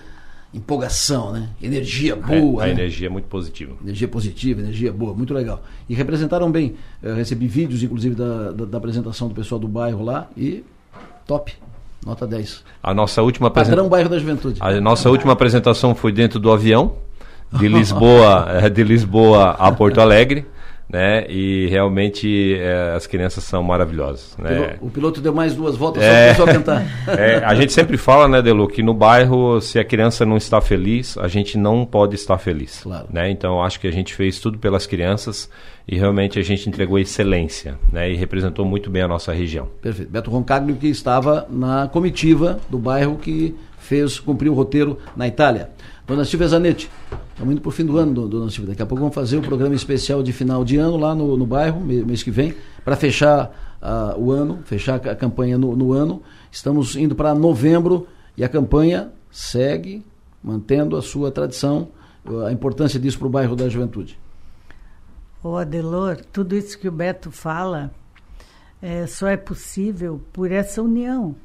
empolgação, 0.54 1.32
né? 1.32 1.50
Energia 1.62 2.16
boa. 2.16 2.64
É, 2.64 2.66
a 2.66 2.68
né? 2.68 2.82
energia 2.82 3.08
é 3.08 3.10
muito 3.10 3.26
positiva. 3.26 3.74
Energia 3.82 4.08
positiva, 4.08 4.62
energia 4.62 4.92
boa, 4.92 5.14
muito 5.14 5.34
legal. 5.34 5.64
E 5.88 5.94
representaram 5.94 6.52
bem. 6.52 6.76
Eu 7.02 7.16
recebi 7.16 7.48
vídeos, 7.48 7.82
inclusive, 7.82 8.16
da, 8.16 8.52
da, 8.52 8.66
da 8.66 8.78
apresentação 8.78 9.28
do 9.28 9.34
pessoal 9.34 9.60
do 9.60 9.68
bairro 9.68 10.04
lá 10.04 10.28
e 10.36 10.64
top. 11.26 11.54
Nota 12.06 12.26
10. 12.26 12.64
A 12.82 12.94
nossa 12.94 13.22
última 13.22 13.48
apresentação. 13.48 13.88
Bairro 13.88 14.10
da 14.10 14.20
Juventude. 14.20 14.60
A 14.60 14.82
nossa 14.82 15.10
última 15.10 15.34
apresentação 15.34 15.94
foi 15.94 16.12
dentro 16.12 16.40
do 16.40 16.52
avião, 16.52 16.96
de 17.54 17.68
Lisboa, 17.68 18.48
de 18.74 18.84
Lisboa 18.84 19.52
a 19.52 19.72
Porto 19.72 20.02
Alegre 20.02 20.46
né? 20.92 21.26
E 21.30 21.68
realmente 21.68 22.56
é, 22.60 22.94
as 22.96 23.08
crianças 23.08 23.46
são 23.46 23.64
maravilhosas. 23.64 24.36
Né? 24.38 24.50
O, 24.50 24.56
piloto, 24.56 24.86
o 24.86 24.90
piloto 24.90 25.22
deu 25.22 25.34
mais 25.34 25.56
duas 25.56 25.78
voltas 25.78 26.04
é, 26.04 26.34
só 26.34 26.44
para 26.44 26.44
o 26.44 26.48
pessoal 26.48 26.48
cantar. 26.48 26.82
É, 27.22 27.38
a 27.38 27.54
gente 27.56 27.72
sempre 27.72 27.98
fala, 27.98 28.28
né, 28.28 28.42
Delu, 28.42 28.68
que 28.68 28.84
no 28.84 28.94
bairro, 28.94 29.62
se 29.62 29.80
a 29.80 29.86
criança 29.86 30.26
não 30.26 30.38
está 30.38 30.60
feliz, 30.60 31.18
a 31.18 31.28
gente 31.28 31.58
não 31.58 31.86
pode 31.86 32.16
estar 32.16 32.38
feliz. 32.38 32.82
Claro. 32.84 33.08
Né? 33.12 33.30
Então, 33.30 33.62
acho 33.64 33.80
que 33.80 33.88
a 33.88 33.92
gente 33.92 34.14
fez 34.14 34.40
tudo 34.40 34.58
pelas 34.58 34.86
crianças 34.86 35.50
e 35.88 35.98
realmente 35.98 36.40
a 36.40 36.42
gente 36.42 36.68
entregou 36.68 37.00
excelência, 37.00 37.78
né? 37.92 38.12
E 38.12 38.16
representou 38.16 38.66
muito 38.66 38.90
bem 38.90 39.02
a 39.02 39.08
nossa 39.08 39.34
região. 39.34 39.68
Perfeito. 39.82 40.12
Beto 40.12 40.30
Roncaglio 40.30 40.76
que 40.76 40.88
estava 40.88 41.48
na 41.50 41.88
comitiva 41.88 42.60
do 42.70 42.78
bairro 42.78 43.18
que 43.18 43.56
fez 43.80 44.20
cumprir 44.20 44.50
o 44.50 44.54
roteiro 44.54 44.98
na 45.16 45.28
Itália. 45.28 45.70
Dona 46.08 46.26
Silvia 46.26 46.48
Zanetti, 46.48 46.90
estamos 47.42 47.54
indo 47.54 47.62
para 47.62 47.70
o 47.70 47.72
fim 47.72 47.86
do 47.86 47.98
ano, 47.98 48.28
dona 48.28 48.52
Silvia. 48.52 48.70
Daqui 48.70 48.84
a 48.84 48.86
pouco 48.86 49.02
vamos 49.02 49.16
fazer 49.16 49.38
um 49.38 49.42
programa 49.42 49.74
especial 49.74 50.22
de 50.22 50.32
final 50.32 50.64
de 50.64 50.78
ano 50.78 50.96
lá 50.96 51.16
no, 51.16 51.36
no 51.36 51.46
bairro, 51.46 51.82
mês 51.82 52.22
que 52.22 52.30
vem, 52.30 52.54
para 52.86 52.96
fechar 52.96 53.80
uh, 53.82 54.20
o 54.20 54.32
ano, 54.32 54.60
fechar 54.64 54.96
a 54.96 55.16
campanha 55.16 55.58
no, 55.58 55.76
no 55.76 55.92
ano. 55.92 56.22
Estamos 56.52 56.96
indo 56.96 57.16
para 57.16 57.34
novembro 57.34 58.08
e 58.38 58.44
a 58.44 58.50
campanha 58.50 59.12
segue 59.32 60.06
mantendo 60.44 60.96
a 60.96 61.02
sua 61.02 61.32
tradição, 61.32 61.90
a 62.46 62.52
importância 62.52 63.00
disso 63.00 63.18
para 63.18 63.28
o 63.28 63.32
bairro 63.32 63.56
da 63.56 63.68
juventude. 63.68 64.20
Ô 65.44 65.56
Adelor, 65.56 66.18
tudo 66.32 66.56
isso 66.56 66.78
que 66.78 66.88
o 66.88 66.92
Beto 66.92 67.32
fala 67.32 67.90
é, 68.80 69.08
só 69.08 69.28
é 69.28 69.38
possível 69.38 70.22
por 70.32 70.52
essa 70.52 70.82
união. 70.82 71.36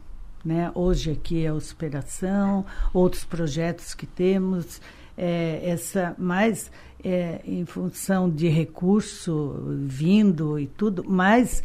Né? 0.45 0.71
Hoje 0.75 1.11
aqui 1.11 1.45
é 1.45 1.49
a 1.49 1.59
Superação, 1.59 2.65
outros 2.93 3.25
projetos 3.25 3.95
que 3.95 4.07
temos, 4.07 4.81
é, 5.17 5.61
essa 5.65 6.15
mais 6.19 6.71
é, 7.03 7.41
em 7.45 7.65
função 7.65 8.29
de 8.29 8.49
recurso 8.49 9.77
vindo 9.87 10.59
e 10.59 10.67
tudo, 10.67 11.05
mas 11.07 11.63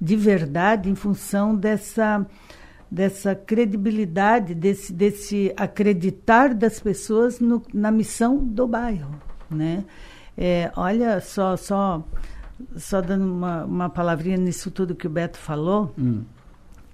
de 0.00 0.16
verdade 0.16 0.88
em 0.88 0.94
função 0.94 1.54
dessa 1.54 2.26
dessa 2.90 3.34
credibilidade, 3.34 4.54
desse, 4.54 4.92
desse 4.92 5.52
acreditar 5.56 6.54
das 6.54 6.78
pessoas 6.78 7.40
no, 7.40 7.60
na 7.74 7.90
missão 7.90 8.38
do 8.38 8.68
bairro, 8.68 9.10
né? 9.50 9.84
É, 10.36 10.70
olha 10.76 11.20
só, 11.20 11.56
só, 11.56 12.04
só 12.76 13.00
dando 13.00 13.24
uma, 13.24 13.64
uma 13.64 13.90
palavrinha 13.90 14.36
nisso 14.36 14.70
tudo 14.70 14.94
que 14.94 15.08
o 15.08 15.10
Beto 15.10 15.38
falou, 15.38 15.92
hum. 15.98 16.22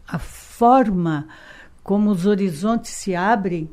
a 0.09 0.19
forma 0.19 1.29
como 1.83 2.11
os 2.11 2.25
horizontes 2.25 2.93
se 2.93 3.15
abrem 3.15 3.69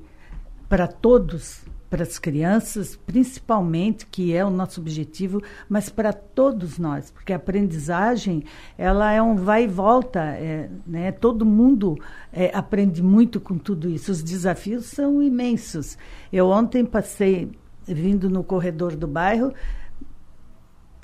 para 0.68 0.86
todos 0.86 1.62
para 1.90 2.04
as 2.04 2.20
crianças, 2.20 2.96
principalmente, 2.96 4.06
que 4.06 4.34
é 4.36 4.44
o 4.44 4.50
nosso 4.50 4.82
objetivo, 4.82 5.42
mas 5.70 5.90
para 5.90 6.12
todos 6.12 6.78
nós, 6.78 7.12
porque 7.12 7.32
a 7.32 7.38
aprendizagem 7.38 8.44
ela 8.78 9.12
é 9.12 9.22
um 9.22 9.36
vai 9.36 9.64
e 9.64 9.68
volta, 9.68 10.20
é, 10.20 10.70
né? 10.86 11.12
todo 11.12 11.46
mundo 11.46 11.98
é, 12.32 12.52
aprende 12.54 13.02
muito 13.02 13.40
com 13.40 13.58
tudo 13.58 13.90
isso, 13.90 14.12
os 14.12 14.22
desafios 14.22 14.86
são 14.86 15.22
imensos. 15.22 15.98
Eu 16.32 16.50
ontem 16.50 16.86
passei, 16.86 17.52
vindo 17.88 18.30
no 18.30 18.44
corredor 18.44 18.96
do 18.96 19.08
bairro, 19.08 19.54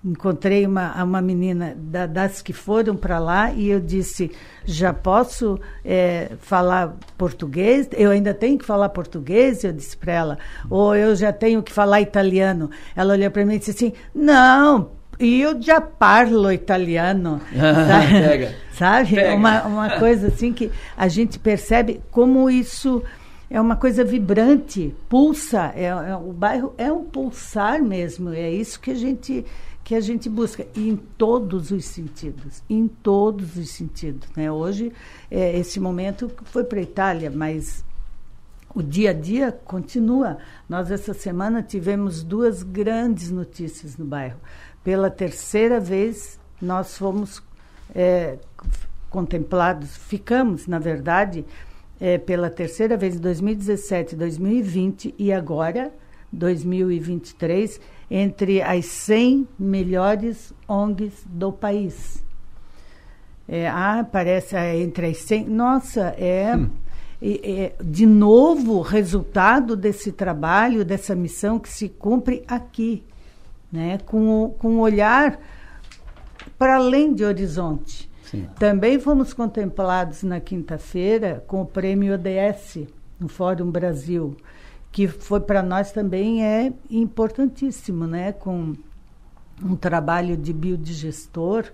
encontrei 0.03 0.65
uma, 0.65 1.01
uma 1.01 1.21
menina 1.21 1.73
da, 1.77 2.05
das 2.05 2.41
que 2.41 2.51
foram 2.51 2.95
para 2.95 3.19
lá 3.19 3.51
e 3.53 3.69
eu 3.69 3.79
disse, 3.79 4.31
já 4.65 4.93
posso 4.93 5.59
é, 5.83 6.31
falar 6.39 6.97
português? 7.17 7.87
Eu 7.93 8.11
ainda 8.11 8.33
tenho 8.33 8.57
que 8.57 8.65
falar 8.65 8.89
português? 8.89 9.63
Eu 9.63 9.71
disse 9.71 9.95
para 9.95 10.11
ela. 10.11 10.37
Ou 10.69 10.95
eu 10.95 11.15
já 11.15 11.31
tenho 11.31 11.63
que 11.63 11.71
falar 11.71 12.01
italiano? 12.01 12.69
Ela 12.95 13.13
olhou 13.13 13.31
para 13.31 13.45
mim 13.45 13.55
e 13.55 13.59
disse 13.59 13.71
assim, 13.71 13.93
não, 14.13 14.91
eu 15.17 15.61
já 15.61 15.79
parlo 15.79 16.51
italiano. 16.51 17.39
sabe? 17.55 18.11
Pega. 18.11 18.55
sabe? 18.73 19.15
Pega. 19.15 19.35
Uma, 19.35 19.63
uma 19.63 19.99
coisa 19.99 20.27
assim 20.27 20.51
que 20.51 20.69
a 20.97 21.07
gente 21.07 21.39
percebe 21.39 22.01
como 22.11 22.49
isso 22.49 23.01
é 23.49 23.61
uma 23.61 23.75
coisa 23.75 24.03
vibrante, 24.03 24.93
pulsa. 25.07 25.71
É, 25.75 25.85
é, 25.85 26.15
o 26.15 26.33
bairro 26.33 26.73
é 26.77 26.91
um 26.91 27.03
pulsar 27.03 27.81
mesmo. 27.81 28.33
É 28.33 28.49
isso 28.49 28.79
que 28.79 28.91
a 28.91 28.95
gente 28.95 29.45
que 29.83 29.95
a 29.95 29.99
gente 29.99 30.29
busca 30.29 30.65
em 30.75 30.95
todos 30.95 31.71
os 31.71 31.85
sentidos, 31.85 32.63
em 32.69 32.87
todos 32.87 33.57
os 33.57 33.69
sentidos. 33.69 34.29
Né? 34.35 34.51
Hoje, 34.51 34.93
é, 35.29 35.57
esse 35.57 35.79
momento 35.79 36.31
foi 36.45 36.63
para 36.63 36.79
a 36.79 36.83
Itália, 36.83 37.29
mas 37.29 37.83
o 38.73 38.81
dia 38.81 39.09
a 39.09 39.13
dia 39.13 39.51
continua. 39.51 40.37
Nós, 40.69 40.89
essa 40.89 41.13
semana, 41.13 41.61
tivemos 41.61 42.23
duas 42.23 42.63
grandes 42.63 43.29
notícias 43.29 43.97
no 43.97 44.05
bairro. 44.05 44.39
Pela 44.83 45.09
terceira 45.09 45.79
vez, 45.79 46.39
nós 46.61 46.97
fomos 46.97 47.43
é, 47.93 48.37
contemplados, 49.09 49.97
ficamos, 49.97 50.65
na 50.65 50.79
verdade, 50.79 51.45
é, 51.99 52.17
pela 52.17 52.49
terceira 52.49 52.95
vez 52.95 53.15
em 53.15 53.19
2017, 53.19 54.15
2020 54.15 55.13
e 55.17 55.31
agora, 55.31 55.93
2023 56.31 57.79
entre 58.15 58.61
as 58.61 58.85
100 58.85 59.47
melhores 59.57 60.53
ONGs 60.67 61.25
do 61.25 61.51
país. 61.51 62.23
É, 63.47 63.67
ah, 63.67 64.07
parece 64.09 64.55
é, 64.55 64.79
entre 64.79 65.07
as 65.07 65.17
100. 65.17 65.49
Nossa, 65.49 66.13
é, 66.15 66.55
hum. 66.55 66.69
é, 67.19 67.73
de 67.83 68.05
novo 68.05 68.81
resultado 68.81 69.75
desse 69.75 70.11
trabalho, 70.11 70.85
dessa 70.85 71.15
missão 71.15 71.57
que 71.57 71.67
se 71.67 71.89
cumpre 71.89 72.43
aqui, 72.47 73.03
né? 73.71 73.97
com, 74.05 74.53
com 74.59 74.73
um 74.73 74.79
olhar 74.81 75.39
para 76.55 76.75
além 76.75 77.15
de 77.15 77.25
horizonte. 77.25 78.07
Sim. 78.25 78.47
Também 78.59 78.99
fomos 78.99 79.33
contemplados 79.33 80.21
na 80.21 80.39
quinta-feira 80.39 81.43
com 81.47 81.63
o 81.63 81.65
prêmio 81.65 82.13
ODS 82.13 82.87
no 83.19 83.27
Fórum 83.27 83.71
Brasil 83.71 84.37
que 84.93 85.07
foi 85.07 85.39
para 85.39 85.63
nós 85.63 85.91
também 85.91 86.45
é 86.45 86.71
importantíssimo, 86.87 88.05
né? 88.05 88.31
Com 88.31 88.75
um 89.61 89.75
trabalho 89.75 90.37
de 90.37 90.53
biodigestor 90.53 91.65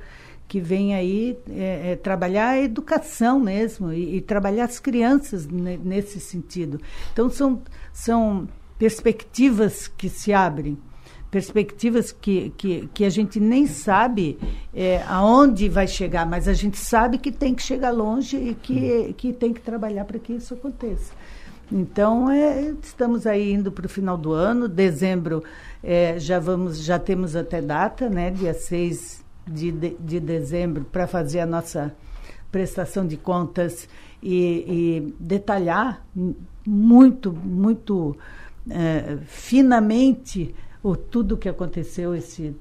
que 0.47 0.61
vem 0.61 0.95
aí 0.95 1.37
é, 1.49 1.91
é, 1.91 1.95
trabalhar 1.97 2.51
a 2.51 2.61
educação 2.61 3.39
mesmo 3.39 3.91
e, 3.91 4.15
e 4.15 4.21
trabalhar 4.21 4.63
as 4.63 4.79
crianças 4.79 5.45
nesse 5.45 6.19
sentido. 6.19 6.79
Então 7.11 7.29
são, 7.29 7.61
são 7.91 8.47
perspectivas 8.79 9.87
que 9.87 10.07
se 10.07 10.31
abrem, 10.31 10.77
perspectivas 11.29 12.13
que, 12.13 12.51
que, 12.57 12.89
que 12.93 13.03
a 13.03 13.09
gente 13.09 13.37
nem 13.37 13.67
sabe 13.67 14.39
é, 14.73 15.03
aonde 15.07 15.67
vai 15.67 15.87
chegar, 15.87 16.25
mas 16.25 16.47
a 16.47 16.53
gente 16.53 16.77
sabe 16.77 17.17
que 17.17 17.33
tem 17.33 17.53
que 17.53 17.61
chegar 17.61 17.91
longe 17.91 18.37
e 18.37 18.55
que, 18.55 19.13
que 19.17 19.33
tem 19.33 19.53
que 19.53 19.59
trabalhar 19.59 20.05
para 20.05 20.17
que 20.17 20.33
isso 20.33 20.53
aconteça. 20.53 21.13
Então, 21.71 22.29
é, 22.31 22.73
estamos 22.81 23.27
aí 23.27 23.53
indo 23.53 23.71
para 23.71 23.85
o 23.85 23.89
final 23.89 24.17
do 24.17 24.31
ano, 24.31 24.67
dezembro 24.67 25.43
é, 25.83 26.17
já 26.17 26.39
vamos, 26.39 26.81
já 26.83 26.97
temos 26.97 27.35
até 27.35 27.61
data, 27.61 28.09
né, 28.09 28.31
dia 28.31 28.53
6 28.53 29.23
de, 29.47 29.71
de, 29.71 29.89
de 29.99 30.19
dezembro, 30.19 30.83
para 30.85 31.05
fazer 31.05 31.39
a 31.41 31.45
nossa 31.45 31.93
prestação 32.51 33.05
de 33.05 33.17
contas 33.17 33.87
e, 34.21 34.65
e 34.67 35.13
detalhar 35.19 36.05
muito, 36.65 37.31
muito 37.31 38.17
é, 38.69 39.17
finamente 39.25 40.53
o 40.81 40.95
tudo 40.95 41.37
que 41.37 41.49
aconteceu 41.49 42.15
esse 42.15 42.55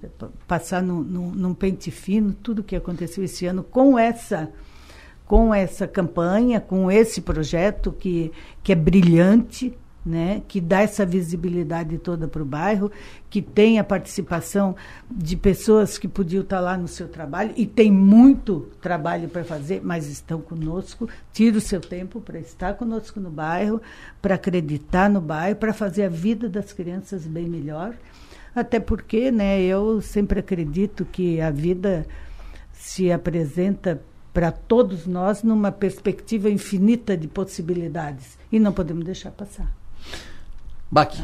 passar 0.46 0.82
num, 0.82 1.02
num, 1.02 1.54
pente 1.54 1.90
fino 1.90 2.32
tudo 2.32 2.64
que 2.64 2.74
aconteceu 2.74 3.22
esse 3.22 3.46
ano 3.46 3.62
com 3.62 3.98
essa 3.98 4.50
com 5.28 5.54
essa 5.54 5.86
campanha, 5.86 6.58
com 6.58 6.90
esse 6.90 7.20
projeto 7.20 7.92
que, 7.92 8.32
que 8.62 8.72
é 8.72 8.74
brilhante, 8.74 9.76
né, 10.04 10.40
que 10.48 10.58
dá 10.58 10.80
essa 10.80 11.04
visibilidade 11.04 11.98
toda 11.98 12.26
para 12.26 12.42
o 12.42 12.46
bairro, 12.46 12.90
que 13.28 13.42
tem 13.42 13.78
a 13.78 13.84
participação 13.84 14.74
de 15.10 15.36
pessoas 15.36 15.98
que 15.98 16.08
podiam 16.08 16.42
estar 16.42 16.60
lá 16.60 16.78
no 16.78 16.88
seu 16.88 17.08
trabalho 17.08 17.52
e 17.58 17.66
tem 17.66 17.92
muito 17.92 18.70
trabalho 18.80 19.28
para 19.28 19.44
fazer, 19.44 19.82
mas 19.84 20.06
estão 20.06 20.40
conosco. 20.40 21.06
Tira 21.30 21.58
o 21.58 21.60
seu 21.60 21.82
tempo 21.82 22.22
para 22.22 22.38
estar 22.38 22.72
conosco 22.74 23.20
no 23.20 23.30
bairro, 23.30 23.82
para 24.22 24.36
acreditar 24.36 25.10
no 25.10 25.20
bairro, 25.20 25.56
para 25.56 25.74
fazer 25.74 26.04
a 26.04 26.08
vida 26.08 26.48
das 26.48 26.72
crianças 26.72 27.26
bem 27.26 27.46
melhor. 27.46 27.94
Até 28.54 28.80
porque, 28.80 29.30
né, 29.30 29.60
eu 29.60 30.00
sempre 30.00 30.40
acredito 30.40 31.04
que 31.04 31.38
a 31.38 31.50
vida 31.50 32.06
se 32.72 33.12
apresenta 33.12 34.00
para 34.32 34.50
todos 34.52 35.06
nós 35.06 35.42
numa 35.42 35.72
perspectiva 35.72 36.48
infinita 36.50 37.16
de 37.16 37.26
possibilidades 37.26 38.38
e 38.50 38.58
não 38.58 38.72
podemos 38.72 39.04
deixar 39.04 39.30
passar. 39.30 39.72
Baque. 40.90 41.22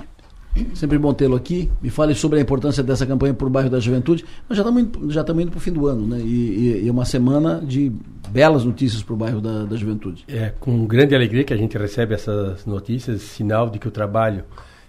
Sempre 0.74 0.98
bom 0.98 1.12
tê-lo 1.12 1.34
aqui. 1.34 1.68
Me 1.82 1.90
fale 1.90 2.14
sobre 2.14 2.38
a 2.38 2.42
importância 2.42 2.82
dessa 2.82 3.04
campanha 3.04 3.34
por 3.34 3.50
bairro 3.50 3.68
da 3.68 3.80
juventude. 3.80 4.24
Nós 4.48 4.56
já 4.56 4.62
estamos 4.62 4.82
indo, 4.82 5.10
já 5.10 5.20
estamos 5.22 5.42
indo 5.42 5.50
para 5.50 5.58
o 5.58 5.60
fim 5.60 5.72
do 5.72 5.86
ano, 5.88 6.06
né? 6.06 6.20
E, 6.20 6.22
e, 6.24 6.84
e, 6.84 6.88
é 6.88 6.92
uma 6.92 7.04
semana 7.04 7.60
de 7.60 7.90
belas 8.28 8.64
notícias 8.64 9.02
para 9.02 9.14
o 9.14 9.16
bairro 9.16 9.40
da, 9.40 9.64
da 9.64 9.76
juventude. 9.76 10.24
É 10.28 10.52
com 10.60 10.86
grande 10.86 11.14
alegria 11.14 11.42
que 11.42 11.52
a 11.52 11.56
gente 11.56 11.76
recebe 11.76 12.14
essas 12.14 12.64
notícias, 12.66 13.22
sinal 13.22 13.68
de 13.68 13.80
que 13.80 13.88
o 13.88 13.90
trabalho, 13.90 14.44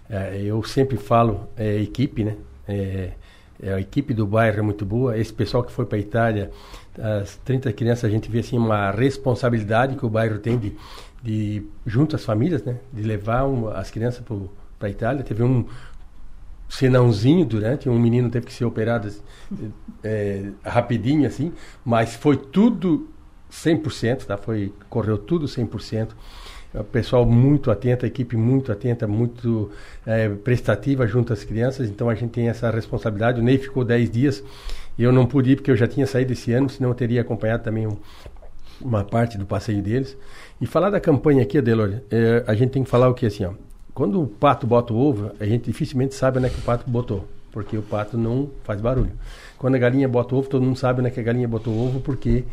é, 0.08 0.40
eu 0.40 0.62
sempre 0.64 0.98
falo, 0.98 1.48
é 1.58 1.82
equipe, 1.82 2.24
né? 2.24 2.36
É, 2.68 3.12
é, 3.62 3.74
a 3.74 3.80
equipe 3.80 4.14
do 4.14 4.28
bairro 4.28 4.60
é 4.60 4.62
muito 4.62 4.86
boa. 4.86 5.18
Esse 5.18 5.34
pessoal 5.34 5.64
que 5.64 5.72
foi 5.72 5.86
para 5.86 5.98
a 5.98 6.02
Itália, 6.02 6.52
as 7.02 7.38
30 7.38 7.72
crianças, 7.74 8.06
a 8.06 8.10
gente 8.10 8.30
vê 8.30 8.40
assim 8.40 8.58
uma 8.58 8.92
responsabilidade 8.92 9.96
que 9.96 10.06
o 10.06 10.10
bairro 10.10 10.40
tem 10.40 10.58
de, 10.58 10.74
de 11.22 11.64
junto 11.86 12.16
às 12.16 12.24
famílias, 12.24 12.64
né? 12.64 12.78
De 12.94 13.02
levar 13.04 13.46
um, 13.46 13.68
as 13.68 13.92
crianças 13.92 14.24
para 14.78 14.88
a 14.88 14.92
Itália. 14.92 15.24
Teve 15.24 15.44
um 15.44 15.66
senãozinho 16.68 17.46
durante, 17.46 17.88
um 17.88 18.00
menino 18.00 18.30
teve 18.30 18.48
que 18.48 18.54
ser 18.54 18.66
operado 18.66 19.12
é, 20.04 20.50
rapidinho 20.64 21.28
assim, 21.28 21.54
mas 21.84 22.16
foi 22.16 22.38
tudo 22.38 23.10
100%, 23.52 24.26
tá? 24.26 24.38
Foi, 24.38 24.74
correu 24.90 25.18
tudo 25.18 25.46
100% 25.46 26.10
o 26.80 26.84
pessoal 26.84 27.26
muito 27.26 27.72
atento, 27.72 28.06
a 28.06 28.08
equipe 28.08 28.36
muito 28.36 28.72
atenta, 28.72 29.08
muito 29.08 29.72
é, 30.06 30.30
prestativa 30.30 31.08
junto 31.08 31.32
às 31.32 31.44
crianças, 31.44 31.90
então 31.90 32.10
a 32.10 32.16
gente 32.16 32.32
tem 32.32 32.50
essa 32.50 32.70
responsabilidade. 32.70 33.40
O 33.40 33.44
Ney 33.44 33.58
ficou 33.58 33.84
10 33.84 34.10
dias 34.10 34.44
e 34.98 35.04
eu 35.04 35.12
não 35.12 35.26
pude 35.26 35.52
ir 35.52 35.56
porque 35.58 35.72
eu 35.72 35.76
já 35.76 35.88
tinha 35.88 36.08
saído 36.08 36.34
esse 36.34 36.52
ano, 36.54 36.70
senão 36.70 36.90
eu 36.90 36.96
teria 36.96 37.22
acompanhado 37.22 37.64
também 37.64 37.88
um, 37.88 37.98
uma 38.82 39.04
parte 39.04 39.38
do 39.38 39.46
passeio 39.46 39.82
deles. 39.82 40.18
E 40.60 40.66
falar 40.66 40.90
da 40.90 41.00
campanha 41.00 41.44
aqui, 41.44 41.58
Adelor, 41.58 42.02
é, 42.10 42.44
a 42.48 42.56
gente 42.56 42.72
tem 42.72 42.84
que 42.84 42.90
falar 42.90 43.10
o 43.10 43.14
que 43.14 43.26
assim, 43.26 43.46
ó, 43.46 43.52
quando 43.94 44.22
o 44.22 44.28
pato 44.28 44.68
bota 44.68 44.94
o 44.94 44.98
ovo, 44.98 45.32
a 45.40 45.46
gente 45.46 45.66
dificilmente 45.66 46.16
sabe 46.16 46.38
onde 46.38 46.48
é 46.48 46.50
que 46.50 46.60
o 46.60 46.62
pato 46.62 46.90
botou, 46.90 47.28
porque 47.52 47.78
o 47.78 47.82
pato 47.82 48.18
não 48.18 48.50
faz 48.64 48.82
barulho. 48.82 49.12
Quando 49.58 49.76
a 49.76 49.78
galinha 49.78 50.08
bota 50.08 50.36
o 50.36 50.38
ovo, 50.38 50.50
todo 50.50 50.64
mundo 50.64 50.78
sabe 50.78 51.00
onde 51.00 51.08
é 51.08 51.12
que 51.12 51.20
a 51.20 51.24
galinha 51.24 51.48
botou 51.48 51.74
o 51.74 51.88
ovo, 51.88 52.02
porque 52.02 52.44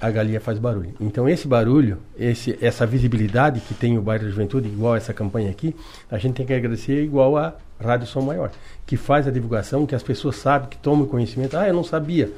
a, 0.00 0.06
a, 0.08 0.10
galinha 0.10 0.40
faz 0.40 0.58
barulho. 0.58 0.92
Então 1.00 1.28
esse 1.28 1.46
barulho, 1.46 1.98
esse, 2.18 2.58
essa 2.60 2.84
visibilidade 2.84 3.60
que 3.60 3.74
tem 3.74 3.96
o 3.96 4.02
bairro 4.02 4.24
da 4.24 4.30
Juventude, 4.30 4.68
igual 4.68 4.96
essa 4.96 5.14
campanha 5.14 5.50
aqui, 5.50 5.74
a 6.10 6.18
gente 6.18 6.34
tem 6.34 6.44
que 6.44 6.52
agradecer 6.52 7.02
igual 7.02 7.36
a 7.36 7.54
Rádio 7.82 8.06
Som 8.06 8.22
Maior, 8.22 8.50
que 8.86 8.96
faz 8.96 9.26
a 9.26 9.30
divulgação, 9.30 9.86
que 9.86 9.94
as 9.94 10.02
pessoas 10.02 10.36
sabem, 10.36 10.68
que 10.68 10.78
tomam 10.78 11.06
conhecimento. 11.06 11.56
Ah, 11.56 11.68
eu 11.68 11.74
não 11.74 11.84
sabia. 11.84 12.30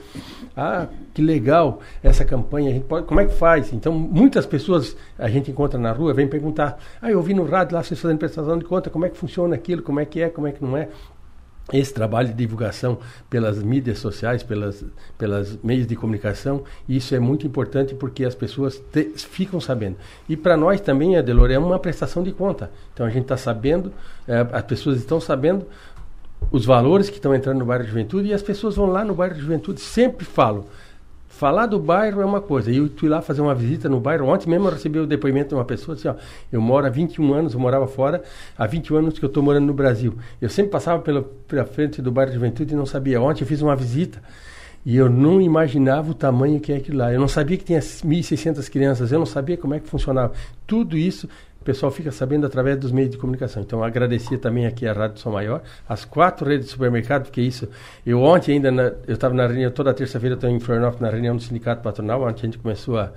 Ah, 0.57 0.87
que 1.13 1.23
legal 1.23 1.81
essa 2.03 2.25
campanha. 2.25 2.71
A 2.71 2.73
gente 2.73 2.85
pode, 2.85 3.07
como 3.07 3.21
é 3.21 3.27
que 3.27 3.35
faz? 3.35 3.73
Então, 3.73 3.93
muitas 3.93 4.47
pessoas 4.47 4.97
a 5.19 5.29
gente 5.29 5.51
encontra 5.51 5.79
na 5.79 5.93
rua, 5.93 6.15
vem 6.15 6.27
perguntar: 6.27 6.79
Ah, 7.01 7.11
eu 7.11 7.19
ouvi 7.19 7.35
no 7.35 7.45
rádio 7.45 7.75
lá 7.75 7.83
vocês 7.83 8.01
fazendo 8.01 8.19
prestação 8.19 8.59
de 8.59 8.65
conta, 8.65 8.91
como 8.91 9.05
é 9.05 9.09
que 9.09 9.17
funciona 9.17 9.55
aquilo, 9.55 9.83
como 9.83 10.01
é 10.01 10.05
que 10.05 10.21
é, 10.21 10.29
como 10.29 10.47
é 10.47 10.53
que 10.53 10.65
não 10.65 10.77
é 10.77 10.89
esse 11.73 11.95
trabalho 11.95 12.29
de 12.29 12.35
divulgação 12.35 12.99
pelas 13.31 13.63
mídias 13.63 13.99
sociais, 13.99 14.43
pelas, 14.43 14.85
pelas 15.17 15.59
meios 15.63 15.87
de 15.87 15.97
comunicação, 15.97 16.63
isso 16.89 17.15
é 17.15 17.19
muito 17.19 17.47
importante 17.47 17.95
porque 17.95 18.25
as 18.25 18.35
pessoas 18.35 18.83
te, 18.93 19.05
ficam 19.17 19.61
sabendo. 19.61 19.97
E 20.29 20.37
para 20.37 20.57
nós 20.57 20.81
também, 20.81 21.17
Adelor, 21.17 21.51
é 21.51 21.59
uma 21.59 21.79
prestação 21.79 22.23
de 22.23 22.33
conta. 22.33 22.71
Então 22.93 23.07
a 23.07 23.11
gente 23.11 23.23
está 23.23 23.37
sabendo, 23.37 23.93
é, 24.29 24.47
as 24.53 24.63
pessoas 24.63 24.99
estão 24.99 25.21
sabendo 25.21 25.67
os 26.51 26.67
valores 26.67 27.09
que 27.09 27.17
estão 27.17 27.35
entrando 27.35 27.59
no 27.59 27.65
bairro 27.65 27.85
de 27.85 27.91
juventude 27.91 28.29
e 28.29 28.35
as 28.35 28.43
pessoas 28.43 28.77
vão 28.77 28.87
lá 28.87 29.03
no 29.03 29.15
bairro 29.15 29.35
de 29.35 29.41
juventude, 29.41 29.81
sempre 29.81 30.27
falo, 30.27 30.67
Falar 31.37 31.67
do 31.67 31.81
bairro 31.81 32.23
é 32.23 32.25
uma 32.25 32.41
coisa. 32.41 32.71
Eu 32.71 32.89
fui 32.97 33.09
lá 33.09 33.21
fazer 33.21 33.41
uma 33.41 33.57
visita 33.57 33.89
no 33.89 33.99
bairro. 33.99 34.29
Ontem 34.29 34.49
mesmo 34.49 34.69
eu 34.69 34.73
recebi 34.73 35.01
o 35.01 35.07
depoimento 35.07 35.49
de 35.49 35.55
uma 35.57 35.65
pessoa 35.65 35.97
assim, 35.97 36.07
ó, 36.07 36.15
eu 36.53 36.61
moro 36.61 36.87
há 36.87 36.89
21 36.89 37.35
anos, 37.35 37.55
eu 37.55 37.61
morava 37.61 37.89
fora, 37.89 38.23
há 38.57 38.65
21 38.69 38.99
anos 38.99 39.19
que 39.19 39.25
eu 39.25 39.27
estou 39.27 39.43
morando 39.43 39.67
no 39.67 39.75
Brasil. 39.75 40.15
Eu 40.41 40.49
sempre 40.49 40.71
passava 40.71 41.03
pela, 41.03 41.23
pela 41.23 41.65
frente 41.65 42.01
do 42.01 42.13
bairro 42.13 42.31
de 42.31 42.37
Juventude 42.37 42.73
e 42.73 42.77
não 42.77 42.87
sabia. 42.87 43.21
Ontem 43.21 43.43
eu 43.43 43.49
fiz 43.49 43.61
uma 43.61 43.75
visita 43.75 44.23
e 44.87 44.97
eu 44.97 45.11
não 45.11 45.41
imaginava 45.41 46.13
o 46.13 46.15
tamanho 46.15 46.61
que 46.61 46.73
é 46.73 46.77
aquilo 46.77 46.99
lá. 46.99 47.13
Eu 47.13 47.19
não 47.19 47.27
sabia 47.27 47.57
que 47.57 47.65
tinha 47.65 47.81
1.600 47.81 48.71
crianças, 48.71 49.11
eu 49.11 49.19
não 49.19 49.27
sabia 49.27 49.57
como 49.57 49.75
é 49.75 49.81
que 49.81 49.89
funcionava. 49.89 50.33
Tudo 50.69 50.97
isso 50.97 51.29
o 51.65 51.73
pessoal 51.73 51.91
fica 51.91 52.13
sabendo 52.13 52.45
através 52.45 52.79
dos 52.79 52.93
meios 52.93 53.11
de 53.11 53.17
comunicação. 53.17 53.63
Então, 53.63 53.83
agradecer 53.83 54.37
também 54.37 54.67
aqui 54.67 54.87
a 54.87 54.93
Rádio 54.93 55.19
São 55.19 55.33
Maior, 55.33 55.63
as 55.89 56.05
quatro 56.05 56.47
redes 56.47 56.67
de 56.67 56.73
supermercado, 56.73 57.23
porque 57.23 57.41
isso, 57.41 57.67
eu 58.05 58.21
ontem 58.21 58.53
ainda, 58.53 58.71
na, 58.71 58.83
eu 59.07 59.15
estava 59.15 59.33
na 59.33 59.47
reunião, 59.47 59.71
toda 59.71 59.95
terça-feira 59.95 60.35
estou 60.35 60.51
em 60.51 60.61
Florianópolis 60.61 61.01
na 61.01 61.09
reunião 61.09 61.35
do 61.35 61.43
sindicato 61.43 61.83
patronal, 61.83 62.23
ontem 62.23 62.41
a 62.43 62.45
gente 62.45 62.59
começou 62.59 62.99
a 62.99 63.13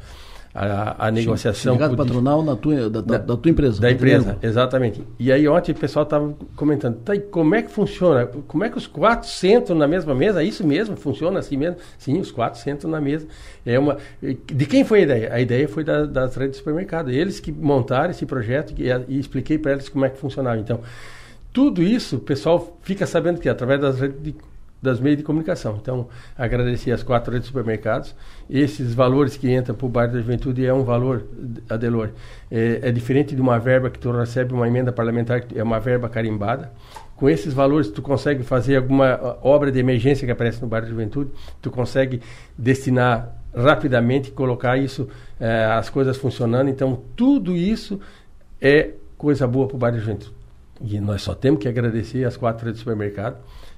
a, 0.58 1.08
a 1.08 1.12
negociação. 1.12 1.74
Sindicato 1.74 1.96
patronal 1.96 2.44
na 2.44 2.56
tua, 2.56 2.90
da, 2.90 3.02
da, 3.02 3.18
da, 3.20 3.38
tua 3.38 3.52
empresa. 3.52 3.80
Da 3.80 3.92
empresa, 3.92 4.38
exatamente. 4.42 5.04
E 5.20 5.32
aí 5.32 5.48
ontem 5.48 5.72
o 5.72 5.76
pessoal 5.76 6.04
estava 6.04 6.34
comentando, 6.56 6.98
tá, 6.98 7.16
e 7.16 7.20
como 7.20 7.54
é 7.54 7.62
que 7.62 7.72
funciona? 7.72 8.26
Como 8.26 8.64
é 8.64 8.70
que 8.70 8.78
os 8.78 8.88
quatro 8.88 9.30
sentam 9.30 9.76
na 9.76 9.88
mesma 9.88 10.16
mesa? 10.16 10.44
Isso 10.44 10.66
mesmo? 10.66 10.98
Funciona 10.98 11.40
assim 11.40 11.58
mesmo? 11.58 11.78
Sim, 12.00 12.20
os 12.20 12.32
quatro 12.32 12.60
sentam 12.60 12.90
na 12.90 13.00
mesa. 13.00 13.28
É 13.64 13.78
uma, 13.78 13.98
de 14.22 14.66
quem 14.66 14.84
foi 14.84 15.00
a 15.00 15.04
ideia? 15.04 15.34
A 15.34 15.40
ideia 15.40 15.68
foi 15.68 15.84
da, 15.84 16.06
das 16.06 16.36
redes 16.36 16.54
de 16.54 16.58
supermercado. 16.58 17.12
Eles 17.12 17.40
que 17.40 17.52
montaram 17.52 18.10
esse 18.10 18.26
projeto 18.26 18.74
e, 18.78 18.90
e 19.08 19.20
expliquei 19.20 19.60
para 19.60 19.74
eles 19.74 19.88
como 19.88 20.06
é 20.06 20.10
que 20.10 20.18
funcionava. 20.18 20.58
Então, 20.58 20.80
tudo 21.54 21.84
isso 21.84 22.16
o 22.16 22.20
pessoal 22.20 22.80
fica 22.82 23.06
sabendo 23.06 23.40
que 23.40 23.48
através 23.48 23.80
das 23.80 24.00
redes 24.00 24.22
de 24.24 24.36
das 24.82 25.00
meios 25.00 25.18
de 25.18 25.24
comunicação. 25.24 25.78
Então, 25.82 26.08
agradecer 26.38 26.92
as 26.92 27.04
quatro 27.04 27.32
redes 27.32 27.48
de 27.48 27.48
supermercados. 27.48 28.16
Esses 28.50 28.94
valores 28.94 29.36
que 29.36 29.54
entram 29.54 29.76
para 29.76 29.86
o 29.86 29.90
bairro 29.90 30.14
da 30.14 30.20
juventude 30.20 30.66
é 30.66 30.74
um 30.74 30.84
valor, 30.84 31.26
Adelor, 31.70 32.10
é, 32.52 32.80
é 32.84 32.92
diferente 32.92 33.36
de 33.36 33.42
uma 33.42 33.60
verba 33.60 33.90
que 33.90 34.00
tu 34.00 34.12
recebe 34.12 34.54
uma 34.54 34.68
emenda 34.68 34.92
parlamentar, 34.92 35.44
é 35.56 35.64
uma 35.64 35.80
verba 35.80 36.08
carimbada. 36.08 36.72
Com 37.16 37.28
esses 37.28 37.54
valores, 37.54 37.90
tu 37.90 38.02
consegue 38.02 38.44
fazer 38.44 38.76
alguma 38.76 39.38
obra 39.42 39.72
de 39.72 39.80
emergência 39.80 40.26
que 40.26 40.32
aparece 40.32 40.62
no 40.62 40.68
bairro 40.68 40.86
da 40.86 40.92
juventude, 40.92 41.32
tu 41.60 41.72
consegue 41.72 42.22
destinar 42.56 43.36
rapidamente, 43.56 44.30
colocar 44.30 44.78
isso, 44.78 45.10
é, 45.40 45.66
as 45.66 45.90
coisas 45.90 46.16
funcionando. 46.16 46.70
Então, 46.70 47.02
tudo 47.16 47.56
isso 47.56 48.00
é 48.62 48.92
coisa 49.18 49.48
boa 49.48 49.68
para 49.68 49.76
o 49.76 49.80
bairro 49.80 49.98
da 49.98 50.04
juventude. 50.04 50.38
E 50.80 51.00
nós 51.00 51.24
só 51.24 51.34
temos 51.34 51.60
que 51.60 51.68
agradecer 51.68 52.24
as 52.24 52.38
quatro 52.38 52.66
redes 52.66 52.80
de 52.80 52.84
supermercado 52.84 53.38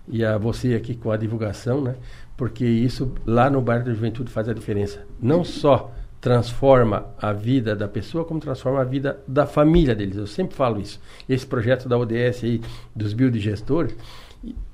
e 0.10 0.26
a 0.26 0.38
você 0.38 0.74
aqui 0.74 0.96
com 0.96 1.12
a 1.12 1.18
divulgação, 1.18 1.82
né? 1.82 1.96
Porque 2.36 2.66
isso 2.66 3.14
lá 3.26 3.50
no 3.50 3.62
bairro 3.62 3.86
da 3.86 3.94
Juventude 3.94 4.32
faz 4.32 4.50
a 4.50 4.54
diferença. 4.54 5.06
Não 5.22 5.44
só 5.44 5.92
transforma 6.22 7.06
a 7.22 7.32
vida 7.32 7.76
da 7.76 7.88
pessoa, 7.88 8.26
como 8.26 8.40
transforma 8.40 8.82
a 8.82 8.84
vida 8.84 9.20
da 9.28 9.46
família 9.46 9.96
deles. 9.96 10.18
Eu 10.18 10.28
sempre 10.28 10.56
falo 10.56 10.80
isso. 10.80 11.00
Esse 11.28 11.46
projeto 11.46 11.88
da 11.88 11.98
ODS 11.98 12.44
aí, 12.44 12.62
dos 12.96 13.14
biodigestores, 13.14 13.96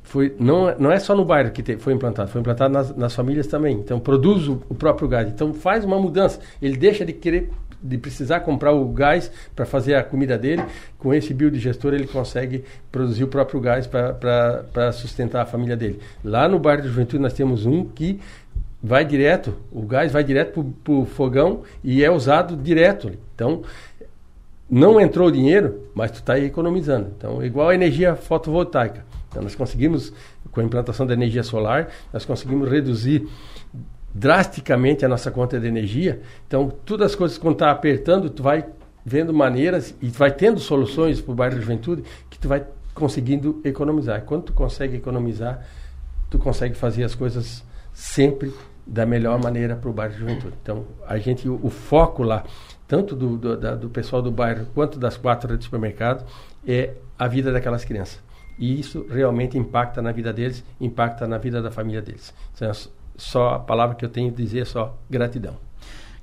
foi, 0.03 0.35
não, 0.39 0.75
não 0.77 0.91
é 0.91 0.99
só 0.99 1.15
no 1.15 1.25
bairro 1.25 1.51
que 1.51 1.63
te, 1.63 1.77
foi 1.77 1.93
implantado, 1.93 2.29
foi 2.29 2.41
implantado 2.41 2.73
nas, 2.73 2.95
nas 2.95 3.15
famílias 3.15 3.47
também. 3.47 3.77
Então, 3.77 3.99
produz 3.99 4.47
o, 4.47 4.61
o 4.69 4.75
próprio 4.75 5.07
gás. 5.07 5.27
Então, 5.27 5.53
faz 5.53 5.83
uma 5.83 5.99
mudança. 5.99 6.39
Ele 6.61 6.77
deixa 6.77 7.03
de 7.03 7.13
querer 7.13 7.51
de 7.87 7.97
precisar 7.97 8.39
comprar 8.41 8.71
o 8.71 8.87
gás 8.89 9.31
para 9.55 9.65
fazer 9.65 9.95
a 9.95 10.03
comida 10.03 10.37
dele, 10.37 10.63
com 10.97 11.13
esse 11.13 11.33
biodigestor 11.33 11.93
ele 11.93 12.07
consegue 12.07 12.63
produzir 12.91 13.23
o 13.23 13.27
próprio 13.27 13.59
gás 13.59 13.87
para 13.87 14.91
sustentar 14.91 15.41
a 15.41 15.45
família 15.45 15.77
dele. 15.77 15.99
Lá 16.23 16.47
no 16.47 16.59
bairro 16.59 16.81
de 16.81 16.87
Juventude 16.87 17.21
nós 17.21 17.33
temos 17.33 17.65
um 17.65 17.85
que 17.85 18.19
vai 18.81 19.03
direto, 19.03 19.55
o 19.71 19.81
gás 19.81 20.11
vai 20.11 20.23
direto 20.23 20.63
para 20.83 20.93
o 20.93 21.05
fogão 21.05 21.63
e 21.83 22.03
é 22.03 22.11
usado 22.11 22.55
direto. 22.55 23.11
Então, 23.33 23.63
não 24.69 24.99
entrou 24.99 25.31
dinheiro, 25.31 25.89
mas 25.93 26.11
tu 26.11 26.15
está 26.15 26.39
economizando. 26.39 27.11
Então, 27.17 27.43
igual 27.43 27.69
a 27.69 27.75
energia 27.75 28.15
fotovoltaica. 28.15 29.05
Então, 29.29 29.41
nós 29.41 29.55
conseguimos, 29.55 30.13
com 30.51 30.61
a 30.61 30.63
implantação 30.63 31.05
da 31.05 31.13
energia 31.13 31.43
solar, 31.43 31.89
nós 32.13 32.25
conseguimos 32.25 32.69
reduzir 32.69 33.27
drasticamente 34.15 35.03
a 35.03 35.09
nossa 35.09 35.29
conta 35.29 35.59
de 35.59 35.67
energia. 35.67 36.21
Então, 36.47 36.71
todas 36.85 37.11
as 37.11 37.15
coisas 37.15 37.37
quando 37.37 37.55
está 37.55 37.69
apertando, 37.69 38.29
tu 38.29 38.41
vai 38.41 38.65
vendo 39.05 39.33
maneiras 39.33 39.93
e 40.01 40.07
vai 40.07 40.31
tendo 40.31 40.57
soluções 40.57 41.19
para 41.19 41.31
o 41.33 41.35
bairro 41.35 41.55
da 41.55 41.61
juventude 41.61 42.03
que 42.29 42.39
tu 42.39 42.47
vai 42.47 42.65
conseguindo 42.93 43.59
economizar. 43.65 44.21
Quando 44.21 44.43
tu 44.43 44.53
consegue 44.53 44.95
economizar, 44.95 45.67
tu 46.29 46.39
consegue 46.39 46.75
fazer 46.75 47.03
as 47.03 47.13
coisas 47.13 47.61
sempre 47.93 48.53
da 48.87 49.05
melhor 49.05 49.37
maneira 49.41 49.75
para 49.75 49.89
o 49.89 49.93
bairro 49.93 50.13
da 50.13 50.19
juventude. 50.19 50.53
Então, 50.63 50.85
a 51.05 51.17
gente, 51.17 51.49
o, 51.49 51.59
o 51.61 51.69
foco 51.69 52.23
lá, 52.23 52.45
tanto 52.87 53.17
do, 53.17 53.35
do, 53.35 53.57
da, 53.57 53.75
do, 53.75 53.89
pessoal 53.89 54.21
do 54.21 54.31
bairro 54.31 54.65
quanto 54.73 54.97
das 54.97 55.17
quatro 55.17 55.49
redes 55.49 55.59
de 55.59 55.65
supermercado, 55.65 56.25
é 56.65 56.93
a 57.19 57.27
vida 57.27 57.51
daquelas 57.51 57.83
crianças. 57.83 58.23
E 58.57 58.79
isso 58.79 59.05
realmente 59.09 59.57
impacta 59.57 60.01
na 60.01 60.13
vida 60.13 60.31
deles, 60.31 60.63
impacta 60.79 61.27
na 61.27 61.37
vida 61.37 61.61
da 61.61 61.69
família 61.69 62.01
deles. 62.01 62.33
Então, 62.53 62.71
só 63.17 63.55
a 63.55 63.59
palavra 63.59 63.95
que 63.95 64.05
eu 64.05 64.09
tenho 64.09 64.29
a 64.29 64.33
dizer 64.35 64.61
é 64.61 64.65
só 64.65 64.97
gratidão. 65.09 65.55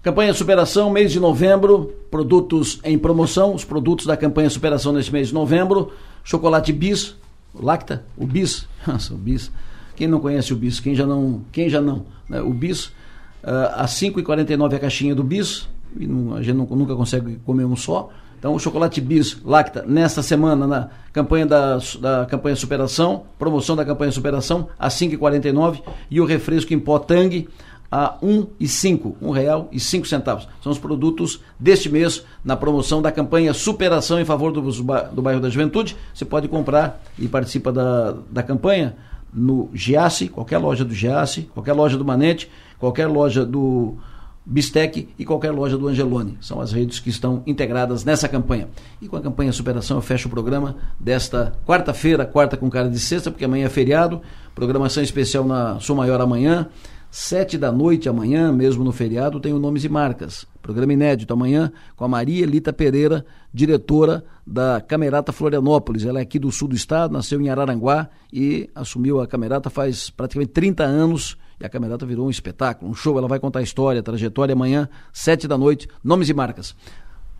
Campanha 0.03 0.35
Superação, 0.35 0.91
mês 0.91 1.13
de 1.13 1.21
novembro, 1.21 1.95
produtos 2.11 2.81
em 2.83 2.99
promoção, 2.99 3.55
os 3.55 3.65
produtos 3.65 4.05
da 4.05 4.17
campanha 4.17 4.51
Superação 4.51 4.93
nesse 4.93 5.13
mês 5.13 5.29
de 5.29 5.35
novembro, 5.35 5.93
chocolate 6.25 6.73
Bis, 6.73 7.15
Lacta, 7.55 8.05
o 8.17 8.27
Bis, 8.27 8.67
nossa, 8.87 9.15
o 9.15 9.17
Bis, 9.17 9.53
quem 9.95 10.09
não 10.09 10.19
conhece 10.19 10.53
o 10.53 10.57
Bis, 10.57 10.81
quem 10.81 10.95
já 10.95 11.07
não, 11.07 11.43
quem 11.53 11.69
já 11.69 11.81
não, 11.81 12.05
né? 12.29 12.41
o 12.41 12.51
Bis, 12.51 12.87
uh, 12.87 13.77
a 13.77 13.85
5,49 13.85 14.75
a 14.75 14.79
caixinha 14.81 15.15
do 15.15 15.23
Bis, 15.23 15.69
e 15.97 16.07
não, 16.07 16.35
a 16.35 16.43
gente 16.43 16.57
não, 16.57 16.67
nunca 16.67 16.97
consegue 16.97 17.37
comer 17.45 17.65
um 17.65 17.77
só, 17.77 18.11
então, 18.43 18.57
o 18.57 18.59
chocolate 18.59 19.01
bis 19.01 19.41
Lacta, 19.45 19.85
nesta 19.87 20.21
semana, 20.21 20.67
na 20.67 20.89
campanha 21.13 21.47
da, 21.47 21.79
da 22.01 22.27
campanha 22.27 22.57
Superação, 22.57 23.23
promoção 23.39 23.77
da 23.77 23.85
campanha 23.85 24.11
Superação, 24.11 24.69
a 24.77 24.89
5,49 24.89 25.81
e 26.11 26.21
o 26.21 26.25
refresco 26.25 26.75
em 26.75 26.81
pó 26.81 26.99
Tang 26.99 27.49
a 27.89 28.19
R$ 28.21 28.27
1,05, 28.61 29.15
R$ 29.23 29.33
real 29.33 29.69
e 29.71 29.79
cinco 29.79 30.09
centavos. 30.09 30.49
São 30.61 30.73
os 30.73 30.79
produtos 30.81 31.39
deste 31.57 31.89
mês 31.89 32.25
na 32.45 32.57
promoção 32.57 33.01
da 33.01 33.13
campanha 33.13 33.55
Superação 33.55 34.21
em 34.21 34.25
favor 34.25 34.51
do, 34.51 34.61
do 34.61 35.23
bairro 35.23 35.41
da 35.41 35.49
Juventude. 35.49 35.97
Você 36.13 36.25
pode 36.25 36.49
comprar 36.49 37.01
e 37.17 37.29
participa 37.29 37.71
da, 37.71 38.17
da 38.29 38.43
campanha 38.43 38.97
no 39.33 39.71
Giasse, 39.73 40.27
qualquer 40.27 40.59
loja 40.59 40.85
do 40.85 40.93
Giasse, 40.93 41.43
qualquer 41.55 41.75
loja 41.75 41.97
do 41.97 42.05
Manete, 42.05 42.51
qualquer 42.77 43.07
loja 43.07 43.47
do 43.47 43.99
Bistec 44.45 45.09
e 45.19 45.25
qualquer 45.25 45.53
loja 45.53 45.79
do 45.79 45.87
Angelone. 45.87 46.37
São 46.41 46.61
as 46.61 46.73
redes 46.73 46.99
que 46.99 47.11
estão 47.11 47.43
integradas 47.47 48.05
nessa 48.05 48.29
campanha. 48.29 48.69
E 49.01 49.09
com 49.09 49.17
a 49.17 49.21
campanha 49.21 49.53
Superação 49.53 49.97
eu 49.97 50.03
fecho 50.03 50.29
o 50.29 50.31
programa 50.31 50.77
desta 50.99 51.53
quarta-feira, 51.67 52.27
quarta 52.27 52.57
com 52.57 52.69
cara 52.69 52.91
de 52.91 52.99
sexta, 52.99 53.31
porque 53.31 53.45
amanhã 53.45 53.67
é 53.67 53.71
feriado. 53.71 54.21
Programação 54.55 55.03
especial 55.03 55.45
na 55.45 55.79
Sou 55.81 55.95
Maior 55.95 56.21
amanhã. 56.21 56.69
Sete 57.15 57.59
da 57.59 57.71
noite 57.71 58.09
amanhã, 58.09 58.51
mesmo 58.51 58.83
no 58.83 58.91
feriado, 58.91 59.39
tem 59.39 59.53
o 59.53 59.59
Nomes 59.59 59.85
e 59.85 59.89
Marcas. 59.89 60.47
Programa 60.63 60.95
inédito 60.95 61.35
amanhã 61.35 61.71
com 61.95 62.07
a 62.07 62.09
Maria 62.09 62.43
Elita 62.43 62.73
Pereira, 62.73 63.25
diretora 63.53 64.25
da 64.47 64.81
Camerata 64.81 65.31
Florianópolis. 65.31 66.07
Ela 66.07 66.21
é 66.21 66.23
aqui 66.23 66.39
do 66.39 66.51
sul 66.51 66.69
do 66.69 66.75
estado, 66.75 67.13
nasceu 67.13 67.39
em 67.39 67.51
Araranguá 67.51 68.09
e 68.33 68.71
assumiu 68.75 69.21
a 69.21 69.27
Camerata 69.27 69.69
faz 69.69 70.09
praticamente 70.09 70.53
30 70.53 70.85
anos 70.85 71.37
e 71.63 71.65
a 71.65 71.69
Camerata 71.69 72.05
virou 72.05 72.27
um 72.27 72.31
espetáculo, 72.31 72.91
um 72.91 72.95
show. 72.95 73.17
Ela 73.17 73.29
vai 73.29 73.39
contar 73.39 73.61
a 73.61 73.63
história, 73.63 74.01
a 74.01 74.03
trajetória 74.03 74.53
amanhã, 74.53 74.89
sete 75.13 75.47
da 75.47 75.57
noite, 75.57 75.89
nomes 76.03 76.29
e 76.29 76.35
marcas. 76.35 76.75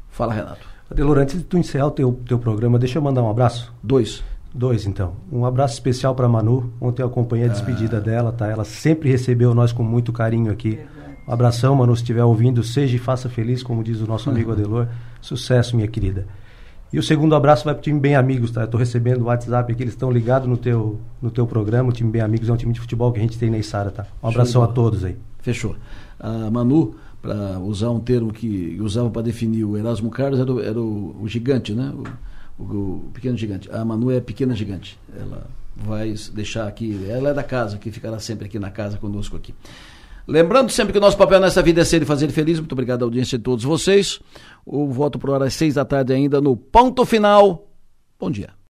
Fala, 0.09 0.33
Renato. 0.33 0.65
Adelor, 0.89 1.19
antes 1.19 1.37
de 1.39 1.45
tu 1.45 1.59
encerrar 1.59 1.89
o 1.89 1.91
teu, 1.91 2.21
teu 2.27 2.39
programa, 2.39 2.79
deixa 2.79 2.99
eu 2.99 3.03
mandar 3.03 3.23
um 3.23 3.29
abraço. 3.29 3.73
Dois. 3.83 4.23
Dois, 4.55 4.87
então. 4.87 5.17
Um 5.33 5.45
abraço 5.45 5.75
especial 5.75 6.15
para 6.15 6.29
Manu. 6.29 6.73
Ontem 6.81 7.03
eu 7.03 7.07
acompanhei 7.07 7.47
a 7.47 7.49
despedida 7.49 8.01
dela, 8.01 8.31
tá? 8.31 8.47
Ela 8.47 8.65
sempre 8.65 9.11
recebeu 9.11 9.55
nós 9.55 9.73
com 9.73 9.83
muito 9.83 10.13
carinho 10.13 10.53
aqui. 10.53 10.79
Um 11.27 11.33
abração, 11.33 11.75
Manu, 11.75 11.97
se 11.97 12.03
estiver 12.03 12.23
ouvindo, 12.23 12.63
seja 12.63 12.95
e 12.95 12.99
faça 12.99 13.29
feliz, 13.29 13.63
como 13.63 13.83
diz 13.83 14.01
o 14.01 14.07
nosso 14.07 14.31
amigo 14.31 14.53
Adelor. 14.53 14.87
Sucesso, 15.21 15.75
minha 15.75 15.89
querida. 15.89 16.29
E 16.93 16.99
o 16.99 17.03
segundo 17.03 17.35
abraço 17.35 17.65
vai 17.65 17.73
para 17.73 17.81
o 17.81 17.83
time 17.83 17.99
Bem 17.99 18.15
Amigos, 18.15 18.51
tá? 18.51 18.61
Eu 18.61 18.69
tô 18.69 18.77
recebendo 18.77 19.23
o 19.23 19.25
WhatsApp 19.25 19.73
aqui, 19.73 19.83
eles 19.83 19.95
estão 19.95 20.11
ligados 20.11 20.47
no 20.47 20.59
teu, 20.59 21.01
no 21.23 21.31
teu 21.31 21.47
programa. 21.47 21.89
O 21.89 21.93
time 21.93 22.11
Bem 22.11 22.21
Amigos 22.21 22.51
é 22.51 22.53
um 22.53 22.57
time 22.57 22.71
de 22.71 22.81
futebol 22.81 23.11
que 23.11 23.19
a 23.19 23.23
gente 23.23 23.39
tem 23.39 23.49
na 23.49 23.57
Isara, 23.57 23.91
tá? 23.91 24.07
Um 24.23 24.29
abração 24.29 24.63
a 24.63 24.67
todos 24.67 25.03
aí. 25.03 25.17
Fechou. 25.41 25.75
A 26.21 26.51
Manu, 26.51 26.95
para 27.23 27.59
usar 27.61 27.89
um 27.89 27.99
termo 27.99 28.31
que 28.31 28.77
usava 28.79 29.09
para 29.09 29.23
definir 29.23 29.65
o 29.65 29.79
Erasmo 29.79 30.11
Carlos, 30.11 30.39
era 30.39 30.53
o, 30.53 30.61
era 30.61 30.79
o, 30.79 31.17
o 31.23 31.27
gigante, 31.27 31.73
né? 31.73 31.95
O, 32.59 32.63
o, 32.63 33.11
pequeno 33.15 33.39
gigante. 33.39 33.71
A 33.73 33.83
Manu 33.87 34.11
é 34.11 34.19
a 34.19 34.21
pequena 34.23 34.55
gigante. 34.55 34.99
Ela 35.19 35.47
vai 35.75 36.15
deixar 36.35 36.69
aqui, 36.69 37.07
ela 37.09 37.31
é 37.31 37.35
da 37.35 37.43
casa, 37.43 37.79
que 37.79 37.91
ficará 37.91 38.21
sempre 38.21 38.45
aqui 38.45 38.59
na 38.59 38.71
casa 38.71 38.99
conosco 38.99 39.35
aqui. 39.35 39.55
Lembrando 40.27 40.71
sempre 40.71 40.93
que 40.93 40.99
o 40.99 41.01
nosso 41.01 41.17
papel 41.17 41.41
nessa 41.41 41.63
vida 41.63 41.81
é 41.81 41.85
ser 41.85 42.03
e 42.03 42.07
fazer 42.07 42.31
feliz. 42.31 42.59
Muito 42.59 42.73
obrigado 42.73 43.03
à 43.03 43.05
audiência 43.07 43.39
de 43.39 43.45
todos 43.45 43.65
vocês. 43.65 44.21
O 44.65 44.89
voto 44.89 45.19
por 45.19 45.31
hora 45.31 45.47
às 45.47 45.55
seis 45.55 45.75
da 45.75 45.85
tarde 45.85 46.13
ainda 46.13 46.41
no 46.41 46.57
ponto 46.57 47.05
final. 47.05 47.69
Bom 48.19 48.31
dia. 48.31 48.53